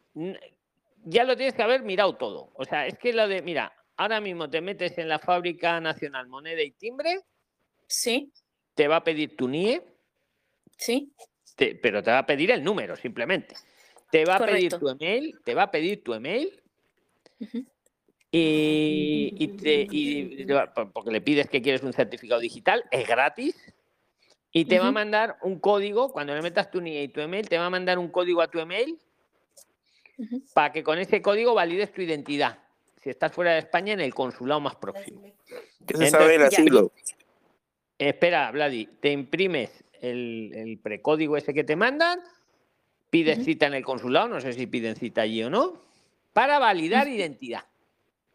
ya 1.05 1.23
lo 1.23 1.35
tienes 1.35 1.53
que 1.53 1.61
haber 1.61 1.83
mirado 1.83 2.15
todo. 2.15 2.49
O 2.55 2.65
sea, 2.65 2.87
es 2.87 2.97
que 2.97 3.13
lo 3.13 3.27
de, 3.27 3.41
mira, 3.43 3.73
ahora 3.99 4.21
mismo 4.21 4.49
te 4.49 4.61
metes 4.61 4.97
en 4.97 5.09
la 5.09 5.19
Fábrica 5.19 5.79
Nacional 5.81 6.27
Moneda 6.27 6.63
y 6.63 6.71
Timbre, 6.71 7.19
Sí, 7.85 8.31
te 8.73 8.87
va 8.87 8.97
a 8.97 9.03
pedir 9.03 9.35
tu 9.35 9.47
NIE, 9.49 9.81
sí, 10.77 11.11
te- 11.55 11.75
pero 11.75 12.01
te 12.01 12.09
va 12.11 12.19
a 12.19 12.25
pedir 12.25 12.49
el 12.51 12.63
número 12.63 12.95
simplemente. 12.95 13.55
Te 14.09 14.23
va 14.23 14.37
a 14.37 14.45
pedir 14.45 14.73
tu 14.73 14.87
email, 14.89 15.37
te 15.43 15.53
va 15.53 15.63
a 15.63 15.71
pedir 15.71 16.01
tu 16.03 16.13
email 16.13 16.61
y, 18.31 19.47
te, 19.57 19.87
porque 20.93 21.11
le 21.11 21.19
pides 21.19 21.49
que 21.49 21.61
quieres 21.61 21.83
un 21.83 21.91
certificado 21.93 22.39
digital, 22.39 22.85
es 22.91 23.05
gratis. 23.07 23.55
Y 24.51 24.65
te 24.65 24.79
va 24.79 24.87
a 24.87 24.91
mandar 24.91 25.37
un 25.43 25.59
código, 25.59 26.11
cuando 26.11 26.33
le 26.33 26.41
metas 26.41 26.71
tu 26.71 26.79
NIE 26.79 27.03
y 27.03 27.07
tu 27.09 27.19
email, 27.19 27.49
te 27.49 27.57
va 27.57 27.65
a 27.65 27.69
mandar 27.69 27.99
un 27.99 28.09
código 28.09 28.41
a 28.41 28.47
tu 28.49 28.59
email 28.59 28.97
para 30.53 30.71
que 30.71 30.83
con 30.83 30.97
ese 30.99 31.21
código 31.21 31.53
valides 31.53 31.91
tu 31.91 32.01
identidad. 32.01 32.59
Si 33.01 33.09
estás 33.09 33.31
fuera 33.31 33.53
de 33.53 33.59
España, 33.59 33.93
en 33.93 34.01
el 34.01 34.13
consulado 34.13 34.59
más 34.59 34.75
próximo. 34.75 35.21
¿Qué 35.87 35.97
se 35.97 36.09
sabe 36.09 36.25
del 36.25 36.41
Entonces, 36.43 36.51
ya. 36.51 36.59
asilo? 36.59 36.91
Espera, 37.97 38.51
Vladi, 38.51 38.87
te 38.99 39.11
imprimes 39.11 39.83
el, 40.01 40.51
el 40.53 40.79
precódigo 40.79 41.37
ese 41.37 41.53
que 41.53 41.63
te 41.63 41.75
mandan, 41.75 42.19
pides 43.09 43.43
cita 43.43 43.67
en 43.67 43.73
el 43.73 43.83
consulado, 43.83 44.27
no 44.27 44.39
sé 44.39 44.53
si 44.53 44.67
piden 44.67 44.95
cita 44.95 45.21
allí 45.21 45.43
o 45.43 45.49
no, 45.49 45.81
para 46.33 46.59
validar 46.59 47.07
identidad. 47.07 47.65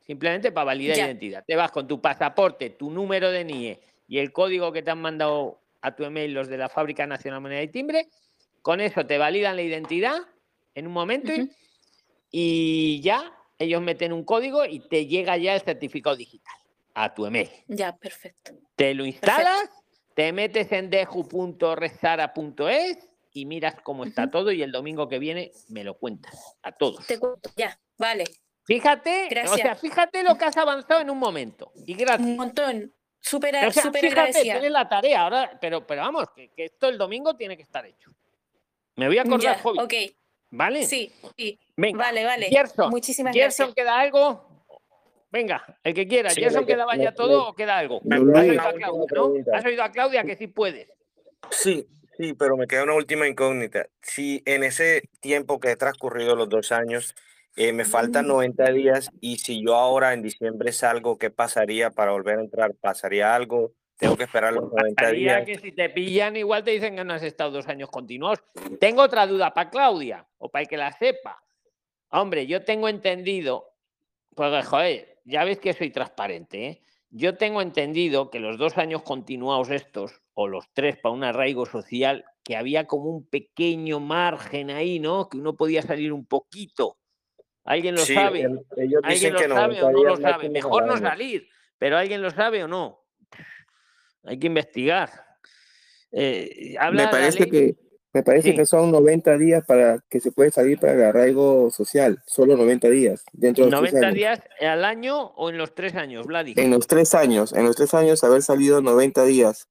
Simplemente 0.06 0.52
para 0.52 0.66
validar 0.66 0.98
Ya. 0.98 1.06
identidad. 1.06 1.44
Te 1.46 1.56
vas 1.56 1.70
con 1.70 1.88
tu 1.88 2.00
pasaporte, 2.00 2.70
tu 2.70 2.90
número 2.90 3.30
de 3.30 3.44
NIE 3.44 3.80
y 4.06 4.18
el 4.18 4.32
código 4.32 4.70
que 4.72 4.82
te 4.82 4.90
han 4.90 5.00
mandado 5.00 5.60
a 5.80 5.94
tu 5.94 6.04
email 6.04 6.34
los 6.34 6.48
de 6.48 6.58
la 6.58 6.68
Fábrica 6.68 7.06
Nacional 7.06 7.38
de 7.38 7.42
Moneda 7.42 7.62
y 7.62 7.68
Timbre. 7.68 8.08
Con 8.60 8.80
eso 8.80 9.06
te 9.06 9.16
validan 9.16 9.56
la 9.56 9.62
identidad 9.62 10.16
en 10.74 10.86
un 10.86 10.92
momento 10.92 11.32
y 12.30 13.00
ya 13.02 13.32
ellos 13.64 13.82
meten 13.82 14.12
un 14.12 14.24
código 14.24 14.64
y 14.64 14.80
te 14.80 15.06
llega 15.06 15.36
ya 15.36 15.54
el 15.54 15.60
certificado 15.62 16.16
digital 16.16 16.54
a 16.94 17.12
tu 17.12 17.26
email. 17.26 17.50
Ya, 17.66 17.96
perfecto. 17.96 18.52
Te 18.76 18.94
lo 18.94 19.04
instalas, 19.04 19.68
te 20.14 20.32
metes 20.32 20.70
en 20.72 20.90
deju.resara.es 20.90 22.98
y 23.32 23.46
miras 23.46 23.74
cómo 23.82 24.04
está 24.04 24.30
todo 24.30 24.52
y 24.52 24.62
el 24.62 24.70
domingo 24.70 25.08
que 25.08 25.18
viene 25.18 25.50
me 25.68 25.82
lo 25.82 25.98
cuentas 25.98 26.56
a 26.62 26.70
todos. 26.72 27.04
Te 27.06 27.18
cuento, 27.18 27.50
ya, 27.56 27.78
vale. 27.98 28.24
Fíjate, 28.66 29.26
o 29.26 29.30
Gracias. 29.30 29.60
sea, 29.60 29.74
fíjate 29.76 30.22
lo 30.22 30.38
que 30.38 30.44
has 30.44 30.56
avanzado 30.56 31.00
en 31.00 31.10
un 31.10 31.18
momento 31.18 31.72
y 31.84 31.94
gratis. 31.94 32.24
Un 32.24 32.36
montón. 32.36 32.94
Súper 33.20 33.56
O 33.56 33.70
sea, 33.72 33.90
fíjate, 33.90 34.06
agradecida. 34.08 34.42
tienes 34.54 34.70
la 34.70 34.88
tarea 34.88 35.22
ahora, 35.22 35.58
pero, 35.60 35.86
pero 35.86 36.02
vamos, 36.02 36.26
que, 36.34 36.50
que 36.52 36.66
esto 36.66 36.88
el 36.88 36.98
domingo 36.98 37.34
tiene 37.34 37.56
que 37.56 37.62
estar 37.62 37.84
hecho. 37.86 38.10
Me 38.96 39.08
voy 39.08 39.18
a 39.18 39.22
acordar, 39.22 39.56
Ya, 39.56 39.62
Jovi, 39.62 39.78
ok, 39.80 39.94
¿vale? 40.57 40.84
sí, 40.86 41.12
sí. 41.36 41.59
Venga, 41.76 41.98
Vale, 41.98 42.24
vale. 42.24 42.46
Gerson, 42.46 42.90
Muchísimas 42.90 43.34
Gerson, 43.34 43.66
gracias. 43.66 43.74
¿queda 43.74 43.98
algo? 43.98 44.64
Venga, 45.30 45.64
el 45.82 45.94
que 45.94 46.07
quiera. 46.07 46.30
Sí, 46.30 46.40
¿Gerson 46.40 46.64
que- 46.64 46.72
quedaba 46.74 46.96
ya 46.96 47.12
todo 47.12 47.48
o 47.48 47.55
queda 47.55 47.76
algo? 47.78 48.00
me- 48.05 48.16
¿Has 48.16 48.22
me- 48.22 48.40
oído 48.40 48.62
a 48.62 48.72
Claudia, 48.72 48.86
no? 49.14 49.32
¿Has 49.52 49.64
oído 49.64 49.82
a 49.82 49.90
Claudia 49.90 50.22
que 50.24 50.36
sí 50.36 50.46
puedes? 50.46 50.92
Sí, 51.50 51.86
sí, 52.16 52.34
pero 52.34 52.57
me 52.57 52.66
queda 52.66 52.84
una 52.84 52.94
última 52.94 53.26
incógnita. 53.26 53.86
Si 54.00 54.42
en 54.46 54.62
ese 54.62 55.02
tiempo 55.20 55.59
que 55.59 55.72
he 55.72 55.76
transcurrido 55.76 56.36
los 56.36 56.48
dos 56.48 56.70
años, 56.70 57.14
eh, 57.57 57.72
me 57.72 57.84
faltan 57.84 58.26
90 58.28 58.70
días 58.70 59.11
y 59.20 59.38
si 59.38 59.64
yo 59.64 59.74
ahora 59.74 60.12
en 60.12 60.22
diciembre 60.22 60.72
salgo, 60.72 61.18
¿qué 61.18 61.30
pasaría 61.30 61.90
para 61.90 62.12
volver 62.12 62.38
a 62.38 62.42
entrar? 62.42 62.74
¿Pasaría 62.80 63.34
algo? 63.34 63.72
¿Tengo 63.99 64.16
que 64.16 64.24
esperar 64.24 64.53
los 64.53 64.64
90 64.72 64.95
Pasaría 65.03 65.36
días? 65.40 65.47
que 65.47 65.59
si 65.59 65.72
te 65.72 65.88
pillan, 65.90 66.36
igual 66.36 66.64
te 66.64 66.72
dicen 66.72 66.97
que 66.97 67.05
no 67.05 67.14
has 67.14 67.22
estado 67.22 67.53
dos 67.53 67.68
años 67.68 67.90
continuados. 67.90 68.42
Tengo 68.80 69.03
otra 69.03 69.26
duda 69.26 69.55
para 69.55 69.70
Claudia, 69.70 70.26
o 70.38 70.51
para 70.51 70.62
el 70.62 70.68
que 70.68 70.76
la 70.76 70.92
sepa. 70.92 71.40
Hombre, 72.11 72.47
yo 72.47 72.64
tengo 72.64 72.88
entendido, 72.88 73.70
pues 74.34 74.66
joder, 74.66 75.20
ya 75.24 75.45
ves 75.45 75.59
que 75.59 75.72
soy 75.72 75.90
transparente, 75.90 76.66
¿eh? 76.66 76.80
Yo 77.11 77.36
tengo 77.36 77.62
entendido 77.62 78.28
que 78.28 78.40
los 78.40 78.59
dos 78.59 78.76
años 78.76 79.03
continuados 79.03 79.70
estos, 79.70 80.20
o 80.32 80.49
los 80.49 80.64
tres 80.72 80.97
para 80.99 81.14
un 81.14 81.22
arraigo 81.22 81.64
social, 81.64 82.24
que 82.42 82.57
había 82.57 82.86
como 82.88 83.05
un 83.05 83.28
pequeño 83.28 84.01
margen 84.01 84.70
ahí, 84.70 84.99
¿no? 84.99 85.28
Que 85.28 85.36
uno 85.36 85.55
podía 85.57 85.82
salir 85.82 86.12
un 86.12 86.26
poquito. 86.26 86.99
¿Alguien 87.64 87.95
lo 87.95 88.01
Sí, 88.01 88.14
sabe? 88.14 88.40
el- 88.42 88.66
ellos 88.76 89.01
¿Alguien 89.05 89.09
dicen 89.14 89.32
lo 89.34 89.38
que 89.38 89.49
sabe 89.49 89.80
90 89.80 89.86
o 89.86 89.90
no 89.92 90.03
lo 90.05 90.16
sabe? 90.16 90.49
Mejor 90.51 90.86
no 90.86 90.97
salir, 90.99 91.49
pero 91.78 91.97
¿alguien 91.97 92.20
lo 92.20 92.30
sabe 92.30 92.64
o 92.64 92.68
no? 92.68 93.03
Hay 94.24 94.38
que 94.38 94.46
investigar. 94.46 95.10
Eh, 96.12 96.76
habla 96.78 97.04
Me 97.06 97.10
parece 97.10 97.48
que 97.48 97.76
me 98.12 98.22
parece 98.22 98.50
Sí. 98.50 98.56
que 98.56 98.64
son 98.64 98.92
90 98.92 99.36
días 99.36 99.64
para 99.66 99.98
que 100.08 100.20
se 100.20 100.30
puede 100.30 100.52
salir 100.52 100.78
para 100.78 100.92
el 100.92 101.02
arraigo 101.02 101.68
social, 101.72 102.22
solo 102.26 102.56
90 102.56 102.88
días 102.88 103.24
dentro 103.32 103.64
de 103.64 103.72
los 103.72 103.80
tres 103.80 103.92
90 103.94 104.06
años. 104.06 104.14
días 104.16 104.40
al 104.60 104.84
año 104.84 105.20
o 105.20 105.50
en 105.50 105.58
los 105.58 105.74
tres 105.74 105.96
años, 105.96 106.24
Vladi. 106.24 106.54
En 106.56 106.70
los 106.70 106.86
tres 106.86 107.12
años, 107.16 107.52
en 107.52 107.64
los 107.64 107.74
tres 107.74 107.92
años 107.92 108.22
haber 108.22 108.42
salido 108.42 108.80
90 108.80 109.24
días. 109.24 109.68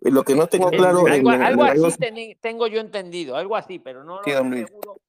Lo 0.00 0.24
que 0.24 0.34
no 0.34 0.48
tengo 0.48 0.70
claro 0.70 1.06
en, 1.06 1.12
algo, 1.14 1.32
en 1.32 1.42
arraigo 1.42 1.86
así 1.86 2.36
tengo 2.40 2.66
yo 2.66 2.80
entendido, 2.80 3.36
algo 3.36 3.54
así, 3.56 3.78
pero 3.78 4.02
no 4.02 4.20
Sí, 4.24 4.30
lo 4.30 4.36
don 4.38 4.50
Luis. 4.50 4.66
seguro. 4.66 5.00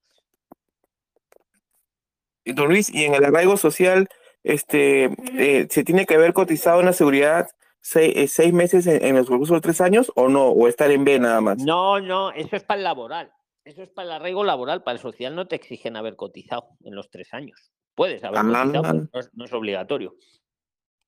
Don 2.46 2.68
Luis, 2.70 2.90
y 2.94 3.04
en 3.04 3.14
el 3.16 3.26
arraigo 3.26 3.58
social, 3.58 4.08
este, 4.44 5.10
eh, 5.38 5.68
¿se 5.70 5.84
tiene 5.84 6.06
que 6.06 6.16
haber 6.16 6.32
cotizado 6.34 6.80
en 6.80 6.86
la 6.86 6.94
seguridad 6.94 7.50
seis, 7.88 8.14
eh, 8.16 8.28
seis 8.28 8.54
meses 8.54 8.86
en, 8.88 9.04
en 9.04 9.16
los 9.16 9.50
de 9.50 9.62
tres 9.62 9.80
años 9.82 10.12
o 10.16 10.28
no? 10.28 10.48
¿O 10.50 10.68
estar 10.68 10.92
en 10.92 11.06
B 11.06 11.20
nada 11.20 11.40
más? 11.40 11.58
No, 11.60 12.00
no, 12.02 12.32
eso 12.32 12.56
es 12.56 12.64
para 12.64 12.80
el 12.80 12.84
laboral. 12.84 13.32
Eso 13.64 13.84
es 13.84 13.90
para 13.90 14.08
el 14.08 14.12
arraigo 14.14 14.44
laboral. 14.44 14.84
Para 14.84 14.96
el 14.96 15.02
social 15.02 15.36
no 15.36 15.48
te 15.48 15.56
exigen 15.56 15.96
haber 15.96 16.16
cotizado 16.16 16.70
en 16.84 16.96
los 16.96 17.10
tres 17.10 17.34
años. 17.34 17.72
Puedes 17.96 18.24
haber 18.24 18.40
Ah. 18.40 18.44
cotizado, 18.44 18.72
pero 18.82 19.10
no 19.14 19.20
es, 19.20 19.30
no 19.34 19.46
es 19.46 19.54
obligatorio. 19.54 20.16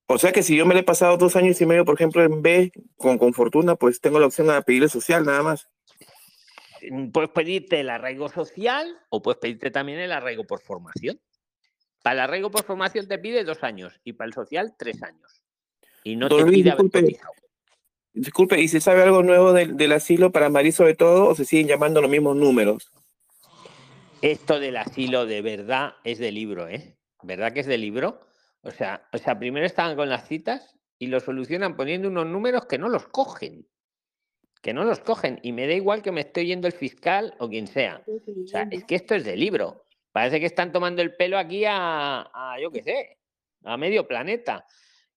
O 0.08 0.18
sea 0.18 0.32
que 0.32 0.42
si 0.42 0.56
yo 0.58 0.66
me 0.66 0.74
le 0.74 0.80
he 0.80 0.84
pasado 0.84 1.18
dos 1.18 1.36
años 1.36 1.60
y 1.62 1.66
medio, 1.66 1.86
por 1.86 1.96
ejemplo, 1.96 2.24
en 2.24 2.42
B 2.42 2.72
con, 2.98 3.18
con 3.18 3.34
fortuna, 3.34 3.76
pues 3.76 4.00
tengo 4.02 4.20
la 4.20 4.26
opción 4.26 4.50
a 4.50 4.62
pedirle 4.62 4.90
social 4.90 5.24
nada 5.26 5.44
más. 5.44 5.70
Mm, 6.90 7.12
Puedes 7.12 7.30
pedirte 7.30 7.82
el 7.82 7.90
arraigo 7.90 8.30
social 8.30 8.98
o 9.10 9.22
puedes 9.22 9.40
pedirte 9.40 9.70
también 9.70 10.00
el 10.00 10.12
arraigo 10.12 10.46
por 10.46 10.62
formación. 10.62 11.20
Para 12.02 12.14
el 12.14 12.20
arraigo 12.22 12.50
por 12.50 12.64
formación 12.64 13.08
te 13.08 13.20
pide 13.20 13.44
dos 13.44 13.64
años 13.64 14.00
y 14.06 14.14
para 14.14 14.28
el 14.28 14.34
social 14.34 14.74
tres 14.78 15.04
años. 15.04 15.39
Y 16.04 16.16
no 16.16 16.30
Don 16.30 16.40
te 16.40 16.46
Luis, 16.46 16.64
disculpe. 16.64 17.20
Disculpe, 18.14 18.60
¿y 18.60 18.68
se 18.68 18.82
sabe 18.82 19.04
algo 19.04 19.24
nuevo 19.24 19.54
del, 19.54 19.78
del 19.78 19.92
asilo 19.92 20.32
para 20.32 20.50
Marí 20.50 20.72
sobre 20.72 20.96
todo 20.96 21.28
o 21.28 21.36
se 21.36 21.46
siguen 21.46 21.68
llamando 21.68 22.02
los 22.02 22.10
mismos 22.10 22.36
números? 22.36 22.92
Esto 24.22 24.60
del 24.60 24.78
asilo 24.78 25.26
de 25.26 25.42
verdad 25.42 25.94
es 26.04 26.20
de 26.20 26.32
libro, 26.32 26.68
¿eh? 26.68 26.98
¿Verdad 27.24 27.54
que 27.54 27.62
es 27.62 27.68
de 27.68 27.78
libro? 27.78 28.20
O 28.62 28.72
sea, 28.72 29.08
o 29.14 29.18
sea, 29.18 29.40
primero 29.40 29.66
estaban 29.66 29.96
con 29.96 30.10
las 30.10 30.28
citas 30.28 30.76
y 30.98 31.08
lo 31.08 31.20
solucionan 31.20 31.76
poniendo 31.78 32.10
unos 32.10 32.26
números 32.26 32.66
que 32.66 32.78
no 32.78 32.90
los 32.90 33.08
cogen. 33.08 33.68
Que 34.62 34.74
no 34.74 34.84
los 34.84 35.00
cogen. 35.00 35.40
Y 35.42 35.54
me 35.54 35.68
da 35.68 35.74
igual 35.74 36.02
que 36.02 36.12
me 36.12 36.22
esté 36.22 36.42
oyendo 36.42 36.68
el 36.68 36.74
fiscal 36.74 37.34
o 37.40 37.48
quien 37.48 37.68
sea. 37.68 38.04
O 38.06 38.48
sea, 38.48 38.68
es 38.70 38.84
que 38.84 38.96
esto 38.96 39.16
es 39.16 39.24
de 39.24 39.38
libro. 39.38 39.86
Parece 40.12 40.40
que 40.42 40.46
están 40.46 40.74
tomando 40.74 41.02
el 41.02 41.16
pelo 41.16 41.38
aquí 41.38 41.64
a, 41.66 42.30
a, 42.34 42.60
yo 42.60 42.72
qué 42.72 42.84
sé, 42.84 43.18
a 43.64 43.78
medio 43.78 44.06
planeta. 44.08 44.66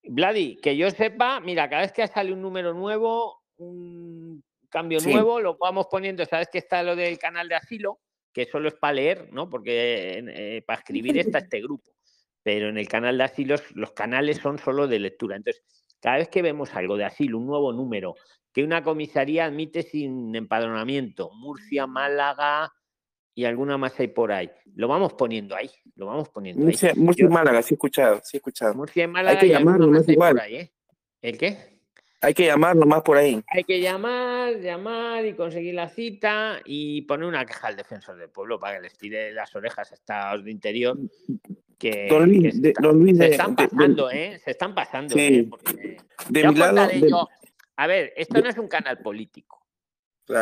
Vladi, 0.04 0.56
que 0.56 0.76
yo 0.76 0.90
sepa, 0.90 1.40
mira, 1.40 1.68
cada 1.68 1.82
vez 1.82 1.92
que 1.92 2.06
sale 2.06 2.32
un 2.32 2.42
número 2.42 2.74
nuevo, 2.74 3.42
un 3.56 4.42
cambio 4.68 5.00
Sí. 5.00 5.10
nuevo, 5.10 5.40
lo 5.40 5.56
vamos 5.58 5.86
poniendo. 5.90 6.24
Sabes 6.24 6.48
que 6.50 6.58
está 6.58 6.82
lo 6.82 6.96
del 6.96 7.18
canal 7.18 7.48
de 7.48 7.54
asilo, 7.54 8.00
que 8.32 8.46
solo 8.46 8.68
es 8.68 8.74
para 8.74 8.94
leer, 8.94 9.28
¿no? 9.32 9.48
Porque 9.48 10.22
eh, 10.26 10.62
para 10.66 10.78
escribir 10.80 11.18
está 11.18 11.38
este 11.48 11.60
grupo. 11.60 11.90
Pero 12.42 12.68
en 12.68 12.78
el 12.78 12.88
canal 12.88 13.18
de 13.18 13.24
asilos, 13.24 13.62
los 13.74 13.92
canales 13.92 14.38
son 14.38 14.58
solo 14.58 14.88
de 14.88 14.98
lectura. 14.98 15.36
Entonces, 15.36 15.62
cada 16.00 16.16
vez 16.16 16.28
que 16.28 16.42
vemos 16.42 16.74
algo 16.74 16.96
de 16.96 17.04
asilo, 17.04 17.38
un 17.38 17.46
nuevo 17.46 17.72
número, 17.72 18.16
que 18.52 18.64
una 18.64 18.82
comisaría 18.82 19.44
admite 19.44 19.82
sin 19.82 20.34
empadronamiento, 20.34 21.30
Murcia, 21.34 21.86
Málaga 21.86 22.72
y 23.34 23.44
alguna 23.44 23.78
más 23.78 23.98
hay 23.98 24.08
por 24.08 24.30
ahí, 24.32 24.50
lo 24.74 24.88
vamos 24.88 25.14
poniendo 25.14 25.54
ahí, 25.56 25.70
lo 25.96 26.06
vamos 26.06 26.28
poniendo 26.28 26.60
ahí. 26.62 26.66
Murcia, 26.66 26.92
Murcia 26.96 27.24
y 27.24 27.28
Málaga, 27.28 27.62
sí 27.62 27.74
he 27.74 27.76
escuchado, 27.76 28.20
sí 28.24 28.36
he 28.36 28.38
escuchado. 28.38 28.74
Murcia 28.74 29.04
y 29.04 29.06
Málaga 29.06 29.40
que 29.40 29.46
y 29.46 29.52
alguna 29.54 29.72
llamarlo, 29.72 29.86
no 29.86 29.92
más 29.92 30.02
es 30.02 30.08
hay 30.08 30.14
igual. 30.14 30.32
por 30.34 30.40
ahí, 30.42 30.54
¿eh? 30.56 30.72
¿El 31.22 31.38
qué? 31.38 31.72
Hay 32.20 32.34
que 32.34 32.46
llamar 32.46 32.76
nomás 32.76 33.02
por 33.02 33.16
ahí. 33.16 33.42
Hay 33.48 33.64
que 33.64 33.80
llamar, 33.80 34.60
llamar 34.60 35.26
y 35.26 35.34
conseguir 35.34 35.74
la 35.74 35.88
cita 35.88 36.60
y 36.64 37.02
poner 37.02 37.26
una 37.26 37.44
queja 37.44 37.66
al 37.68 37.76
defensor 37.76 38.16
del 38.16 38.28
pueblo 38.30 38.60
para 38.60 38.76
que 38.76 38.82
les 38.82 38.96
tire 38.96 39.32
las 39.32 39.54
orejas 39.56 39.90
a 39.90 39.94
estos 39.94 40.44
de 40.44 40.50
interior 40.52 40.96
que, 41.78 42.06
Don 42.08 42.30
que 42.30 42.52
se, 42.52 42.60
de, 42.60 42.68
está- 42.68 42.82
don 42.82 42.98
Luis 43.00 43.16
se 43.16 43.24
de, 43.24 43.30
están 43.30 43.56
de- 43.56 43.66
pasando, 43.68 44.10
¿eh? 44.10 44.38
Se 44.44 44.50
están 44.52 44.72
pasando, 44.74 45.14
Sí. 45.16 45.20
¿eh? 45.20 45.46
Porque 45.50 45.96
de 46.28 46.42
ya 46.42 46.48
mi 46.52 46.54
os 46.54 46.58
lado, 46.60 46.76
contaré 46.76 47.00
de- 47.00 47.10
yo. 47.10 47.28
A 47.76 47.86
ver, 47.88 48.12
esto 48.16 48.40
no 48.40 48.48
es 48.48 48.58
un 48.58 48.68
canal 48.68 48.98
político. 48.98 49.61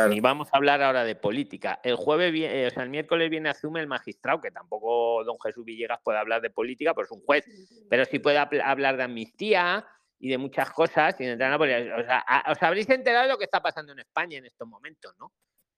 Ni 0.09 0.19
vamos 0.19 0.49
a 0.51 0.57
hablar 0.57 0.81
ahora 0.81 1.03
de 1.03 1.15
política. 1.15 1.79
El 1.83 1.95
jueves, 1.95 2.33
eh, 2.35 2.67
o 2.67 2.69
sea, 2.69 2.83
el 2.83 2.89
miércoles 2.89 3.29
viene 3.29 3.49
asume 3.49 3.79
el 3.79 3.87
magistrado, 3.87 4.41
que 4.41 4.51
tampoco 4.51 5.23
don 5.23 5.37
Jesús 5.39 5.65
Villegas 5.65 5.99
puede 6.03 6.19
hablar 6.19 6.41
de 6.41 6.49
política, 6.49 6.93
pues 6.93 7.07
es 7.07 7.11
un 7.11 7.21
juez, 7.21 7.45
pero 7.89 8.05
sí 8.05 8.19
puede 8.19 8.37
hablar 8.37 8.97
de 8.97 9.03
amnistía 9.03 9.85
y 10.19 10.29
de 10.29 10.37
muchas 10.37 10.71
cosas. 10.71 11.19
Y 11.19 11.25
de 11.25 11.33
o 11.33 11.37
sea, 11.37 12.25
os 12.49 12.63
habréis 12.63 12.89
enterado 12.89 13.23
de 13.23 13.33
lo 13.33 13.37
que 13.37 13.45
está 13.45 13.61
pasando 13.61 13.91
en 13.91 13.99
España 13.99 14.37
en 14.37 14.45
estos 14.45 14.67
momentos, 14.67 15.13
¿no? 15.19 15.33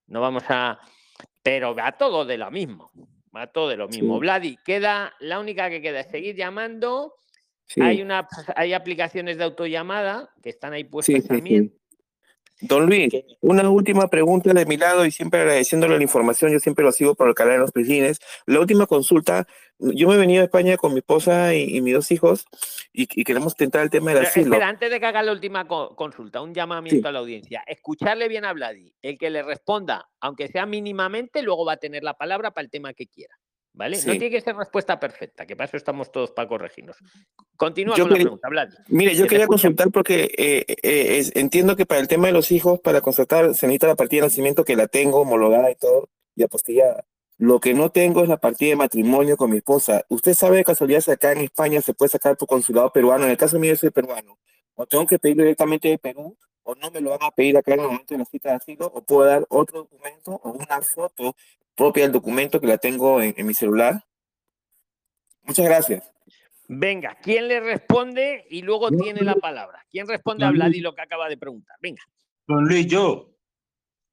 No 0.07 0.21
vamos 0.21 0.43
a. 0.49 0.79
Pero 1.41 1.73
va 1.73 1.91
todo 1.93 2.25
de 2.25 2.37
lo 2.37 2.51
mismo. 2.51 2.91
Va 3.35 3.47
todo 3.47 3.69
de 3.69 3.77
lo 3.77 3.87
mismo. 3.87 4.19
Vladi, 4.19 4.57
queda, 4.63 5.13
la 5.19 5.39
única 5.39 5.69
que 5.69 5.81
queda 5.81 6.01
es 6.01 6.07
seguir 6.07 6.35
llamando. 6.35 7.15
Hay, 7.81 8.01
una, 8.01 8.27
hay 8.55 8.73
aplicaciones 8.73 9.37
de 9.37 9.45
autollamada 9.45 10.29
que 10.43 10.49
están 10.49 10.73
ahí 10.73 10.83
puestas 10.83 11.25
también. 11.25 11.73
Don 12.63 12.85
Luis, 12.85 13.13
una 13.41 13.69
última 13.69 14.07
pregunta 14.07 14.53
de 14.53 14.65
mi 14.65 14.77
lado 14.77 15.05
y 15.05 15.11
siempre 15.11 15.41
agradeciéndole 15.41 15.97
la 15.97 16.03
información, 16.03 16.49
yo 16.49 16.59
siempre 16.59 16.85
lo 16.85 16.93
sigo 16.93 17.13
por 17.13 17.27
el 17.27 17.35
canal 17.35 17.55
de 17.55 17.59
los 17.59 17.71
Prisines. 17.71 18.19
La 18.45 18.61
última 18.61 18.85
consulta, 18.87 19.45
yo 19.79 20.07
me 20.07 20.15
he 20.15 20.17
venido 20.17 20.41
a 20.41 20.45
España 20.45 20.77
con 20.77 20.93
mi 20.93 20.99
esposa 20.99 21.53
y, 21.53 21.81
mis 21.81 21.93
dos 21.93 22.09
hijos 22.11 22.45
y, 22.93 23.05
queremos 23.07 23.55
tentar 23.55 23.83
el 23.83 23.89
tema 23.89 24.13
del 24.13 24.25
asilo. 24.25 24.53
Espera, 24.53 24.69
antes 24.69 24.89
de 24.89 24.99
que 25.01 25.05
haga 25.05 25.21
la 25.23 25.33
última 25.33 25.67
consulta, 25.67 26.41
un 26.41 26.53
llamamiento 26.53 27.09
a 27.09 27.11
la 27.11 27.19
audiencia. 27.19 27.63
Escucharle 27.67 28.29
bien 28.29 28.45
a 28.45 28.53
Vladi. 28.53 28.95
El 29.01 29.17
que 29.17 29.29
le 29.29 29.43
responda, 29.43 30.09
aunque 30.21 30.47
sea 30.47 30.65
mínimamente, 30.65 31.41
luego 31.41 31.65
va 31.65 31.73
a 31.73 31.77
tener 31.77 32.03
la 32.03 32.13
palabra 32.13 32.51
para 32.51 32.63
el 32.63 32.71
tema 32.71 32.93
que 32.93 33.07
quiera. 33.07 33.35
¿Vale? 33.75 33.97
No 33.97 34.11
tiene 34.11 34.29
que 34.29 34.39
ser 34.39 34.55
respuesta 34.55 34.99
perfecta, 34.99 35.47
que 35.47 35.55
para 35.55 35.65
eso 35.65 35.77
estamos 35.77 36.11
todos 36.11 36.31
para 36.31 36.47
corregirnos. 36.47 36.95
Continúa 37.57 37.97
con 37.97 38.09
la 38.09 38.15
pregunta, 38.15 38.47
Vlad. 38.47 38.69
Mire, 38.87 39.15
yo 39.15 39.25
quería 39.25 39.47
consultar 39.47 39.89
porque 39.91 40.31
eh, 40.37 40.63
eh, 40.83 41.31
entiendo 41.33 41.75
que 41.75 41.87
para 41.87 41.99
el 41.99 42.07
tema 42.07 42.27
de 42.27 42.33
los 42.33 42.51
hijos, 42.51 42.79
para 42.79 43.01
constatar, 43.01 43.55
se 43.55 43.65
necesita 43.65 43.87
la 43.87 43.95
partida 43.95 44.21
de 44.21 44.27
nacimiento 44.27 44.63
que 44.63 44.75
la 44.75 44.87
tengo 44.87 45.21
homologada 45.21 45.71
y 45.71 45.75
todo, 45.75 46.09
y 46.35 46.43
apostillada. 46.43 47.03
Lo 47.39 47.59
que 47.59 47.73
no 47.73 47.89
tengo 47.89 48.21
es 48.21 48.29
la 48.29 48.37
partida 48.37 48.69
de 48.69 48.75
matrimonio 48.75 49.37
con 49.37 49.49
mi 49.49 49.57
esposa. 49.57 50.05
¿Usted 50.07 50.35
sabe 50.35 50.57
de 50.57 50.63
casualidad 50.63 51.01
si 51.01 51.09
acá 51.09 51.31
en 51.31 51.39
España 51.39 51.81
se 51.81 51.95
puede 51.95 52.09
sacar 52.09 52.37
por 52.37 52.47
consulado 52.47 52.91
peruano? 52.91 53.25
En 53.25 53.31
el 53.31 53.37
caso 53.37 53.57
mío, 53.57 53.73
yo 53.73 53.77
soy 53.77 53.89
peruano. 53.89 54.37
O 54.75 54.85
tengo 54.85 55.07
que 55.07 55.17
pedirlo 55.17 55.43
directamente 55.43 55.87
de 55.87 55.97
Perú, 55.97 56.37
o 56.61 56.75
no 56.75 56.91
me 56.91 57.01
lo 57.01 57.09
van 57.09 57.23
a 57.23 57.31
pedir 57.31 57.57
acá 57.57 57.73
en 57.73 57.81
el 57.81 57.87
momento 57.87 58.13
de 58.13 58.19
la 58.19 58.25
cita 58.25 58.49
de 58.49 58.55
asilo, 58.55 58.85
o 58.85 59.03
puedo 59.03 59.27
dar 59.27 59.45
otro 59.49 59.79
documento 59.79 60.39
o 60.43 60.51
una 60.51 60.81
foto 60.81 61.35
propia 61.75 62.03
del 62.03 62.11
documento 62.11 62.59
que 62.59 62.67
la 62.67 62.77
tengo 62.77 63.21
en, 63.21 63.45
mi 63.45 63.53
celular. 63.53 64.03
Muchas 65.43 65.65
gracias. 65.65 66.11
Venga, 66.67 67.17
¿quién 67.21 67.47
le 67.47 67.59
responde 67.59 68.45
y 68.49 68.61
luego 68.61 68.89
tiene 68.89 69.21
la 69.21 69.35
palabra? 69.35 69.85
¿Quién 69.91 70.07
responde 70.07 70.45
a 70.45 70.51
Vladi 70.51 70.79
lo 70.79 70.95
que 70.95 71.01
acaba 71.01 71.27
de 71.27 71.37
preguntar? 71.37 71.75
Venga. 71.81 72.01
Don 72.47 72.65
Luis, 72.65 72.87
yo. 72.87 73.35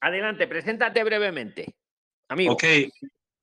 Adelante, 0.01 0.47
preséntate 0.47 1.05
brevemente. 1.05 1.75
Amigo. 2.29 2.55
Ok. 2.55 2.65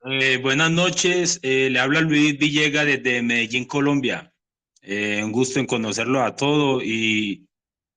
Eh, 0.10 0.38
buenas 0.38 0.72
noches. 0.72 1.40
Eh, 1.44 1.70
le 1.70 1.80
habla 1.80 2.02
Luis 2.02 2.38
Villega 2.38 2.86
desde 2.86 3.22
Medellín, 3.22 3.66
Colombia. 3.66 4.34
Eh, 4.82 5.22
un 5.24 5.32
gusto 5.32 5.60
en 5.60 5.66
conocerlo 5.66 6.24
a 6.24 6.36
todo. 6.36 6.82
Y 6.82 7.48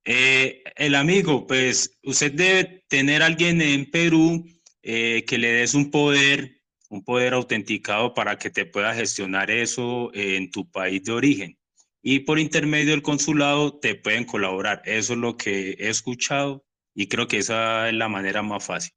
el 0.03 0.95
amigo, 0.95 1.45
pues 1.45 1.99
usted 2.03 2.33
debe 2.33 2.83
tener 2.87 3.21
alguien 3.21 3.61
en 3.61 3.89
Perú 3.89 4.43
eh, 4.83 5.25
que 5.25 5.37
le 5.37 5.51
des 5.51 5.73
un 5.73 5.91
poder, 5.91 6.61
un 6.89 7.03
poder 7.03 7.33
autenticado 7.33 8.13
para 8.13 8.37
que 8.37 8.49
te 8.49 8.65
pueda 8.65 8.93
gestionar 8.93 9.51
eso 9.51 10.11
en 10.13 10.51
tu 10.51 10.69
país 10.69 11.03
de 11.03 11.11
origen. 11.11 11.57
Y 12.01 12.21
por 12.21 12.39
intermedio 12.39 12.91
del 12.91 13.03
consulado 13.03 13.79
te 13.79 13.95
pueden 13.95 14.25
colaborar. 14.25 14.81
Eso 14.85 15.13
es 15.13 15.19
lo 15.19 15.37
que 15.37 15.71
he 15.71 15.89
escuchado 15.89 16.65
y 16.95 17.07
creo 17.07 17.27
que 17.27 17.37
esa 17.37 17.89
es 17.89 17.93
la 17.93 18.09
manera 18.09 18.41
más 18.41 18.65
fácil. 18.65 18.93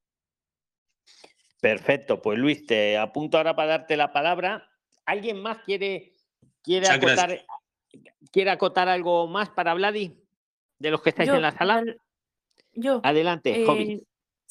Perfecto, 1.61 2.20
pues 2.20 2.39
Luis, 2.39 2.66
te 2.66 2.98
apunto 2.98 3.36
ahora 3.36 3.56
para 3.56 3.78
darte 3.78 3.97
la 3.97 4.12
palabra. 4.12 4.69
¿Alguien 5.06 5.40
más 5.40 5.59
quiere, 5.65 6.12
quiere, 6.62 6.89
acotar, 6.89 7.44
quiere 8.31 8.51
acotar 8.51 8.89
algo 8.89 9.27
más 9.27 9.51
para 9.51 9.74
Vladi? 9.74 10.15
De 10.78 10.90
los 10.90 11.02
que 11.02 11.11
estáis 11.11 11.31
en 11.31 11.43
la 11.43 11.52
sala. 11.52 11.82
Yo. 12.73 13.01
Adelante, 13.02 13.62
eh, 13.62 14.02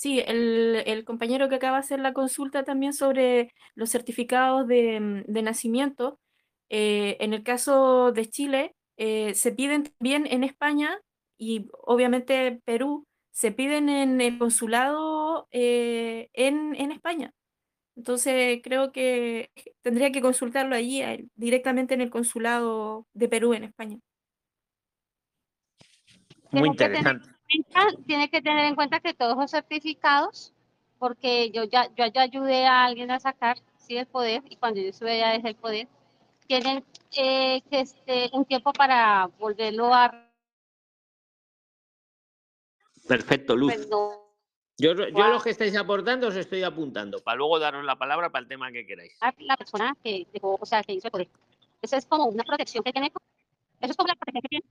Sí, 0.03 0.19
el, 0.27 1.05
compañero 1.05 1.47
que 1.47 1.55
acaba 1.55 1.77
de 1.77 1.79
hacer 1.79 1.99
la 2.01 2.11
consulta 2.11 2.65
también 2.65 2.91
sobre 2.91 3.53
los 3.73 3.89
certificados 3.89 4.67
de, 4.67 4.99
mm, 4.99 5.43
nacimiento, 5.45 6.19
eh, 6.69 7.15
en 7.21 7.33
el 7.33 7.41
caso 7.43 8.11
de 8.11 8.25
Chile, 8.29 8.75
eh, 8.97 9.33
se 9.33 9.53
piden 9.53 9.83
también 9.83 10.27
en 10.27 10.43
España 10.43 10.99
y 11.37 11.69
obviamente 11.85 12.59
Perú, 12.65 13.07
se 13.31 13.53
piden 13.53 13.87
en 13.87 14.19
el 14.19 14.37
consulado 14.37 15.47
eh, 15.51 16.29
en, 16.33 16.75
España. 16.91 17.31
Entonces 17.95 18.59
creo 18.61 18.91
que 18.91 19.51
tendría 19.83 20.11
que 20.11 20.21
consultarlo 20.21 20.75
allí 20.75 21.01
directamente 21.35 21.93
en 21.93 22.01
el 22.01 22.09
consulado 22.09 23.07
de 23.13 23.29
Perú 23.29 23.53
en 23.53 23.63
España. 23.63 23.99
Muy 26.51 26.67
interesante 26.67 27.32
tiene 28.05 28.29
que 28.29 28.41
tener 28.41 28.65
en 28.65 28.75
cuenta 28.75 28.99
que 28.99 29.13
todos 29.13 29.37
los 29.37 29.51
certificados, 29.51 30.53
porque 30.99 31.51
yo 31.51 31.63
ya, 31.63 31.89
yo 31.95 32.05
ya 32.07 32.21
ayudé 32.21 32.65
a 32.65 32.85
alguien 32.85 33.11
a 33.11 33.19
sacar 33.19 33.57
sí, 33.77 33.97
el 33.97 34.07
poder, 34.07 34.43
y 34.49 34.55
cuando 34.55 34.79
yo 34.79 34.89
estuve 34.89 35.13
allá 35.13 35.33
desde 35.33 35.49
el 35.49 35.55
poder, 35.55 35.87
tienen 36.47 36.83
eh, 37.17 37.61
que 37.69 37.81
este, 37.81 38.29
un 38.33 38.45
tiempo 38.45 38.73
para 38.73 39.27
volverlo 39.39 39.93
a... 39.93 40.29
Perfecto, 43.07 43.55
Luz. 43.55 43.73
Pues 43.73 43.89
yo, 44.77 44.93
yo 44.93 45.27
lo 45.27 45.39
que 45.39 45.51
estáis 45.51 45.75
aportando 45.75 46.27
os 46.27 46.35
estoy 46.35 46.63
apuntando, 46.63 47.19
para 47.19 47.37
luego 47.37 47.59
daros 47.59 47.83
la 47.85 47.97
palabra 47.97 48.31
para 48.31 48.43
el 48.43 48.47
tema 48.47 48.71
que 48.71 48.85
queráis. 48.85 49.17
La 49.39 49.55
persona 49.55 49.95
que 50.03 50.25
dejó, 50.33 50.57
o 50.59 50.65
sea, 50.65 50.81
que 50.83 50.93
hizo 50.93 51.07
el 51.07 51.11
poder. 51.11 51.29
Eso 51.81 51.97
es 51.97 52.05
como 52.05 52.25
una 52.25 52.43
protección 52.43 52.83
que 52.83 52.91
tiene. 52.91 53.11
Eso 53.81 53.91
es 53.91 53.97
como 53.97 54.07
la 54.07 54.15
protección 54.15 54.41
que 54.41 54.47
tiene 54.47 54.65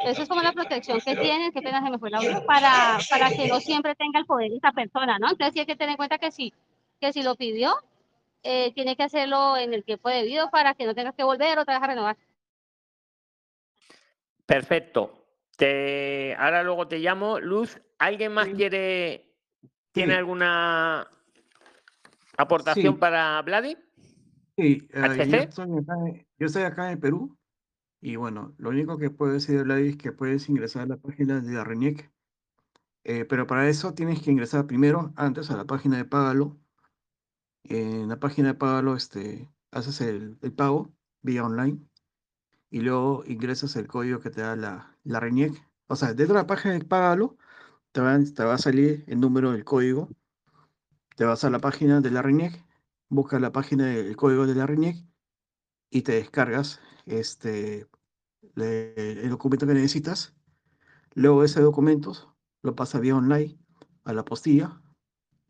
eso 0.00 0.22
es 0.22 0.28
como 0.28 0.42
la 0.42 0.52
protección 0.52 1.00
que 1.00 1.16
tiene, 1.16 1.52
qué 1.52 1.62
pena 1.62 1.82
se 1.82 1.90
me 1.90 1.98
fue 1.98 2.10
la 2.10 2.20
para, 2.46 2.98
para 3.08 3.30
que 3.30 3.48
no 3.48 3.60
siempre 3.60 3.94
tenga 3.94 4.18
el 4.18 4.26
poder 4.26 4.52
esa 4.52 4.72
persona, 4.72 5.18
¿no? 5.18 5.30
Entonces 5.30 5.54
sí 5.54 5.60
hay 5.60 5.66
que 5.66 5.76
tener 5.76 5.90
en 5.90 5.96
cuenta 5.96 6.18
que 6.18 6.32
si, 6.32 6.52
que 7.00 7.12
si 7.12 7.22
lo 7.22 7.36
pidió, 7.36 7.74
eh, 8.42 8.72
tiene 8.74 8.96
que 8.96 9.04
hacerlo 9.04 9.56
en 9.56 9.72
el 9.74 9.84
tiempo 9.84 10.08
debido 10.08 10.50
para 10.50 10.74
que 10.74 10.86
no 10.86 10.94
tengas 10.94 11.14
que 11.14 11.24
volver 11.24 11.58
otra 11.58 11.74
vez 11.74 11.82
a 11.82 11.86
renovar. 11.86 12.16
Perfecto. 14.46 15.26
Te, 15.56 16.34
ahora 16.36 16.62
luego 16.64 16.88
te 16.88 16.98
llamo. 16.98 17.38
Luz, 17.38 17.80
¿alguien 17.98 18.32
más 18.32 18.48
quiere, 18.48 19.30
tiene 19.92 20.14
alguna 20.14 21.06
aportación 22.36 22.98
para 22.98 23.40
Vladi? 23.42 23.76
Sí, 24.56 24.88
eh, 24.92 25.48
yo, 26.38 26.46
estoy 26.46 26.62
acá, 26.62 26.90
en 26.90 27.00
Perú 27.00 27.38
y 28.02 28.16
bueno, 28.16 28.54
lo 28.58 28.70
único 28.70 28.98
que 28.98 29.10
puedo 29.10 29.32
decir, 29.32 29.64
es 29.70 29.96
que 29.96 30.12
puedes 30.12 30.48
ingresar 30.48 30.82
a 30.82 30.86
la 30.86 30.96
página 30.98 31.40
de 31.40 31.52
la 31.52 31.64
RENIEC, 31.64 32.12
eh, 33.04 33.24
pero 33.26 33.46
para 33.46 33.68
eso 33.68 33.94
tienes 33.94 34.20
que 34.22 34.30
ingresar 34.32 34.66
primero, 34.66 35.12
antes, 35.16 35.50
a 35.50 35.56
la 35.56 35.66
página 35.66 35.98
de 35.98 36.04
Págalo. 36.04 36.58
En 37.64 38.08
la 38.08 38.18
página 38.18 38.48
de 38.48 38.54
Págalo 38.54 38.96
este, 38.96 39.50
haces 39.70 40.00
el, 40.00 40.38
pago 40.56 40.92
vía 41.22 41.44
online 41.44 41.80
y 42.70 42.80
luego 42.80 43.24
ingresas 43.26 43.76
el 43.76 43.86
código 43.88 44.20
que 44.20 44.30
te 44.30 44.40
da 44.42 44.56
la, 44.56 44.98
la 45.04 45.20
RENIEC. 45.20 45.54
O 45.88 45.96
sea, 45.96 46.14
dentro 46.14 46.34
de 46.36 46.42
la 46.42 46.46
página 46.46 46.74
de 46.74 46.84
Págalo 46.84 47.36
te 47.92 48.00
va, 48.00 48.18
te 48.18 48.44
va 48.44 48.54
a 48.54 48.58
salir 48.58 49.04
el 49.08 49.20
número 49.20 49.52
del 49.52 49.64
código. 49.64 50.08
Te 51.16 51.24
vas 51.24 51.44
a 51.44 51.50
la 51.50 51.60
página 51.60 52.00
de 52.00 52.10
la 52.10 52.22
RENIEC, 52.22 52.64
buscas 53.08 53.40
la 53.40 53.52
página 53.52 53.86
del 53.86 54.16
código 54.16 54.46
de 54.46 54.54
la 54.56 54.66
RENIEC 54.66 55.04
y 55.90 56.02
te 56.02 56.12
descargas 56.12 56.80
este, 57.06 57.86
el 58.56 59.28
documento 59.30 59.66
que 59.66 59.74
necesitas. 59.74 60.34
Luego 61.14 61.44
ese 61.44 61.60
documento 61.60 62.36
lo 62.62 62.74
pasa 62.74 63.00
vía 63.00 63.16
online 63.16 63.58
a 64.04 64.12
la 64.12 64.24
postilla 64.24 64.80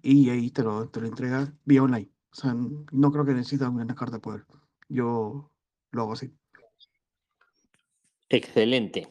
y 0.03 0.31
ahí 0.31 0.51
te 0.51 0.63
lo, 0.63 0.89
te 0.89 1.01
lo 1.01 1.07
entrega 1.07 1.53
vía 1.65 1.83
online. 1.83 2.11
O 2.33 2.35
sea, 2.35 2.55
no 2.55 3.13
creo 3.13 3.25
que 3.25 3.33
necesites 3.33 3.69
una 3.69 3.95
carta 3.95 4.17
de 4.17 4.21
poder. 4.21 4.45
Yo 4.89 5.51
lo 5.91 6.03
hago 6.03 6.13
así. 6.13 6.35
Excelente. 8.29 9.09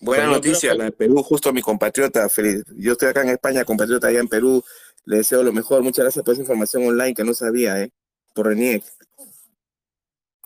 Buena 0.00 0.26
noticia, 0.26 0.74
la 0.74 0.84
de 0.84 0.92
Perú, 0.92 1.22
justo 1.22 1.52
mi 1.52 1.60
compatriota, 1.60 2.28
feliz. 2.28 2.64
Yo 2.76 2.92
estoy 2.92 3.08
acá 3.08 3.22
en 3.22 3.30
España, 3.30 3.64
compatriota 3.64 4.08
allá 4.08 4.20
en 4.20 4.28
Perú. 4.28 4.62
Le 5.04 5.18
deseo 5.18 5.42
lo 5.42 5.52
mejor. 5.52 5.82
Muchas 5.82 6.04
gracias 6.04 6.24
por 6.24 6.32
esa 6.32 6.42
información 6.42 6.86
online 6.86 7.14
que 7.14 7.24
no 7.24 7.34
sabía, 7.34 7.82
¿eh? 7.82 7.92
Por 8.34 8.46
RENIEC 8.46 8.84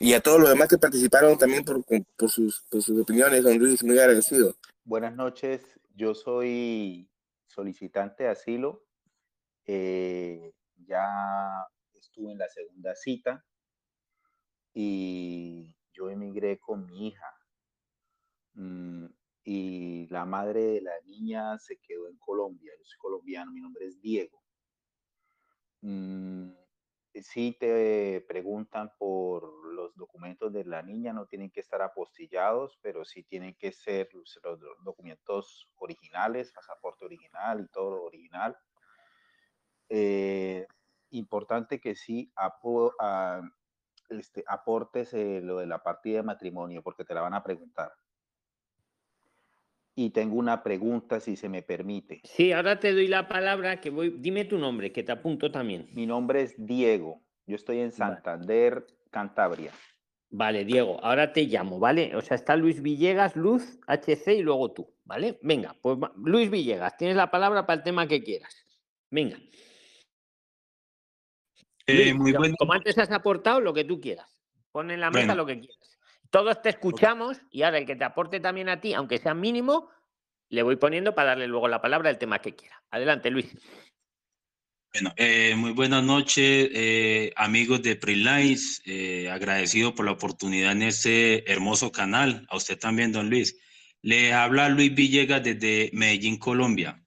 y 0.04 0.12
a 0.12 0.20
todos 0.20 0.38
los 0.38 0.50
demás 0.50 0.68
que 0.68 0.76
participaron 0.76 1.38
también 1.38 1.64
por, 1.64 1.82
por, 1.82 2.30
sus, 2.30 2.62
por 2.68 2.82
sus 2.82 3.00
opiniones, 3.00 3.42
don 3.42 3.58
Luis, 3.58 3.82
muy 3.82 3.98
agradecido. 3.98 4.54
Buenas 4.84 5.14
noches, 5.14 5.62
yo 5.94 6.14
soy 6.14 7.10
solicitante 7.46 8.24
de 8.24 8.28
asilo, 8.28 8.84
eh, 9.64 10.52
ya 10.76 11.66
estuve 11.94 12.32
en 12.32 12.38
la 12.38 12.50
segunda 12.50 12.94
cita 12.94 13.46
y 14.74 15.74
yo 15.94 16.10
emigré 16.10 16.58
con 16.58 16.84
mi 16.84 17.08
hija. 17.08 17.26
Mm, 18.52 19.06
y 19.42 20.06
la 20.08 20.26
madre 20.26 20.64
de 20.64 20.80
la 20.82 21.00
niña 21.06 21.58
se 21.58 21.78
quedó 21.78 22.08
en 22.10 22.18
Colombia. 22.18 22.72
Yo 22.78 22.84
soy 22.84 22.98
colombiano, 22.98 23.52
mi 23.52 23.62
nombre 23.62 23.86
es 23.86 23.98
Diego. 24.02 24.42
Mm, 25.80 26.50
si 27.22 27.52
te 27.52 28.24
preguntan 28.26 28.92
por 28.98 29.72
los 29.72 29.94
documentos 29.96 30.52
de 30.52 30.64
la 30.64 30.82
niña, 30.82 31.12
no 31.12 31.26
tienen 31.26 31.50
que 31.50 31.60
estar 31.60 31.80
apostillados, 31.82 32.78
pero 32.82 33.04
sí 33.04 33.22
tienen 33.22 33.54
que 33.54 33.72
ser 33.72 34.08
los, 34.12 34.40
documentos 34.82 35.68
originales, 35.76 36.52
pasaporte 36.52 37.04
original 37.04 37.60
y 37.60 37.68
todo 37.68 37.90
lo 37.90 38.02
original. 38.04 38.56
Eh, 39.88 40.66
importante 41.10 41.80
que 41.80 41.94
sí 41.94 42.32
ah, 42.36 43.42
este, 44.08 44.44
aportes 44.46 45.14
eh, 45.14 45.40
lo 45.40 45.58
de 45.58 45.66
la 45.66 45.82
partida 45.82 46.16
de 46.16 46.22
matrimonio, 46.24 46.82
porque 46.82 47.04
te 47.04 47.14
la 47.14 47.20
van 47.20 47.34
a 47.34 47.44
preguntar. 47.44 47.92
Y 49.96 50.10
tengo 50.10 50.36
una 50.36 50.62
pregunta, 50.62 51.20
si 51.20 51.36
se 51.36 51.48
me 51.48 51.62
permite. 51.62 52.20
Sí, 52.24 52.52
ahora 52.52 52.80
te 52.80 52.92
doy 52.92 53.06
la 53.06 53.28
palabra, 53.28 53.80
que 53.80 53.90
voy, 53.90 54.16
dime 54.18 54.44
tu 54.44 54.58
nombre, 54.58 54.92
que 54.92 55.02
te 55.02 55.12
apunto 55.12 55.52
también. 55.52 55.88
Mi 55.92 56.06
nombre 56.06 56.42
es 56.42 56.54
Diego, 56.58 57.22
yo 57.46 57.54
estoy 57.54 57.78
en 57.78 57.92
Santander, 57.92 58.86
Cantabria. 59.10 59.72
Vale, 60.30 60.64
Diego, 60.64 60.98
ahora 61.04 61.32
te 61.32 61.44
llamo, 61.44 61.78
¿vale? 61.78 62.16
O 62.16 62.20
sea, 62.20 62.34
está 62.34 62.56
Luis 62.56 62.82
Villegas, 62.82 63.36
Luz, 63.36 63.78
HC 63.86 64.34
y 64.34 64.42
luego 64.42 64.72
tú, 64.72 64.92
¿vale? 65.04 65.38
Venga, 65.42 65.76
pues 65.80 65.96
Luis 66.16 66.50
Villegas, 66.50 66.96
tienes 66.96 67.16
la 67.16 67.30
palabra 67.30 67.64
para 67.66 67.76
el 67.76 67.84
tema 67.84 68.08
que 68.08 68.24
quieras. 68.24 68.66
Venga. 69.10 69.38
Eh, 71.86 72.14
muy 72.14 72.32
bueno. 72.32 72.56
Como 72.58 72.72
antes 72.72 72.98
has 72.98 73.12
aportado, 73.12 73.60
lo 73.60 73.72
que 73.72 73.84
tú 73.84 74.00
quieras. 74.00 74.36
Pon 74.72 74.90
en 74.90 75.00
la 75.00 75.12
mesa 75.12 75.36
lo 75.36 75.46
que 75.46 75.60
quieras. 75.60 75.93
Todos 76.34 76.60
te 76.62 76.68
escuchamos 76.68 77.36
y 77.52 77.62
ahora 77.62 77.78
el 77.78 77.86
que 77.86 77.94
te 77.94 78.02
aporte 78.02 78.40
también 78.40 78.68
a 78.68 78.80
ti, 78.80 78.92
aunque 78.92 79.18
sea 79.18 79.34
mínimo, 79.34 79.88
le 80.48 80.64
voy 80.64 80.74
poniendo 80.74 81.14
para 81.14 81.28
darle 81.28 81.46
luego 81.46 81.68
la 81.68 81.80
palabra 81.80 82.10
al 82.10 82.18
tema 82.18 82.40
que 82.40 82.56
quiera. 82.56 82.82
Adelante, 82.90 83.30
Luis. 83.30 83.56
Bueno, 84.92 85.12
eh, 85.16 85.54
muy 85.56 85.70
buenas 85.70 86.02
noches, 86.02 86.70
eh, 86.74 87.32
amigos 87.36 87.82
de 87.82 87.94
Prelights. 87.94 88.82
Eh, 88.84 89.30
agradecido 89.30 89.94
por 89.94 90.06
la 90.06 90.10
oportunidad 90.10 90.72
en 90.72 90.82
este 90.82 91.48
hermoso 91.52 91.92
canal. 91.92 92.44
A 92.50 92.56
usted 92.56 92.80
también, 92.80 93.12
don 93.12 93.30
Luis. 93.30 93.56
Le 94.02 94.32
habla 94.32 94.68
Luis 94.70 94.92
Villegas 94.92 95.40
desde 95.40 95.90
Medellín, 95.92 96.38
Colombia. 96.38 97.00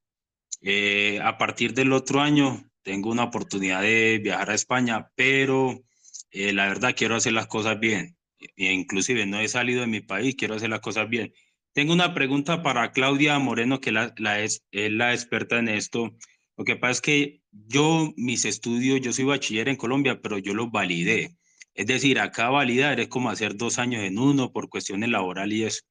a 1.21 1.37
partir 1.37 1.73
del 1.73 1.91
otro 1.91 2.21
año 2.21 2.63
tengo 2.81 3.11
una 3.11 3.25
oportunidad 3.25 3.81
de 3.81 4.21
viajar 4.23 4.51
a 4.51 4.55
España, 4.55 5.11
pero 5.15 5.83
la 6.31 6.69
verdad 6.69 6.95
quiero 6.95 7.15
hacer 7.15 7.33
las 7.33 7.47
cosas 7.47 7.77
bien 7.77 8.16
inclusive 8.55 9.25
no 9.25 9.39
he 9.39 9.47
salido 9.47 9.81
de 9.81 9.87
mi 9.87 10.01
país, 10.01 10.35
quiero 10.35 10.55
hacer 10.55 10.69
las 10.69 10.81
cosas 10.81 11.09
bien. 11.09 11.33
Tengo 11.73 11.93
una 11.93 12.13
pregunta 12.13 12.63
para 12.63 12.91
Claudia 12.91 13.37
Moreno, 13.39 13.79
que 13.79 13.91
la, 13.91 14.13
es, 14.39 14.65
la 14.71 15.13
experta 15.13 15.59
en 15.59 15.69
esto. 15.69 16.15
Lo 16.57 16.65
que 16.65 16.75
pasa 16.75 16.93
es 16.93 17.01
que 17.01 17.41
yo, 17.51 18.13
mis 18.17 18.45
estudios, 18.45 18.99
yo 19.01 19.13
soy 19.13 19.25
bachiller 19.25 19.69
en 19.69 19.75
Colombia, 19.75 20.19
pero 20.21 20.39
yo 20.39 20.53
los 20.55 20.71
validé. 20.71 21.37
Es 21.75 21.85
decir, 21.85 22.19
acá 22.19 22.49
validar 22.49 22.99
es 22.99 23.07
como 23.09 23.29
hacer 23.29 23.55
dos 23.55 23.77
años 23.77 24.03
en 24.03 24.17
uno 24.17 24.51
por 24.51 24.69
cuestiones 24.69 25.09
laborales 25.09 25.57
y 25.57 25.63
eso. 25.65 25.81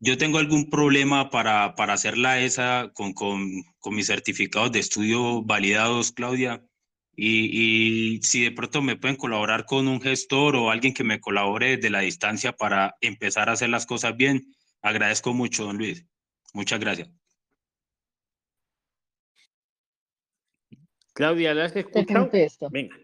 Yo 0.00 0.16
tengo 0.16 0.38
algún 0.38 0.70
problema 0.70 1.28
para, 1.28 1.74
para 1.74 1.92
hacerla 1.92 2.40
esa 2.40 2.90
con, 2.94 3.12
con, 3.12 3.64
con 3.80 3.94
mis 3.94 4.06
certificados 4.06 4.72
de 4.72 4.78
estudio 4.78 5.42
validados, 5.42 6.12
Claudia. 6.12 6.64
Y, 7.20 8.20
si 8.22 8.44
de 8.44 8.52
pronto 8.52 8.80
me 8.80 8.94
pueden 8.94 9.16
colaborar 9.16 9.66
con 9.66 9.88
un 9.88 10.00
gestor 10.00 10.54
o 10.54 10.70
alguien 10.70 10.94
que 10.94 11.02
me 11.02 11.18
colabore 11.18 11.74
desde 11.74 11.90
la 11.90 11.98
distancia 11.98 12.52
para 12.52 12.94
empezar 13.00 13.48
a 13.48 13.52
hacer 13.52 13.70
las 13.70 13.86
cosas 13.86 14.16
bien, 14.16 14.54
agradezco 14.82 15.34
mucho, 15.34 15.64
don 15.64 15.78
Luis. 15.78 16.06
Muchas 16.54 16.78
gracias. 16.78 17.10
Claudia, 21.12 21.54
¿la 21.54 21.64
has 21.64 21.74
escuchado? 21.74 22.30
Venga. 22.70 22.96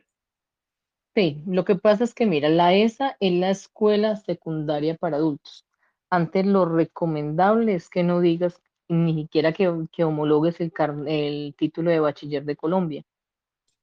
Sí, 1.17 1.43
lo 1.47 1.65
que 1.65 1.75
pasa 1.75 2.05
es 2.05 2.15
que, 2.15 2.27
mira, 2.27 2.49
la 2.49 2.73
ESA 2.73 3.17
es 3.19 3.33
la 3.33 3.51
escuela 3.51 4.15
secundaria 4.15 4.95
para 4.95 5.17
adultos. 5.17 5.67
Antes 6.09 6.47
lo 6.47 6.67
recomendable 6.67 7.75
es 7.75 7.89
que 7.89 8.05
no 8.05 8.21
digas 8.21 8.63
ni 8.89 9.23
siquiera 9.23 9.53
que, 9.53 9.73
que 9.91 10.05
homologues 10.05 10.61
el, 10.61 10.73
el 11.09 11.57
título 11.59 11.91
de 11.91 11.99
bachiller 11.99 12.45
de 12.45 12.55
Colombia 12.55 13.05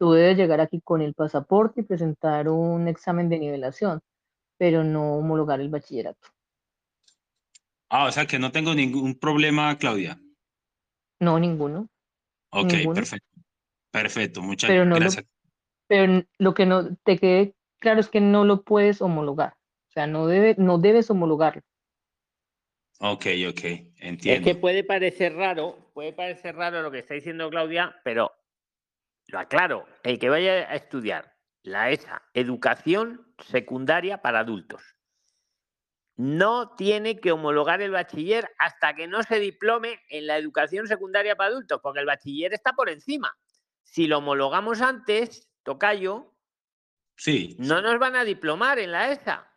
tú 0.02 0.14
debes 0.14 0.36
llegar 0.36 0.60
aquí 0.60 0.82
con 0.82 1.04
el 1.04 1.14
pasaporte 1.14 1.82
y 1.82 1.84
presentar 1.84 2.50
un 2.50 2.88
examen 2.88 3.30
de 3.30 3.38
nivelación, 3.38 4.02
pero 4.58 4.84
no 4.84 5.18
homologar 5.18 5.62
el 5.62 5.70
bachillerato. 5.70 6.28
Ah, 7.88 8.08
o 8.08 8.12
sea 8.12 8.26
que 8.26 8.40
no 8.40 8.52
tengo 8.52 8.74
ningún 8.74 9.20
problema, 9.20 9.78
Claudia. 9.78 10.20
No, 11.20 11.38
ninguno. 11.38 11.88
Ok, 12.50 12.74
perfecto. 12.96 13.42
Perfecto, 13.92 14.42
muchas 14.42 14.72
gracias. 14.72 15.24
pero 15.86 16.24
lo 16.40 16.56
que 16.56 16.66
no 16.66 16.96
te 17.04 17.20
quede 17.20 17.54
claro 17.78 18.00
es 18.00 18.10
que 18.10 18.22
no 18.22 18.44
lo 18.44 18.64
puedes 18.64 19.04
homologar. 19.04 19.54
O 19.90 19.92
sea, 19.92 20.08
no, 20.08 20.26
debe, 20.26 20.56
no 20.58 20.80
debes 20.80 21.12
homologarlo. 21.12 21.62
Ok, 23.02 23.28
ok, 23.50 23.62
entiendo. 23.98 24.32
Es 24.32 24.42
que 24.42 24.56
puede 24.56 24.84
parecer 24.84 25.36
raro, 25.36 25.92
puede 25.94 26.12
parecer 26.12 26.56
raro 26.56 26.82
lo 26.82 26.90
que 26.90 27.00
está 27.00 27.14
diciendo 27.14 27.52
Claudia, 27.52 27.96
pero 28.04 28.32
lo 29.32 29.40
aclaro, 29.40 29.88
el 30.04 30.20
que 30.20 30.30
vaya 30.30 30.52
a 30.70 30.76
estudiar 30.76 31.36
la 31.64 31.92
ESA, 31.92 32.22
educación 32.34 33.34
secundaria 33.40 34.22
para 34.22 34.40
adultos, 34.40 34.82
no 36.16 36.76
tiene 36.76 37.20
que 37.20 37.32
homologar 37.32 37.82
el 37.82 37.92
bachiller 37.92 38.52
hasta 38.60 38.94
que 38.94 39.08
no 39.08 39.24
se 39.24 39.40
diplome 39.40 40.00
en 40.10 40.28
la 40.28 40.38
educación 40.38 40.88
secundaria 40.88 41.36
para 41.36 41.50
adultos, 41.50 41.80
porque 41.82 42.00
el 42.00 42.06
bachiller 42.06 42.54
está 42.54 42.74
por 42.74 42.90
encima. 42.90 43.36
Si 43.84 44.08
lo 44.08 44.20
homologamos 44.20 44.82
antes, 44.82 45.50
Tocayo, 45.64 46.34
sí. 47.16 47.56
no 47.60 47.82
nos 47.82 47.98
van 48.00 48.16
a 48.16 48.24
diplomar 48.24 48.80
en 48.80 48.92
la 48.92 49.12
ESA. 49.12 49.48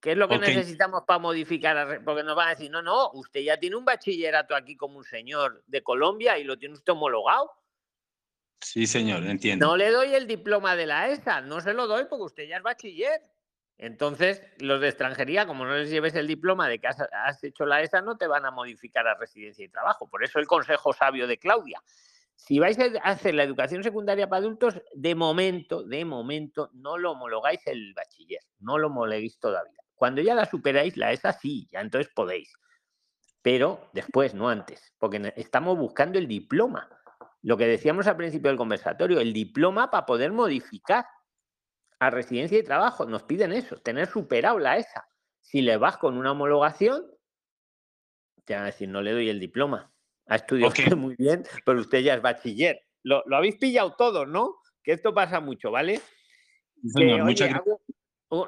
¿Qué 0.00 0.12
es 0.12 0.18
lo 0.18 0.28
que 0.28 0.38
necesitamos 0.38 1.02
para 1.06 1.18
modificar? 1.18 2.04
Porque 2.04 2.22
nos 2.22 2.36
van 2.36 2.48
a 2.48 2.50
decir, 2.50 2.70
no, 2.70 2.82
no, 2.82 3.10
usted 3.12 3.40
ya 3.40 3.58
tiene 3.58 3.76
un 3.76 3.84
bachillerato 3.84 4.54
aquí 4.54 4.76
como 4.76 4.98
un 4.98 5.04
señor 5.04 5.64
de 5.66 5.82
Colombia 5.82 6.38
y 6.38 6.44
lo 6.44 6.58
tiene 6.58 6.74
usted 6.74 6.92
homologado. 6.92 7.50
Sí, 8.60 8.86
señor, 8.86 9.24
entiendo. 9.24 9.66
No 9.66 9.76
le 9.76 9.90
doy 9.90 10.14
el 10.14 10.26
diploma 10.26 10.76
de 10.76 10.86
la 10.86 11.08
ESA, 11.08 11.40
no 11.40 11.60
se 11.60 11.74
lo 11.74 11.86
doy 11.86 12.04
porque 12.08 12.24
usted 12.24 12.48
ya 12.48 12.56
es 12.56 12.62
bachiller. 12.62 13.20
Entonces, 13.78 14.42
los 14.58 14.80
de 14.80 14.88
extranjería, 14.88 15.46
como 15.46 15.66
no 15.66 15.74
les 15.74 15.90
lleves 15.90 16.14
el 16.14 16.26
diploma 16.26 16.66
de 16.68 16.78
que 16.78 16.86
has, 16.86 17.44
hecho 17.44 17.66
la 17.66 17.82
ESA, 17.82 18.00
no 18.00 18.16
te 18.16 18.26
van 18.26 18.46
a 18.46 18.50
modificar 18.50 19.06
a 19.06 19.14
residencia 19.14 19.64
y 19.64 19.68
trabajo. 19.68 20.08
Por 20.08 20.24
eso 20.24 20.38
el 20.38 20.46
consejo 20.46 20.94
sabio 20.94 21.26
de 21.26 21.38
Claudia. 21.38 21.82
Si 22.34 22.58
vais 22.58 22.78
a 22.78 22.84
hacer 23.02 23.34
la 23.34 23.42
educación 23.42 23.82
secundaria 23.82 24.28
para 24.28 24.40
adultos, 24.40 24.80
de 24.94 25.14
momento, 25.14 25.82
de 25.82 26.04
momento, 26.04 26.70
no 26.74 26.96
lo 26.96 27.12
homologáis 27.12 27.66
el 27.66 27.92
bachiller, 27.94 28.40
no 28.60 28.78
lo 28.78 28.88
homologuéis 28.88 29.38
todavía. 29.38 29.80
Cuando 29.94 30.20
ya 30.22 30.34
la 30.34 30.46
superáis, 30.46 30.96
la 30.96 31.12
ESA 31.12 31.32
sí, 31.32 31.68
ya 31.70 31.80
entonces 31.80 32.12
podéis. 32.14 32.52
Pero 33.42 33.90
después, 33.92 34.34
no 34.34 34.48
antes, 34.48 34.92
porque 34.98 35.32
estamos 35.36 35.78
buscando 35.78 36.18
el 36.18 36.26
diploma. 36.26 36.88
Lo 37.46 37.56
que 37.56 37.68
decíamos 37.68 38.08
al 38.08 38.16
principio 38.16 38.50
del 38.50 38.58
conversatorio, 38.58 39.20
el 39.20 39.32
diploma 39.32 39.88
para 39.88 40.04
poder 40.04 40.32
modificar 40.32 41.06
a 42.00 42.10
residencia 42.10 42.58
y 42.58 42.64
trabajo. 42.64 43.06
Nos 43.06 43.22
piden 43.22 43.52
eso, 43.52 43.76
tener 43.76 44.08
superado 44.08 44.58
la 44.58 44.78
ESA. 44.78 45.08
Si 45.42 45.62
le 45.62 45.76
vas 45.76 45.96
con 45.96 46.16
una 46.16 46.32
homologación, 46.32 47.06
te 48.44 48.54
van 48.54 48.64
a 48.64 48.66
decir, 48.66 48.88
no 48.88 49.00
le 49.00 49.12
doy 49.12 49.28
el 49.28 49.38
diploma. 49.38 49.92
Ha 50.26 50.34
estudiado 50.34 50.96
muy 50.96 51.14
bien, 51.16 51.44
pero 51.64 51.78
usted 51.78 52.00
ya 52.00 52.14
es 52.14 52.20
bachiller. 52.20 52.80
Lo, 53.04 53.22
habéis 53.30 53.54
pillado 53.58 53.94
todos, 53.94 54.26
¿no? 54.26 54.56
Que 54.82 54.90
esto 54.90 55.14
pasa 55.14 55.38
mucho, 55.38 55.70
¿vale? 55.70 56.00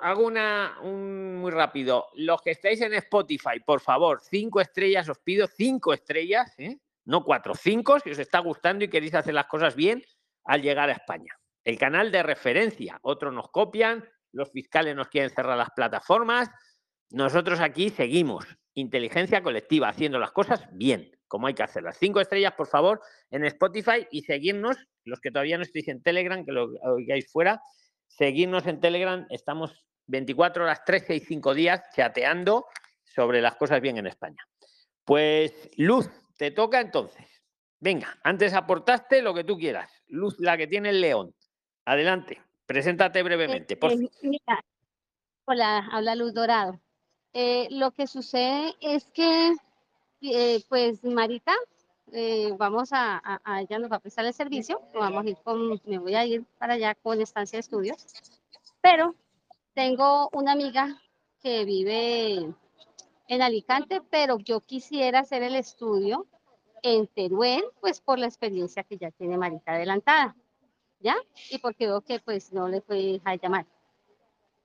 hago, 0.02 0.26
una 0.26 0.76
un, 0.82 1.36
muy 1.36 1.52
rápido. 1.52 2.06
Los 2.14 2.42
que 2.42 2.50
estáis 2.50 2.80
en 2.80 2.94
Spotify, 2.94 3.60
por 3.64 3.80
favor, 3.80 4.20
cinco 4.20 4.60
estrellas, 4.60 5.08
os 5.08 5.20
pido 5.20 5.46
cinco 5.46 5.94
estrellas, 5.94 6.52
¿eh? 6.58 6.80
No 7.08 7.24
cuatro, 7.24 7.54
cinco, 7.54 7.98
si 8.00 8.10
os 8.10 8.18
está 8.18 8.38
gustando 8.40 8.84
y 8.84 8.88
queréis 8.88 9.14
hacer 9.14 9.32
las 9.32 9.46
cosas 9.46 9.74
bien 9.74 10.02
al 10.44 10.60
llegar 10.60 10.90
a 10.90 10.92
España. 10.92 11.32
El 11.64 11.78
canal 11.78 12.12
de 12.12 12.22
referencia, 12.22 12.98
otros 13.00 13.32
nos 13.32 13.48
copian, 13.50 14.06
los 14.30 14.50
fiscales 14.52 14.94
nos 14.94 15.08
quieren 15.08 15.30
cerrar 15.30 15.56
las 15.56 15.70
plataformas, 15.70 16.50
nosotros 17.08 17.60
aquí 17.60 17.88
seguimos, 17.88 18.44
inteligencia 18.74 19.42
colectiva, 19.42 19.88
haciendo 19.88 20.18
las 20.18 20.32
cosas 20.32 20.68
bien, 20.72 21.10
como 21.28 21.46
hay 21.46 21.54
que 21.54 21.62
hacerlas. 21.62 21.96
Cinco 21.98 22.20
estrellas, 22.20 22.52
por 22.52 22.66
favor, 22.66 23.00
en 23.30 23.46
Spotify 23.46 24.06
y 24.10 24.22
seguirnos, 24.22 24.76
los 25.04 25.18
que 25.20 25.30
todavía 25.30 25.56
no 25.56 25.62
estéis 25.62 25.88
en 25.88 26.02
Telegram, 26.02 26.44
que 26.44 26.52
lo 26.52 26.68
oigáis 26.82 27.32
fuera, 27.32 27.62
seguirnos 28.06 28.66
en 28.66 28.80
Telegram, 28.80 29.26
estamos 29.30 29.82
24 30.08 30.64
horas, 30.64 30.84
13 30.84 31.16
y 31.16 31.20
5 31.20 31.54
días 31.54 31.80
chateando 31.96 32.66
sobre 33.02 33.40
las 33.40 33.56
cosas 33.56 33.80
bien 33.80 33.96
en 33.96 34.06
España. 34.06 34.44
Pues 35.04 35.70
Luz, 35.78 36.10
te 36.38 36.50
toca 36.50 36.80
entonces. 36.80 37.26
Venga, 37.80 38.18
antes 38.22 38.54
aportaste 38.54 39.20
lo 39.20 39.34
que 39.34 39.44
tú 39.44 39.58
quieras. 39.58 39.90
Luz, 40.06 40.36
la 40.38 40.56
que 40.56 40.66
tiene 40.66 40.88
el 40.88 41.00
león. 41.00 41.34
Adelante, 41.84 42.40
preséntate 42.64 43.22
brevemente. 43.22 43.76
Por 43.76 43.92
eh, 43.92 44.08
hola, 45.44 45.88
habla 45.92 46.14
Luz 46.14 46.32
Dorado. 46.32 46.80
Eh, 47.34 47.68
lo 47.70 47.90
que 47.90 48.06
sucede 48.06 48.74
es 48.80 49.04
que 49.12 49.54
eh, 50.22 50.64
pues 50.68 51.04
Marita, 51.04 51.52
eh, 52.12 52.52
vamos 52.56 52.92
a, 52.92 53.20
a, 53.44 53.60
ella 53.60 53.78
nos 53.78 53.92
va 53.92 53.96
a 53.96 54.00
prestar 54.00 54.24
el 54.24 54.32
servicio, 54.32 54.80
vamos 54.94 55.24
a 55.24 55.28
ir 55.28 55.36
con, 55.44 55.80
me 55.84 55.98
voy 55.98 56.14
a 56.14 56.24
ir 56.24 56.44
para 56.58 56.74
allá 56.74 56.94
con 56.94 57.20
estancia 57.20 57.56
de 57.56 57.60
estudios, 57.60 58.06
pero 58.80 59.14
tengo 59.74 60.28
una 60.32 60.52
amiga 60.52 61.00
que 61.40 61.64
vive 61.64 62.52
en 63.28 63.42
Alicante, 63.42 64.00
pero 64.10 64.38
yo 64.38 64.60
quisiera 64.60 65.20
hacer 65.20 65.42
el 65.42 65.54
estudio 65.54 66.26
en 66.82 67.06
Teruel, 67.08 67.64
pues 67.80 68.00
por 68.00 68.18
la 68.18 68.26
experiencia 68.26 68.82
que 68.82 68.96
ya 68.96 69.10
tiene 69.10 69.36
Marita 69.36 69.72
adelantada, 69.72 70.34
¿ya? 71.00 71.16
Y 71.50 71.58
porque 71.58 71.86
veo 71.86 72.00
que 72.00 72.20
pues 72.20 72.52
no 72.52 72.68
le 72.68 72.80
fue 72.80 73.20
a 73.24 73.34
llamar. 73.36 73.66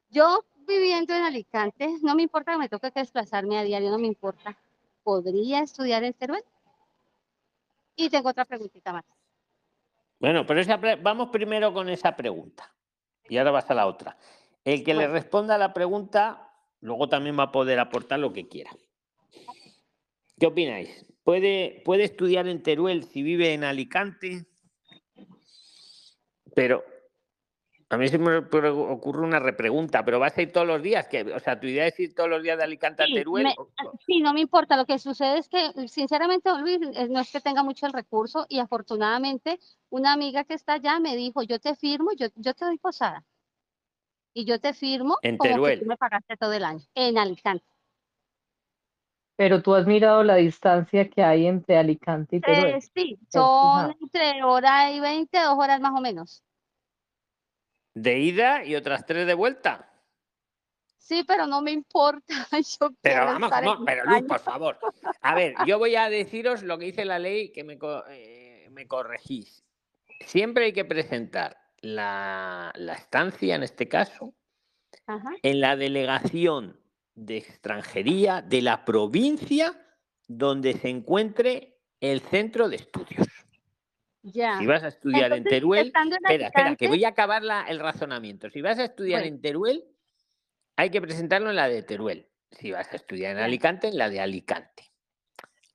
Yo 0.10 0.45
viviendo 0.65 1.14
en 1.14 1.23
Alicante, 1.23 1.98
no 2.02 2.15
me 2.15 2.23
importa 2.23 2.53
que 2.53 2.57
me 2.57 2.69
toque 2.69 2.91
desplazarme 2.95 3.57
a 3.57 3.64
diario, 3.64 3.91
no 3.91 3.99
me 3.99 4.07
importa. 4.07 4.57
¿Podría 5.03 5.60
estudiar 5.60 6.03
en 6.03 6.14
Teruel? 6.14 6.44
Y 7.95 8.10
tengo 8.10 8.30
otra 8.30 8.45
preguntita 8.45 8.94
más. 8.94 9.03
Bueno, 10.19 10.45
pero 10.45 10.61
esa 10.61 10.80
vamos 11.02 11.30
primero 11.30 11.73
con 11.73 11.90
esa 11.90 12.15
pregunta 12.15 12.73
y 13.27 13.38
ahora 13.38 13.52
vas 13.52 13.69
a 13.69 13.73
la 13.73 13.88
otra. 13.88 14.18
El 14.64 14.84
que 14.84 14.94
le 14.94 15.07
responda 15.07 15.56
a 15.56 15.57
la 15.57 15.73
pregunta, 15.73 16.52
luego 16.84 17.07
también 17.07 17.39
va 17.39 17.43
a 17.43 17.51
poder 17.51 17.80
aportar 17.80 18.19
lo 18.19 18.34
que 18.34 18.47
quiera. 18.47 18.72
¿Qué 20.38 20.45
opináis? 20.45 21.05
¿Puede, 21.23 21.81
puede 21.85 22.03
estudiar 22.03 22.47
en 22.47 22.61
Teruel 22.61 23.05
si 23.05 23.23
vive 23.23 23.53
en 23.53 23.64
Alicante? 23.64 24.45
Pero 26.53 26.84
a 27.89 27.97
mí 27.97 28.10
se 28.10 28.18
me 28.18 28.38
ocurre 28.38 29.22
una 29.22 29.39
repregunta, 29.39 30.03
pero 30.03 30.19
vas 30.19 30.38
a 30.38 30.41
ir 30.41 30.51
todos 30.51 30.68
los 30.68 30.81
días, 30.81 31.07
que, 31.07 31.22
o 31.22 31.39
sea, 31.39 31.57
tu 31.57 31.68
idea 31.68 31.88
es 31.88 31.97
ir 31.99 32.14
todos 32.14 32.30
los 32.30 32.43
días 32.43 32.57
de 32.57 32.65
Alicante 32.65 33.03
a 33.03 33.05
Teruel. 33.05 33.47
sí, 34.05 34.19
no 34.19 34.34
me 34.34 34.41
importa. 34.41 34.76
Lo 34.76 34.85
que 34.85 34.99
sucede 34.99 35.38
es 35.38 35.47
que, 35.47 35.88
sinceramente, 35.88 36.49
Luis, 36.60 36.80
no 37.10 37.22
es 37.22 37.31
que 37.31 37.39
tenga 37.39 37.64
mucho 37.64 37.88
el 37.88 37.93
recurso 37.93 38.45
y 38.49 38.60
afortunadamente 38.60 39.57
una 39.89 40.11
amiga 40.11 40.43
que 40.43 40.55
está 40.55 40.73
allá 40.73 40.99
me 40.99 41.15
dijo, 41.15 41.43
yo 41.43 41.60
te 41.60 41.76
firmo, 41.76 42.11
yo, 42.11 42.27
yo 42.35 42.53
te 42.53 42.65
doy 42.65 42.77
posada. 42.77 43.23
Y 44.34 44.45
yo 44.45 44.60
te 44.60 44.73
firmo 44.73 45.18
en 45.22 45.38
como 45.38 45.51
Teruel. 45.51 45.80
que 45.80 45.85
tú 45.85 45.89
me 45.89 45.97
pagaste 45.97 46.38
todo 46.38 46.53
el 46.53 46.64
año, 46.64 46.81
en 46.95 47.18
Alicante. 47.18 47.65
Pero 49.35 49.61
tú 49.61 49.73
has 49.73 49.88
mirado 49.88 50.23
la 50.23 50.35
distancia 50.35 51.10
que 51.10 51.23
hay 51.23 51.47
entre 51.47 51.77
Alicante 51.77 52.38
y 52.38 52.41
Teruel. 52.41 52.76
Eh, 52.76 52.81
sí, 52.81 53.19
son 53.30 53.95
entre 54.01 54.43
hora 54.43 54.91
y 54.91 54.99
veinte, 54.99 55.39
dos 55.39 55.57
horas 55.57 55.80
más 55.80 55.93
o 55.93 56.01
menos 56.01 56.43
de 57.93 58.19
ida 58.19 58.65
y 58.65 58.76
otras 58.76 59.05
tres 59.05 59.27
de 59.27 59.34
vuelta. 59.34 59.89
Sí, 60.97 61.23
pero 61.27 61.45
no 61.45 61.61
me 61.61 61.72
importa. 61.72 62.34
pero 63.01 63.26
vamos, 63.26 63.51
pero 63.85 64.05
Luz, 64.05 64.23
por 64.23 64.39
favor. 64.39 64.80
A 65.22 65.35
ver, 65.35 65.53
yo 65.68 65.77
voy 65.77 65.95
a 65.95 66.10
deciros 66.10 66.64
lo 66.64 66.77
que 66.77 66.85
dice 66.85 67.05
la 67.05 67.19
ley 67.19 67.51
que 67.51 67.64
me, 67.64 67.77
eh, 68.10 68.68
me 68.72 68.88
corregís. 68.88 69.64
Siempre 70.22 70.65
hay 70.65 70.73
que 70.73 70.85
presentar 70.85 71.57
la, 71.84 72.72
la 72.76 72.93
estancia, 72.93 73.55
en 73.55 73.64
este 73.64 73.88
caso, 73.88 74.34
en 75.43 75.60
la 75.60 75.76
delegación 75.76 76.80
de 77.14 77.38
extranjería 77.38 78.41
de 78.41 78.61
la 78.61 78.85
provincia 78.85 79.80
donde 80.27 80.73
se 80.73 80.89
encuentre 80.89 81.77
el 81.99 82.22
centro 82.22 82.69
de 82.69 82.77
estudios. 82.77 83.27
Si 84.23 84.65
vas 84.65 84.84
a 84.84 84.88
estudiar 84.88 85.34
en 85.34 85.43
Teruel, 85.43 85.88
espera, 85.88 86.47
espera, 86.47 86.76
que 86.77 86.88
voy 86.88 87.03
a 87.03 87.10
acabar 87.10 87.43
el 87.68 87.80
razonamiento. 87.80 88.49
Si 88.49 88.61
vas 88.61 88.80
a 88.80 88.85
estudiar 88.85 89.23
en 89.23 89.41
Teruel, 89.41 89.84
hay 90.77 90.89
que 90.89 91.01
presentarlo 91.01 91.49
en 91.49 91.57
la 91.57 91.68
de 91.68 91.84
Teruel. 91.84 92.30
Si 92.51 92.72
vas 92.72 92.91
a 92.93 92.95
estudiar 92.95 93.35
en 93.35 93.43
Alicante, 93.43 93.89
en 93.89 93.97
la 93.97 94.10
de 94.10 94.22
Alicante. 94.22 94.91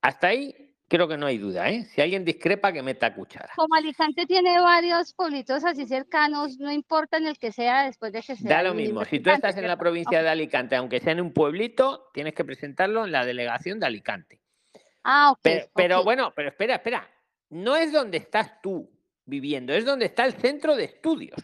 Hasta 0.01 0.27
ahí 0.27 0.68
creo 0.89 1.07
que 1.07 1.17
no 1.17 1.27
hay 1.27 1.37
duda, 1.37 1.69
¿eh? 1.69 1.85
Si 1.85 2.01
alguien 2.01 2.25
discrepa, 2.25 2.73
que 2.73 2.83
meta 2.83 3.15
cuchara. 3.15 3.53
Como 3.55 3.75
Alicante 3.75 4.25
tiene 4.25 4.59
varios 4.59 5.13
pueblitos 5.13 5.63
así 5.63 5.85
cercanos, 5.85 6.57
no 6.59 6.71
importa 6.71 7.17
en 7.17 7.27
el 7.27 7.37
que 7.37 7.53
sea 7.53 7.85
después 7.85 8.11
de 8.11 8.21
que 8.21 8.35
sea. 8.35 8.57
Da 8.57 8.63
lo 8.63 8.73
mismo. 8.73 9.05
Si 9.05 9.21
tú 9.21 9.29
estás 9.29 9.55
en 9.55 9.67
la 9.67 9.77
provincia 9.77 10.21
de 10.21 10.27
Alicante, 10.27 10.75
aunque 10.75 10.99
sea 10.99 11.13
en 11.13 11.21
un 11.21 11.31
pueblito, 11.31 12.09
tienes 12.13 12.33
que 12.33 12.43
presentarlo 12.43 13.05
en 13.05 13.13
la 13.13 13.25
delegación 13.25 13.79
de 13.79 13.85
Alicante. 13.85 14.41
Ah, 15.03 15.31
ok. 15.31 15.69
pero 15.73 16.03
bueno, 16.03 16.33
pero 16.35 16.49
espera, 16.49 16.75
espera 16.75 17.09
no 17.49 17.75
es 17.75 17.91
donde 17.91 18.17
estás 18.17 18.61
tú 18.61 18.91
viviendo, 19.25 19.73
es 19.73 19.85
donde 19.85 20.05
está 20.05 20.25
el 20.25 20.33
centro 20.33 20.75
de 20.75 20.85
estudios. 20.85 21.39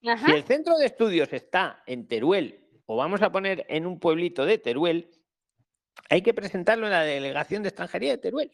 Si 0.00 0.30
el 0.30 0.44
centro 0.44 0.76
de 0.76 0.86
estudios 0.86 1.32
está 1.32 1.82
en 1.86 2.06
Teruel, 2.06 2.60
o 2.86 2.96
vamos 2.96 3.22
a 3.22 3.32
poner 3.32 3.66
en 3.68 3.86
un 3.86 3.98
pueblito 3.98 4.46
de 4.46 4.58
Teruel, 4.58 5.10
hay 6.08 6.22
que 6.22 6.34
presentarlo 6.34 6.86
en 6.86 6.92
la 6.92 7.02
delegación 7.02 7.62
de 7.62 7.68
extranjería 7.68 8.12
de 8.12 8.18
Teruel. 8.18 8.52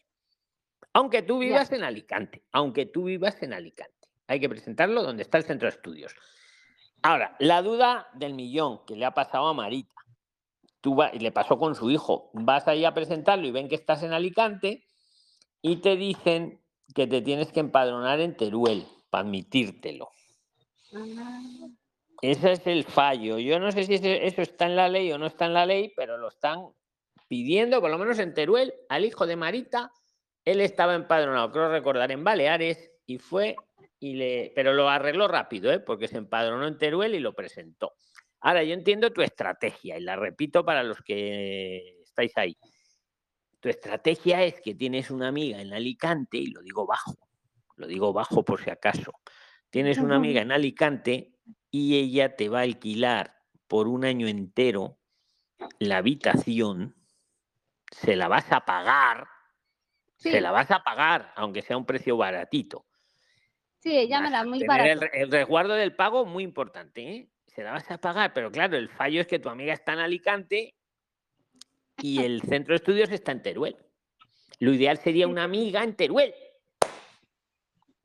Aunque 0.92 1.22
tú 1.22 1.38
vivas 1.38 1.72
en 1.72 1.84
Alicante, 1.84 2.44
aunque 2.52 2.86
tú 2.86 3.04
vivas 3.04 3.42
en 3.42 3.52
Alicante, 3.52 4.08
hay 4.26 4.40
que 4.40 4.48
presentarlo 4.48 5.02
donde 5.02 5.22
está 5.22 5.38
el 5.38 5.44
centro 5.44 5.66
de 5.66 5.74
estudios. 5.74 6.14
Ahora, 7.02 7.36
la 7.38 7.62
duda 7.62 8.08
del 8.14 8.34
millón 8.34 8.84
que 8.86 8.96
le 8.96 9.04
ha 9.04 9.12
pasado 9.12 9.48
a 9.48 9.54
Marita, 9.54 9.94
tú 10.80 10.96
y 11.12 11.18
le 11.18 11.32
pasó 11.32 11.58
con 11.58 11.74
su 11.74 11.90
hijo, 11.90 12.30
vas 12.34 12.68
ahí 12.68 12.84
a 12.84 12.94
presentarlo 12.94 13.46
y 13.46 13.50
ven 13.50 13.68
que 13.68 13.74
estás 13.74 14.02
en 14.02 14.12
Alicante, 14.12 14.86
y 15.62 15.76
te 15.76 15.96
dicen 15.96 16.60
que 16.94 17.06
te 17.06 17.22
tienes 17.22 17.52
que 17.52 17.60
empadronar 17.60 18.20
en 18.20 18.36
Teruel 18.36 18.86
para 19.10 19.22
admitírtelo. 19.22 20.10
Ah. 20.94 21.40
Ese 22.20 22.52
es 22.52 22.66
el 22.66 22.84
fallo. 22.84 23.38
Yo 23.38 23.58
no 23.58 23.72
sé 23.72 23.84
si 23.84 23.94
eso 23.94 24.42
está 24.42 24.66
en 24.66 24.76
la 24.76 24.88
ley 24.88 25.10
o 25.12 25.18
no 25.18 25.26
está 25.26 25.46
en 25.46 25.54
la 25.54 25.66
ley, 25.66 25.92
pero 25.96 26.18
lo 26.18 26.28
están 26.28 26.68
pidiendo, 27.32 27.80
por 27.80 27.90
lo 27.90 27.96
menos 27.96 28.18
en 28.18 28.34
Teruel, 28.34 28.74
al 28.90 29.06
hijo 29.06 29.26
de 29.26 29.36
Marita. 29.36 29.90
Él 30.44 30.60
estaba 30.60 30.94
empadronado, 30.94 31.50
creo 31.50 31.70
recordar, 31.70 32.12
en 32.12 32.22
Baleares 32.22 32.90
y 33.06 33.16
fue, 33.16 33.56
y 33.98 34.16
le, 34.16 34.52
pero 34.54 34.74
lo 34.74 34.90
arregló 34.90 35.28
rápido, 35.28 35.72
¿eh? 35.72 35.80
porque 35.80 36.08
se 36.08 36.18
empadronó 36.18 36.66
en 36.66 36.76
Teruel 36.76 37.14
y 37.14 37.20
lo 37.20 37.32
presentó. 37.32 37.94
Ahora, 38.40 38.62
yo 38.64 38.74
entiendo 38.74 39.14
tu 39.14 39.22
estrategia 39.22 39.96
y 39.96 40.02
la 40.02 40.14
repito 40.14 40.62
para 40.62 40.82
los 40.82 41.00
que 41.00 42.02
estáis 42.02 42.36
ahí. 42.36 42.54
Tu 43.60 43.70
estrategia 43.70 44.44
es 44.44 44.60
que 44.60 44.74
tienes 44.74 45.10
una 45.10 45.28
amiga 45.28 45.58
en 45.58 45.72
Alicante, 45.72 46.36
y 46.36 46.48
lo 46.48 46.60
digo 46.60 46.84
bajo, 46.84 47.16
lo 47.76 47.86
digo 47.86 48.12
bajo 48.12 48.44
por 48.44 48.62
si 48.62 48.68
acaso. 48.68 49.10
Tienes 49.70 49.96
una 49.96 50.16
amiga 50.16 50.42
en 50.42 50.52
Alicante 50.52 51.32
y 51.70 51.96
ella 51.96 52.36
te 52.36 52.50
va 52.50 52.58
a 52.58 52.64
alquilar 52.64 53.36
por 53.68 53.88
un 53.88 54.04
año 54.04 54.28
entero 54.28 54.98
la 55.78 55.96
habitación, 55.96 57.01
se 57.92 58.16
la 58.16 58.26
vas 58.26 58.50
a 58.50 58.64
pagar, 58.64 59.28
se 60.16 60.40
la 60.40 60.50
vas 60.50 60.70
a 60.70 60.82
pagar, 60.82 61.32
aunque 61.36 61.62
sea 61.62 61.76
un 61.76 61.84
precio 61.84 62.16
baratito. 62.16 62.86
Sí, 63.78 63.96
ella 63.96 64.20
me 64.20 64.30
la 64.30 64.44
muy 64.44 64.64
barato. 64.64 65.06
El, 65.12 65.30
resguardo 65.30 65.74
del 65.74 65.94
pago, 65.94 66.24
muy 66.24 66.44
importante, 66.44 67.02
¿eh? 67.02 67.28
Se 67.46 67.62
la 67.62 67.72
vas 67.72 67.90
a 67.90 67.98
pagar, 67.98 68.32
pero 68.32 68.50
claro, 68.50 68.76
el 68.76 68.88
fallo 68.88 69.20
es 69.20 69.26
que 69.26 69.38
tu 69.38 69.50
amiga 69.50 69.74
está 69.74 69.92
en 69.92 69.98
Alicante 69.98 70.74
y 72.00 72.22
el 72.22 72.40
centro 72.42 72.72
de 72.72 72.76
estudios 72.76 73.10
está 73.10 73.32
en 73.32 73.42
Teruel. 73.42 73.76
Lo 74.58 74.72
ideal 74.72 74.96
sería 74.96 75.28
una 75.28 75.44
amiga 75.44 75.84
en 75.84 75.94
Teruel. 75.94 76.32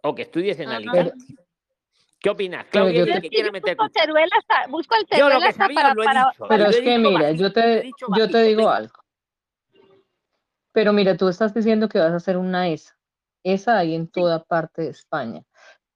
O 0.01 0.13
que 0.13 0.23
estudies 0.23 0.59
en 0.59 0.69
Alicante. 0.69 1.13
¿Qué 2.19 2.29
opinas? 2.29 2.65
Claudia 2.65 3.21
que 3.21 3.29
quiere 3.29 3.51
meter 3.51 3.77
Teruel 3.93 4.29
hasta, 4.37 4.67
busco 4.67 4.95
el 4.95 5.05
Teruel 5.05 5.33
yo 5.33 5.39
lo 5.39 5.39
que 5.39 5.47
hasta 5.47 5.69
para, 5.69 5.95
para, 5.95 6.33
Pero 6.49 6.65
es 6.65 6.81
que 6.81 6.97
mira, 6.97 7.31
yo 7.31 7.53
te, 7.53 7.89
yo 8.17 8.29
te 8.29 8.43
digo 8.43 8.69
algo. 8.69 9.06
Pero 10.77 10.93
mira, 10.93 11.17
tú 11.17 11.27
estás 11.27 11.55
diciendo 11.55 11.89
que 11.89 11.97
vas 11.97 12.11
a 12.11 12.17
hacer 12.17 12.37
una 12.37 12.69
ESA. 12.69 12.95
ESA 13.43 13.79
hay 13.79 13.95
en 13.95 14.07
toda 14.07 14.43
parte 14.43 14.83
de 14.83 14.89
España. 14.89 15.43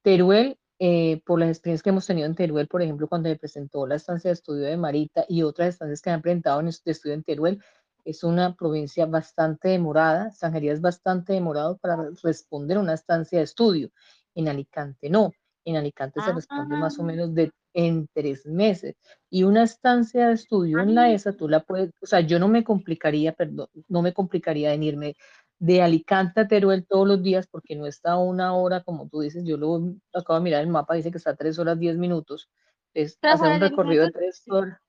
Teruel, 0.02 0.58
eh, 0.80 1.22
por 1.24 1.38
las 1.40 1.50
experiencias 1.50 1.84
que 1.84 1.92
hemos 1.92 2.08
tenido 2.08 2.26
en 2.26 2.34
Teruel, 2.34 2.68
por 2.68 2.82
ejemplo, 2.82 3.08
cuando 3.08 3.30
me 3.30 3.36
presentó 3.36 3.86
la 3.86 3.94
estancia 3.94 4.30
de 4.30 4.34
estudio 4.34 4.64
de 4.64 4.78
Marita 4.78 5.24
y 5.30 5.44
otras 5.44 5.68
estancias 5.68 6.02
que 6.02 6.10
han 6.10 6.24
presentado 6.24 6.62
en 6.62 6.70
este 6.70 6.90
estudio 6.90 7.14
en 7.14 7.22
Teruel, 7.22 7.64
es 8.06 8.24
una 8.24 8.56
provincia 8.56 9.06
bastante 9.06 9.70
demorada, 9.70 10.30
extranjería 10.30 10.74
es 10.74 10.82
bastante 10.82 11.34
demorado 11.34 11.78
para 11.78 12.10
responder 12.24 12.78
a 12.78 12.82
una 12.82 12.96
estancia 12.96 13.38
de 13.38 13.44
estudio. 13.44 13.92
En 14.34 14.48
Alicante 14.48 15.12
no, 15.12 15.32
en 15.64 15.76
Alicante 15.76 16.22
se 16.22 16.34
responde 16.34 16.76
más 16.76 16.98
o 16.98 17.04
menos 17.04 17.36
de 17.36 17.52
en 17.74 18.08
tres 18.14 18.46
meses. 18.46 18.96
Y 19.30 19.44
una 19.44 19.64
estancia 19.64 20.28
de 20.28 20.34
estudio 20.34 20.80
en 20.80 20.96
la 20.96 21.12
ESA, 21.12 21.34
tú 21.34 21.48
la 21.48 21.62
puedes, 21.62 21.92
o 22.02 22.06
sea, 22.06 22.22
yo 22.22 22.40
no 22.40 22.48
me 22.48 22.64
complicaría, 22.64 23.34
perdón, 23.34 23.68
no 23.88 24.02
me 24.02 24.14
complicaría 24.14 24.74
en 24.74 24.84
irme 24.84 25.16
de 25.60 25.82
Alicante 25.82 26.42
a 26.42 26.48
Teruel 26.48 26.86
todos 26.88 27.08
los 27.08 27.22
días 27.22 27.48
porque 27.48 27.76
no 27.76 27.86
está 27.86 28.18
una 28.18 28.54
hora, 28.56 28.84
como 28.84 29.08
tú 29.08 29.22
dices, 29.22 29.44
yo 29.46 29.58
lo 29.58 29.96
acabo 30.14 30.40
de 30.40 30.44
mirar 30.44 30.62
el 30.62 30.70
mapa, 30.70 30.96
dice 30.96 31.12
que 31.12 31.18
está 31.18 31.36
tres 31.36 31.60
horas 31.60 31.80
diez 31.80 31.98
minutos. 31.98 32.50
Es 32.94 33.18
hacer 33.22 33.54
un 33.54 33.62
recorrido 33.62 34.06
de 34.06 34.12
tres 34.12 34.44
horas 34.50 34.80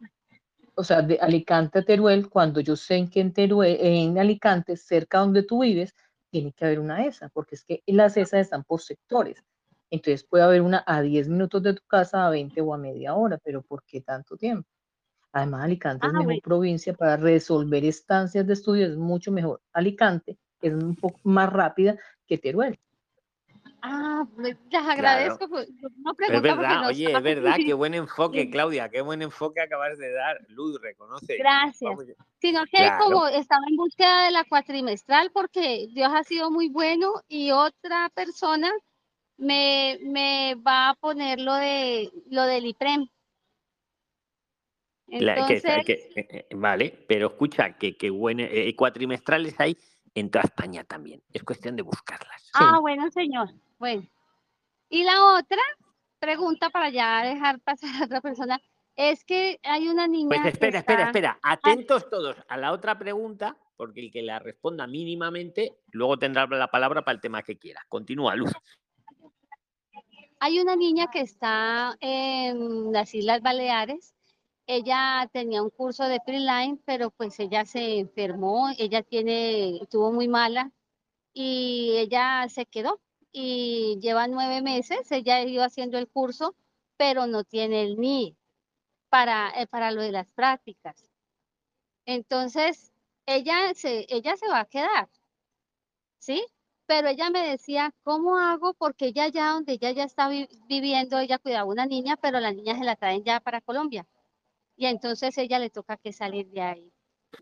o 0.75 0.85
sea, 0.85 1.03
de 1.03 1.19
Alicante 1.21 1.81
a 1.81 1.83
Teruel, 1.83 2.29
cuando 2.29 2.61
yo 2.61 2.77
sé 2.77 3.07
que 3.11 3.21
en, 3.21 3.33
Teruel, 3.33 3.77
en 3.81 4.19
Alicante, 4.19 4.77
cerca 4.77 5.19
donde 5.19 5.43
tú 5.43 5.63
vives, 5.63 5.95
tiene 6.31 6.53
que 6.53 6.65
haber 6.65 6.81
una 6.81 7.05
ESA, 7.05 7.29
porque 7.29 7.57
es 7.57 7.65
que 7.65 7.83
las 7.87 8.17
ESA 8.17 8.41
están 8.41 8.65
por 8.65 8.81
sectores. 8.81 9.45
Entonces 9.93 10.25
puede 10.25 10.43
haber 10.43 10.63
una 10.63 10.83
a 10.87 11.03
10 11.03 11.29
minutos 11.29 11.63
de 11.63 11.75
tu 11.75 11.83
casa, 11.87 12.27
a 12.27 12.31
20 12.31 12.59
o 12.63 12.73
a 12.73 12.79
media 12.79 13.15
hora, 13.15 13.37
pero 13.45 13.61
¿por 13.61 13.85
qué 13.85 14.01
tanto 14.01 14.39
tiempo? 14.39 14.67
Además, 15.33 15.65
Alicante 15.65 16.07
es 16.07 16.15
ah, 16.15 16.19
mejor 16.19 16.41
provincia 16.43 16.95
para 16.95 17.19
resolver 17.19 17.85
estancias 17.85 18.47
de 18.47 18.55
estudio, 18.55 18.87
es 18.87 18.97
mucho 18.97 19.31
mejor. 19.31 19.61
Alicante 19.75 20.39
es 20.63 20.73
un 20.73 20.97
poco 20.97 21.21
más 21.25 21.53
rápida 21.53 21.99
que 22.27 22.39
Teruel. 22.39 22.79
Ah, 23.83 24.27
les 24.39 24.57
agradezco. 24.73 25.47
Pues, 25.51 25.69
no 25.99 26.15
es 26.19 26.41
verdad, 26.41 26.87
oye, 26.89 27.13
es 27.13 27.23
verdad, 27.23 27.57
qué 27.63 27.75
buen 27.75 27.93
enfoque, 27.95 28.49
Claudia, 28.49 28.89
qué 28.89 29.03
buen 29.03 29.21
enfoque 29.21 29.61
acabas 29.61 29.99
de 29.99 30.11
dar. 30.11 30.39
Luz, 30.49 30.81
reconoce. 30.81 31.37
Gracias. 31.37 31.99
Sino 32.41 32.63
que 32.65 32.91
como 32.99 33.27
estaba 33.27 33.63
en 33.69 33.77
búsqueda 33.77 34.25
de 34.25 34.31
la 34.31 34.45
cuatrimestral 34.45 35.31
porque 35.35 35.89
Dios 35.93 36.11
ha 36.15 36.25
sido 36.25 36.51
muy 36.51 36.71
bueno 36.71 37.13
y 37.29 37.51
otra 37.51 38.09
persona 38.15 38.73
me, 39.37 39.99
me 40.03 40.55
va 40.57 40.91
a 40.91 40.95
poner 40.95 41.41
lo, 41.41 41.55
de, 41.55 42.11
lo 42.31 42.43
del 42.45 42.67
IPREM. 42.67 43.07
Entonces, 45.09 45.65
eh, 45.67 46.11
eh, 46.17 46.47
vale, 46.53 47.05
pero 47.07 47.27
escucha, 47.27 47.77
que, 47.77 47.97
que 47.97 48.09
buen, 48.09 48.41
eh, 48.41 48.75
cuatrimestrales 48.75 49.59
hay 49.61 49.77
en 50.15 50.31
toda 50.31 50.45
España 50.45 50.85
también. 50.85 51.23
Es 51.33 51.43
cuestión 51.43 51.77
de 51.77 51.83
buscarlas. 51.83 52.51
Ah, 52.55 52.79
bueno, 52.81 53.11
señor. 53.11 53.51
Bueno, 53.79 54.09
y 54.89 55.05
la 55.05 55.35
otra 55.35 55.63
pregunta 56.19 56.71
para 56.71 56.89
ya 56.91 57.25
dejar 57.25 57.61
pasar 57.61 57.91
a 58.01 58.05
otra 58.05 58.21
persona 58.21 58.61
es 58.97 59.25
que 59.25 59.59
hay 59.63 59.89
una 59.89 60.07
niña. 60.07 60.29
Pues 60.29 60.47
espera, 60.47 60.79
espera, 60.79 61.05
espera. 61.05 61.39
Atentos 61.43 62.09
todos 62.09 62.37
a 62.49 62.57
la 62.57 62.73
otra 62.73 62.99
pregunta, 62.99 63.57
porque 63.77 64.01
el 64.01 64.13
que 64.13 64.23
la 64.23 64.39
responda 64.39 64.87
mínimamente 64.87 65.79
luego 65.89 66.19
tendrá 66.19 66.47
la 66.47 66.69
palabra 66.69 67.03
para 67.03 67.15
el 67.15 67.21
tema 67.21 67.43
que 67.43 67.59
quiera. 67.59 67.85
Continúa, 67.89 68.37
Luz. 68.37 68.53
Hay 70.45 70.59
una 70.59 70.75
niña 70.75 71.07
que 71.09 71.21
está 71.21 71.97
en 72.01 72.91
las 72.93 73.15
Islas 73.15 73.43
Baleares. 73.43 74.13
Ella 74.67 75.31
tenía 75.33 75.63
un 75.63 75.71
curso 75.71 76.03
de 76.09 76.19
preline, 76.19 76.81
pero 76.85 77.11
pues 77.13 77.39
ella 77.39 77.65
se 77.65 78.01
enfermó, 78.01 78.69
ella 78.77 79.05
tiene, 79.05 79.77
estuvo 79.77 80.11
muy 80.11 80.27
mala 80.27 80.73
y 81.33 81.95
ella 81.97 82.49
se 82.49 82.67
quedó 82.67 83.01
y 83.31 84.01
lleva 84.01 84.27
nueve 84.27 84.63
meses, 84.63 85.13
ella 85.13 85.37
ha 85.37 85.45
ido 85.45 85.63
haciendo 85.63 85.97
el 85.97 86.09
curso, 86.09 86.57
pero 86.97 87.29
no 87.29 87.45
tiene 87.45 87.83
el 87.83 87.97
NI 88.01 88.37
para, 89.11 89.53
eh, 89.61 89.69
para 89.69 89.93
lo 89.93 90.03
de 90.03 90.11
las 90.11 90.33
prácticas. 90.33 91.07
Entonces, 92.05 92.93
ella 93.27 93.75
se, 93.75 94.07
ella 94.09 94.37
se 94.37 94.49
va 94.49 94.61
a 94.61 94.65
quedar, 94.67 95.09
¿sí? 96.19 96.45
Pero 96.87 97.09
ella 97.09 97.31
me 97.31 97.49
decía, 97.49 97.95
¿cómo 98.03 98.39
hago? 98.39 98.75
Porque 98.75 99.07
ella 99.07 99.29
ya, 99.29 99.51
donde 99.51 99.75
ella 99.75 99.93
ya 99.93 100.05
está 100.05 100.29
viviendo, 100.69 101.19
ella 101.19 101.39
cuidaba 101.39 101.65
una 101.65 101.87
niña, 101.87 102.17
pero 102.17 102.41
la 102.41 102.53
niña 102.53 102.77
se 102.77 102.85
la 102.85 102.97
traen 102.97 103.25
ya 103.25 103.41
para 103.41 103.61
Colombia. 103.61 104.07
Y 104.77 104.87
entonces 104.87 105.37
ella 105.39 105.59
le 105.59 105.71
toca 105.71 105.97
que 105.97 106.13
salir 106.13 106.49
de 106.49 106.61
ahí. 106.61 106.93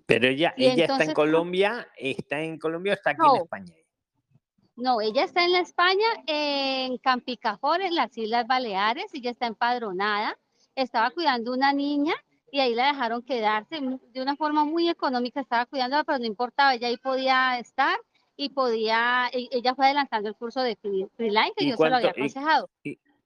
Pero 0.07 0.29
ella, 0.29 0.55
ella 0.57 0.85
está 0.85 1.05
en 1.05 1.15
Colombia, 1.15 1.89
está 1.97 2.41
en 2.41 2.59
Colombia 2.59 2.93
o 2.93 2.95
está 2.95 3.11
aquí 3.11 3.23
en 3.35 3.43
España. 3.43 3.75
No, 4.77 5.01
ella 5.01 5.25
está 5.25 5.45
en 5.45 5.53
la 5.53 5.61
España, 5.61 6.07
en 6.27 6.97
Campicafort, 6.99 7.83
en 7.83 7.95
las 7.95 8.17
Islas 8.17 8.47
Baleares, 8.47 9.12
ella 9.12 9.31
está 9.31 9.47
empadronada, 9.47 10.39
estaba 10.75 11.11
cuidando 11.11 11.53
una 11.53 11.73
niña 11.73 12.15
y 12.51 12.61
ahí 12.61 12.75
la 12.75 12.87
dejaron 12.87 13.23
quedarse 13.23 13.79
de 13.81 14.23
una 14.23 14.37
forma 14.37 14.65
muy 14.65 14.89
económica, 14.89 15.41
estaba 15.41 15.67
cuidándola, 15.67 16.05
pero 16.05 16.19
no 16.19 16.25
importaba, 16.25 16.75
ella 16.75 16.89
ahí 16.89 16.97
podía 16.97 17.59
estar 17.59 17.99
y 18.41 18.49
podía, 18.49 19.29
e, 19.35 19.49
ella 19.53 19.75
fue 19.75 19.85
adelantando 19.85 20.31
el 20.31 20.35
curso 20.35 20.62
de 20.62 20.75
freelance 21.15 21.53
que 21.57 21.69
yo 21.69 21.77
se 21.77 21.91
lo 21.91 21.97
había 21.97 22.09
aconsejado. 22.09 22.71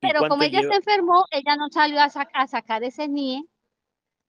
pero 0.01 0.27
como 0.27 0.43
ella 0.43 0.59
se 0.59 0.75
enfermó, 0.75 1.23
ella 1.31 1.55
no 1.55 1.69
salió 1.69 2.01
a, 2.01 2.09
a 2.33 2.47
sacar 2.47 2.83
ese 2.83 3.07
NIE 3.07 3.45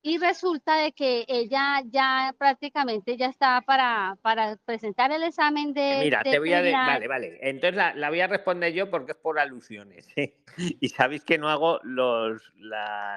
y 0.03 0.19
resulta 0.19 0.77
de 0.77 0.93
que 0.93 1.25
ella 1.27 1.83
ya 1.87 2.33
prácticamente 2.39 3.17
ya 3.17 3.27
estaba 3.27 3.63
para, 3.63 4.17
para 4.23 4.57
presentar 4.65 5.11
el 5.11 5.25
examen 5.25 5.75
de... 5.75 6.03
Mira, 6.05 6.23
te 6.23 6.39
voy 6.39 6.53
a... 6.53 6.61
vale, 6.61 7.09
vale. 7.09 7.39
Entonces 7.43 7.75
la, 7.75 8.09
voy 8.09 8.21
a 8.21 8.29
responder 8.29 8.73
yo 8.73 8.89
porque 8.89 9.11
es 9.13 9.19
por 9.19 9.41
alusiones. 9.41 10.07
Y 10.81 10.89
sabéis 10.89 11.23
que 11.25 11.37
no 11.37 11.51
hago 11.51 11.81
los, 11.83 12.41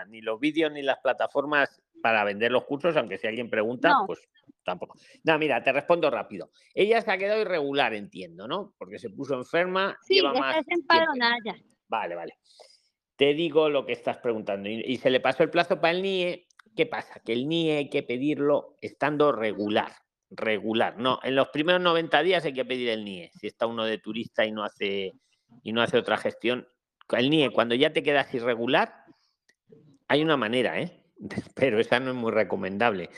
ni 0.07 0.21
los 0.21 0.39
vídeos 0.39 0.71
ni 0.71 0.81
las 0.81 0.97
plataformas 0.97 1.81
para 2.01 2.23
vender 2.23 2.51
los 2.51 2.65
cursos, 2.65 2.97
aunque 2.97 3.17
si 3.17 3.27
alguien 3.27 3.49
pregunta, 3.49 3.93
pues 4.07 4.27
tampoco. 4.63 4.97
No, 5.23 5.37
mira, 5.37 5.63
te 5.63 5.71
respondo 5.71 6.09
rápido. 6.09 6.51
Ella 6.73 7.01
se 7.01 7.11
ha 7.11 7.17
quedado 7.17 7.41
irregular, 7.41 7.93
entiendo, 7.93 8.47
¿no? 8.47 8.73
Porque 8.77 8.99
se 8.99 9.09
puso 9.09 9.35
enferma. 9.35 9.97
Sí, 10.01 10.15
lleva 10.15 10.33
más 10.33 10.63
ya. 11.45 11.55
Vale, 11.87 12.15
vale. 12.15 12.33
Te 13.15 13.33
digo 13.33 13.69
lo 13.69 13.85
que 13.85 13.93
estás 13.93 14.17
preguntando. 14.17 14.69
y 14.69 14.97
se 14.97 15.09
le 15.09 15.19
pasó 15.19 15.43
el 15.43 15.49
plazo 15.49 15.81
para 15.81 15.91
el 15.91 16.01
NIE 16.01 16.47
¿Qué 16.79 16.85
pasa? 16.85 17.19
Que 17.25 17.33
el 17.33 17.47
NIE 17.47 17.77
hay 17.77 17.89
que 17.89 18.03
pedirlo 18.03 18.77
estando 18.79 19.33
regular. 19.33 19.91
Regular. 20.29 20.97
No, 20.97 21.19
en 21.23 21.35
los 21.35 21.49
primeros 21.49 21.81
90 21.81 22.23
días 22.23 22.45
hay 22.45 22.53
que 22.53 22.63
pedir 22.63 22.87
el 22.87 23.03
NIE. 23.03 23.31
Si 23.37 23.47
está 23.47 23.65
uno 23.65 23.83
de 23.83 23.97
turista 23.97 24.45
y 24.45 24.51
no 24.51 24.63
hace, 24.63 25.13
y 25.63 25.73
no 25.73 25.81
hace 25.81 25.97
otra 25.97 26.15
gestión. 26.15 26.67
El 27.09 27.29
NIE, 27.29 27.49
cuando 27.49 27.75
ya 27.75 27.91
te 27.91 28.01
quedas 28.01 28.33
irregular, 28.33 28.93
hay 30.07 30.21
una 30.21 30.37
manera, 30.37 30.79
¿eh? 30.79 31.03
Pero 31.55 31.79
esa 31.79 31.99
no 31.99 32.11
es 32.11 32.15
muy 32.15 32.31
recomendable. 32.31 33.09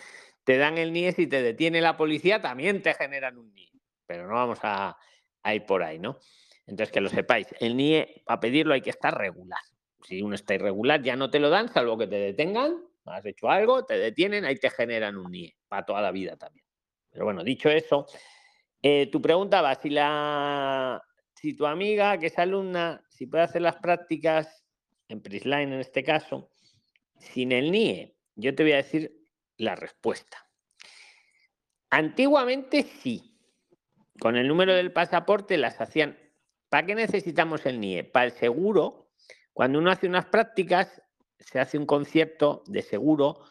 Te 0.44 0.58
dan 0.58 0.78
el 0.78 0.92
NIE, 0.92 1.12
si 1.12 1.28
te 1.28 1.42
detiene 1.42 1.82
la 1.82 1.98
policía, 1.98 2.42
también 2.42 2.82
te 2.82 2.94
generan 2.94 3.38
un 3.38 3.54
NIE. 3.54 3.72
Pero 4.06 4.28
no 4.28 4.34
vamos 4.34 4.60
a, 4.64 4.98
ir 5.54 5.66
por 5.66 5.84
ahí, 5.84 6.00
¿no? 6.00 6.18
Entonces, 6.66 6.92
que 6.92 7.02
lo 7.02 7.10
sepáis, 7.10 7.48
el 7.60 7.76
NIE, 7.76 8.24
para 8.26 8.40
pedirlo 8.40 8.74
hay 8.74 8.82
que 8.82 8.90
estar 8.90 9.18
regular. 9.18 9.62
Si 10.04 10.22
uno 10.22 10.36
está 10.36 10.56
irregular, 10.56 11.02
ya 11.02 11.16
no 11.16 11.30
te 11.30 11.40
lo 11.40 11.50
dan, 11.50 11.70
salvo 11.70 11.98
que 11.98 12.08
te 12.08 12.16
detengan 12.16 12.92
has 13.06 13.26
hecho 13.26 13.50
algo, 13.50 13.86
te 13.86 13.98
detienen, 13.98 14.46
ahí 14.46 14.56
te 14.56 14.70
generan 14.70 15.18
un 15.18 15.32
NIE 15.32 15.56
para 15.68 15.86
toda 15.86 16.02
la 16.02 16.12
vida 16.12 16.36
también. 16.38 16.66
Pero 17.10 17.26
bueno, 17.26 17.44
dicho 17.44 17.70
eso, 17.70 18.06
eh, 18.82 19.08
tu 19.08 19.22
pregunta 19.22 19.62
va, 19.62 19.76
si, 19.76 19.90
la, 19.90 21.02
si 21.36 21.56
tu 21.56 21.66
amiga, 21.66 22.18
que 22.18 22.28
es 22.28 22.38
alumna, 22.38 23.04
si 23.10 23.26
puede 23.26 23.44
hacer 23.44 23.62
las 23.62 23.78
prácticas 23.78 24.64
en 25.08 25.22
Prisline 25.22 25.74
en 25.74 25.80
este 25.80 26.04
caso, 26.04 26.50
sin 27.18 27.52
el 27.52 27.72
NIE, 27.72 28.16
yo 28.36 28.56
te 28.56 28.64
voy 28.64 28.74
a 28.74 28.78
decir 28.78 29.21
la 29.62 29.76
respuesta. 29.76 30.48
Antiguamente 31.90 32.84
sí. 32.84 33.38
Con 34.20 34.36
el 34.36 34.48
número 34.48 34.74
del 34.74 34.92
pasaporte 34.92 35.58
las 35.58 35.80
hacían. 35.80 36.18
¿Para 36.70 36.86
qué 36.86 36.96
necesitamos 36.96 37.66
el 37.66 37.80
NIE? 37.80 38.04
Para 38.04 38.26
el 38.26 38.32
seguro, 38.32 39.12
cuando 39.54 39.80
uno 39.80 39.92
hace 39.92 40.08
unas 40.08 40.26
prácticas, 40.26 41.02
se 41.40 41.60
hace 41.60 41.78
un 41.78 41.86
concierto 41.86 42.64
de 42.68 42.82
seguro 42.82 43.44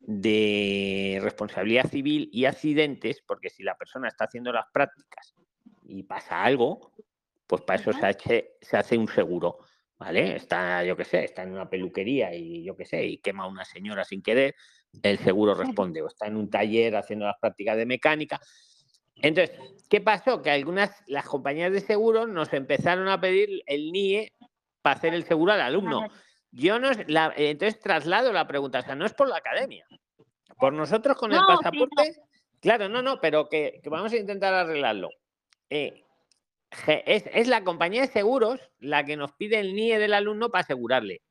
de 0.00 1.18
responsabilidad 1.22 1.88
civil 1.88 2.28
y 2.32 2.44
accidentes, 2.44 3.22
porque 3.26 3.50
si 3.50 3.62
la 3.62 3.76
persona 3.76 4.08
está 4.08 4.24
haciendo 4.24 4.52
las 4.52 4.66
prácticas 4.72 5.34
y 5.82 6.02
pasa 6.04 6.44
algo, 6.44 6.92
pues 7.46 7.62
para 7.62 7.80
eso 7.80 7.92
se 7.92 8.06
hace, 8.06 8.56
se 8.60 8.76
hace 8.76 8.98
un 8.98 9.08
seguro, 9.08 9.58
¿vale? 9.98 10.36
Está, 10.36 10.84
yo 10.84 10.96
qué 10.96 11.04
sé, 11.04 11.24
está 11.24 11.42
en 11.42 11.52
una 11.52 11.68
peluquería 11.68 12.34
y 12.34 12.62
yo 12.62 12.76
qué 12.76 12.84
sé, 12.84 13.04
y 13.06 13.18
quema 13.18 13.44
a 13.44 13.48
una 13.48 13.64
señora 13.64 14.04
sin 14.04 14.22
querer, 14.22 14.54
el 15.02 15.18
seguro 15.18 15.54
responde, 15.54 16.02
o 16.02 16.08
está 16.08 16.26
en 16.26 16.36
un 16.36 16.50
taller 16.50 16.96
haciendo 16.96 17.26
las 17.26 17.38
prácticas 17.38 17.76
de 17.76 17.86
mecánica. 17.86 18.40
Entonces, 19.16 19.56
¿qué 19.88 20.00
pasó? 20.00 20.42
Que 20.42 20.50
algunas, 20.50 20.90
las 21.06 21.26
compañías 21.26 21.72
de 21.72 21.80
seguro 21.80 22.26
nos 22.26 22.52
empezaron 22.52 23.08
a 23.08 23.20
pedir 23.20 23.62
el 23.66 23.90
NIE 23.92 24.32
para 24.82 24.96
hacer 24.96 25.14
el 25.14 25.24
seguro 25.24 25.52
al 25.52 25.60
alumno. 25.60 26.08
Yo 26.50 26.78
no, 26.78 26.90
la, 27.08 27.32
entonces 27.36 27.80
traslado 27.80 28.32
la 28.32 28.46
pregunta, 28.46 28.78
o 28.78 28.82
sea, 28.82 28.94
no 28.94 29.04
es 29.04 29.14
por 29.14 29.28
la 29.28 29.36
academia. 29.36 29.86
Por 30.58 30.72
nosotros 30.72 31.16
con 31.16 31.32
el 31.32 31.40
pasaporte, 31.46 32.20
claro, 32.60 32.88
no, 32.88 33.02
no, 33.02 33.20
pero 33.20 33.48
que, 33.48 33.80
vamos 33.84 34.12
a 34.12 34.16
intentar 34.16 34.54
arreglarlo. 34.54 35.10
Eh, 35.70 36.04
es, 37.06 37.48
la 37.48 37.64
compañía 37.64 38.02
de 38.02 38.08
seguros 38.08 38.60
la 38.78 39.04
que 39.04 39.16
nos 39.16 39.32
pide 39.32 39.60
el 39.60 39.74
NIE 39.74 39.98
del 39.98 40.14
alumno 40.14 40.50
para 40.50 40.62
asegurarle. 40.62 41.22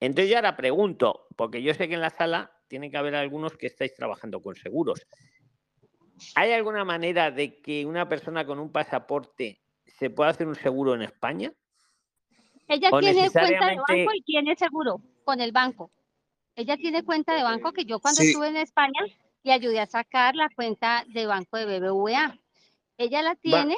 Entonces 0.00 0.30
yo 0.30 0.36
ahora 0.36 0.56
pregunto, 0.56 1.26
porque 1.36 1.62
yo 1.62 1.74
sé 1.74 1.88
que 1.88 1.94
en 1.94 2.00
la 2.00 2.10
sala 2.10 2.52
tiene 2.68 2.90
que 2.90 2.96
haber 2.96 3.14
algunos 3.14 3.56
que 3.56 3.66
estáis 3.66 3.94
trabajando 3.94 4.40
con 4.40 4.54
seguros. 4.54 5.06
¿Hay 6.34 6.52
alguna 6.52 6.84
manera 6.84 7.30
de 7.30 7.60
que 7.60 7.86
una 7.86 8.08
persona 8.08 8.44
con 8.44 8.58
un 8.58 8.70
pasaporte 8.70 9.60
se 9.86 10.10
pueda 10.10 10.30
hacer 10.30 10.46
un 10.46 10.54
seguro 10.54 10.94
en 10.94 11.02
España? 11.02 11.52
Ella 12.68 12.90
tiene 13.00 13.30
cuenta 13.30 13.66
de 13.66 13.76
banco 13.76 14.12
y 14.14 14.22
tiene 14.22 14.56
seguro 14.56 15.00
con 15.24 15.40
el 15.40 15.52
banco. 15.52 15.90
Ella 16.54 16.76
tiene 16.76 17.04
cuenta 17.04 17.34
de 17.34 17.42
banco 17.42 17.72
que 17.72 17.84
yo 17.84 17.98
cuando 17.98 18.22
estuve 18.22 18.48
en 18.48 18.56
España 18.56 19.00
le 19.42 19.52
ayudé 19.52 19.80
a 19.80 19.86
sacar 19.86 20.34
la 20.34 20.48
cuenta 20.50 21.04
de 21.08 21.26
banco 21.26 21.56
de 21.56 21.78
BBVA. 21.78 22.36
Ella 22.98 23.22
la 23.22 23.36
tiene 23.36 23.76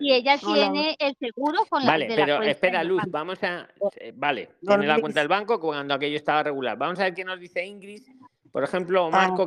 y 0.00 0.12
ella 0.12 0.38
tiene 0.38 0.96
el 0.98 1.16
seguro 1.16 1.64
con 1.68 1.84
la 1.84 1.92
Vale, 1.92 2.06
pero 2.14 2.42
espera, 2.42 2.84
Luz, 2.84 3.02
vamos 3.08 3.42
a. 3.42 3.68
Eh, 3.96 4.12
vale, 4.14 4.50
tiene 4.60 4.86
la 4.86 5.00
cuenta 5.00 5.20
del 5.20 5.28
banco 5.28 5.58
cuando 5.58 5.94
aquello 5.94 6.16
estaba 6.16 6.44
regular. 6.44 6.76
Vamos 6.76 7.00
a 7.00 7.04
ver 7.04 7.14
qué 7.14 7.24
nos 7.24 7.40
dice 7.40 7.64
Ingrid. 7.64 8.02
Por 8.52 8.64
ejemplo, 8.64 9.06
ah. 9.06 9.10
Marco 9.10 9.46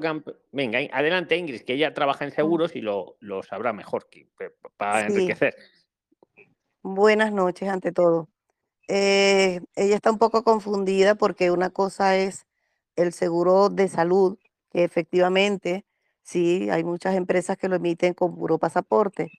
Venga, 0.51 0.79
adelante 0.91 1.37
Ingrid, 1.37 1.61
que 1.61 1.73
ella 1.73 1.93
trabaja 1.93 2.25
en 2.25 2.31
seguros 2.31 2.75
y 2.75 2.81
lo, 2.81 3.17
lo 3.19 3.43
sabrá 3.43 3.73
mejor 3.73 4.07
que, 4.09 4.27
para 4.77 5.07
enriquecer. 5.07 5.55
Buenas 6.83 7.31
noches 7.31 7.69
ante 7.69 7.91
todo. 7.91 8.29
Eh, 8.87 9.61
ella 9.75 9.95
está 9.95 10.11
un 10.11 10.17
poco 10.17 10.43
confundida 10.43 11.15
porque 11.15 11.51
una 11.51 11.69
cosa 11.69 12.17
es 12.17 12.45
el 12.95 13.13
seguro 13.13 13.69
de 13.69 13.87
salud, 13.87 14.37
que 14.69 14.83
efectivamente 14.83 15.85
sí, 16.23 16.69
hay 16.69 16.83
muchas 16.83 17.15
empresas 17.15 17.57
que 17.57 17.69
lo 17.69 17.75
emiten 17.75 18.13
con 18.13 18.35
puro 18.35 18.57
pasaporte, 18.57 19.31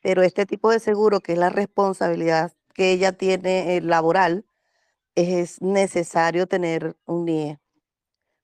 pero 0.00 0.22
este 0.22 0.46
tipo 0.46 0.70
de 0.70 0.80
seguro, 0.80 1.20
que 1.20 1.32
es 1.32 1.38
la 1.38 1.50
responsabilidad 1.50 2.52
que 2.74 2.92
ella 2.92 3.12
tiene 3.12 3.76
eh, 3.76 3.80
laboral, 3.80 4.44
es 5.14 5.60
necesario 5.60 6.46
tener 6.46 6.96
un 7.04 7.24
NIE, 7.24 7.58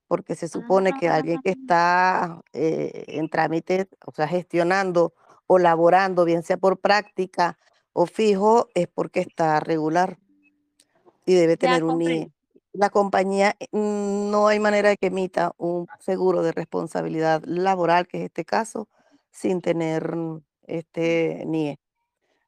porque 0.07 0.35
se 0.35 0.47
supone 0.47 0.93
que 0.93 1.09
alguien 1.09 1.41
que 1.41 1.51
está 1.51 2.41
eh, 2.53 3.05
en 3.07 3.29
trámite, 3.29 3.87
o 4.05 4.11
sea, 4.11 4.27
gestionando 4.27 5.13
o 5.47 5.59
laborando, 5.59 6.25
bien 6.25 6.43
sea 6.43 6.57
por 6.57 6.79
práctica 6.79 7.57
o 7.93 8.05
fijo, 8.05 8.67
es 8.73 8.87
porque 8.87 9.19
está 9.21 9.59
regular 9.59 10.17
y 11.25 11.33
debe 11.33 11.57
tener 11.57 11.83
un 11.83 11.99
NIE. 11.99 12.31
La 12.73 12.89
compañía 12.89 13.55
eh, 13.59 13.67
no 13.71 14.47
hay 14.47 14.59
manera 14.59 14.89
de 14.89 14.97
que 14.97 15.07
emita 15.07 15.53
un 15.57 15.87
seguro 15.99 16.41
de 16.41 16.51
responsabilidad 16.51 17.43
laboral, 17.45 18.07
que 18.07 18.19
es 18.19 18.23
este 18.25 18.45
caso, 18.45 18.87
sin 19.31 19.61
tener 19.61 20.15
este 20.63 21.43
NIE. 21.45 21.79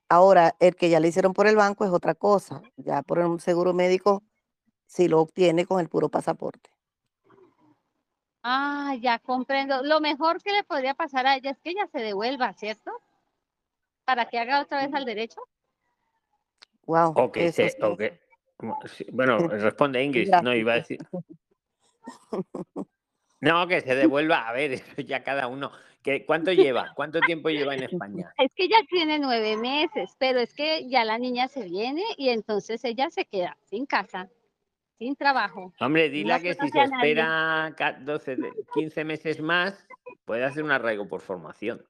Ahora, 0.08 0.56
el 0.60 0.76
que 0.76 0.90
ya 0.90 1.00
le 1.00 1.10
hicieron 1.10 1.34
por 1.34 1.46
el 1.46 1.56
banco 1.56 1.86
es 1.86 1.92
otra 1.92 2.16
cosa. 2.16 2.62
Ya 2.78 3.04
por 3.04 3.20
un 3.20 3.40
seguro 3.40 3.74
médico, 3.74 4.24
si 4.88 5.08
lo 5.08 5.20
obtiene 5.20 5.66
con 5.66 5.80
el 5.80 5.90
puro 5.90 6.10
pasaporte. 6.10 6.72
Ah, 8.44 8.96
ya 9.00 9.20
comprendo. 9.20 9.84
Lo 9.84 10.00
mejor 10.00 10.42
que 10.42 10.52
le 10.52 10.64
podría 10.64 10.94
pasar 10.94 11.28
a 11.28 11.36
ella 11.36 11.52
es 11.52 11.60
que 11.60 11.72
ella 11.72 11.88
se 11.88 12.00
devuelva, 12.00 12.54
¿cierto? 12.54 12.92
Para 14.06 14.26
que 14.26 14.40
haga 14.40 14.62
otra 14.62 14.86
vez 14.86 14.94
al 14.94 15.06
derecho. 15.06 15.42
Wow. 16.86 17.14
Okay, 17.16 17.52
Bueno, 19.12 19.38
responde 19.48 20.04
Ingrid, 20.04 20.32
no 20.42 20.56
iba 20.56 20.74
a 20.74 20.76
decir. 20.76 21.00
No, 23.42 23.68
que 23.68 23.82
se 23.82 23.96
devuelva. 23.96 24.48
A 24.48 24.54
ver, 24.54 24.74
eso 24.74 25.02
ya 25.02 25.24
cada 25.24 25.48
uno. 25.48 25.72
¿Qué, 26.04 26.26
¿Cuánto 26.26 26.52
lleva? 26.52 26.94
¿Cuánto 26.96 27.20
tiempo 27.20 27.50
lleva 27.50 27.76
en 27.76 27.84
España? 27.84 28.34
Es 28.38 28.54
que 28.56 28.68
ya 28.68 28.82
tiene 28.90 29.20
nueve 29.20 29.58
meses, 29.58 30.16
pero 30.18 30.40
es 30.40 30.54
que 30.54 30.88
ya 30.90 31.04
la 31.04 31.18
niña 31.18 31.48
se 31.48 31.64
viene 31.64 32.04
y 32.18 32.30
entonces 32.30 32.84
ella 32.86 33.10
se 33.10 33.26
queda 33.26 33.58
sin 33.66 33.86
casa, 33.86 34.30
sin 35.00 35.16
trabajo. 35.16 35.74
Hombre, 35.80 36.10
dile 36.10 36.40
que 36.42 36.54
si 36.54 36.70
se 36.70 36.84
espera 36.84 37.74
12, 38.02 38.38
15 38.74 39.04
meses 39.06 39.42
más, 39.42 39.88
puede 40.26 40.44
hacer 40.44 40.64
un 40.64 40.72
arraigo 40.72 41.08
por 41.08 41.22
formación. 41.22 41.84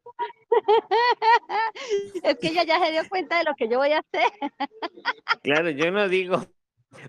es 2.23 2.37
que 2.37 2.47
ella 2.49 2.63
ya 2.63 2.79
se 2.79 2.91
dio 2.91 3.01
cuenta 3.09 3.39
de 3.39 3.43
lo 3.45 3.55
que 3.55 3.67
yo 3.67 3.79
voy 3.79 3.91
a 3.91 3.99
hacer. 3.99 4.31
claro, 5.43 5.69
yo 5.71 5.91
no 5.91 6.07
digo, 6.07 6.45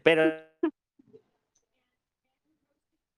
pero 0.02 0.24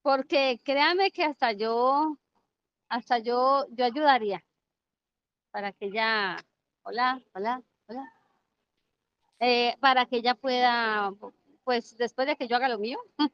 porque 0.03 0.61
créame 0.65 1.13
que 1.13 1.25
hasta 1.25 1.53
yo, 1.53 2.19
hasta 2.89 3.19
yo, 3.19 3.67
yo 3.71 3.85
ayudaría 3.85 4.45
para 5.53 5.73
que 5.73 5.87
ella, 5.87 6.37
hola, 6.83 7.23
hola, 7.35 7.63
hola, 7.87 8.13
eh, 9.39 9.77
para 9.81 10.07
que 10.07 10.17
ella 10.17 10.35
pueda, 10.35 11.13
pues 11.65 11.97
después 11.97 12.27
de 12.27 12.37
que 12.37 12.49
yo 12.49 12.57
haga 12.57 12.69
lo 12.69 12.79
mío, 12.79 12.99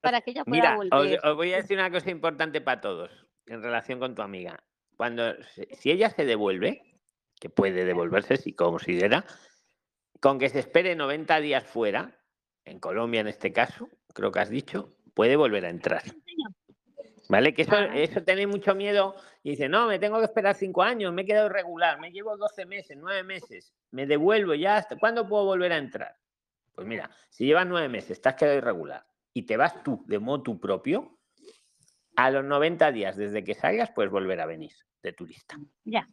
para 0.00 0.20
que 0.20 0.30
ella 0.30 0.44
pueda 0.44 0.76
volver. 0.76 1.18
Os, 1.18 1.24
os 1.24 1.36
voy 1.36 1.52
a 1.52 1.56
decir 1.56 1.78
una 1.78 1.90
cosa 1.90 2.10
importante 2.10 2.60
para 2.60 2.80
todos 2.80 3.26
en 3.46 3.62
relación 3.62 3.98
con 3.98 4.14
tu 4.14 4.22
amiga. 4.22 4.62
Cuando, 4.96 5.34
si 5.72 5.90
ella 5.90 6.10
se 6.10 6.24
devuelve, 6.24 7.00
que 7.38 7.50
puede 7.50 7.84
devolverse 7.84 8.36
si 8.36 8.54
considera, 8.54 9.24
con 10.20 10.38
que 10.38 10.48
se 10.48 10.60
espere 10.60 10.96
90 10.96 11.40
días 11.40 11.64
fuera, 11.64 12.18
en 12.64 12.80
Colombia 12.80 13.20
en 13.20 13.28
este 13.28 13.52
caso, 13.52 13.88
creo 14.12 14.32
que 14.32 14.40
has 14.40 14.50
dicho, 14.50 14.90
puede 15.14 15.36
volver 15.36 15.66
a 15.66 15.70
entrar. 15.70 16.02
¿Vale? 17.28 17.54
Que 17.54 17.62
eso, 17.62 17.76
eso 17.76 18.22
tenéis 18.22 18.48
mucho 18.48 18.74
miedo 18.74 19.16
y 19.42 19.50
dice, 19.50 19.68
no, 19.68 19.88
me 19.88 19.98
tengo 19.98 20.18
que 20.18 20.26
esperar 20.26 20.54
cinco 20.54 20.82
años, 20.82 21.12
me 21.12 21.22
he 21.22 21.26
quedado 21.26 21.46
irregular, 21.46 21.98
me 21.98 22.12
llevo 22.12 22.36
12 22.36 22.66
meses, 22.66 22.96
nueve 23.00 23.24
meses, 23.24 23.74
me 23.90 24.06
devuelvo 24.06 24.54
ya, 24.54 24.76
¿hasta 24.76 24.96
cuándo 24.96 25.28
puedo 25.28 25.44
volver 25.44 25.72
a 25.72 25.78
entrar? 25.78 26.16
Pues 26.76 26.86
mira, 26.86 27.10
si 27.30 27.46
llevas 27.46 27.66
nueve 27.66 27.88
meses, 27.88 28.12
estás 28.12 28.34
quedado 28.34 28.58
irregular 28.58 29.06
y 29.32 29.42
te 29.42 29.56
vas 29.56 29.82
tú 29.82 30.04
de 30.06 30.18
modo 30.18 30.60
propio, 30.60 31.18
a 32.16 32.30
los 32.30 32.44
90 32.44 32.92
días 32.92 33.16
desde 33.16 33.42
que 33.42 33.54
salgas 33.54 33.90
puedes 33.90 34.12
volver 34.12 34.40
a 34.40 34.46
venir 34.46 34.72
de 35.02 35.12
turista. 35.12 35.56
Ya. 35.84 36.08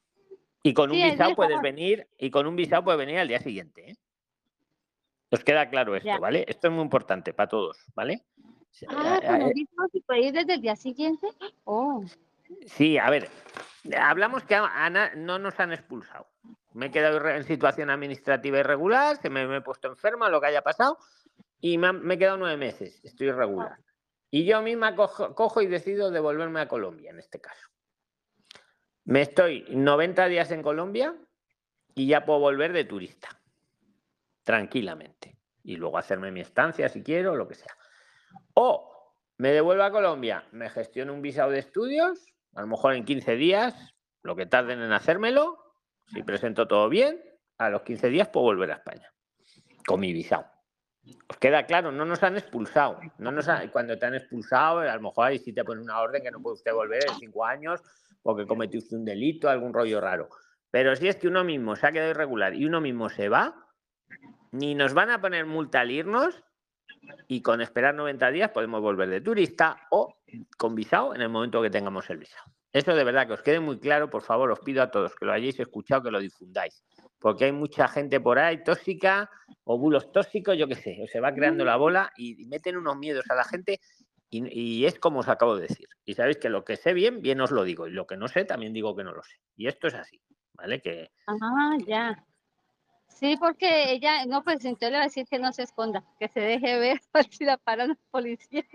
Y 0.63 0.73
con 0.73 0.89
un 0.89 0.97
visado 0.97 1.35
puedes 1.35 1.61
venir, 1.61 2.07
y 2.17 2.31
con 2.31 2.47
un 2.47 2.55
visado 2.55 2.85
puedes 2.85 2.97
venir 2.97 3.19
al 3.19 3.27
día 3.27 3.39
siguiente. 3.39 3.91
¿eh? 3.91 3.95
Os 5.31 5.43
queda 5.43 5.69
claro 5.69 5.97
esto, 5.97 6.17
¿vale? 6.19 6.45
Esto 6.47 6.67
es 6.67 6.73
muy 6.73 6.83
importante 6.83 7.33
para 7.33 7.49
todos, 7.49 7.77
¿vale? 7.93 8.23
Ah, 8.87 9.19
con 9.21 9.41
un 9.43 9.53
visado 9.53 9.89
se 9.91 9.99
puede 9.99 10.21
ir 10.21 10.33
desde 10.33 10.53
el 10.53 10.61
día 10.61 10.77
siguiente. 10.77 11.27
Oh. 11.65 12.05
Sí, 12.65 12.97
a 12.97 13.09
ver, 13.09 13.29
hablamos 13.97 14.43
que 14.43 14.55
Ana 14.55 15.11
no 15.15 15.39
nos 15.39 15.59
han 15.59 15.73
expulsado. 15.73 16.27
Me 16.73 16.87
he 16.87 16.91
quedado 16.91 17.27
en 17.29 17.43
situación 17.43 17.89
administrativa 17.89 18.59
irregular, 18.59 19.17
se 19.21 19.29
me, 19.29 19.43
he 19.43 19.61
puesto 19.61 19.87
enferma, 19.87 20.29
lo 20.29 20.41
que 20.41 20.47
haya 20.47 20.61
pasado, 20.61 20.97
y 21.59 21.77
me, 21.77 22.13
he 22.13 22.17
quedado 22.17 22.37
nueve 22.37 22.57
meses, 22.57 22.99
estoy 23.03 23.27
irregular. 23.27 23.77
Y 24.31 24.45
yo 24.45 24.61
misma 24.61 24.95
cojo, 24.95 25.35
cojo, 25.35 25.61
y 25.61 25.67
decido 25.67 26.09
devolverme 26.09 26.61
a 26.61 26.67
Colombia, 26.67 27.11
en 27.11 27.19
este 27.19 27.39
caso. 27.39 27.69
Me 29.05 29.21
estoy 29.21 29.65
90 29.69 30.27
días 30.27 30.49
en 30.51 30.63
Colombia 30.63 31.15
y 31.93 32.07
ya 32.07 32.25
puedo 32.25 32.39
volver 32.39 32.73
de 32.73 32.85
turista, 32.85 33.29
tranquilamente. 34.43 35.37
Y 35.63 35.75
luego 35.75 35.97
hacerme 35.97 36.31
mi 36.31 36.41
estancia 36.41 36.89
si 36.89 37.03
quiero, 37.03 37.35
lo 37.35 37.47
que 37.47 37.55
sea. 37.55 37.75
O 38.55 38.93
me 39.37 39.51
devuelvo 39.51 39.83
a 39.83 39.91
Colombia, 39.91 40.47
me 40.51 40.69
gestiono 40.69 41.13
un 41.13 41.21
visado 41.21 41.51
de 41.51 41.59
estudios, 41.59 42.25
a 42.55 42.61
lo 42.61 42.67
mejor 42.67 42.93
en 42.93 43.05
15 43.05 43.35
días, 43.35 43.93
lo 44.21 44.35
que 44.35 44.45
tarden 44.45 44.81
en 44.81 44.91
hacérmelo, 44.91 45.62
si 46.07 46.23
presento 46.23 46.67
todo 46.67 46.89
bien, 46.89 47.21
a 47.57 47.69
los 47.69 47.81
15 47.83 48.09
días 48.09 48.29
puedo 48.29 48.45
volver 48.45 48.71
a 48.71 48.75
España 48.75 49.11
con 49.85 49.99
mi 49.99 50.13
visado. 50.13 50.45
Os 51.27 51.37
queda 51.37 51.65
claro, 51.65 51.91
no 51.91 52.05
nos 52.05 52.23
han 52.23 52.37
expulsado. 52.37 52.99
No 53.17 53.31
nos 53.31 53.47
cuando 53.71 53.97
te 53.97 54.05
han 54.05 54.15
expulsado, 54.15 54.79
a 54.79 54.95
lo 54.95 55.01
mejor 55.01 55.25
ahí 55.27 55.39
sí 55.39 55.51
te 55.53 55.63
ponen 55.63 55.83
una 55.83 55.99
orden 55.99 56.23
que 56.23 56.31
no 56.31 56.41
puede 56.41 56.55
usted 56.55 56.73
volver 56.73 57.03
en 57.07 57.15
cinco 57.15 57.45
años 57.45 57.81
porque 58.21 58.47
cometió 58.47 58.79
usted 58.79 58.97
un 58.97 59.05
delito, 59.05 59.49
algún 59.49 59.73
rollo 59.73 59.99
raro. 59.99 60.29
Pero 60.71 60.95
si 60.95 61.07
es 61.07 61.17
que 61.17 61.27
uno 61.27 61.43
mismo 61.43 61.75
se 61.75 61.87
ha 61.87 61.91
quedado 61.91 62.11
irregular 62.11 62.55
y 62.55 62.65
uno 62.65 62.79
mismo 62.79 63.09
se 63.09 63.27
va, 63.27 63.53
ni 64.51 64.75
nos 64.75 64.93
van 64.93 65.09
a 65.09 65.19
poner 65.19 65.45
multa 65.45 65.81
al 65.81 65.91
irnos, 65.91 66.41
y 67.27 67.41
con 67.41 67.61
esperar 67.61 67.95
90 67.95 68.31
días 68.31 68.51
podemos 68.51 68.81
volver 68.81 69.09
de 69.09 69.21
turista 69.21 69.87
o 69.91 70.15
con 70.57 70.75
visado 70.75 71.13
en 71.13 71.21
el 71.21 71.29
momento 71.29 71.61
que 71.61 71.69
tengamos 71.69 72.09
el 72.09 72.17
visado. 72.17 72.45
Eso 72.73 72.95
de 72.95 73.03
verdad 73.03 73.27
que 73.27 73.33
os 73.33 73.43
quede 73.43 73.59
muy 73.59 73.79
claro, 73.79 74.09
por 74.09 74.23
favor, 74.23 74.51
os 74.51 74.59
pido 74.59 74.81
a 74.81 74.89
todos 74.89 75.15
que 75.15 75.25
lo 75.25 75.31
hayáis 75.31 75.59
escuchado, 75.59 76.03
que 76.03 76.11
lo 76.11 76.19
difundáis, 76.19 76.83
porque 77.19 77.45
hay 77.45 77.51
mucha 77.51 77.87
gente 77.87 78.19
por 78.19 78.39
ahí 78.39 78.63
tóxica 78.63 79.29
o 79.63 79.77
bulos 79.77 80.11
tóxicos, 80.11 80.57
yo 80.57 80.67
qué 80.67 80.75
sé, 80.75 80.99
o 81.03 81.07
se 81.07 81.19
va 81.19 81.33
creando 81.33 81.63
la 81.63 81.75
bola 81.75 82.11
y 82.17 82.45
meten 82.47 82.77
unos 82.77 82.97
miedos 82.97 83.25
a 83.29 83.35
la 83.35 83.43
gente 83.43 83.79
y, 84.31 84.59
y, 84.59 84.85
es 84.87 84.97
como 84.97 85.19
os 85.19 85.27
acabo 85.27 85.55
de 85.55 85.67
decir. 85.67 85.87
Y 86.03 86.15
sabéis 86.15 86.37
que 86.37 86.49
lo 86.49 86.65
que 86.65 86.75
sé 86.75 86.93
bien, 86.93 87.21
bien 87.21 87.39
os 87.41 87.51
lo 87.51 87.63
digo, 87.63 87.87
y 87.87 87.91
lo 87.91 88.07
que 88.07 88.17
no 88.17 88.27
sé, 88.27 88.45
también 88.45 88.73
digo 88.73 88.95
que 88.95 89.03
no 89.03 89.13
lo 89.13 89.21
sé. 89.21 89.35
Y 89.55 89.67
esto 89.67 89.87
es 89.87 89.93
así, 89.93 90.19
¿vale? 90.53 90.81
Que... 90.81 91.11
Ah, 91.27 91.77
ya. 91.85 92.25
Sí, 93.07 93.37
porque 93.39 93.91
ella, 93.91 94.25
no, 94.25 94.43
pues 94.43 94.65
entonces 94.65 94.89
le 94.89 94.97
va 94.97 95.03
a 95.03 95.07
decir 95.07 95.27
que 95.29 95.37
no 95.37 95.53
se 95.53 95.63
esconda, 95.63 96.03
que 96.19 96.27
se 96.29 96.39
deje 96.39 96.79
ver 96.79 96.99
si 97.29 97.45
la 97.45 97.57
paran 97.57 97.89
los 97.89 97.97
policías. 98.09 98.65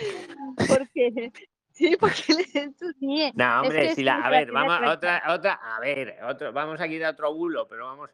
porque, 0.68 1.32
sí, 1.72 1.96
porque 1.98 2.34
le 2.34 2.74
miedos. 3.00 3.34
No, 3.34 3.60
hombre, 3.60 3.94
si 3.94 4.02
la, 4.02 4.16
a 4.16 4.30
ver, 4.30 4.52
vamos 4.52 4.80
a 4.80 4.92
otra, 4.92 5.22
otra, 5.28 5.54
a 5.54 5.80
ver, 5.80 6.18
otro, 6.24 6.52
vamos 6.52 6.80
a 6.80 6.88
quitar 6.88 7.12
otro 7.12 7.34
bulo, 7.34 7.66
pero 7.68 7.86
vamos, 7.86 8.10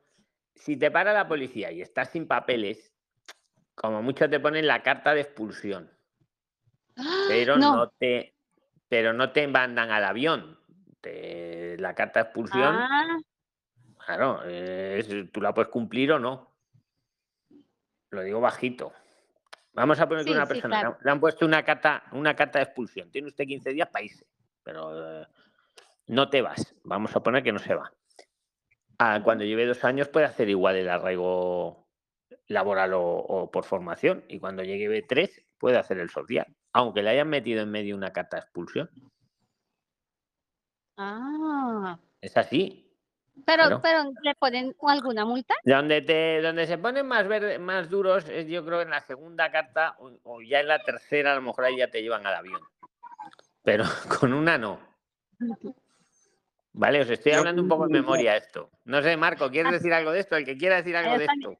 si 0.54 0.76
te 0.76 0.90
para 0.90 1.12
la 1.12 1.28
policía 1.28 1.70
y 1.72 1.82
estás 1.82 2.10
sin 2.10 2.26
papeles, 2.26 2.92
como 3.74 4.02
mucho 4.02 4.28
te 4.28 4.40
ponen 4.40 4.66
la 4.66 4.82
carta 4.82 5.14
de 5.14 5.20
expulsión. 5.20 5.90
Pero 7.28 7.58
no. 7.58 7.90
te, 7.98 8.34
pero 8.88 9.12
no 9.12 9.32
te 9.32 9.46
mandan 9.46 9.90
al 9.90 10.04
avión. 10.04 10.58
Te, 11.00 11.76
la 11.78 11.94
carta 11.94 12.20
de 12.20 12.24
expulsión 12.24 12.74
ah. 12.74 13.18
Claro, 14.06 14.40
tú 15.32 15.40
la 15.40 15.52
puedes 15.52 15.70
cumplir 15.70 16.12
o 16.12 16.18
no. 16.18 16.54
Lo 18.10 18.22
digo 18.22 18.40
bajito. 18.40 18.92
Vamos 19.76 20.00
a 20.00 20.08
poner 20.08 20.24
que 20.24 20.32
una 20.32 20.46
persona 20.46 20.98
le 21.02 21.10
han 21.10 21.20
puesto 21.20 21.44
una 21.44 21.62
carta, 21.62 22.04
una 22.12 22.34
carta 22.34 22.58
de 22.58 22.64
expulsión. 22.64 23.10
Tiene 23.10 23.28
usted 23.28 23.44
15 23.44 23.74
días 23.74 23.90
para 23.90 24.06
irse, 24.06 24.26
pero 24.62 25.20
eh, 25.20 25.26
no 26.06 26.30
te 26.30 26.40
vas. 26.40 26.74
Vamos 26.82 27.14
a 27.14 27.22
poner 27.22 27.42
que 27.42 27.52
no 27.52 27.58
se 27.58 27.74
va. 27.74 27.92
Ah, 28.98 29.20
cuando 29.22 29.44
lleve 29.44 29.66
dos 29.66 29.84
años 29.84 30.08
puede 30.08 30.24
hacer 30.24 30.48
igual 30.48 30.76
el 30.76 30.88
arraigo 30.88 31.86
laboral 32.48 32.92
o, 32.94 33.50
por 33.52 33.64
formación. 33.64 34.24
Y 34.28 34.38
cuando 34.38 34.62
llegue 34.62 35.02
tres 35.02 35.44
puede 35.58 35.76
hacer 35.76 35.98
el 35.98 36.08
social, 36.08 36.46
aunque 36.72 37.02
le 37.02 37.10
hayan 37.10 37.28
metido 37.28 37.60
en 37.62 37.70
medio 37.70 37.96
una 37.96 38.14
carta 38.14 38.38
de 38.38 38.44
expulsión. 38.44 38.88
Ah. 40.96 41.98
Es 42.22 42.34
así. 42.38 42.85
Pero, 43.44 43.80
pero 43.82 44.12
¿le 44.22 44.34
ponen 44.34 44.74
alguna 44.82 45.24
multa? 45.24 45.54
Donde, 45.64 46.00
te, 46.00 46.40
donde 46.40 46.66
se 46.66 46.78
ponen 46.78 47.06
más, 47.06 47.28
verde, 47.28 47.58
más 47.58 47.90
duros, 47.90 48.28
es 48.28 48.46
yo 48.46 48.64
creo 48.64 48.80
en 48.80 48.90
la 48.90 49.00
segunda 49.00 49.50
carta 49.50 49.96
o, 49.98 50.40
ya 50.40 50.60
en 50.60 50.68
la 50.68 50.78
tercera, 50.78 51.32
a 51.32 51.36
lo 51.36 51.42
mejor 51.42 51.64
ahí 51.64 51.76
ya 51.76 51.90
te 51.90 52.02
llevan 52.02 52.26
al 52.26 52.34
avión. 52.34 52.60
Pero 53.62 53.84
con 54.20 54.32
una 54.32 54.56
no. 54.56 54.80
Vale, 56.72 57.00
os 57.00 57.10
estoy 57.10 57.32
hablando 57.32 57.62
un 57.62 57.68
poco 57.68 57.86
de 57.86 57.92
memoria 57.92 58.36
esto. 58.36 58.70
No 58.84 59.02
sé, 59.02 59.16
Marco, 59.16 59.50
¿quieres 59.50 59.72
decir 59.72 59.92
algo 59.92 60.12
de 60.12 60.20
esto? 60.20 60.36
El 60.36 60.44
que 60.44 60.56
quiera 60.56 60.76
decir 60.76 60.96
algo 60.96 61.18
de 61.18 61.24
esto. 61.24 61.58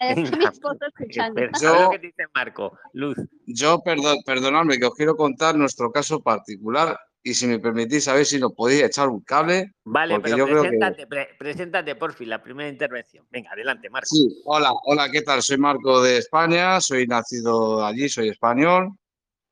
Es 0.00 0.16
mi 0.16 0.44
esposo 0.44 0.78
escuchando. 0.86 1.40
Yo, 1.60 1.90
que 1.90 1.98
dice 1.98 2.24
Marco, 2.34 2.78
Luz. 2.92 3.16
Yo, 3.46 3.80
perdón, 3.82 4.18
perdonadme, 4.24 4.78
que 4.78 4.86
os 4.86 4.94
quiero 4.94 5.16
contar 5.16 5.56
nuestro 5.56 5.90
caso 5.90 6.20
particular 6.20 6.98
y 7.22 7.34
si 7.34 7.46
me 7.46 7.58
permitís 7.58 8.04
saber 8.04 8.24
si 8.24 8.38
nos 8.38 8.52
podéis 8.52 8.84
echar 8.84 9.08
un 9.08 9.20
cable. 9.20 9.74
Vale, 9.84 10.20
pero 10.20 10.46
preséntate, 10.46 11.06
preséntate, 11.38 11.94
por 11.96 12.14
fin, 12.14 12.28
la 12.28 12.42
primera 12.42 12.68
intervención. 12.68 13.26
Venga, 13.30 13.52
adelante, 13.52 13.90
Marco. 13.90 14.06
Sí, 14.08 14.40
hola, 14.44 14.72
hola, 14.84 15.10
¿qué 15.10 15.22
tal? 15.22 15.42
Soy 15.42 15.58
Marco 15.58 16.02
de 16.02 16.18
España, 16.18 16.80
soy 16.80 17.06
nacido 17.06 17.84
allí, 17.84 18.08
soy 18.08 18.28
español. 18.28 18.92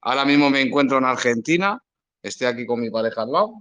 Ahora 0.00 0.24
mismo 0.24 0.50
me 0.50 0.60
encuentro 0.60 0.98
en 0.98 1.04
Argentina, 1.04 1.80
estoy 2.22 2.46
aquí 2.46 2.64
con 2.64 2.80
mi 2.80 2.90
pareja 2.90 3.22
al 3.22 3.32
lado. 3.32 3.54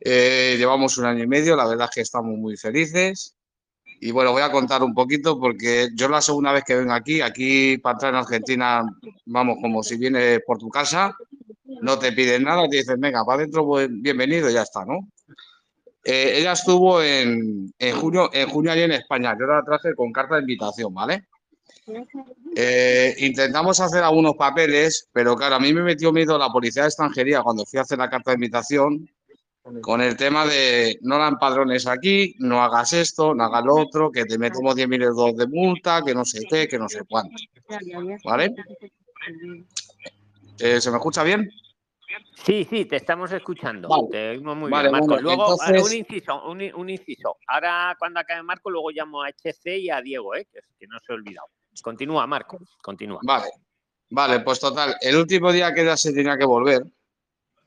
Eh, 0.00 0.56
llevamos 0.58 0.98
un 0.98 1.04
año 1.04 1.22
y 1.22 1.28
medio, 1.28 1.54
la 1.54 1.66
verdad 1.66 1.88
es 1.90 1.94
que 1.94 2.00
estamos 2.00 2.36
muy 2.36 2.56
felices. 2.56 3.36
Y 4.00 4.10
bueno, 4.10 4.32
voy 4.32 4.42
a 4.42 4.50
contar 4.50 4.82
un 4.82 4.94
poquito 4.94 5.38
porque 5.38 5.90
yo 5.94 6.08
la 6.08 6.20
segunda 6.20 6.50
vez 6.50 6.64
que 6.64 6.74
vengo 6.74 6.92
aquí, 6.92 7.20
aquí 7.20 7.78
para 7.78 7.92
entrar 7.92 8.14
en 8.14 8.18
Argentina, 8.18 8.82
vamos, 9.26 9.58
como 9.62 9.80
si 9.84 9.96
vienes 9.96 10.40
por 10.44 10.58
tu 10.58 10.68
casa, 10.68 11.14
no 11.80 11.98
te 11.98 12.12
piden 12.12 12.44
nada, 12.44 12.68
te 12.68 12.76
dicen, 12.76 13.00
venga, 13.00 13.24
para 13.24 13.40
adentro, 13.40 13.64
pues, 13.66 13.88
bienvenido, 13.90 14.50
ya 14.50 14.62
está, 14.62 14.84
¿no? 14.84 15.08
Eh, 16.04 16.38
ella 16.38 16.52
estuvo 16.52 17.00
en, 17.00 17.72
en, 17.78 17.96
junio, 17.96 18.28
en 18.32 18.48
junio 18.48 18.72
allí 18.72 18.82
en 18.82 18.92
España, 18.92 19.36
yo 19.38 19.46
la 19.46 19.62
traje 19.62 19.94
con 19.94 20.12
carta 20.12 20.34
de 20.34 20.40
invitación, 20.40 20.92
¿vale? 20.92 21.26
Eh, 22.54 23.14
intentamos 23.18 23.80
hacer 23.80 24.02
algunos 24.02 24.34
papeles, 24.34 25.08
pero 25.12 25.36
claro, 25.36 25.56
a 25.56 25.60
mí 25.60 25.72
me 25.72 25.82
metió 25.82 26.12
miedo 26.12 26.38
la 26.38 26.48
policía 26.48 26.82
de 26.82 26.88
extranjería 26.88 27.42
cuando 27.42 27.64
fui 27.64 27.78
a 27.78 27.82
hacer 27.82 27.98
la 27.98 28.10
carta 28.10 28.30
de 28.30 28.36
invitación 28.36 29.08
con 29.80 30.00
el 30.00 30.16
tema 30.16 30.44
de 30.44 30.98
no 31.02 31.18
la 31.18 31.28
empadrones 31.28 31.86
aquí, 31.86 32.34
no 32.38 32.62
hagas 32.62 32.92
esto, 32.92 33.34
no 33.34 33.44
hagas 33.44 33.64
lo 33.64 33.76
otro, 33.76 34.10
que 34.10 34.24
te 34.24 34.38
metemos 34.38 34.74
10.000 34.74 35.02
euros 35.04 35.36
de 35.36 35.46
multa, 35.46 36.02
que 36.04 36.14
no 36.14 36.24
sé 36.24 36.40
qué, 36.48 36.66
que 36.66 36.78
no 36.78 36.88
sé 36.88 37.02
cuánto. 37.08 37.36
¿Vale? 38.24 38.54
Eh, 40.58 40.80
¿Se 40.80 40.90
me 40.90 40.96
escucha 40.96 41.22
bien? 41.22 41.48
Sí, 42.34 42.66
sí, 42.68 42.84
te 42.86 42.96
estamos 42.96 43.30
escuchando. 43.32 43.88
Te 44.10 44.30
oímos 44.30 44.56
muy 44.56 44.70
bien, 44.70 44.90
Marco. 44.90 45.16
luego, 45.18 45.56
un, 45.56 45.92
inciso, 45.94 46.44
un, 46.48 46.90
inciso. 46.90 47.36
Ahora, 47.46 47.94
cuando 47.98 48.20
acabe 48.20 48.42
Marco, 48.42 48.70
luego 48.70 48.90
llamo 48.90 49.22
a 49.22 49.28
HC 49.28 49.78
y 49.78 49.90
a 49.90 50.00
Diego, 50.00 50.34
¿eh? 50.34 50.46
que, 50.52 50.86
no 50.86 50.98
se 50.98 51.12
ha 51.12 51.14
olvidado. 51.14 51.46
Continúa, 51.82 52.26
Marco, 52.26 52.58
continúa. 52.82 53.20
Vale, 53.22 53.50
vale, 54.10 54.40
pues 54.40 54.60
total. 54.60 54.96
El 55.00 55.16
último 55.16 55.52
día 55.52 55.72
que 55.72 55.82
ella 55.82 55.96
se 55.96 56.12
tenía 56.12 56.36
que 56.36 56.44
volver, 56.44 56.82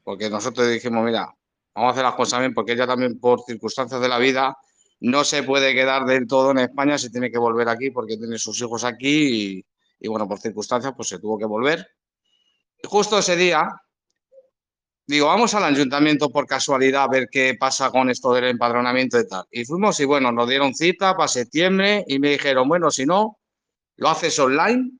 porque 0.04 0.30
nosotros 0.30 0.70
dijimos, 0.70 1.04
mira, 1.06 1.34
vamos 1.74 1.90
a 1.90 1.92
hacer 1.92 2.04
las 2.04 2.16
cosas 2.16 2.40
bien, 2.40 2.54
porque 2.54 2.74
ella 2.74 2.86
también, 2.86 3.20
por 3.20 3.42
circunstancias 3.42 4.02
de 4.02 4.10
la 4.10 4.20
vida, 4.20 4.58
no 5.00 5.24
se 5.24 5.44
puede 5.44 5.74
quedar 5.74 6.06
del 6.06 6.28
todo 6.28 6.52
en 6.52 6.60
España, 6.60 6.98
se 6.98 7.10
tiene 7.10 7.32
que 7.32 7.38
volver 7.38 7.70
aquí 7.70 7.92
porque 7.92 8.18
tiene 8.18 8.38
sus 8.38 8.60
hijos 8.62 8.84
aquí 8.84 9.58
y, 9.58 9.66
y 10.00 10.08
bueno, 10.08 10.28
por 10.28 10.40
circunstancias, 10.40 10.94
pues 10.96 11.08
se 11.08 11.20
tuvo 11.20 11.38
que 11.38 11.46
volver. 11.46 11.88
Y 12.82 12.88
justo 12.88 13.18
ese 13.18 13.36
día, 13.36 13.70
digo, 15.08 15.28
vamos 15.28 15.54
al 15.54 15.64
ayuntamiento 15.64 16.30
por 16.30 16.48
casualidad 16.48 17.04
a 17.04 17.08
ver 17.08 17.30
qué 17.32 17.56
pasa 17.60 17.92
con 17.92 18.10
esto 18.10 18.34
del 18.34 18.46
empadronamiento 18.46 19.20
y 19.20 19.28
tal. 19.28 19.46
Y 19.52 19.66
fuimos 19.66 20.00
y 20.00 20.06
bueno, 20.06 20.32
nos 20.32 20.50
dieron 20.50 20.74
cita 20.74 21.16
para 21.16 21.28
septiembre 21.28 22.04
y 22.08 22.20
me 22.20 22.32
dijeron, 22.32 22.68
bueno, 22.68 22.92
si 22.92 23.06
no, 23.06 23.40
lo 23.98 24.10
haces 24.10 24.38
online 24.40 24.92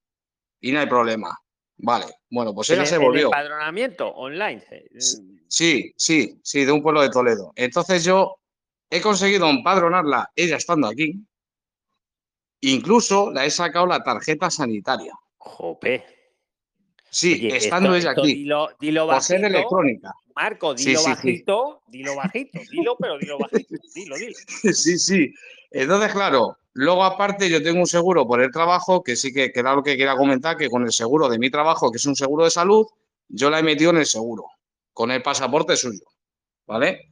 y 0.62 0.72
no 0.72 0.80
hay 0.80 0.88
problema. 0.88 1.38
Vale, 1.78 2.06
bueno, 2.30 2.54
pues 2.54 2.70
ella 2.70 2.86
se 2.86 2.98
volvió. 2.98 3.26
empadronamiento 3.26 4.08
online? 4.08 4.64
Sí, 5.48 5.94
sí, 5.98 6.40
sí, 6.42 6.66
de 6.66 6.72
un 6.72 6.82
pueblo 6.82 7.02
de 7.02 7.10
Toledo. 7.10 7.52
Entonces 7.56 8.04
yo 8.04 8.38
he 8.90 9.02
conseguido 9.02 9.50
empadronarla, 9.50 10.32
ella 10.36 10.58
estando 10.58 10.88
aquí. 10.88 11.26
Incluso 12.62 13.32
la 13.32 13.46
he 13.46 13.52
sacado 13.52 13.86
la 13.86 14.04
tarjeta 14.04 14.50
sanitaria. 14.50 15.14
Jope. 15.38 16.15
Sí, 17.16 17.48
estando 17.50 17.96
ella 17.96 18.12
aquí. 18.12 18.36
Dilo, 18.36 18.68
dilo 18.78 19.08
bajito. 19.08 19.46
electrónica. 19.48 20.14
Marco, 20.36 20.74
dilo 20.74 21.02
bajito, 21.02 21.82
dilo 21.88 22.14
bajito, 22.14 22.60
dilo, 22.70 22.98
pero 23.00 23.18
dilo 23.18 23.38
bajito, 23.40 23.74
dilo, 23.94 24.18
dilo. 24.18 24.36
Sí, 24.74 25.00
sí. 25.00 25.34
Entonces, 25.72 26.12
claro, 26.12 26.58
luego 26.74 27.06
aparte 27.06 27.50
yo 27.50 27.64
tengo 27.64 27.80
un 27.80 27.88
seguro 27.88 28.28
por 28.28 28.42
el 28.42 28.52
trabajo, 28.52 29.02
que 29.02 29.16
sí 29.16 29.32
que, 29.32 29.54
que 29.54 29.62
era 29.62 29.74
lo 29.74 29.82
que 29.82 29.96
quería 29.96 30.18
comentar, 30.18 30.58
que 30.58 30.70
con 30.70 30.84
el 30.84 30.92
seguro 30.92 31.30
de 31.30 31.40
mi 31.40 31.50
trabajo, 31.50 31.90
que 31.90 32.00
es 32.00 32.06
un 32.06 32.18
seguro 32.18 32.44
de 32.44 32.52
salud, 32.52 32.86
yo 33.30 33.50
la 33.50 33.60
he 33.60 33.64
metido 33.64 33.92
en 33.92 33.98
el 34.00 34.06
seguro, 34.06 34.44
con 34.92 35.10
el 35.10 35.22
pasaporte 35.22 35.78
suyo, 35.78 36.04
¿vale? 36.68 37.12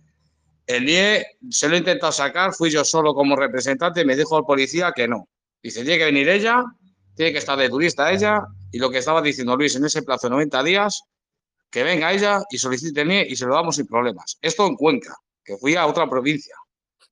El 0.67 0.85
día 0.85 1.23
se 1.49 1.69
lo 1.69 1.75
he 1.75 1.77
intentado 1.77 2.11
sacar, 2.11 2.53
fui 2.53 2.69
yo 2.69 2.84
solo 2.84 3.13
como 3.13 3.38
representante, 3.38 4.03
me 4.03 4.17
dijo 4.17 4.38
el 4.38 4.43
policía 4.43 4.91
que 4.93 5.07
no. 5.07 5.30
Dice, 5.61 5.81
tiene 5.85 5.97
que 5.97 6.05
venir 6.05 6.27
ella, 6.27 6.61
tiene 7.15 7.31
que 7.31 7.38
estar 7.38 7.57
de 7.57 7.69
turista 7.69 8.11
ella, 8.11 8.43
y 8.73 8.79
lo 8.79 8.89
que 8.89 8.97
estaba 8.97 9.21
diciendo 9.21 9.55
Luis, 9.55 9.75
en 9.75 9.85
ese 9.85 10.01
plazo 10.01 10.27
de 10.27 10.31
90 10.31 10.63
días, 10.63 11.03
que 11.69 11.83
venga 11.83 12.11
ella 12.11 12.43
y 12.49 12.57
solicite 12.57 13.01
el 13.01 13.07
NIE 13.07 13.27
y 13.29 13.35
se 13.35 13.45
lo 13.45 13.53
damos 13.53 13.75
sin 13.75 13.85
problemas. 13.85 14.39
Esto 14.41 14.65
en 14.65 14.75
Cuenca, 14.75 15.15
que 15.45 15.57
fui 15.57 15.75
a 15.75 15.85
otra 15.85 16.09
provincia. 16.09 16.55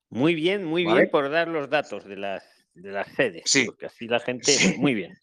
Muy 0.09 0.33
bien, 0.33 0.65
muy 0.65 0.85
bien 0.85 1.07
por 1.11 1.29
dar 1.29 1.47
los 1.47 1.69
datos 1.69 2.03
de 2.05 2.17
las, 2.17 2.43
de 2.73 2.91
las 2.91 3.07
sedes. 3.13 3.43
Sí. 3.45 3.65
Porque 3.65 3.85
así 3.85 4.07
la 4.07 4.19
gente, 4.19 4.75
muy 4.79 4.95
bien. 4.95 5.15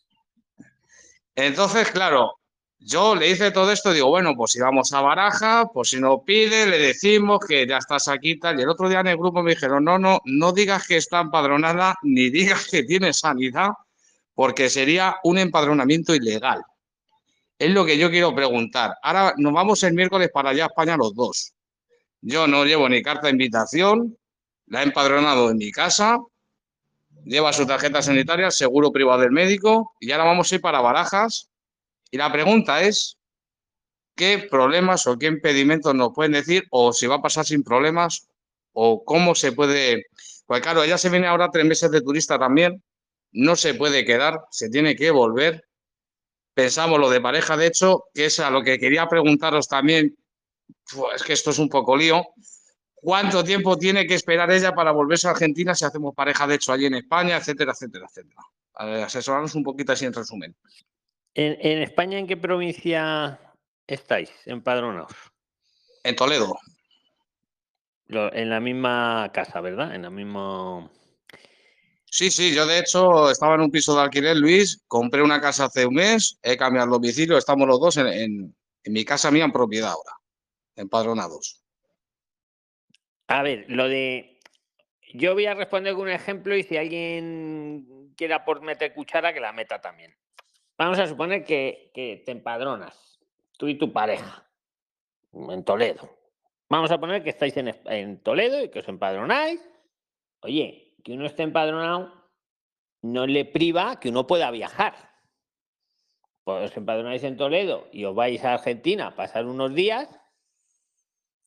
Entonces, 1.34 1.90
claro, 1.90 2.36
yo 2.78 3.16
le 3.16 3.30
hice 3.30 3.50
todo 3.50 3.72
esto, 3.72 3.92
digo, 3.92 4.08
bueno, 4.08 4.36
pues 4.36 4.52
si 4.52 4.60
vamos 4.60 4.92
a 4.92 5.00
Baraja, 5.00 5.68
pues 5.74 5.88
si 5.88 6.00
no 6.00 6.22
pide, 6.22 6.66
le 6.66 6.78
decimos 6.78 7.40
que 7.46 7.66
ya 7.66 7.78
estás 7.78 8.06
aquí 8.06 8.38
tal. 8.38 8.60
Y 8.60 8.62
el 8.62 8.68
otro 8.68 8.88
día 8.88 9.00
en 9.00 9.08
el 9.08 9.16
grupo 9.16 9.42
me 9.42 9.50
dijeron, 9.50 9.82
no, 9.82 9.98
no, 9.98 10.20
no 10.24 10.52
digas 10.52 10.86
que 10.86 10.98
está 10.98 11.20
empadronada, 11.20 11.96
ni 12.02 12.30
digas 12.30 12.68
que 12.70 12.84
tiene 12.84 13.12
sanidad, 13.12 13.70
porque 14.38 14.70
sería 14.70 15.16
un 15.24 15.36
empadronamiento 15.36 16.14
ilegal. 16.14 16.62
Es 17.58 17.72
lo 17.72 17.84
que 17.84 17.98
yo 17.98 18.08
quiero 18.08 18.32
preguntar. 18.36 18.94
Ahora 19.02 19.34
nos 19.36 19.52
vamos 19.52 19.82
el 19.82 19.94
miércoles 19.94 20.30
para 20.32 20.50
allá 20.50 20.62
a 20.62 20.66
España 20.68 20.96
los 20.96 21.12
dos. 21.12 21.54
Yo 22.20 22.46
no 22.46 22.64
llevo 22.64 22.88
ni 22.88 23.02
carta 23.02 23.26
de 23.26 23.32
invitación, 23.32 24.16
la 24.66 24.80
he 24.80 24.84
empadronado 24.84 25.50
en 25.50 25.56
mi 25.56 25.72
casa, 25.72 26.20
lleva 27.24 27.52
su 27.52 27.66
tarjeta 27.66 28.00
sanitaria, 28.00 28.52
seguro 28.52 28.92
privado 28.92 29.22
del 29.22 29.32
médico, 29.32 29.90
y 29.98 30.12
ahora 30.12 30.26
vamos 30.26 30.52
a 30.52 30.54
ir 30.54 30.60
para 30.60 30.80
Barajas. 30.80 31.50
Y 32.12 32.16
la 32.16 32.30
pregunta 32.30 32.80
es, 32.82 33.16
¿qué 34.14 34.46
problemas 34.48 35.04
o 35.08 35.18
qué 35.18 35.26
impedimentos 35.26 35.96
nos 35.96 36.12
pueden 36.14 36.30
decir? 36.30 36.62
O 36.70 36.92
si 36.92 37.08
va 37.08 37.16
a 37.16 37.22
pasar 37.22 37.44
sin 37.44 37.64
problemas, 37.64 38.28
o 38.72 39.02
cómo 39.04 39.34
se 39.34 39.50
puede... 39.50 40.06
Pues 40.46 40.60
claro, 40.60 40.84
ella 40.84 40.96
se 40.96 41.10
viene 41.10 41.26
ahora 41.26 41.50
tres 41.50 41.64
meses 41.64 41.90
de 41.90 42.02
turista 42.02 42.38
también, 42.38 42.80
no 43.32 43.56
se 43.56 43.74
puede 43.74 44.04
quedar, 44.04 44.40
se 44.50 44.68
tiene 44.68 44.96
que 44.96 45.10
volver. 45.10 45.68
Pensamos 46.54 46.98
lo 46.98 47.10
de 47.10 47.20
pareja, 47.20 47.56
de 47.56 47.66
hecho, 47.66 48.04
que 48.12 48.26
es 48.26 48.40
a 48.40 48.50
lo 48.50 48.62
que 48.62 48.78
quería 48.78 49.06
preguntaros 49.06 49.68
también, 49.68 50.16
es 51.14 51.22
que 51.22 51.32
esto 51.32 51.50
es 51.50 51.58
un 51.58 51.68
poco 51.68 51.96
lío. 51.96 52.24
¿Cuánto 52.94 53.44
tiempo 53.44 53.78
tiene 53.78 54.06
que 54.06 54.14
esperar 54.14 54.50
ella 54.50 54.74
para 54.74 54.90
volverse 54.90 55.28
a 55.28 55.30
Argentina 55.30 55.74
si 55.74 55.84
hacemos 55.84 56.14
pareja, 56.14 56.46
de 56.46 56.56
hecho, 56.56 56.72
allí 56.72 56.86
en 56.86 56.94
España, 56.94 57.36
etcétera, 57.36 57.72
etcétera, 57.72 58.06
etcétera? 58.08 58.42
asesorarnos 58.78 59.56
un 59.56 59.64
poquito 59.64 59.92
así 59.92 60.04
en 60.04 60.12
resumen. 60.12 60.54
¿En, 61.34 61.82
España 61.82 62.18
en 62.18 62.26
qué 62.26 62.36
provincia 62.36 63.40
estáis 63.86 64.30
empadronados? 64.46 65.12
En 66.04 66.16
Toledo. 66.16 66.58
en 68.08 68.50
la 68.50 68.60
misma 68.60 69.30
casa, 69.32 69.60
¿verdad? 69.60 69.94
En 69.94 70.02
la 70.02 70.10
misma... 70.10 70.90
Sí, 72.10 72.30
sí, 72.30 72.54
yo 72.54 72.66
de 72.66 72.78
hecho 72.78 73.30
estaba 73.30 73.54
en 73.54 73.60
un 73.60 73.70
piso 73.70 73.94
de 73.94 74.02
alquiler, 74.02 74.36
Luis, 74.36 74.82
compré 74.88 75.22
una 75.22 75.40
casa 75.40 75.66
hace 75.66 75.86
un 75.86 75.94
mes, 75.94 76.38
he 76.42 76.56
cambiado 76.56 76.86
el 76.86 76.92
domicilio, 76.92 77.36
estamos 77.36 77.68
los 77.68 77.78
dos 77.78 77.96
en, 77.98 78.54
mi 78.84 79.04
casa 79.04 79.30
mía 79.30 79.44
en 79.44 79.52
propiedad 79.52 79.90
ahora, 79.90 80.12
empadronados. 80.74 81.62
A 83.26 83.42
ver, 83.42 83.66
lo 83.68 83.88
de... 83.88 84.40
Yo 85.12 85.34
voy 85.34 85.46
a 85.46 85.54
responder 85.54 85.94
con 85.94 86.02
un 86.02 86.10
ejemplo 86.10 86.56
y 86.56 86.62
si 86.62 86.78
alguien 86.78 88.14
quiera 88.16 88.44
por 88.44 88.62
meter 88.62 88.94
cuchara, 88.94 89.34
que 89.34 89.40
la 89.40 89.52
meta 89.52 89.80
también. 89.80 90.14
Vamos 90.78 90.98
a 90.98 91.06
suponer 91.06 91.44
que, 91.44 91.92
te 91.94 92.30
empadronas, 92.30 93.18
tú 93.58 93.68
y 93.68 93.76
tu 93.76 93.92
pareja, 93.92 94.48
en 95.32 95.62
Toledo. 95.64 96.08
Vamos 96.70 96.90
a 96.90 96.98
poner 96.98 97.22
que 97.22 97.30
estáis 97.30 97.56
en, 97.58 97.74
en 97.86 98.22
Toledo 98.22 98.62
y 98.62 98.70
que 98.70 98.78
os 98.78 98.88
empadronáis. 98.88 99.60
Oye, 100.40 100.87
que 101.02 101.12
uno 101.12 101.26
esté 101.26 101.42
empadronado 101.42 102.12
no 103.02 103.26
le 103.26 103.44
priva 103.44 104.00
que 104.00 104.08
uno 104.08 104.26
pueda 104.26 104.50
viajar. 104.50 104.94
Pues 106.44 106.70
os 106.70 106.76
empadronáis 106.76 107.22
en 107.24 107.36
Toledo 107.36 107.88
y 107.92 108.04
os 108.04 108.14
vais 108.14 108.42
a 108.44 108.54
Argentina 108.54 109.08
a 109.08 109.14
pasar 109.14 109.46
unos 109.46 109.74
días, 109.74 110.08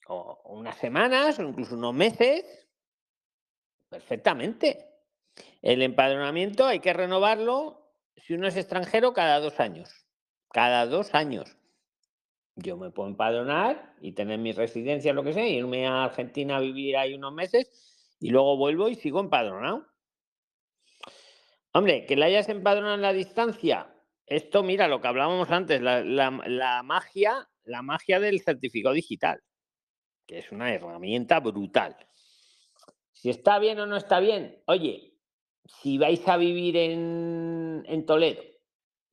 o 0.08 0.42
unas 0.46 0.78
semanas, 0.78 1.40
o 1.40 1.44
incluso 1.44 1.76
unos 1.76 1.94
meses, 1.94 2.46
perfectamente. 3.90 4.88
El 5.62 5.82
empadronamiento 5.82 6.66
hay 6.66 6.80
que 6.80 6.94
renovarlo 6.94 7.92
si 8.16 8.34
uno 8.34 8.48
es 8.48 8.58
extranjero 8.58 9.14
cada 9.14 9.40
dos 9.40 9.60
años. 9.60 10.06
Cada 10.52 10.86
dos 10.86 11.16
años. 11.16 11.58
Yo 12.56 12.78
me 12.78 12.92
puedo 12.92 13.10
empadronar 13.10 13.96
y 14.02 14.12
tener 14.12 14.38
mi 14.38 14.52
residencia, 14.52 15.14
lo 15.14 15.24
que 15.24 15.34
sea, 15.34 15.48
irme 15.48 15.88
a 15.88 16.04
Argentina 16.04 16.58
a 16.58 16.60
vivir 16.60 16.98
ahí 16.98 17.14
unos 17.14 17.34
meses 17.34 17.91
y 18.22 18.30
luego 18.30 18.56
vuelvo 18.56 18.88
y 18.88 18.96
sigo 18.96 19.20
empadronado. 19.20 19.88
Hombre, 21.74 22.06
que 22.06 22.16
la 22.16 22.28
hayas 22.28 22.48
empadronado 22.50 22.96
en 22.96 23.02
la 23.02 23.14
distancia. 23.14 23.94
Esto, 24.28 24.62
mira, 24.62 24.88
lo 24.88 25.02
que 25.02 25.08
hablábamos 25.08 25.50
antes, 25.50 25.82
la, 25.82 26.82
magia, 26.84 27.50
la 27.64 27.82
magia 27.82 28.20
del 28.20 28.40
certificado 28.42 28.94
digital, 28.94 29.42
que 30.28 30.38
es 30.38 30.52
una 30.52 30.72
herramienta 30.72 31.40
brutal. 31.40 31.98
Si 33.12 33.32
está 33.32 33.58
bien 33.58 33.80
o 33.80 33.88
no 33.88 33.98
está 33.98 34.20
bien, 34.20 34.62
oye, 34.68 35.16
si 35.82 35.98
vais 35.98 36.26
a 36.28 36.38
vivir 36.38 36.78
en, 36.78 37.84
en 37.88 38.06
Toledo 38.06 38.44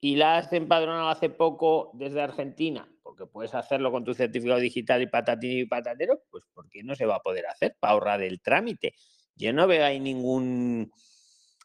y 0.00 0.16
la 0.16 0.36
has 0.36 0.52
empadronado 0.52 1.08
hace 1.08 1.30
poco 1.30 1.90
desde 1.94 2.20
Argentina, 2.20 2.86
porque 3.18 3.32
puedes 3.32 3.54
hacerlo 3.54 3.90
con 3.90 4.04
tu 4.04 4.14
certificado 4.14 4.60
digital 4.60 5.02
y 5.02 5.06
patatín 5.06 5.58
y 5.58 5.64
patatero, 5.66 6.22
pues 6.30 6.44
¿por 6.54 6.68
qué 6.68 6.82
no 6.82 6.94
se 6.94 7.06
va 7.06 7.16
a 7.16 7.20
poder 7.20 7.46
hacer 7.46 7.76
para 7.78 7.94
ahorrar 7.94 8.22
el 8.22 8.40
trámite? 8.40 8.94
Yo 9.34 9.52
no 9.52 9.66
veo 9.66 9.84
ahí 9.84 10.00
ningún... 10.00 10.90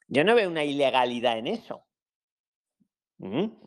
Yo 0.08 0.24
no 0.24 0.36
veo 0.36 0.50
una 0.50 0.64
ilegalidad 0.64 1.38
en 1.38 1.48
eso. 1.48 1.86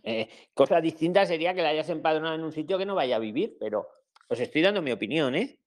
Eh, 0.03 0.29
cosa 0.53 0.81
distinta 0.81 1.25
sería 1.25 1.55
que 1.55 1.63
la 1.63 1.71
hayas 1.71 1.89
empadronado 1.89 2.35
en 2.35 2.45
un 2.45 2.53
sitio 2.53 2.77
que 2.77 2.85
no 2.85 2.95
vaya 2.95 3.17
a 3.17 3.21
vivir, 3.21 3.57
pero 3.59 3.89
os 4.29 4.39
estoy 4.39 4.61
dando 4.61 4.83
mi 4.83 4.93
opinión, 4.93 5.35
¿eh? 5.35 5.61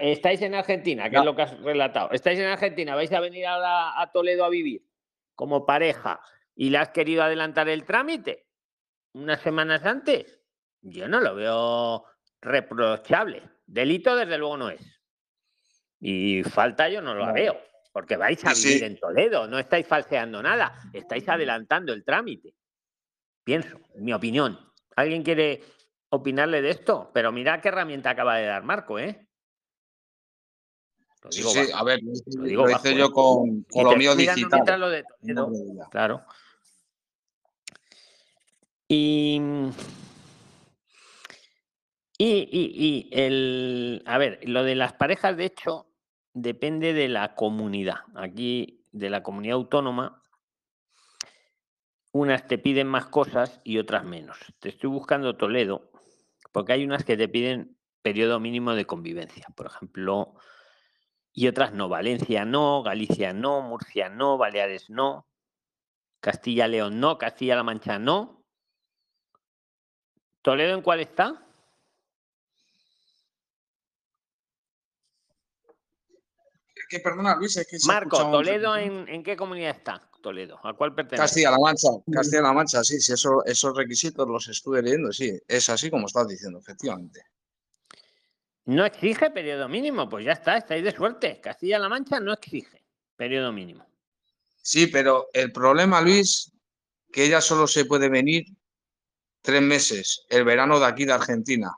estáis 0.00 0.42
en 0.42 0.54
Argentina, 0.54 1.08
que 1.10 1.16
es 1.16 1.24
lo 1.24 1.34
que 1.34 1.42
has 1.42 1.58
relatado. 1.60 2.10
Estáis 2.12 2.38
en 2.38 2.46
Argentina, 2.46 2.94
vais 2.94 3.12
a 3.12 3.20
venir 3.20 3.46
ahora 3.46 4.00
a 4.00 4.12
Toledo 4.12 4.44
a 4.44 4.48
vivir 4.48 4.84
como 5.34 5.66
pareja 5.66 6.20
y 6.54 6.70
le 6.70 6.78
has 6.78 6.90
querido 6.90 7.22
adelantar 7.22 7.68
el 7.68 7.84
trámite 7.84 8.46
unas 9.16 9.40
semanas 9.40 9.84
antes. 9.84 10.35
Yo 10.88 11.08
no 11.08 11.20
lo 11.20 11.34
veo 11.34 12.04
reprochable. 12.40 13.42
Delito, 13.66 14.14
desde 14.14 14.38
luego, 14.38 14.56
no 14.56 14.70
es. 14.70 14.80
Y 15.98 16.44
falta 16.44 16.88
yo 16.88 17.02
no 17.02 17.14
lo 17.14 17.32
veo, 17.32 17.58
porque 17.92 18.16
vais 18.16 18.44
a 18.44 18.52
vivir 18.52 18.84
en 18.84 18.98
Toledo, 18.98 19.48
no 19.48 19.58
estáis 19.58 19.86
falseando 19.86 20.42
nada, 20.42 20.78
estáis 20.92 21.28
adelantando 21.28 21.92
el 21.92 22.04
trámite. 22.04 22.54
Pienso, 23.42 23.80
mi 23.96 24.12
opinión. 24.12 24.58
¿Alguien 24.94 25.22
quiere 25.22 25.62
opinarle 26.10 26.62
de 26.62 26.70
esto? 26.70 27.10
Pero 27.12 27.32
mira 27.32 27.60
qué 27.60 27.68
herramienta 27.68 28.10
acaba 28.10 28.36
de 28.36 28.46
dar 28.46 28.62
Marco, 28.62 28.98
¿eh? 28.98 29.26
sí, 31.30 31.42
sí, 31.42 31.58
a 31.74 31.82
ver, 31.82 32.00
lo, 32.02 32.44
digo 32.44 32.70
hice 32.70 32.94
yo 32.94 33.10
con, 33.10 33.64
con 33.64 33.84
lo 33.84 33.96
mío 33.96 34.14
digital. 34.14 34.78
Lo 34.78 34.90
de 34.90 35.04
claro. 35.90 36.24
Y, 38.88 39.40
y, 42.18 42.48
y, 42.50 43.08
el, 43.12 44.02
a 44.06 44.18
ver, 44.18 44.40
lo 44.44 44.64
de 44.64 44.74
las 44.74 44.94
parejas, 44.94 45.36
de 45.36 45.46
hecho, 45.46 45.86
depende 46.32 46.92
de 46.92 47.08
la 47.08 47.34
comunidad. 47.34 48.00
Aquí, 48.14 48.84
de 48.92 49.10
la 49.10 49.22
comunidad 49.22 49.56
autónoma, 49.56 50.22
unas 52.12 52.46
te 52.46 52.58
piden 52.58 52.86
más 52.86 53.06
cosas 53.06 53.60
y 53.64 53.78
otras 53.78 54.04
menos. 54.04 54.38
Te 54.58 54.70
estoy 54.70 54.88
buscando 54.88 55.36
Toledo, 55.36 55.90
porque 56.52 56.72
hay 56.72 56.84
unas 56.84 57.04
que 57.04 57.16
te 57.16 57.28
piden 57.28 57.76
periodo 58.00 58.40
mínimo 58.40 58.74
de 58.74 58.86
convivencia. 58.86 59.46
Por 59.54 59.66
ejemplo, 59.66 60.34
y 61.32 61.48
otras 61.48 61.72
no. 61.74 61.88
Valencia 61.88 62.44
no, 62.46 62.82
Galicia 62.82 63.34
no, 63.34 63.60
Murcia 63.60 64.08
no, 64.08 64.38
Baleares 64.38 64.88
no, 64.88 65.28
Castilla-León 66.20 66.98
no, 66.98 67.18
Castilla-La 67.18 67.62
Mancha 67.62 67.98
no. 67.98 68.42
¿Toledo 70.40 70.74
en 70.74 70.82
cuál 70.82 71.00
está? 71.00 71.45
Que 76.88 77.00
perdona, 77.00 77.36
Luis, 77.36 77.56
es 77.56 77.66
que 77.66 77.76
Marco, 77.86 78.30
¿Toledo 78.30 78.76
en, 78.76 79.22
qué 79.22 79.36
comunidad 79.36 79.76
está? 79.76 80.10
Toledo, 80.20 80.58
¿a 80.62 80.74
cuál 80.74 80.94
pertenece? 80.94 81.22
Castilla-La 81.22 81.58
Mancha, 81.58 81.88
Castilla-La 82.10 82.52
Mancha, 82.52 82.84
sí, 82.84 83.00
sí, 83.00 83.12
eso, 83.12 83.44
esos 83.44 83.76
requisitos 83.76 84.26
los 84.28 84.48
estuve 84.48 84.82
leyendo, 84.82 85.12
sí, 85.12 85.38
es 85.46 85.68
así 85.68 85.90
como 85.90 86.06
estás 86.06 86.26
diciendo, 86.26 86.58
efectivamente. 86.58 87.22
No 88.66 88.84
exige 88.84 89.30
periodo 89.30 89.68
mínimo, 89.68 90.08
pues 90.08 90.24
ya 90.24 90.32
está, 90.32 90.56
estáis 90.56 90.82
de 90.82 90.90
suerte. 90.90 91.40
Castilla-La 91.40 91.88
Mancha 91.88 92.18
no 92.18 92.32
exige 92.32 92.84
periodo 93.14 93.52
mínimo. 93.52 93.86
Sí, 94.60 94.88
pero 94.88 95.28
el 95.32 95.52
problema, 95.52 96.00
Luis, 96.00 96.52
que 97.12 97.24
ella 97.24 97.40
solo 97.40 97.68
se 97.68 97.84
puede 97.84 98.08
venir 98.08 98.46
tres 99.40 99.62
meses, 99.62 100.26
el 100.28 100.44
verano 100.44 100.80
de 100.80 100.86
aquí 100.86 101.04
de 101.04 101.12
Argentina, 101.12 101.70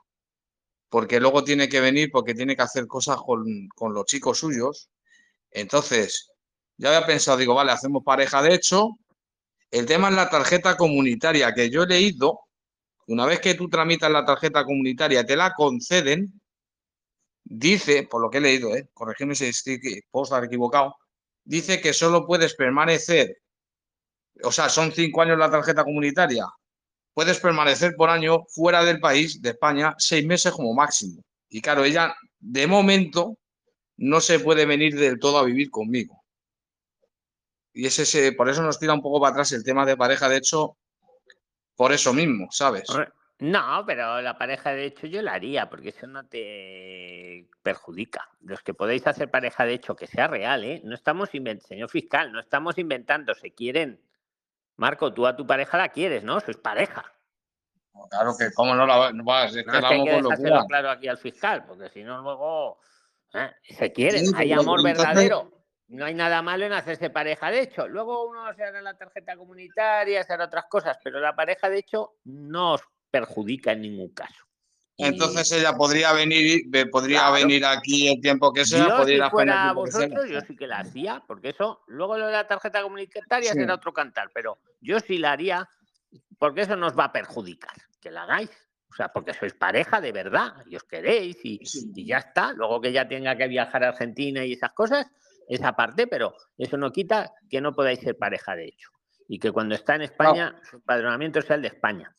porque 0.88 1.20
luego 1.20 1.44
tiene 1.44 1.68
que 1.68 1.80
venir 1.80 2.10
porque 2.10 2.34
tiene 2.34 2.56
que 2.56 2.62
hacer 2.62 2.86
cosas 2.86 3.18
con, 3.18 3.68
con 3.74 3.92
los 3.92 4.06
chicos 4.06 4.38
suyos. 4.38 4.88
Entonces, 5.50 6.30
ya 6.76 6.88
había 6.88 7.06
pensado, 7.06 7.38
digo, 7.38 7.54
vale, 7.54 7.72
hacemos 7.72 8.02
pareja 8.04 8.42
de 8.42 8.54
hecho. 8.54 8.90
El 9.70 9.86
tema 9.86 10.08
es 10.08 10.14
la 10.14 10.30
tarjeta 10.30 10.76
comunitaria, 10.76 11.52
que 11.52 11.70
yo 11.70 11.82
he 11.82 11.86
leído, 11.86 12.40
una 13.08 13.26
vez 13.26 13.40
que 13.40 13.54
tú 13.54 13.68
tramitas 13.68 14.10
la 14.10 14.24
tarjeta 14.24 14.64
comunitaria, 14.64 15.26
te 15.26 15.36
la 15.36 15.52
conceden, 15.54 16.40
dice, 17.44 18.04
por 18.04 18.22
lo 18.22 18.30
que 18.30 18.38
he 18.38 18.40
leído, 18.40 18.74
¿eh? 18.74 18.88
si 19.34 19.44
estoy, 19.46 19.80
puedo 20.10 20.24
estar 20.24 20.44
equivocado, 20.44 20.96
dice 21.44 21.80
que 21.80 21.92
solo 21.92 22.26
puedes 22.26 22.54
permanecer, 22.54 23.38
o 24.42 24.52
sea, 24.52 24.68
son 24.68 24.92
cinco 24.92 25.22
años 25.22 25.38
la 25.38 25.50
tarjeta 25.50 25.84
comunitaria, 25.84 26.46
puedes 27.14 27.40
permanecer 27.40 27.94
por 27.96 28.10
año 28.10 28.44
fuera 28.48 28.84
del 28.84 29.00
país, 29.00 29.42
de 29.42 29.50
España, 29.50 29.94
seis 29.98 30.24
meses 30.24 30.52
como 30.52 30.72
máximo. 30.74 31.22
Y 31.48 31.60
claro, 31.60 31.84
ella 31.84 32.14
de 32.38 32.66
momento 32.66 33.36
no 33.98 34.20
se 34.20 34.40
puede 34.40 34.64
venir 34.64 34.96
del 34.96 35.18
todo 35.18 35.38
a 35.38 35.44
vivir 35.44 35.70
conmigo. 35.70 36.24
Y 37.72 37.86
es 37.86 37.98
ese, 37.98 38.32
por 38.32 38.48
eso 38.48 38.62
nos 38.62 38.78
tira 38.78 38.94
un 38.94 39.02
poco 39.02 39.20
para 39.20 39.32
atrás 39.32 39.52
el 39.52 39.64
tema 39.64 39.84
de 39.84 39.96
pareja, 39.96 40.28
de 40.28 40.38
hecho, 40.38 40.76
por 41.76 41.92
eso 41.92 42.12
mismo, 42.12 42.48
¿sabes? 42.50 42.84
No, 43.40 43.84
pero 43.86 44.20
la 44.20 44.36
pareja 44.36 44.72
de 44.72 44.86
hecho 44.86 45.06
yo 45.06 45.22
la 45.22 45.34
haría, 45.34 45.68
porque 45.68 45.90
eso 45.90 46.06
no 46.06 46.26
te 46.26 47.46
perjudica. 47.62 48.28
Los 48.40 48.62
que 48.62 48.74
podéis 48.74 49.06
hacer 49.06 49.30
pareja 49.30 49.64
de 49.64 49.74
hecho, 49.74 49.94
que 49.94 50.08
sea 50.08 50.26
real, 50.26 50.64
¿eh? 50.64 50.80
No 50.84 50.94
estamos 50.94 51.34
inventando, 51.34 51.68
señor 51.68 51.90
fiscal, 51.90 52.32
no 52.32 52.40
estamos 52.40 52.78
inventando, 52.78 53.34
se 53.34 53.52
quieren. 53.52 54.00
Marco, 54.76 55.12
tú 55.12 55.26
a 55.26 55.36
tu 55.36 55.46
pareja 55.46 55.78
la 55.78 55.90
quieres, 55.90 56.24
¿no? 56.24 56.40
Sois 56.40 56.56
pareja. 56.56 57.04
Claro 58.10 58.34
que, 58.38 58.52
¿cómo 58.52 58.74
no 58.74 58.86
la 58.86 58.96
vas? 58.96 59.54
Es 59.54 59.64
que, 59.64 59.80
no, 59.80 59.86
hay 59.86 60.04
que 60.04 60.66
claro 60.68 60.90
aquí 60.90 61.08
al 61.08 61.18
fiscal, 61.18 61.64
porque 61.64 61.90
si 61.90 62.02
no, 62.04 62.22
luego 62.22 62.78
¿eh? 63.34 63.50
se 63.68 63.92
quieren, 63.92 64.34
hay 64.34 64.52
amor 64.52 64.82
verdadero. 64.82 65.52
No 65.88 66.04
hay 66.04 66.12
nada 66.12 66.42
malo 66.42 66.66
en 66.66 66.74
hacerse 66.74 67.08
pareja 67.08 67.50
de 67.50 67.62
hecho. 67.62 67.88
Luego 67.88 68.28
uno 68.28 68.52
se 68.54 68.62
hará 68.62 68.82
la 68.82 68.98
tarjeta 68.98 69.36
comunitaria, 69.36 70.22
se 70.22 70.34
hará 70.34 70.44
otras 70.44 70.66
cosas, 70.68 70.98
pero 71.02 71.18
la 71.18 71.34
pareja 71.34 71.70
de 71.70 71.78
hecho 71.78 72.16
no 72.24 72.74
os 72.74 72.82
perjudica 73.10 73.72
en 73.72 73.82
ningún 73.82 74.12
caso. 74.12 74.44
Entonces 74.98 75.52
ella 75.52 75.74
podría 75.74 76.12
venir, 76.12 76.68
podría 76.90 77.30
venir 77.30 77.64
aquí 77.64 78.08
el 78.08 78.20
tiempo 78.20 78.52
que 78.52 78.64
sea, 78.64 78.88
yo, 78.88 78.96
podría 78.96 79.24
si 79.26 79.30
fuera 79.30 79.72
vosotros, 79.72 80.28
yo 80.28 80.40
sí 80.40 80.56
que 80.56 80.66
la 80.66 80.80
hacía, 80.80 81.22
porque 81.24 81.50
eso, 81.50 81.82
luego 81.86 82.18
lo 82.18 82.26
de 82.26 82.32
la 82.32 82.48
tarjeta 82.48 82.82
comunitaria 82.82 83.52
será 83.52 83.74
otro 83.74 83.92
cantar, 83.92 84.30
pero 84.34 84.58
yo 84.80 84.98
sí 84.98 85.18
la 85.18 85.32
haría, 85.32 85.68
porque 86.38 86.62
eso 86.62 86.74
nos 86.74 86.98
va 86.98 87.04
a 87.04 87.12
perjudicar, 87.12 87.74
que 88.00 88.10
la 88.10 88.24
hagáis. 88.24 88.50
O 88.98 89.00
sea, 89.00 89.12
porque 89.12 89.32
sois 89.32 89.54
pareja 89.54 90.00
de 90.00 90.10
verdad 90.10 90.54
y 90.66 90.74
os 90.74 90.82
queréis 90.82 91.36
y, 91.44 91.60
y 91.94 92.04
ya 92.04 92.18
está. 92.18 92.52
Luego 92.52 92.80
que 92.80 92.88
ella 92.88 93.06
tenga 93.06 93.36
que 93.36 93.46
viajar 93.46 93.84
a 93.84 93.90
Argentina 93.90 94.44
y 94.44 94.54
esas 94.54 94.72
cosas, 94.72 95.06
esa 95.46 95.74
parte, 95.74 96.08
pero 96.08 96.34
eso 96.56 96.76
no 96.76 96.90
quita 96.90 97.32
que 97.48 97.60
no 97.60 97.72
podáis 97.72 98.00
ser 98.00 98.18
pareja 98.18 98.56
de 98.56 98.64
hecho. 98.64 98.90
Y 99.28 99.38
que 99.38 99.52
cuando 99.52 99.76
está 99.76 99.94
en 99.94 100.02
España, 100.02 100.60
su 100.68 100.80
padronamiento 100.80 101.40
sea 101.42 101.54
el 101.54 101.62
de 101.62 101.68
España. 101.68 102.12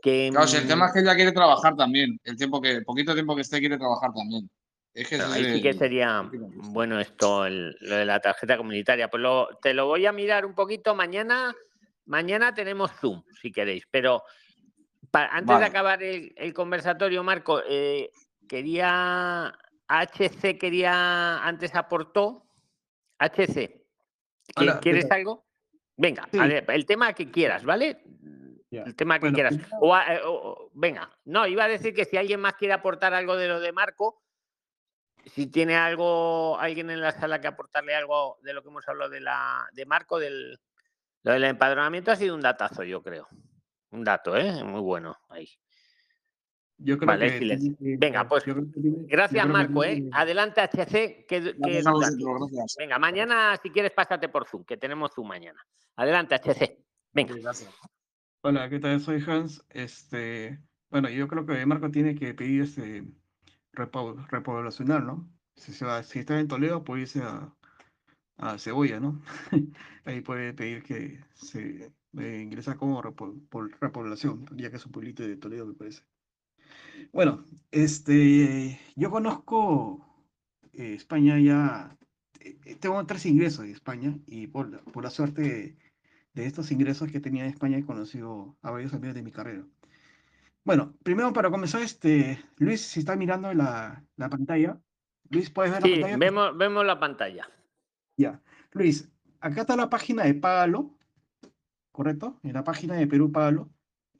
Que, 0.00 0.28
claro, 0.30 0.46
si 0.46 0.58
el 0.58 0.68
tema 0.68 0.86
es 0.86 0.92
que 0.92 1.00
ella 1.00 1.16
quiere 1.16 1.32
trabajar 1.32 1.74
también, 1.74 2.20
el 2.22 2.36
tiempo 2.36 2.62
que, 2.62 2.70
el 2.70 2.84
poquito 2.84 3.12
tiempo 3.12 3.34
que 3.34 3.42
esté 3.42 3.58
quiere 3.58 3.76
trabajar 3.76 4.12
también. 4.14 4.48
Es 4.94 5.08
que 5.08 5.16
ahí 5.16 5.54
sí 5.54 5.60
que 5.60 5.72
sería 5.72 6.30
bueno 6.30 7.00
esto, 7.00 7.48
lo 7.48 7.96
de 7.96 8.04
la 8.04 8.20
tarjeta 8.20 8.56
comunitaria. 8.56 9.08
Pues 9.08 9.24
te 9.60 9.74
lo 9.74 9.86
voy 9.86 10.06
a 10.06 10.12
mirar 10.12 10.46
un 10.46 10.54
poquito 10.54 10.94
mañana. 10.94 11.52
Mañana 12.04 12.54
tenemos 12.54 12.92
Zoom, 12.92 13.24
si 13.42 13.50
queréis, 13.50 13.82
pero 13.90 14.22
antes 15.12 15.58
de 15.58 15.64
acabar 15.64 16.02
el, 16.02 16.54
conversatorio, 16.54 17.22
Marco, 17.22 17.62
eh, 17.68 18.10
quería 18.48 19.56
HC 19.88 20.58
quería 20.58 21.44
antes 21.44 21.74
aportó. 21.74 22.46
HC, 23.18 23.82
¿quieres 24.82 25.10
algo? 25.10 25.46
Venga, 25.96 26.28
el 26.32 26.86
tema 26.86 27.12
que 27.14 27.30
quieras, 27.30 27.64
¿vale? 27.64 28.02
El 28.70 28.94
tema 28.94 29.18
que 29.18 29.32
quieras. 29.32 29.54
Eh, 29.56 30.20
o, 30.24 30.70
venga, 30.74 31.10
no, 31.24 31.46
iba 31.46 31.64
a 31.64 31.68
decir 31.68 31.94
que 31.94 32.04
si 32.04 32.16
alguien 32.16 32.40
más 32.40 32.54
quiere 32.54 32.74
aportar 32.74 33.14
algo 33.14 33.36
de 33.36 33.48
lo 33.48 33.60
de 33.60 33.72
Marco. 33.72 34.22
si 35.24 35.46
tiene 35.46 35.76
algo, 35.76 36.58
alguien 36.58 36.90
en 36.90 37.00
la 37.00 37.12
sala 37.12 37.40
que 37.40 37.48
aportarle 37.48 37.94
algo 37.94 38.38
de 38.42 38.52
lo 38.52 38.62
que 38.62 38.68
hemos 38.68 38.86
hablado 38.86 39.10
de 39.10 39.20
la 39.20 39.66
de 39.72 39.86
Marco, 39.86 40.18
del, 40.18 40.60
lo 41.22 41.32
del 41.32 41.44
empadronamiento 41.44 42.12
ha 42.12 42.16
sido 42.16 42.34
un 42.34 42.42
datazo, 42.42 42.84
yo 42.84 43.02
creo. 43.02 43.28
Un 43.96 44.04
dato, 44.04 44.36
¿eh? 44.36 44.62
Muy 44.62 44.80
bueno 44.82 45.16
ahí. 45.30 45.48
Yo 46.78 46.98
creo 46.98 47.06
Vale, 47.06 47.32
que 47.32 47.38
silencio. 47.38 47.74
Venga, 47.80 48.28
pues 48.28 48.44
creo 48.44 48.56
tiene- 48.70 48.92
yo 48.92 49.06
gracias 49.06 49.46
que 49.46 49.50
Marco, 49.52 49.82
¿eh? 49.84 50.04
Adelante 50.12 50.60
HC, 50.60 51.24
que, 51.26 51.56
que 51.56 51.82
vosotros. 51.82 52.76
Venga, 52.78 52.98
mañana 52.98 53.58
si 53.62 53.70
quieres 53.70 53.92
pásate 53.92 54.28
por 54.28 54.46
Zoom, 54.46 54.64
que 54.64 54.76
tenemos 54.76 55.12
Zoom 55.14 55.28
mañana. 55.28 55.58
Adelante 55.96 56.34
HC. 56.34 56.76
Venga. 57.12 57.34
Hola, 58.42 58.68
¿qué 58.68 58.78
tal? 58.78 59.00
Soy 59.00 59.24
Hans. 59.26 59.64
Este, 59.70 60.60
bueno, 60.90 61.08
yo 61.08 61.26
creo 61.26 61.46
que 61.46 61.64
Marco 61.64 61.90
tiene 61.90 62.14
que 62.14 62.34
pedir 62.34 62.62
este 62.64 63.04
repo- 63.72 64.26
repoblacional, 64.28 65.06
¿no? 65.06 65.30
Si 65.54 65.72
se 65.72 65.86
va, 65.86 66.02
si 66.02 66.18
está 66.18 66.38
en 66.38 66.48
Toledo, 66.48 66.84
puede 66.84 67.02
irse 67.02 67.22
a, 67.22 67.50
a 68.36 68.58
Cebolla, 68.58 69.00
¿no? 69.00 69.22
Ahí 70.04 70.20
puede 70.20 70.52
pedir 70.52 70.82
que 70.82 71.24
se 71.32 71.90
eh, 72.18 72.40
ingresa 72.42 72.76
como 72.76 73.02
repo- 73.02 73.34
por 73.48 73.70
repoblación, 73.80 74.46
ya 74.56 74.70
que 74.70 74.76
es 74.76 74.86
un 74.86 74.92
pueblito 74.92 75.22
de 75.22 75.36
Toledo, 75.36 75.66
me 75.66 75.74
parece. 75.74 76.02
Bueno, 77.12 77.44
este, 77.70 78.80
yo 78.94 79.10
conozco 79.10 80.06
eh, 80.72 80.94
España 80.94 81.38
ya, 81.38 81.96
eh, 82.40 82.76
tengo 82.80 83.04
tres 83.06 83.26
ingresos 83.26 83.64
de 83.66 83.72
España 83.72 84.18
y 84.26 84.46
por, 84.46 84.70
la- 84.70 84.80
por 84.82 85.04
la 85.04 85.10
suerte 85.10 85.76
de 86.34 86.46
estos 86.46 86.70
ingresos 86.70 87.10
que 87.10 87.20
tenía 87.20 87.44
en 87.44 87.50
España 87.50 87.78
he 87.78 87.84
conocido 87.84 88.56
a 88.62 88.70
varios 88.70 88.92
amigos 88.92 89.14
de 89.14 89.22
mi 89.22 89.32
carrera. 89.32 89.64
Bueno, 90.64 90.94
primero 91.02 91.32
para 91.32 91.50
comenzar, 91.50 91.82
este, 91.82 92.42
Luis, 92.56 92.80
si 92.82 93.00
está 93.00 93.14
mirando 93.16 93.52
la, 93.54 94.04
la 94.16 94.28
pantalla, 94.28 94.80
Luis, 95.30 95.48
¿puedes 95.50 95.72
ver 95.72 95.82
la 95.82 95.88
Sí, 95.88 95.94
pantalla? 96.00 96.18
vemos, 96.18 96.56
vemos 96.58 96.84
la 96.84 96.98
pantalla. 96.98 97.48
Ya. 98.16 98.42
Luis, 98.72 99.08
acá 99.40 99.60
está 99.62 99.76
la 99.76 99.88
página 99.88 100.24
de 100.24 100.34
Págalo, 100.34 100.95
¿correcto? 101.96 102.38
En 102.42 102.52
la 102.52 102.62
página 102.62 102.94
de 102.94 103.06
Perú 103.06 103.32
Págalo, 103.32 103.70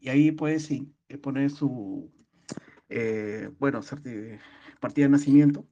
y 0.00 0.08
ahí 0.08 0.32
puedes 0.32 0.70
eh, 0.70 0.86
poner 1.22 1.50
su, 1.50 2.10
eh, 2.88 3.50
bueno, 3.58 3.82
certi- 3.82 4.40
partida 4.80 5.04
de 5.04 5.10
nacimiento, 5.10 5.68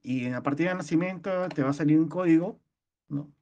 y 0.00 0.26
en 0.26 0.32
la 0.32 0.44
partida 0.44 0.68
de 0.68 0.76
nacimiento 0.76 1.48
te 1.48 1.64
va 1.64 1.70
a 1.70 1.72
salir 1.72 1.98
un 1.98 2.08
código, 2.08 2.60
¿no? 3.08 3.34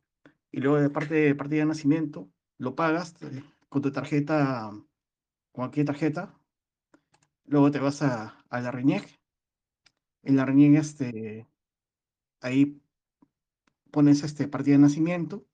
Y 0.51 0.61
luego 0.61 0.81
de 0.81 0.89
parte 0.89 1.15
de 1.15 1.35
partida 1.35 1.61
de 1.61 1.67
nacimiento, 1.67 2.31
lo 2.57 2.75
pagas 2.75 3.15
eh, 3.23 3.43
con 3.69 3.83
tu 3.83 3.93
tarjeta, 3.93 4.73
cualquier 5.53 5.85
tarjeta, 5.85 6.35
luego 7.45 7.71
te 7.71 7.79
vas 7.79 8.01
a, 8.01 8.39
a 8.49 8.61
la 8.63 8.71
RENIEC, 8.71 9.21
en 10.23 10.37
la 10.37 10.47
RENIEC, 10.47 10.77
este, 10.81 11.47
ahí 12.41 12.81
pones 13.91 14.23
este 14.23 14.49
partida 14.49 14.77
de 14.77 14.83
nacimiento, 14.83 15.47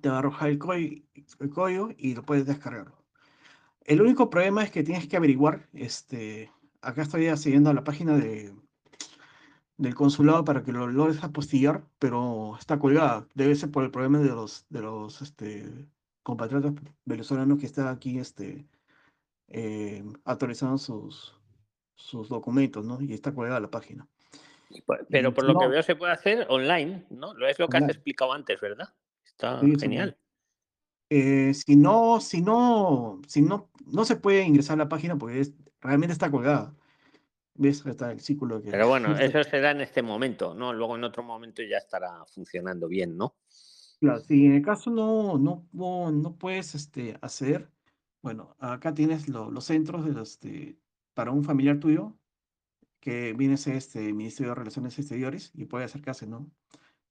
te 0.00 0.08
va 0.08 0.16
a 0.16 0.18
arrojar 0.18 0.50
el, 0.50 0.58
el 1.40 1.50
código 1.50 1.90
y 1.96 2.14
lo 2.14 2.22
puedes 2.22 2.46
descargar. 2.46 2.92
El 3.84 4.00
único 4.00 4.30
problema 4.30 4.62
es 4.62 4.70
que 4.70 4.82
tienes 4.82 5.08
que 5.08 5.16
averiguar, 5.16 5.68
este, 5.72 6.50
acá 6.80 7.02
estoy 7.02 7.26
a 7.26 7.72
la 7.74 7.84
página 7.84 8.16
de, 8.16 8.54
del 9.76 9.94
consulado 9.94 10.44
para 10.44 10.62
que 10.62 10.72
lo 10.72 10.86
logres 10.86 11.22
apostillar, 11.24 11.84
pero 11.98 12.56
está 12.58 12.78
colgada. 12.78 13.26
Debe 13.34 13.54
ser 13.56 13.70
por 13.70 13.84
el 13.84 13.90
problema 13.90 14.20
de 14.20 14.28
los, 14.28 14.66
de 14.68 14.80
los 14.80 15.20
este, 15.20 15.88
compatriotas 16.22 16.74
venezolanos 17.04 17.58
que 17.58 17.66
están 17.66 17.88
aquí 17.88 18.18
este, 18.18 18.66
eh, 19.48 20.04
actualizando 20.24 20.78
sus, 20.78 21.34
sus 21.96 22.28
documentos, 22.28 22.84
¿no? 22.84 23.00
Y 23.02 23.12
está 23.12 23.34
colgada 23.34 23.60
la 23.60 23.70
página. 23.70 24.06
Pero 25.10 25.34
por 25.34 25.44
lo 25.44 25.58
que 25.58 25.64
no- 25.64 25.70
veo 25.70 25.82
se 25.82 25.96
puede 25.96 26.12
hacer 26.12 26.46
online, 26.48 27.06
¿no? 27.10 27.34
Lo 27.34 27.46
es 27.48 27.58
lo 27.58 27.68
que 27.68 27.76
has 27.76 27.82
Online. 27.82 27.92
explicado 27.92 28.32
antes, 28.32 28.60
¿verdad? 28.60 28.94
Está 29.42 29.60
Sí, 29.60 29.74
genial. 29.78 30.16
Eh, 31.10 31.52
si 31.54 31.76
no, 31.76 32.20
si 32.20 32.40
no, 32.40 33.20
si 33.26 33.42
no, 33.42 33.70
no 33.86 34.04
se 34.04 34.16
puede 34.16 34.44
ingresar 34.44 34.74
a 34.74 34.84
la 34.84 34.88
página 34.88 35.16
porque 35.18 35.40
es- 35.40 35.52
realmente 35.80 36.12
está 36.12 36.30
colgada. 36.30 36.74
¿Ves? 37.54 37.84
Está 37.84 38.12
el 38.12 38.20
círculo 38.20 38.62
que. 38.62 38.70
Pero 38.70 38.88
bueno, 38.88 39.18
eso 39.18 39.44
será 39.44 39.72
en 39.72 39.82
este 39.82 40.00
momento, 40.00 40.54
¿no? 40.54 40.72
Luego 40.72 40.96
en 40.96 41.04
otro 41.04 41.22
momento 41.22 41.62
ya 41.62 41.76
estará 41.76 42.24
funcionando 42.24 42.88
bien, 42.88 43.16
¿no? 43.18 43.36
Claro, 44.00 44.20
si 44.20 44.46
en 44.46 44.54
el 44.54 44.62
caso 44.62 44.90
no, 44.90 45.36
no, 45.38 45.66
no, 45.72 46.10
no 46.10 46.34
puedes 46.36 46.74
este, 46.74 47.18
hacer, 47.20 47.70
bueno, 48.22 48.56
acá 48.58 48.94
tienes 48.94 49.28
lo- 49.28 49.50
los 49.50 49.64
centros 49.64 50.06
de 50.06 50.12
los, 50.12 50.40
de- 50.40 50.78
para 51.14 51.30
un 51.30 51.44
familiar 51.44 51.78
tuyo 51.78 52.16
que 53.00 53.34
viene 53.34 53.54
a 53.54 53.58
ser 53.58 53.76
este 53.76 54.00
Ministerio 54.14 54.52
de 54.52 54.54
Relaciones 54.56 54.98
Exteriores 54.98 55.50
y 55.54 55.66
puede 55.66 55.84
acercarse, 55.84 56.26
¿no? 56.26 56.50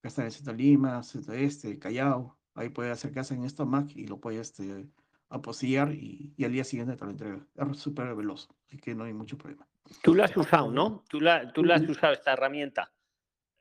Está 0.03 0.25
el 0.25 0.31
Centro 0.31 0.53
de 0.53 0.63
Lima, 0.63 1.03
Centro 1.03 1.33
Este, 1.33 1.77
Callao, 1.77 2.37
ahí 2.55 2.69
puede 2.69 2.91
acercarse 2.91 3.35
en 3.35 3.43
esta 3.43 3.65
Mac 3.65 3.91
y 3.95 4.07
lo 4.07 4.19
puede 4.19 4.39
este, 4.39 4.87
apostillar 5.29 5.93
y, 5.93 6.33
y 6.35 6.43
al 6.43 6.51
día 6.51 6.63
siguiente 6.63 6.95
te 6.95 7.05
lo 7.05 7.11
entrega. 7.11 7.47
Es 7.55 7.77
súper 7.77 8.15
veloz, 8.15 8.49
así 8.67 8.77
que 8.77 8.95
no 8.95 9.03
hay 9.03 9.13
mucho 9.13 9.37
problema. 9.37 9.67
Tú 10.03 10.15
lo 10.15 10.23
has 10.23 10.35
usado, 10.35 10.71
¿no? 10.71 11.03
Tú 11.09 11.19
la, 11.19 11.51
tú 11.53 11.63
la 11.63 11.75
has 11.75 11.87
usado 11.87 12.13
esta 12.13 12.33
herramienta. 12.33 12.91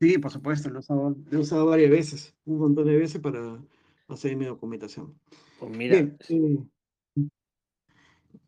Sí, 0.01 0.17
por 0.19 0.31
supuesto, 0.31 0.71
lo 0.71 0.77
he 0.77 0.79
usado, 0.81 1.17
lo 1.31 1.39
he 1.39 1.41
usado 1.41 1.67
varias 1.67 1.91
veces, 1.91 2.37
un 2.45 2.59
montón 2.59 2.87
de 2.87 2.97
veces 2.97 3.21
para 3.21 3.59
hacer 4.09 4.35
mi 4.37 4.47
documentación. 4.47 5.15
Pues 5.59 5.77
mira, 5.77 5.97
Bien, 5.97 6.17
eh, 6.29 7.27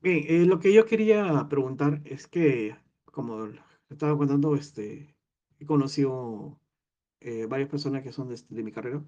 bien, 0.01 0.25
eh, 0.29 0.47
lo 0.47 0.59
que 0.59 0.73
yo 0.73 0.87
quería 0.87 1.47
preguntar 1.51 2.01
es 2.05 2.27
que, 2.27 2.75
como 3.05 3.49
estaba 3.91 4.17
contando, 4.17 4.55
este, 4.55 5.15
he 5.59 5.67
conocido 5.67 6.59
eh, 7.25 7.47
varias 7.47 7.69
personas 7.71 8.03
que 8.03 8.13
son 8.13 8.29
de, 8.29 8.35
este- 8.37 8.55
de 8.55 8.63
mi 8.65 8.73
carrera 8.73 9.05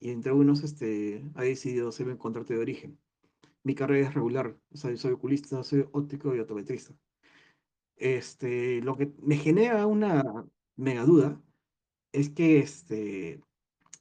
y 0.00 0.10
entre 0.10 0.32
unos 0.32 0.62
este, 0.64 1.24
ha 1.34 1.42
decidido 1.42 1.88
hacerme 1.88 2.12
un 2.12 2.18
contrato 2.18 2.52
de 2.54 2.60
origen. 2.60 2.98
Mi 3.64 3.74
carrera 3.76 4.08
es 4.08 4.14
regular, 4.14 4.56
o 4.72 4.76
sea, 4.78 4.90
yo 4.92 4.98
soy 4.98 5.12
oculista, 5.12 5.62
soy 5.64 5.86
óptico 5.92 6.34
y 6.36 6.40
optometrista. 6.40 6.94
Este, 7.96 8.80
lo 8.82 8.96
que 8.96 9.12
me 9.22 9.36
genera 9.36 9.86
una 9.86 10.22
mega 10.76 11.04
duda 11.04 11.42
es 12.12 12.30
que, 12.30 12.58
este, 12.60 13.42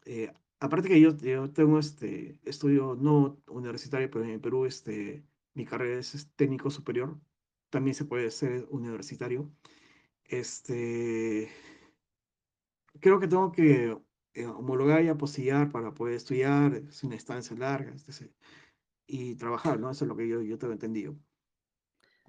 eh, 0.05 0.33
aparte 0.59 0.89
que 0.89 1.01
yo, 1.01 1.15
yo 1.17 1.51
tengo 1.51 1.79
este 1.79 2.39
estudio 2.45 2.95
no 2.99 3.41
universitario, 3.47 4.11
pero 4.11 4.25
en 4.25 4.41
Perú 4.41 4.65
este, 4.65 5.25
mi 5.55 5.65
carrera 5.65 5.99
es 5.99 6.29
técnico 6.35 6.71
superior, 6.71 7.19
también 7.69 7.95
se 7.95 8.05
puede 8.05 8.31
ser 8.31 8.67
universitario. 8.71 9.51
Este, 10.25 11.49
creo 12.99 13.19
que 13.19 13.27
tengo 13.27 13.51
que 13.51 13.97
eh, 14.33 14.45
homologar 14.45 15.03
y 15.03 15.09
apostillar 15.09 15.71
para 15.71 15.93
poder 15.93 16.15
estudiar, 16.15 16.73
es 16.75 17.03
una 17.03 17.15
estancia 17.15 17.55
larga, 17.57 17.93
este, 17.93 18.31
y 19.07 19.35
trabajar, 19.35 19.79
¿no? 19.79 19.89
Eso 19.89 20.05
es 20.05 20.09
lo 20.09 20.15
que 20.15 20.27
yo, 20.27 20.41
yo 20.41 20.57
tengo 20.57 20.73
entendido. 20.73 21.15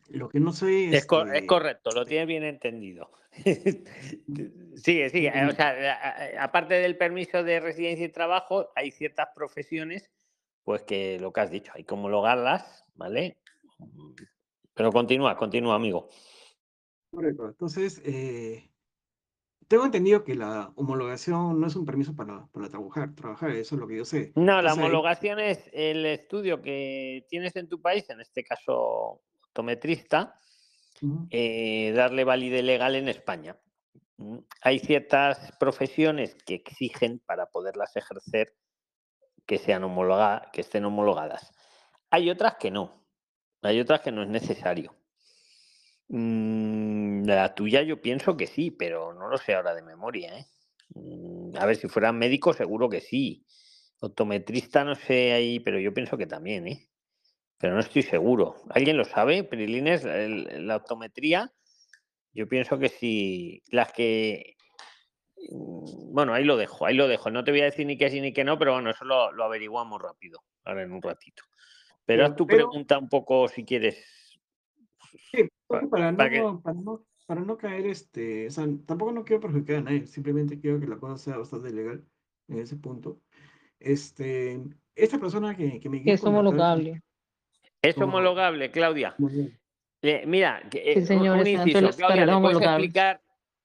Lo 0.08 0.28
que 0.28 0.40
no 0.40 0.52
sé 0.52 0.86
es, 0.86 0.94
es 0.94 0.96
este, 1.02 1.46
correcto, 1.46 1.90
lo 1.90 2.06
tienes 2.06 2.26
bien 2.26 2.44
entendido. 2.44 3.10
sigue, 4.76 5.10
sigue. 5.10 5.28
eh, 5.28 5.46
O 5.46 5.52
sea, 5.52 6.42
aparte 6.42 6.74
del 6.74 6.96
permiso 6.96 7.42
de 7.42 7.60
residencia 7.60 8.06
y 8.06 8.08
trabajo, 8.08 8.70
hay 8.74 8.90
ciertas 8.90 9.28
profesiones, 9.34 10.10
pues 10.64 10.82
que 10.82 11.18
lo 11.20 11.32
que 11.32 11.40
has 11.40 11.50
dicho, 11.50 11.72
hay 11.74 11.84
que 11.84 11.94
homologarlas, 11.94 12.84
¿vale? 12.94 13.38
Pero 14.72 14.92
continúa, 14.92 15.36
continúa, 15.36 15.74
amigo. 15.74 16.08
Correcto. 17.10 17.48
Entonces, 17.48 18.00
eh, 18.04 18.70
tengo 19.68 19.84
entendido 19.84 20.24
que 20.24 20.34
la 20.34 20.72
homologación 20.76 21.60
no 21.60 21.66
es 21.66 21.76
un 21.76 21.84
permiso 21.84 22.16
para, 22.16 22.46
para 22.46 22.68
trabajar, 22.68 23.14
trabajar, 23.14 23.50
eso 23.50 23.74
es 23.74 23.80
lo 23.80 23.86
que 23.86 23.98
yo 23.98 24.04
sé. 24.06 24.32
No, 24.34 24.62
la 24.62 24.72
homologación 24.72 25.38
es 25.38 25.68
el 25.72 26.06
estudio 26.06 26.62
que 26.62 27.26
tienes 27.28 27.54
en 27.56 27.68
tu 27.68 27.80
país, 27.80 28.08
en 28.08 28.20
este 28.20 28.42
caso 28.42 29.20
optometrista, 29.48 30.34
Ujú. 31.02 31.28
eh, 31.30 31.92
darle 31.94 32.24
validez 32.24 32.64
legal 32.64 32.96
en 32.96 33.08
España. 33.08 33.56
Hay 34.62 34.78
ciertas 34.80 35.52
profesiones 35.60 36.34
que 36.44 36.54
exigen 36.54 37.20
para 37.20 37.46
poderlas 37.46 37.94
ejercer 37.94 38.56
que 39.46 39.58
sean 39.58 39.84
homologadas, 39.84 40.48
que 40.52 40.62
estén 40.62 40.84
homologadas. 40.84 41.52
Hay 42.10 42.30
otras 42.30 42.56
que 42.56 42.70
no. 42.70 43.06
Hay 43.62 43.80
otras 43.80 44.00
que 44.00 44.12
no 44.12 44.22
es 44.22 44.28
necesario. 44.28 44.97
Mm, 46.08 47.24
La 47.26 47.54
tuya 47.54 47.82
yo 47.82 48.00
pienso 48.00 48.36
que 48.36 48.46
sí, 48.46 48.70
pero 48.70 49.12
no 49.14 49.28
lo 49.28 49.36
sé 49.38 49.54
ahora 49.54 49.74
de 49.74 49.82
memoria, 49.82 50.38
¿eh? 50.38 50.46
Mm, 50.94 51.56
A 51.56 51.66
ver, 51.66 51.76
si 51.76 51.88
fuera 51.88 52.12
médico 52.12 52.52
seguro 52.52 52.88
que 52.88 53.00
sí. 53.00 53.44
Optometrista 54.00 54.84
no 54.84 54.94
sé 54.94 55.32
ahí, 55.32 55.60
pero 55.60 55.78
yo 55.80 55.92
pienso 55.92 56.16
que 56.16 56.26
también, 56.26 56.68
¿eh? 56.68 56.88
Pero 57.58 57.74
no 57.74 57.80
estoy 57.80 58.02
seguro. 58.02 58.62
¿Alguien 58.70 58.96
lo 58.96 59.04
sabe? 59.04 59.42
Prilines, 59.42 60.04
la 60.04 60.76
optometría, 60.76 61.52
yo 62.32 62.48
pienso 62.48 62.78
que 62.78 62.88
sí. 62.88 63.62
Las 63.70 63.92
que... 63.92 64.56
mm, 65.50 66.12
Bueno, 66.14 66.32
ahí 66.32 66.44
lo 66.44 66.56
dejo, 66.56 66.86
ahí 66.86 66.94
lo 66.94 67.08
dejo. 67.08 67.30
No 67.30 67.44
te 67.44 67.50
voy 67.50 67.60
a 67.60 67.64
decir 67.64 67.86
ni 67.86 67.98
que 67.98 68.10
sí 68.10 68.20
ni 68.20 68.32
que 68.32 68.44
no, 68.44 68.58
pero 68.58 68.72
bueno, 68.74 68.90
eso 68.90 69.04
lo, 69.04 69.32
lo 69.32 69.44
averiguamos 69.44 70.00
rápido, 70.00 70.42
ahora 70.64 70.84
en 70.84 70.92
un 70.92 71.02
ratito. 71.02 71.42
Pero 72.06 72.24
haz 72.24 72.36
tu 72.36 72.46
pregunta 72.46 72.96
un 72.96 73.08
poco 73.08 73.48
si 73.48 73.64
quieres. 73.64 74.02
Sí, 75.30 75.48
para 75.66 75.88
para 75.88 76.12
no, 76.12 76.62
para 76.62 76.80
no, 76.80 77.04
para 77.26 77.40
no 77.42 77.56
caer, 77.56 77.86
este, 77.86 78.46
o 78.46 78.50
sea, 78.50 78.66
tampoco 78.86 79.12
no 79.12 79.24
quiero 79.24 79.40
perjudicar 79.40 79.76
a 79.76 79.80
nadie, 79.82 80.06
simplemente 80.06 80.58
quiero 80.58 80.80
que 80.80 80.86
la 80.86 80.98
cosa 80.98 81.16
sea 81.18 81.36
bastante 81.38 81.72
legal 81.72 82.04
en 82.48 82.58
ese 82.58 82.76
punto. 82.76 83.20
Este, 83.78 84.60
esta 84.94 85.18
persona 85.18 85.56
que, 85.56 85.78
que 85.78 85.88
me 85.88 86.02
Es 86.04 86.22
homologable. 86.24 87.02
Es 87.82 87.96
homologable, 87.98 88.70
Claudia. 88.70 89.14
Eh, 90.02 90.24
mira, 90.26 90.62
que, 90.70 90.78
Sí, 90.94 90.98
eh, 91.00 91.06
señor, 91.06 91.38
un 91.38 91.46
inciso, 91.46 91.90
Claudia, 91.90 92.26
carreras 92.26 92.36
¿le 92.36 92.42
puedes 92.42 92.60
explicar, 92.62 93.22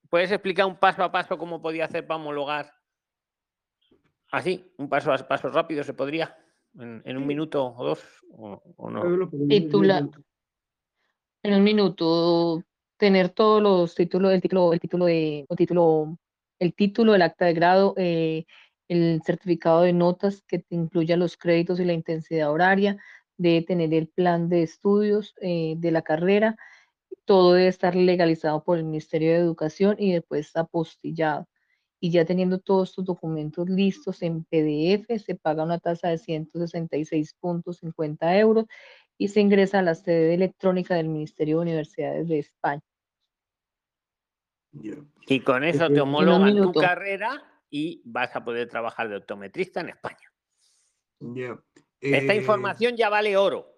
¿puedes 0.10 0.32
explicar 0.32 0.66
un 0.66 0.78
paso 0.78 1.04
a 1.04 1.12
paso 1.12 1.38
cómo 1.38 1.62
podía 1.62 1.86
hacer 1.86 2.06
para 2.06 2.20
homologar? 2.20 2.72
Así, 4.32 4.74
un 4.78 4.90
paso 4.90 5.12
a 5.14 5.18
paso 5.28 5.50
rápido 5.50 5.84
se 5.84 5.94
podría, 5.94 6.36
en, 6.80 7.02
en 7.06 7.18
un 7.18 7.28
minuto 7.28 7.66
o 7.66 7.86
dos, 7.86 8.04
o, 8.32 8.62
o 8.78 8.90
no. 8.90 9.30
Titula- 9.48 10.10
en 11.44 11.54
un 11.54 11.64
minuto 11.64 12.64
tener 12.98 13.30
todos 13.30 13.62
los 13.62 13.96
títulos, 13.96 14.34
el 14.34 14.42
título, 14.42 14.74
el 14.74 14.80
título 14.80 15.06
de, 15.06 15.46
o 15.50 15.56
título, 15.56 16.18
el 16.60 16.74
título, 16.74 17.16
el 17.16 17.22
acta 17.22 17.46
de 17.46 17.54
grado, 17.54 17.94
eh, 17.98 18.46
el 18.88 19.22
certificado 19.26 19.82
de 19.82 19.94
notas 19.94 20.44
que 20.48 20.60
te 20.60 20.76
incluya 20.76 21.18
los 21.18 21.38
créditos 21.38 21.80
y 21.80 21.86
la 21.86 21.94
intensidad 21.94 22.52
horaria, 22.52 22.98
de 23.38 23.62
tener 23.62 23.94
el 23.94 24.08
plan 24.08 24.50
de 24.50 24.64
estudios 24.64 25.36
eh, 25.42 25.76
de 25.78 25.92
la 25.92 26.02
carrera, 26.02 26.56
todo 27.26 27.54
debe 27.54 27.68
estar 27.68 27.96
legalizado 27.96 28.64
por 28.64 28.78
el 28.78 28.86
Ministerio 28.86 29.32
de 29.32 29.40
Educación 29.40 29.96
y 30.00 30.14
después 30.14 30.56
apostillado. 30.56 31.48
Y 32.00 32.12
ya 32.12 32.26
teniendo 32.26 32.60
todos 32.60 32.90
estos 32.90 33.06
documentos 33.06 33.70
listos 33.70 34.22
en 34.24 34.44
PDF, 34.44 35.20
se 35.20 35.36
paga 35.36 35.64
una 35.64 35.80
tasa 35.80 36.10
de 36.10 36.18
166.50 36.18 38.40
euros 38.40 38.66
y 39.18 39.28
se 39.28 39.40
ingresa 39.42 39.80
a 39.80 39.84
la 39.84 39.96
sede 39.96 40.34
electrónica 40.34 40.96
del 40.96 41.10
Ministerio 41.10 41.58
de 41.58 41.62
Universidades 41.62 42.28
de 42.28 42.40
España. 42.40 42.82
Y 45.28 45.40
con 45.42 45.64
eso 45.64 45.88
te 45.90 46.02
homologan 46.02 46.56
tu 46.56 46.74
carrera 46.74 47.62
y 47.70 48.02
vas 48.06 48.36
a 48.36 48.44
poder 48.44 48.68
trabajar 48.70 49.10
de 49.10 49.18
optometrista 49.18 49.82
en 49.82 49.90
España. 49.90 50.34
Esta 52.00 52.34
Eh, 52.34 52.38
información 52.38 52.98
ya 52.98 53.10
vale 53.10 53.38
oro. 53.38 53.70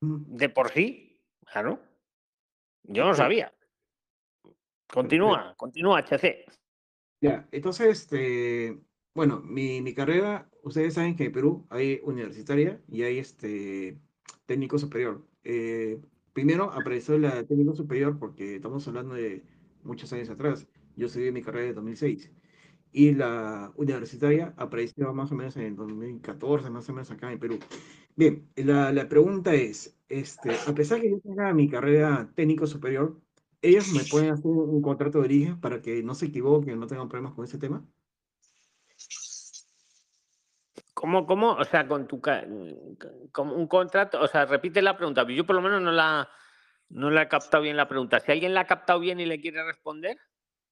De 0.00 0.48
por 0.48 0.70
sí, 0.70 1.20
claro. 1.44 1.82
Yo 2.84 3.04
no 3.04 3.14
sabía. 3.14 3.52
Continúa, 4.86 5.54
continúa, 5.56 5.98
HC. 6.00 6.44
Ya, 7.20 7.48
entonces, 7.50 7.88
este, 8.02 8.78
bueno, 9.14 9.40
mi, 9.40 9.80
mi 9.80 9.94
carrera, 9.94 10.48
ustedes 10.62 10.94
saben 10.94 11.16
que 11.16 11.24
en 11.24 11.32
Perú 11.32 11.66
hay 11.70 12.00
universitaria 12.04 12.80
y 12.88 13.02
hay 13.02 13.18
este 13.18 13.98
técnico 14.46 14.78
superior. 14.78 15.26
Eh, 15.44 16.00
primero 16.32 16.72
apareció 16.72 17.18
la 17.18 17.44
técnico 17.46 17.74
superior 17.74 18.18
porque 18.18 18.56
estamos 18.56 18.86
hablando 18.88 19.14
de 19.14 19.44
muchos 19.82 20.12
años 20.12 20.30
atrás. 20.30 20.66
Yo 20.96 21.08
seguí 21.08 21.32
mi 21.32 21.42
carrera 21.42 21.66
de 21.66 21.74
2006. 21.74 22.32
Y 22.92 23.12
la 23.14 23.72
universitaria 23.76 24.54
apareció 24.56 25.12
más 25.14 25.32
o 25.32 25.34
menos 25.34 25.56
en 25.56 25.62
el 25.64 25.76
2014, 25.76 26.70
más 26.70 26.88
o 26.88 26.92
menos 26.92 27.10
acá 27.10 27.32
en 27.32 27.40
Perú. 27.40 27.58
Bien, 28.16 28.48
la, 28.56 28.92
la 28.92 29.08
pregunta 29.08 29.54
es, 29.54 29.98
este, 30.08 30.62
a 30.66 30.74
pesar 30.74 31.00
que 31.00 31.10
yo 31.10 31.20
tenga 31.20 31.52
mi 31.52 31.68
carrera 31.68 32.32
técnico 32.36 32.66
superior, 32.68 33.20
¿ellos 33.62 33.88
me 33.88 34.04
pueden 34.04 34.30
hacer 34.30 34.46
un 34.46 34.80
contrato 34.82 35.18
de 35.18 35.24
origen 35.24 35.60
para 35.60 35.82
que 35.82 36.02
no 36.04 36.14
se 36.14 36.26
equivoquen, 36.26 36.78
no 36.78 36.86
tengan 36.86 37.08
problemas 37.08 37.34
con 37.34 37.44
ese 37.44 37.58
tema? 37.58 37.84
¿Cómo, 41.04 41.26
cómo? 41.26 41.52
O 41.52 41.64
sea, 41.66 41.86
con 41.86 42.08
tu 42.08 42.18
como 43.30 43.54
un 43.54 43.66
contrato, 43.66 44.22
o 44.22 44.26
sea, 44.26 44.46
repite 44.46 44.80
la 44.80 44.96
pregunta. 44.96 45.22
Yo 45.28 45.44
por 45.44 45.54
lo 45.54 45.60
menos 45.60 45.82
no 45.82 45.92
la, 45.92 46.30
no 46.88 47.10
la 47.10 47.24
he 47.24 47.28
captado 47.28 47.62
bien 47.62 47.76
la 47.76 47.86
pregunta. 47.86 48.20
Si 48.20 48.32
alguien 48.32 48.54
la 48.54 48.60
ha 48.60 48.66
captado 48.66 49.00
bien 49.00 49.20
y 49.20 49.26
le 49.26 49.38
quiere 49.38 49.62
responder, 49.64 50.16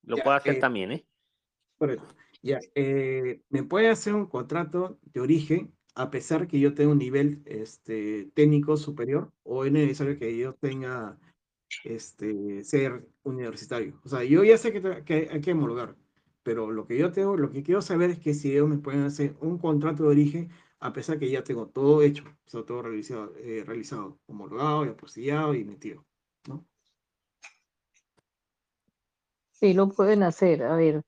lo 0.02 0.16
Ya, 0.16 0.24
puede 0.24 0.36
hacer 0.38 0.54
eh, 0.54 0.58
también, 0.58 0.92
¿eh? 0.92 1.06
Correcto. 1.76 2.16
Ya, 2.40 2.60
eh, 2.74 3.42
me 3.50 3.62
puede 3.62 3.90
hacer 3.90 4.14
un 4.14 4.24
contrato 4.24 4.98
de 5.02 5.20
origen 5.20 5.74
a 5.96 6.10
pesar 6.10 6.48
que 6.48 6.58
yo 6.58 6.72
tenga 6.72 6.92
un 6.92 6.98
nivel 6.98 7.42
este, 7.44 8.30
técnico 8.32 8.78
superior 8.78 9.30
o 9.42 9.66
es 9.66 9.72
necesario 9.72 10.18
que 10.18 10.34
yo 10.38 10.54
tenga 10.54 11.18
este, 11.84 12.64
ser 12.64 13.06
universitario. 13.22 14.00
O 14.02 14.08
sea, 14.08 14.24
yo 14.24 14.42
ya 14.44 14.56
sé 14.56 14.72
que, 14.72 15.04
que 15.04 15.28
hay 15.30 15.42
que 15.42 15.52
homologar, 15.52 15.94
pero 16.42 16.70
lo 16.70 16.86
que 16.86 16.98
yo 16.98 17.12
tengo, 17.12 17.36
lo 17.36 17.50
que 17.50 17.62
quiero 17.62 17.82
saber 17.82 18.10
es 18.10 18.18
que 18.18 18.34
si 18.34 18.52
ellos 18.52 18.68
me 18.68 18.78
pueden 18.78 19.02
hacer 19.02 19.34
un 19.40 19.58
contrato 19.58 20.04
de 20.04 20.08
origen 20.08 20.50
a 20.82 20.92
pesar 20.92 21.18
que 21.18 21.30
ya 21.30 21.44
tengo 21.44 21.68
todo 21.68 22.02
hecho, 22.02 22.24
o 22.24 22.50
sea, 22.50 22.64
todo 22.64 22.82
realizado, 22.82 23.32
eh, 23.36 23.64
homologado 24.26 24.84
y 24.84 24.88
apostillado 24.88 25.54
y 25.54 25.64
metido, 25.64 26.04
¿no? 26.48 26.64
Sí, 29.52 29.74
lo 29.74 29.88
pueden 29.88 30.24
hacer. 30.24 30.64
A 30.64 30.74
ver, 30.74 31.04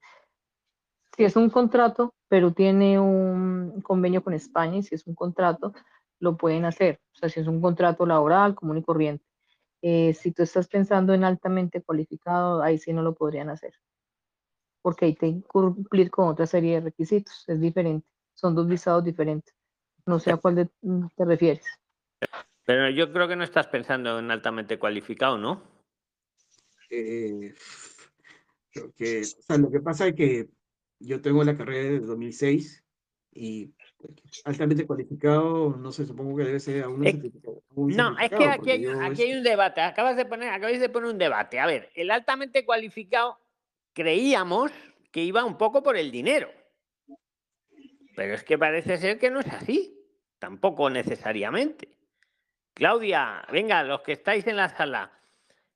si 1.17 1.25
es 1.25 1.35
un 1.35 1.49
contrato, 1.49 2.13
Perú 2.29 2.53
tiene 2.53 2.99
un 3.01 3.81
convenio 3.81 4.23
con 4.23 4.33
España 4.33 4.77
y 4.77 4.83
si 4.83 4.95
es 4.95 5.05
un 5.07 5.13
contrato, 5.13 5.73
lo 6.19 6.37
pueden 6.37 6.63
hacer. 6.63 7.01
O 7.13 7.17
sea, 7.17 7.27
si 7.27 7.41
es 7.41 7.47
un 7.47 7.61
contrato 7.61 8.05
laboral, 8.05 8.55
común 8.55 8.77
y 8.77 8.83
corriente. 8.83 9.25
Eh, 9.81 10.13
si 10.13 10.31
tú 10.31 10.43
estás 10.43 10.69
pensando 10.69 11.13
en 11.13 11.25
altamente 11.25 11.81
cualificado, 11.81 12.61
ahí 12.61 12.77
sí 12.77 12.93
no 12.93 13.01
lo 13.01 13.13
podrían 13.13 13.49
hacer. 13.49 13.73
Porque 14.85 15.05
ahí 15.05 15.15
te 15.15 15.25
que 15.33 15.41
cumplir 15.49 16.11
con 16.11 16.27
otra 16.27 16.45
serie 16.45 16.75
de 16.75 16.81
requisitos. 16.81 17.43
Es 17.47 17.59
diferente. 17.59 18.07
Son 18.35 18.53
dos 18.53 18.67
visados 18.67 19.03
diferentes. 19.03 19.55
No 20.05 20.19
sé 20.19 20.31
a 20.31 20.37
cuál 20.37 20.53
de- 20.53 20.69
mm, 20.83 21.07
te 21.17 21.25
refieres. 21.25 21.65
Pero 22.65 22.91
yo 22.91 23.11
creo 23.11 23.27
que 23.27 23.35
no 23.35 23.43
estás 23.43 23.65
pensando 23.65 24.19
en 24.19 24.29
altamente 24.29 24.77
cualificado, 24.77 25.39
¿no? 25.39 25.63
Eh, 26.91 27.55
creo 28.71 28.93
que, 28.95 29.21
o 29.21 29.41
sea, 29.41 29.57
lo 29.57 29.71
que 29.71 29.79
pasa 29.79 30.05
es 30.09 30.13
que 30.13 30.49
yo 30.99 31.19
tengo 31.19 31.43
la 31.43 31.57
carrera 31.57 31.89
de 31.89 31.99
2006 32.01 32.83
y 33.31 33.73
altamente 34.43 34.85
cualificado, 34.85 35.75
no 35.77 35.91
sé, 35.91 36.05
supongo 36.05 36.37
que 36.37 36.43
debe 36.43 36.59
ser 36.59 36.83
a 36.83 36.89
un 36.89 37.07
Eh, 37.07 37.31
No, 37.75 38.19
es 38.19 38.29
que 38.29 38.45
aquí 38.45 38.69
hay, 38.69 38.85
aquí 38.85 39.23
hay 39.23 39.33
un 39.33 39.43
debate. 39.43 39.81
Acabas 39.81 40.15
de 40.15 40.27
poner, 40.27 40.49
acabáis 40.49 40.79
de 40.79 40.89
poner 40.89 41.09
un 41.09 41.17
debate. 41.17 41.59
A 41.59 41.65
ver, 41.65 41.89
el 41.95 42.11
altamente 42.11 42.63
cualificado 42.63 43.39
creíamos 43.95 44.71
que 45.11 45.23
iba 45.23 45.43
un 45.43 45.57
poco 45.57 45.81
por 45.81 45.97
el 45.97 46.11
dinero. 46.11 46.51
Pero 48.15 48.35
es 48.35 48.43
que 48.43 48.57
parece 48.57 48.97
ser 48.97 49.17
que 49.17 49.31
no 49.31 49.39
es 49.39 49.47
así. 49.47 49.97
Tampoco 50.37 50.89
necesariamente. 50.89 51.97
Claudia, 52.73 53.45
venga, 53.51 53.83
los 53.83 54.01
que 54.01 54.11
estáis 54.11 54.45
en 54.47 54.57
la 54.57 54.69
sala. 54.69 55.11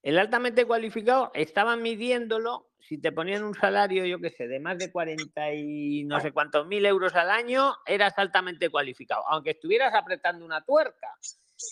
El 0.04 0.20
altamente 0.20 0.66
cualificado 0.66 1.32
estaban 1.34 1.82
midiéndolo. 1.82 2.72
Si 2.78 2.98
te 2.98 3.12
ponían 3.12 3.44
un 3.44 3.56
salario, 3.56 4.06
yo 4.06 4.20
qué 4.20 4.32
sé, 4.32 4.48
de 4.48 4.60
más 4.60 4.78
de 4.78 4.92
40 4.92 5.54
y 5.54 6.04
no 6.04 6.20
sé 6.20 6.32
cuántos 6.32 6.68
mil 6.68 6.86
euros 6.86 7.16
al 7.16 7.30
año, 7.30 7.76
eras 7.86 8.14
altamente 8.18 8.70
cualificado, 8.70 9.24
aunque 9.28 9.52
estuvieras 9.52 9.94
apretando 9.94 10.46
una 10.46 10.64
tuerca. 10.66 11.08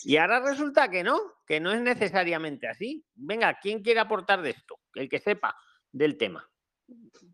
Y 0.04 0.16
ahora 0.16 0.40
resulta 0.40 0.90
que 0.90 1.02
no, 1.02 1.18
que 1.46 1.60
no 1.60 1.72
es 1.72 1.80
necesariamente 1.80 2.68
así. 2.68 3.04
Venga, 3.14 3.58
¿quién 3.60 3.82
quiere 3.82 4.00
aportar 4.00 4.42
de 4.42 4.50
esto? 4.50 4.78
El 4.94 5.08
que 5.08 5.18
sepa 5.18 5.56
del 5.92 6.16
tema. 6.16 6.48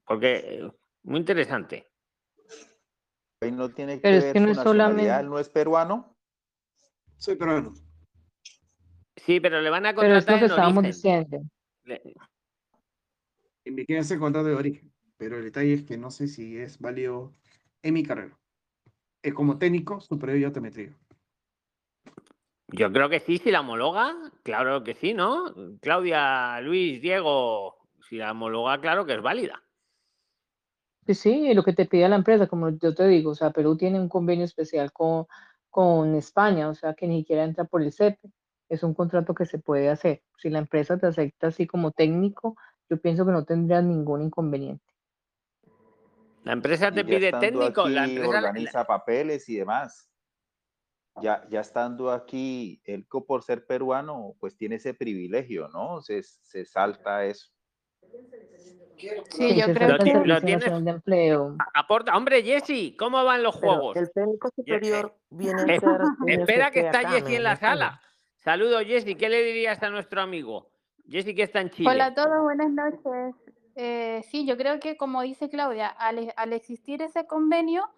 Porque 0.06 0.34
eh, 0.44 0.72
muy 1.02 1.20
interesante. 1.20 1.90
Ahí 3.40 3.52
no 3.52 3.68
tiene 3.70 3.96
que 3.96 4.00
Pero 4.00 4.16
es 4.18 4.32
que 4.32 4.40
no 4.40 4.50
es 4.50 4.56
solamente- 4.58 5.22
no 5.22 5.38
es 5.38 5.48
peruano. 5.48 6.16
soy 7.16 7.36
peruano. 7.36 7.74
Sí, 9.16 9.40
pero 9.40 9.60
le 9.60 9.70
van 9.70 9.86
a 9.86 9.94
Pero 9.94 10.16
es 10.16 10.24
contratar 10.24 10.34
lo 10.34 10.38
que 10.38 10.44
en 10.44 10.50
estábamos 10.50 10.84
origen. 10.84 10.92
diciendo. 10.92 11.40
Le- 11.84 12.14
Y 13.66 13.70
me 13.70 13.86
quieren 13.86 14.02
hacer 14.04 14.18
contrato 14.18 14.48
de 14.48 14.54
origen, 14.54 14.92
pero 15.16 15.38
el 15.38 15.44
detalle 15.44 15.72
es 15.74 15.84
que 15.84 15.96
no 15.96 16.10
sé 16.10 16.28
si 16.28 16.58
es 16.58 16.78
válido 16.78 17.32
en 17.82 17.94
mi 17.94 18.02
carrera. 18.02 18.38
Eh, 19.22 19.32
como 19.32 19.56
técnico 19.58 20.00
superior 20.00 20.38
de 20.38 20.46
optometría. 20.46 20.98
Yo 22.68 22.92
creo 22.92 23.08
que 23.08 23.20
sí, 23.20 23.38
si 23.38 23.50
la 23.50 23.60
homologa, 23.60 24.14
claro 24.42 24.82
que 24.84 24.94
sí, 24.94 25.14
¿no? 25.14 25.54
Claudia, 25.80 26.60
Luis, 26.60 27.00
Diego, 27.00 27.73
si 28.08 28.16
la 28.16 28.32
homologa, 28.32 28.80
claro 28.80 29.06
que 29.06 29.14
es 29.14 29.22
válida. 29.22 29.62
Pues 31.04 31.18
sí, 31.18 31.52
lo 31.52 31.62
que 31.62 31.74
te 31.74 31.84
pide 31.86 32.08
la 32.08 32.16
empresa, 32.16 32.46
como 32.46 32.70
yo 32.70 32.94
te 32.94 33.06
digo, 33.06 33.32
o 33.32 33.34
sea, 33.34 33.50
Perú 33.50 33.76
tiene 33.76 34.00
un 34.00 34.08
convenio 34.08 34.44
especial 34.46 34.90
con, 34.92 35.26
con 35.68 36.14
España, 36.14 36.68
o 36.68 36.74
sea, 36.74 36.94
que 36.94 37.06
ni 37.06 37.20
siquiera 37.20 37.44
entra 37.44 37.64
por 37.64 37.82
el 37.82 37.92
CEPE. 37.92 38.30
Es 38.70 38.82
un 38.82 38.94
contrato 38.94 39.34
que 39.34 39.44
se 39.44 39.58
puede 39.58 39.90
hacer. 39.90 40.22
Si 40.38 40.48
la 40.48 40.58
empresa 40.60 40.96
te 40.98 41.06
acepta 41.06 41.48
así 41.48 41.66
como 41.66 41.90
técnico, 41.92 42.56
yo 42.88 42.98
pienso 43.00 43.26
que 43.26 43.32
no 43.32 43.44
tendrías 43.44 43.84
ningún 43.84 44.22
inconveniente. 44.22 44.84
La 46.44 46.52
empresa 46.52 46.90
te 46.90 47.00
Y 47.00 47.04
ya 47.04 47.08
pide 47.18 47.32
técnico, 47.32 47.88
la 47.88 48.04
empresa 48.04 48.30
la- 48.30 48.38
organiza 48.38 48.84
papeles 48.86 49.48
y 49.50 49.56
demás. 49.56 50.10
Ya, 51.22 51.46
ya 51.48 51.60
estando 51.60 52.10
aquí, 52.10 52.80
él 52.84 53.06
co- 53.06 53.24
por 53.24 53.42
ser 53.42 53.66
peruano, 53.66 54.34
pues 54.40 54.56
tiene 54.56 54.76
ese 54.76 54.94
privilegio, 54.94 55.68
¿no? 55.68 56.00
Se, 56.00 56.22
se 56.22 56.64
salta 56.64 57.24
eso. 57.24 57.53
Sí, 59.30 59.56
yo 59.56 59.66
creo 59.74 59.98
que 59.98 60.14
lo 60.24 60.40
tienes- 60.40 60.84
de 60.84 60.90
Empleo. 60.90 61.56
Aporta, 61.74 62.16
hombre, 62.16 62.42
Jessy, 62.42 62.96
¿cómo 62.96 63.22
van 63.24 63.42
los 63.42 63.56
Pero 63.58 63.72
juegos? 63.74 63.96
el 63.96 64.10
técnico 64.12 64.48
eh, 64.48 64.52
superior 64.56 65.14
viene 65.30 65.62
a 65.62 65.64
eh, 65.74 65.80
ser 65.80 65.90
Espera 66.26 66.70
que 66.70 66.80
está 66.80 67.02
¿no? 67.02 67.16
en 67.16 67.42
la 67.42 67.56
sala. 67.56 68.00
Saludos, 68.38 68.84
Jessy. 68.84 69.14
¿Qué 69.14 69.28
le 69.28 69.42
dirías 69.42 69.82
a 69.82 69.90
nuestro 69.90 70.20
amigo? 70.20 70.70
Jessica 71.08 71.42
está 71.42 71.60
en 71.60 71.70
Chile. 71.70 71.90
Hola 71.90 72.06
a 72.06 72.14
todos, 72.14 72.42
buenas 72.42 72.70
noches. 72.70 73.34
Eh, 73.76 74.22
sí, 74.30 74.46
yo 74.46 74.56
creo 74.56 74.78
que 74.80 74.96
como 74.96 75.22
dice 75.22 75.48
Claudia, 75.50 75.88
al, 75.88 76.32
al 76.36 76.52
existir 76.52 77.02
ese 77.02 77.26
convenio, 77.26 77.88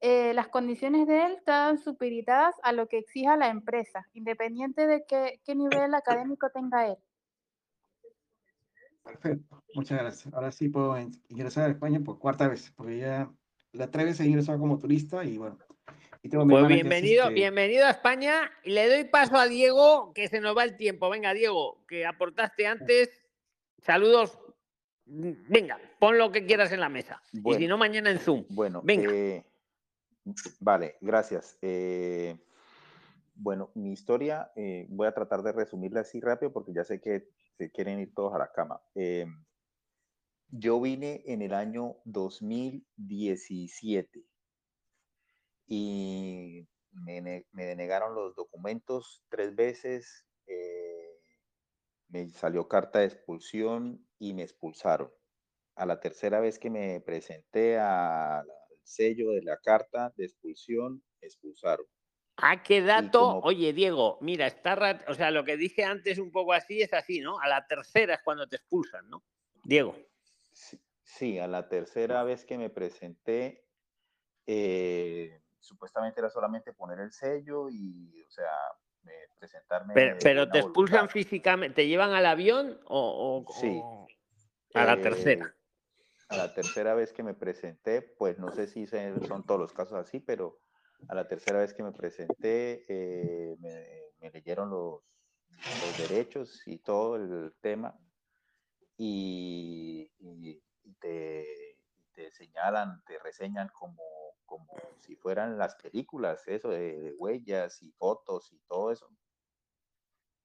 eh, 0.00 0.34
las 0.34 0.48
condiciones 0.48 1.06
de 1.06 1.24
él 1.26 1.32
están 1.32 1.78
supeditadas 1.78 2.54
a 2.62 2.72
lo 2.72 2.88
que 2.88 2.98
exija 2.98 3.36
la 3.36 3.48
empresa, 3.48 4.06
independiente 4.12 4.86
de 4.86 5.04
qué, 5.06 5.40
qué 5.44 5.54
nivel 5.54 5.94
académico 5.94 6.48
tenga 6.52 6.88
él. 6.88 6.96
Perfecto, 9.04 9.62
muchas 9.74 9.98
gracias. 10.00 10.34
Ahora 10.34 10.50
sí 10.50 10.68
puedo 10.68 10.96
ingresar 11.28 11.68
a 11.68 11.72
España 11.72 12.00
por 12.00 12.18
cuarta 12.18 12.48
vez, 12.48 12.72
porque 12.74 12.98
ya 12.98 13.30
la 13.72 13.90
tres 13.90 14.06
veces 14.06 14.20
he 14.20 14.28
ingresado 14.28 14.58
como 14.58 14.78
turista 14.78 15.24
y 15.24 15.36
bueno. 15.38 15.58
Y 16.22 16.30
tengo 16.30 16.46
pues 16.46 16.66
bienvenido, 16.66 17.24
este 17.24 17.34
bienvenido 17.34 17.84
a 17.84 17.90
España 17.90 18.50
y 18.62 18.70
le 18.70 18.88
doy 18.88 19.04
paso 19.04 19.36
a 19.36 19.46
Diego, 19.46 20.12
que 20.14 20.28
se 20.28 20.40
nos 20.40 20.56
va 20.56 20.64
el 20.64 20.76
tiempo. 20.76 21.10
Venga, 21.10 21.34
Diego, 21.34 21.84
que 21.86 22.06
aportaste 22.06 22.66
antes. 22.66 23.10
Saludos. 23.82 24.38
Venga, 25.04 25.78
pon 25.98 26.16
lo 26.16 26.32
que 26.32 26.46
quieras 26.46 26.72
en 26.72 26.80
la 26.80 26.88
mesa. 26.88 27.20
y 27.30 27.54
si 27.54 27.66
no, 27.66 27.76
mañana 27.76 28.10
en 28.10 28.18
Zoom. 28.18 28.46
Bueno, 28.48 28.80
venga. 28.82 29.12
Eh, 29.12 29.44
vale, 30.60 30.96
gracias. 31.02 31.58
Eh, 31.60 32.38
bueno, 33.34 33.70
mi 33.74 33.92
historia 33.92 34.50
eh, 34.56 34.86
voy 34.88 35.06
a 35.06 35.12
tratar 35.12 35.42
de 35.42 35.52
resumirla 35.52 36.00
así 36.00 36.20
rápido 36.20 36.52
porque 36.52 36.72
ya 36.72 36.84
sé 36.84 37.02
que 37.02 37.28
se 37.56 37.70
quieren 37.70 38.00
ir 38.00 38.12
todos 38.14 38.34
a 38.34 38.38
la 38.38 38.52
cama. 38.52 38.80
Eh, 38.94 39.26
yo 40.48 40.80
vine 40.80 41.22
en 41.26 41.42
el 41.42 41.54
año 41.54 41.96
2017 42.04 44.24
y 45.66 46.68
me, 46.92 47.46
denegaron 47.52 48.14
los 48.14 48.36
documentos 48.36 49.22
tres 49.28 49.54
veces, 49.54 50.24
eh, 50.46 51.20
me 52.08 52.28
salió 52.30 52.68
carta 52.68 53.00
de 53.00 53.06
expulsión 53.06 54.06
y 54.18 54.34
me 54.34 54.42
expulsaron. 54.42 55.10
A 55.76 55.86
la 55.86 55.98
tercera 55.98 56.40
vez 56.40 56.58
que 56.58 56.70
me 56.70 57.00
presenté 57.00 57.78
al 57.78 58.46
sello 58.84 59.32
de 59.32 59.42
la 59.42 59.58
carta 59.58 60.12
de 60.16 60.26
expulsión, 60.26 61.02
me 61.20 61.26
expulsaron. 61.26 61.86
¿A 62.36 62.62
qué 62.62 62.82
dato? 62.82 63.40
Oye, 63.42 63.72
Diego, 63.72 64.18
mira, 64.20 64.46
está, 64.46 65.04
o 65.06 65.14
sea, 65.14 65.30
lo 65.30 65.44
que 65.44 65.56
dije 65.56 65.84
antes 65.84 66.18
un 66.18 66.32
poco 66.32 66.52
así 66.52 66.82
es 66.82 66.92
así, 66.92 67.20
¿no? 67.20 67.38
A 67.38 67.48
la 67.48 67.66
tercera 67.66 68.14
es 68.14 68.22
cuando 68.22 68.48
te 68.48 68.56
expulsan, 68.56 69.08
¿no? 69.08 69.22
Diego. 69.62 69.96
Sí, 71.02 71.38
a 71.38 71.46
la 71.46 71.68
tercera 71.68 72.24
vez 72.24 72.44
que 72.44 72.58
me 72.58 72.70
presenté, 72.70 73.64
eh, 74.46 75.42
supuestamente 75.60 76.20
era 76.20 76.28
solamente 76.28 76.72
poner 76.72 76.98
el 77.00 77.12
sello 77.12 77.68
y, 77.70 78.22
o 78.26 78.30
sea, 78.30 78.50
presentarme. 79.38 79.94
Pero, 80.20 80.48
te 80.48 80.58
expulsan 80.58 81.08
físicamente, 81.08 81.76
¿te 81.76 81.88
llevan 81.88 82.12
al 82.12 82.26
avión 82.26 82.80
o, 82.86 83.44
sí. 83.60 83.80
a 84.74 84.84
la 84.84 85.00
tercera? 85.00 85.46
Eh, 85.46 85.64
a 86.30 86.36
la 86.36 86.54
tercera 86.54 86.94
vez 86.94 87.12
que 87.12 87.22
me 87.22 87.34
presenté, 87.34 88.02
pues 88.02 88.38
no 88.38 88.50
sé 88.50 88.66
si 88.66 88.86
son 88.86 89.44
todos 89.46 89.60
los 89.60 89.72
casos 89.72 89.94
así, 89.94 90.20
pero 90.20 90.58
a 91.08 91.14
la 91.14 91.26
tercera 91.26 91.58
vez 91.58 91.74
que 91.74 91.82
me 91.82 91.92
presenté, 91.92 92.84
eh, 92.88 93.56
me, 93.58 94.30
leyeron 94.30 94.70
los, 94.70 95.02
derechos 95.98 96.66
y 96.66 96.78
todo 96.78 97.16
el 97.16 97.54
tema 97.60 97.96
y, 98.96 100.10
te, 101.00 101.46
señalan, 102.32 103.02
te 103.04 103.18
reseñan 103.18 103.68
como, 103.68 104.02
como 104.44 104.66
si 105.00 105.16
fueran 105.16 105.58
las 105.58 105.76
películas, 105.76 106.46
eso 106.46 106.70
de, 106.70 107.14
huellas 107.18 107.82
y 107.82 107.92
fotos 107.92 108.52
y 108.52 108.58
todo 108.66 108.92
eso. 108.92 109.08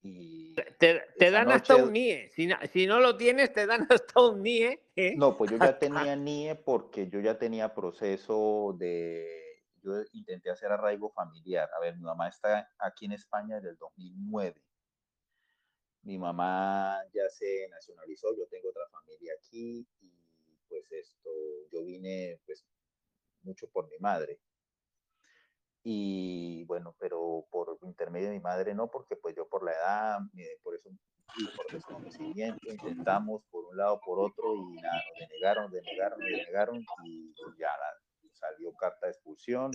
Y 0.01 0.55
te, 0.77 1.31
dan 1.31 1.51
hasta 1.51 1.75
un 1.75 1.91
NIE. 1.91 2.29
Si 2.29 2.47
no, 2.47 2.55
si 2.71 2.87
no, 2.87 3.01
lo 3.01 3.17
tienes, 3.17 3.51
te 3.51 3.65
dan 3.65 3.81
hasta 3.89 4.21
un 4.21 4.41
NIE. 4.41 4.79
¿eh? 4.95 5.15
No, 5.17 5.35
pues 5.35 5.51
yo 5.51 5.57
ya 5.57 5.77
tenía 5.77 6.15
NIE 6.15 6.55
porque 6.55 7.09
yo 7.09 7.19
ya 7.19 7.37
tenía 7.37 7.73
proceso 7.73 8.75
de 8.77 9.48
yo 9.89 10.03
intenté 10.13 10.49
hacer 10.49 10.71
arraigo 10.71 11.09
familiar. 11.11 11.69
A 11.75 11.79
ver, 11.79 11.95
mi 11.97 12.03
mamá 12.03 12.27
está 12.27 12.69
aquí 12.77 13.05
en 13.05 13.13
España 13.13 13.55
desde 13.55 13.71
el 13.71 13.77
2009. 13.77 14.61
Mi 16.03 16.17
mamá 16.17 16.99
ya 17.13 17.29
se 17.29 17.67
nacionalizó, 17.69 18.35
yo 18.35 18.47
tengo 18.47 18.69
otra 18.69 18.87
familia 18.89 19.33
aquí 19.37 19.87
y 19.99 20.57
pues 20.67 20.89
esto, 20.91 21.29
yo 21.71 21.83
vine 21.83 22.39
pues 22.45 22.65
mucho 23.41 23.69
por 23.69 23.89
mi 23.89 23.97
madre. 23.99 24.39
Y 25.83 26.63
bueno, 26.65 26.95
pero 26.99 27.45
por 27.49 27.77
intermedio 27.83 28.27
de 28.27 28.35
mi 28.35 28.39
madre 28.39 28.73
no, 28.73 28.89
porque 28.89 29.15
pues 29.15 29.35
yo 29.35 29.47
por 29.47 29.63
la 29.63 29.71
edad, 29.71 30.19
por 30.63 30.75
eso 30.75 30.89
por 31.55 31.71
desconocimiento 31.71 32.71
intentamos 32.71 33.43
por 33.51 33.65
un 33.65 33.77
lado, 33.77 33.99
por 34.03 34.19
otro 34.19 34.55
y 34.55 34.81
nada, 34.81 35.01
nos 35.09 35.29
denegaron, 35.29 35.71
denegaron, 35.71 36.19
denegaron 36.19 36.85
y 37.05 37.33
ya 37.57 37.67
la, 37.67 38.08
salió 38.39 38.73
carta 38.73 39.07
de 39.07 39.11
expulsión. 39.11 39.71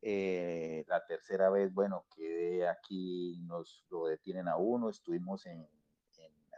Eh, 0.00 0.84
la 0.88 1.04
tercera 1.06 1.48
vez, 1.48 1.72
bueno, 1.72 2.06
quedé 2.14 2.68
aquí, 2.68 3.38
nos 3.42 3.86
lo 3.88 4.06
detienen 4.06 4.48
a 4.48 4.56
uno, 4.56 4.90
estuvimos 4.90 5.46
en, 5.46 5.68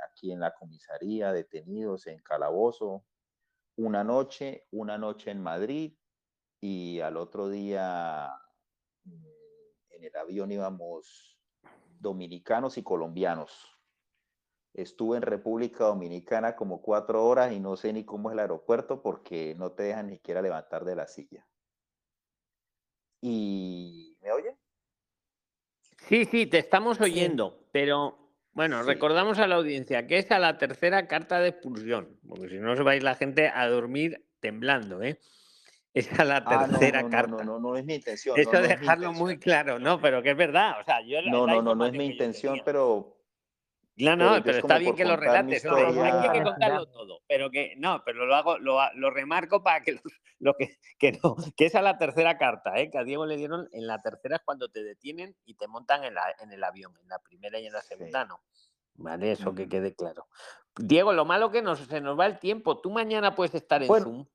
aquí 0.08 0.32
en 0.32 0.40
la 0.40 0.54
comisaría, 0.54 1.32
detenidos 1.32 2.06
en 2.06 2.20
Calabozo, 2.22 3.04
una 3.76 4.04
noche, 4.04 4.66
una 4.70 4.98
noche 4.98 5.30
en 5.30 5.42
Madrid 5.42 5.94
y 6.60 7.00
al 7.00 7.16
otro 7.16 7.48
día 7.48 8.30
mm, 9.04 9.26
en 9.90 10.04
el 10.04 10.16
avión 10.16 10.50
íbamos 10.50 11.38
dominicanos 12.00 12.78
y 12.78 12.82
colombianos. 12.82 13.73
Estuve 14.74 15.16
en 15.16 15.22
República 15.22 15.84
Dominicana 15.84 16.56
como 16.56 16.82
cuatro 16.82 17.24
horas 17.24 17.52
y 17.52 17.60
no 17.60 17.76
sé 17.76 17.92
ni 17.92 18.04
cómo 18.04 18.28
es 18.28 18.34
el 18.34 18.40
aeropuerto 18.40 19.00
porque 19.00 19.54
no 19.56 19.70
te 19.70 19.84
dejan 19.84 20.08
ni 20.08 20.14
siquiera 20.14 20.42
levantar 20.42 20.84
de 20.84 20.96
la 20.96 21.06
silla. 21.06 21.46
¿Y 23.20 24.18
me 24.20 24.32
oyen? 24.32 24.56
Sí, 26.08 26.24
sí, 26.24 26.46
te 26.46 26.58
estamos 26.58 27.00
oyendo, 27.00 27.66
pero 27.70 28.18
bueno, 28.52 28.82
recordamos 28.82 29.38
a 29.38 29.46
la 29.46 29.54
audiencia 29.54 30.06
que 30.06 30.18
es 30.18 30.30
a 30.32 30.38
la 30.40 30.58
tercera 30.58 31.06
carta 31.06 31.38
de 31.38 31.50
expulsión, 31.50 32.18
porque 32.28 32.48
si 32.48 32.56
no 32.56 32.76
se 32.76 32.82
va 32.82 32.90
a 32.90 32.96
ir 32.96 33.04
la 33.04 33.14
gente 33.14 33.48
a 33.48 33.68
dormir 33.68 34.26
temblando, 34.40 35.02
¿eh? 35.02 35.20
Es 35.94 36.18
a 36.18 36.24
la 36.24 36.42
ah, 36.44 36.66
tercera 36.68 37.08
carta. 37.08 37.44
No, 37.44 37.44
no, 37.44 37.60
no, 37.60 37.76
es 37.76 37.84
mi 37.84 37.94
intención. 37.94 38.38
Eso 38.38 38.60
dejarlo 38.60 39.12
muy 39.12 39.38
claro, 39.38 39.78
¿no? 39.78 40.00
Pero 40.00 40.20
que 40.22 40.30
es 40.30 40.36
verdad, 40.36 40.80
o 40.80 40.84
sea, 40.84 41.00
yo... 41.06 41.22
No, 41.22 41.46
no, 41.46 41.62
no, 41.62 41.76
no 41.76 41.86
es 41.86 41.92
mi 41.92 42.06
intención, 42.06 42.60
pero 42.64 43.16
no, 43.96 44.16
no, 44.16 44.42
pero, 44.42 44.58
está 44.58 44.78
bien 44.78 44.96
que 44.96 45.04
lo 45.04 45.16
relates. 45.16 45.64
No, 45.64 45.76
hay 45.76 46.30
que 46.32 46.42
contarlo 46.42 46.86
todo, 46.86 47.22
pero 47.28 47.50
que 47.50 47.74
no, 47.76 48.02
pero 48.04 48.26
lo 48.26 48.34
hago, 48.34 48.58
lo, 48.58 48.80
lo 48.94 49.10
remarco 49.10 49.62
para 49.62 49.82
que 49.82 50.00
lo, 50.40 50.54
que, 50.54 50.78
que 50.98 51.12
no, 51.22 51.36
que 51.56 51.66
es 51.66 51.74
a 51.74 51.82
la 51.82 51.96
tercera 51.98 52.36
carta, 52.36 52.78
¿eh? 52.78 52.90
que 52.90 52.98
a 52.98 53.04
Diego 53.04 53.26
le 53.26 53.36
dieron 53.36 53.68
en 53.72 53.86
la 53.86 54.02
tercera 54.02 54.36
es 54.36 54.42
cuando 54.44 54.68
te 54.68 54.82
detienen 54.82 55.36
y 55.44 55.54
te 55.54 55.68
montan 55.68 56.04
en, 56.04 56.14
la, 56.14 56.34
en 56.40 56.52
el 56.52 56.64
avión, 56.64 56.92
en 57.00 57.08
la 57.08 57.18
primera 57.20 57.58
y 57.58 57.66
en 57.66 57.72
la 57.72 57.82
segunda 57.82 58.24
no. 58.24 58.40
Vale, 58.96 59.32
eso 59.32 59.54
que 59.54 59.68
quede 59.68 59.94
claro. 59.94 60.28
Diego, 60.76 61.12
lo 61.12 61.24
malo 61.24 61.50
que 61.50 61.62
nos, 61.62 61.80
se 61.80 62.00
nos 62.00 62.18
va 62.18 62.26
el 62.26 62.38
tiempo. 62.38 62.80
Tú 62.80 62.90
mañana 62.90 63.34
puedes 63.34 63.54
estar 63.54 63.82
en 63.82 63.88
Zoom. 63.88 64.26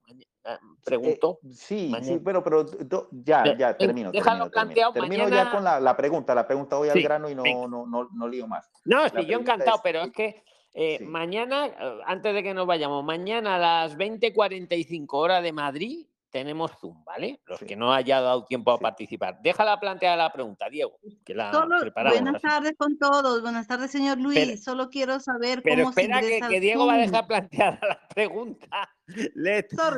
Ah, 0.50 0.60
eh, 0.64 0.68
pregunto. 0.84 1.40
sí, 1.52 1.94
sí, 2.02 2.20
pero, 2.26 2.44
pero 2.44 2.66
ya, 3.12 3.56
ya, 3.56 3.78
termino. 3.78 4.12
Déjalo 4.12 4.50
planteado 4.50 4.94
termino, 4.94 5.30
ya 5.30 5.52
con 5.52 5.64
la, 5.64 5.80
la, 5.80 5.96
pregunta. 5.96 6.34
La 6.34 6.48
pregunta 6.48 6.78
voy 6.78 6.90
al 6.90 7.02
grano 7.02 7.30
y 7.30 7.36
no, 7.36 7.44
no, 7.68 7.86
no, 7.86 8.10
no, 8.12 8.28
lío 8.28 8.48
más. 8.48 8.68
No, 8.86 9.08
sí, 9.10 9.26
yo 9.28 9.38
encantado, 9.38 9.80
pero 9.84 10.02
es 10.02 10.12
que 10.12 10.44
eh, 10.74 11.06
mañana, 11.06 11.68
eh, 11.68 12.00
antes 12.06 12.34
de 12.34 12.42
que 12.42 12.56
nos 12.56 12.66
vayamos, 12.66 13.04
mañana 13.04 13.56
a 13.56 13.60
las 13.60 13.98
20.45 13.98 15.06
horas 15.12 15.44
de 15.44 15.52
Madrid, 15.52 16.08
tenemos 16.30 16.72
Zoom, 16.80 17.04
¿vale? 17.04 17.42
Los 17.46 17.60
que 17.60 17.76
no 17.76 17.94
haya 17.94 18.22
dado 18.22 18.46
tiempo 18.46 18.72
a 18.72 18.80
participar. 18.80 19.40
Déjala 19.42 19.80
plantear 19.80 20.18
la 20.18 20.32
pregunta, 20.32 20.70
Diego, 20.70 21.00
que 21.26 21.34
la 21.34 21.52
preparamos. 21.80 22.22
Buenas 22.22 22.42
tardes 22.42 22.74
con 22.78 22.98
todos. 22.98 23.42
Buenas 23.42 23.68
tardes, 23.68 23.92
señor 23.92 24.20
Luis. 24.20 24.64
Solo 24.64 24.90
quiero 24.90 25.20
saber 25.20 25.62
pero 25.64 25.84
cómo 25.84 25.90
espera 25.90 26.22
que, 26.22 26.40
que 26.50 26.60
Diego 26.60 26.86
va 26.86 26.96
a 26.96 26.98
dejar 26.98 27.28
plantear 27.28 27.80
la 27.88 28.08
pregunta. 28.08 28.68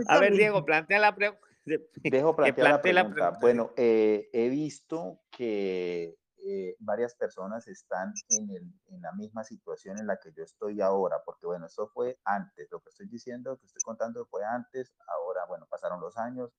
a 0.08 0.20
ver, 0.20 0.34
Diego, 0.34 0.66
plantea 0.66 1.00
la 1.00 1.16
pregunta. 1.16 1.48
Dejo 2.04 2.36
plantear 2.36 2.68
la 2.68 2.82
pregunta. 2.82 3.38
Bueno, 3.40 3.72
eh, 3.78 4.30
he 4.34 4.50
visto 4.50 5.22
que 5.30 6.16
eh, 6.44 6.76
varias 6.80 7.14
personas 7.16 7.68
están 7.68 8.14
en, 8.30 8.50
el, 8.50 8.74
en, 8.88 9.02
la 9.02 9.12
misma 9.12 9.44
situación 9.44 10.00
en 10.00 10.08
la 10.08 10.18
que 10.18 10.32
yo 10.34 10.44
estoy 10.44 10.82
ahora, 10.82 11.22
porque 11.24 11.46
bueno, 11.46 11.68
eso 11.68 11.88
fue 11.88 12.20
antes, 12.24 12.68
lo 12.72 12.80
que 12.82 12.90
estoy 12.90 13.08
diciendo, 13.08 13.58
que 13.60 13.68
estoy 13.68 13.82
contando 13.84 14.26
fue 14.26 14.44
antes, 14.44 14.96
ahora 15.08 15.46
bueno, 15.46 15.68
pasaron 15.70 16.02
los 16.02 16.18
años, 16.18 16.52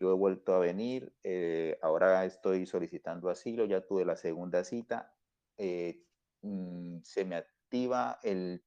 yo 0.00 0.10
he 0.10 0.14
vuelto 0.14 0.54
a 0.54 0.58
venir, 0.58 1.14
eh, 1.22 1.78
ahora 1.82 2.24
estoy 2.24 2.66
solicitando 2.66 3.28
asilo, 3.28 3.66
ya 3.66 3.86
tuve 3.86 4.06
la 4.06 4.16
segunda 4.16 4.64
cita, 4.64 5.14
eh, 5.58 6.02
mm, 6.40 7.00
se 7.02 7.26
me 7.26 7.36
activa 7.36 8.18
el, 8.22 8.64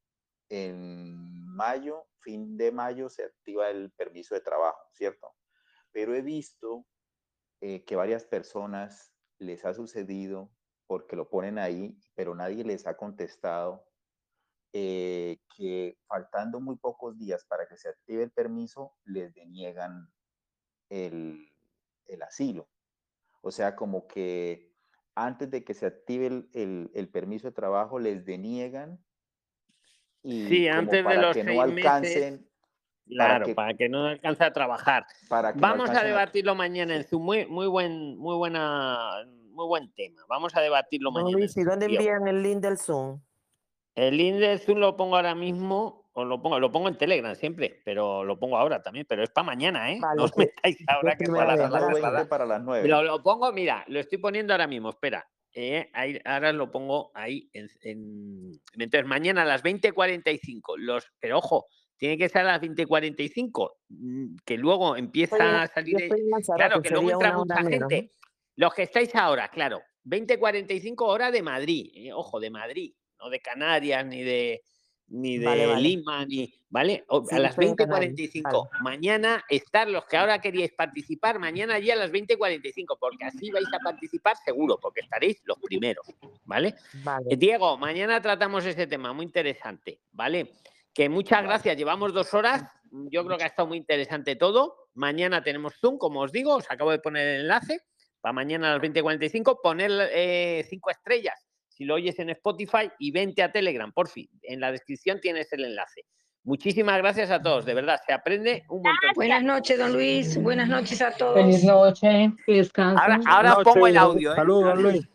en 0.48 1.46
mayo, 1.48 2.06
fin 2.20 2.56
de 2.56 2.70
mayo, 2.70 3.08
se 3.08 3.24
activa 3.24 3.70
el 3.70 3.90
permiso 3.90 4.36
de 4.36 4.40
trabajo, 4.40 4.86
¿cierto? 4.92 5.34
Pero 5.90 6.14
he 6.14 6.22
visto 6.22 6.86
que 7.60 7.96
varias 7.96 8.24
personas 8.24 9.17
les 9.38 9.64
ha 9.64 9.74
sucedido 9.74 10.50
porque 10.86 11.16
lo 11.16 11.28
ponen 11.28 11.58
ahí, 11.58 11.98
pero 12.14 12.34
nadie 12.34 12.64
les 12.64 12.86
ha 12.86 12.96
contestado 12.96 13.84
eh, 14.72 15.38
que 15.56 15.98
faltando 16.06 16.60
muy 16.60 16.76
pocos 16.76 17.18
días 17.18 17.44
para 17.44 17.66
que 17.66 17.76
se 17.76 17.88
active 17.88 18.22
el 18.22 18.30
permiso, 18.30 18.96
les 19.04 19.34
deniegan 19.34 20.12
el, 20.88 21.52
el 22.06 22.22
asilo. 22.22 22.68
O 23.42 23.50
sea, 23.50 23.76
como 23.76 24.06
que 24.08 24.74
antes 25.14 25.50
de 25.50 25.64
que 25.64 25.74
se 25.74 25.86
active 25.86 26.26
el, 26.26 26.50
el, 26.52 26.90
el 26.94 27.08
permiso 27.10 27.48
de 27.48 27.52
trabajo, 27.52 27.98
les 27.98 28.24
deniegan 28.24 29.04
y 30.22 30.46
Sí, 30.48 30.68
antes 30.68 31.04
de 31.04 31.16
los 31.16 31.36
que 31.36 31.44
no 31.44 31.60
alcancen, 31.60 32.34
meses. 32.34 32.50
Para 33.16 33.28
Claro, 33.30 33.46
que, 33.46 33.54
para 33.54 33.74
que 33.74 33.88
no 33.88 34.06
alcance 34.06 34.44
a 34.44 34.52
trabajar. 34.52 35.06
para 35.28 35.52
que 35.52 35.58
no 35.60 35.62
Vamos 35.66 35.90
a 35.90 36.02
debatirlo 36.04 36.54
mañana 36.54 36.94
en 36.96 37.04
Zoom. 37.04 37.22
Muy, 37.24 37.46
muy 37.46 37.66
buen, 37.66 38.18
muy 38.18 38.36
buena, 38.36 39.24
muy 39.50 39.66
buen 39.66 39.92
tema. 39.94 40.22
Vamos 40.28 40.54
a 40.56 40.60
debatirlo 40.60 41.10
mañana. 41.10 41.44
¿y 41.54 41.62
dónde 41.64 41.86
envían 41.86 42.26
el 42.28 42.42
link 42.42 42.60
del 42.60 42.78
Zoom? 42.78 43.20
El 43.94 44.16
link 44.16 44.36
de 44.36 44.58
Zoom 44.58 44.78
lo 44.78 44.96
pongo 44.96 45.16
ahora 45.16 45.34
mismo, 45.34 46.08
o 46.12 46.24
lo 46.24 46.40
pongo, 46.40 46.60
lo 46.60 46.70
pongo 46.70 46.88
en 46.88 46.96
Telegram 46.96 47.34
siempre, 47.34 47.80
pero 47.84 48.22
lo 48.24 48.38
pongo 48.38 48.56
ahora 48.56 48.80
también, 48.82 49.06
pero 49.08 49.22
es 49.24 49.30
para 49.30 49.46
mañana, 49.46 49.90
¿eh? 49.92 49.98
Vale, 50.00 50.16
no 50.18 50.24
os 50.24 50.36
metáis 50.36 50.76
ahora 50.86 51.16
que 51.16 51.26
para 51.26 51.56
vez. 51.56 52.02
20 52.02 52.24
para 52.26 52.46
las 52.46 52.62
9. 52.62 52.82
Pero 52.82 53.02
lo 53.02 53.22
pongo, 53.22 53.52
mira, 53.52 53.84
lo 53.88 53.98
estoy 54.00 54.18
poniendo 54.18 54.52
ahora 54.52 54.66
mismo, 54.68 54.90
espera. 54.90 55.26
eh, 55.52 55.90
ahí, 55.94 56.20
ahora 56.24 56.52
lo 56.52 56.70
pongo 56.70 57.10
ahí. 57.14 57.48
En, 57.52 57.68
en- 57.82 58.52
Entonces, 58.74 59.06
mañana 59.06 59.42
a 59.42 59.44
las 59.46 59.64
20.45, 59.64 60.76
los, 60.76 61.10
pero 61.18 61.38
ojo, 61.38 61.66
tiene 61.98 62.16
que 62.16 62.28
ser 62.28 62.42
a 62.42 62.44
las 62.52 62.60
20.45, 62.62 63.72
mm, 63.88 64.36
que 64.44 64.56
luego 64.56 64.96
empieza 64.96 65.36
Estoy 65.36 65.48
a 65.48 65.66
salir. 65.66 66.08
Claro, 66.56 66.80
que 66.80 66.90
luego 66.90 67.10
entra 67.10 67.36
mucha 67.36 67.62
menos, 67.62 67.90
gente. 67.90 68.12
Los 68.56 68.72
que 68.74 68.84
estáis 68.84 69.14
ahora, 69.14 69.48
claro, 69.48 69.82
20.45 70.04 71.06
hora 71.06 71.30
de 71.30 71.42
Madrid, 71.42 71.90
eh, 71.94 72.12
ojo, 72.12 72.40
de 72.40 72.50
Madrid, 72.50 72.94
no 73.20 73.28
de 73.30 73.40
Canarias, 73.40 74.06
ni 74.06 74.22
de 74.22 74.62
ni 75.10 75.38
de 75.38 75.46
Vale, 75.46 75.66
vale. 75.66 75.80
Lima, 75.80 76.26
ni, 76.26 76.52
¿vale? 76.68 77.02
O- 77.08 77.24
Sí, 77.24 77.34
a 77.34 77.38
las 77.38 77.52
estoy 77.52 77.68
en 77.68 77.76
Canarias, 77.76 78.12
20.45. 78.14 78.68
Mañana 78.82 79.42
estar 79.48 79.88
los 79.88 80.04
que 80.04 80.18
ahora 80.18 80.38
queríais 80.38 80.72
participar, 80.74 81.38
mañana 81.38 81.78
ya 81.78 81.94
a 81.94 81.96
las 81.96 82.12
20.45, 82.12 82.98
porque 83.00 83.24
así 83.24 83.50
vais 83.50 83.68
a 83.72 83.78
participar 83.78 84.36
seguro, 84.44 84.78
porque 84.78 85.00
estaréis 85.00 85.40
los 85.46 85.58
primeros, 85.60 86.04
¿vale? 86.44 86.74
Vale. 87.02 87.36
Diego, 87.38 87.78
mañana 87.78 88.20
tratamos 88.20 88.66
ese 88.66 88.86
tema, 88.86 89.14
muy 89.14 89.24
interesante, 89.24 89.98
¿vale? 90.12 90.52
Que 90.98 91.08
muchas 91.08 91.44
gracias, 91.44 91.76
llevamos 91.76 92.12
dos 92.12 92.34
horas, 92.34 92.64
yo 92.90 93.24
creo 93.24 93.38
que 93.38 93.44
ha 93.44 93.46
estado 93.46 93.68
muy 93.68 93.78
interesante 93.78 94.34
todo. 94.34 94.88
Mañana 94.94 95.44
tenemos 95.44 95.74
Zoom, 95.78 95.96
como 95.96 96.22
os 96.22 96.32
digo, 96.32 96.56
os 96.56 96.68
acabo 96.68 96.90
de 96.90 96.98
poner 96.98 97.24
el 97.24 97.40
enlace 97.42 97.82
para 98.20 98.32
mañana 98.32 98.68
a 98.68 98.72
las 98.72 98.82
20.45, 98.82 99.60
poner 99.62 99.92
eh, 100.12 100.66
cinco 100.68 100.90
estrellas 100.90 101.46
si 101.68 101.84
lo 101.84 101.94
oyes 101.94 102.18
en 102.18 102.30
Spotify 102.30 102.90
y 102.98 103.12
vente 103.12 103.44
a 103.44 103.52
Telegram, 103.52 103.92
por 103.92 104.08
fin. 104.08 104.28
En 104.42 104.58
la 104.58 104.72
descripción 104.72 105.20
tienes 105.20 105.52
el 105.52 105.66
enlace. 105.66 106.00
Muchísimas 106.42 106.98
gracias 106.98 107.30
a 107.30 107.40
todos, 107.40 107.64
de 107.64 107.74
verdad, 107.74 108.00
se 108.04 108.12
aprende 108.12 108.64
un 108.68 108.82
montón. 108.82 109.10
Buenas 109.14 109.44
noches, 109.44 109.78
don 109.78 109.92
Luis. 109.92 110.42
Buenas 110.42 110.68
noches 110.68 111.00
a 111.00 111.12
todos. 111.12 111.34
Feliz 111.34 111.62
noche, 111.62 112.32
que 112.44 112.54
descansen. 112.54 112.98
Ahora, 113.00 113.52
ahora 113.52 113.62
pongo 113.62 113.86
el 113.86 113.96
audio. 113.96 114.32
¿eh? 114.32 114.34
Saludos, 114.34 114.76
Luis. 114.76 115.08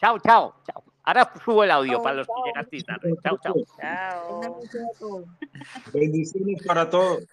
Chao, 0.00 0.16
chao, 0.20 0.54
chao. 0.64 0.84
Ahora 1.04 1.30
subo 1.44 1.64
el 1.64 1.70
audio 1.70 2.02
para 2.02 2.16
los 2.16 2.26
que 2.26 2.32
llegasteis 2.46 2.84
tarde. 2.84 3.14
Chao, 3.22 3.38
chao. 3.42 3.54
Chao. 3.78 5.24
Bendiciones 5.92 6.62
para 6.66 6.88
todos. 6.88 7.24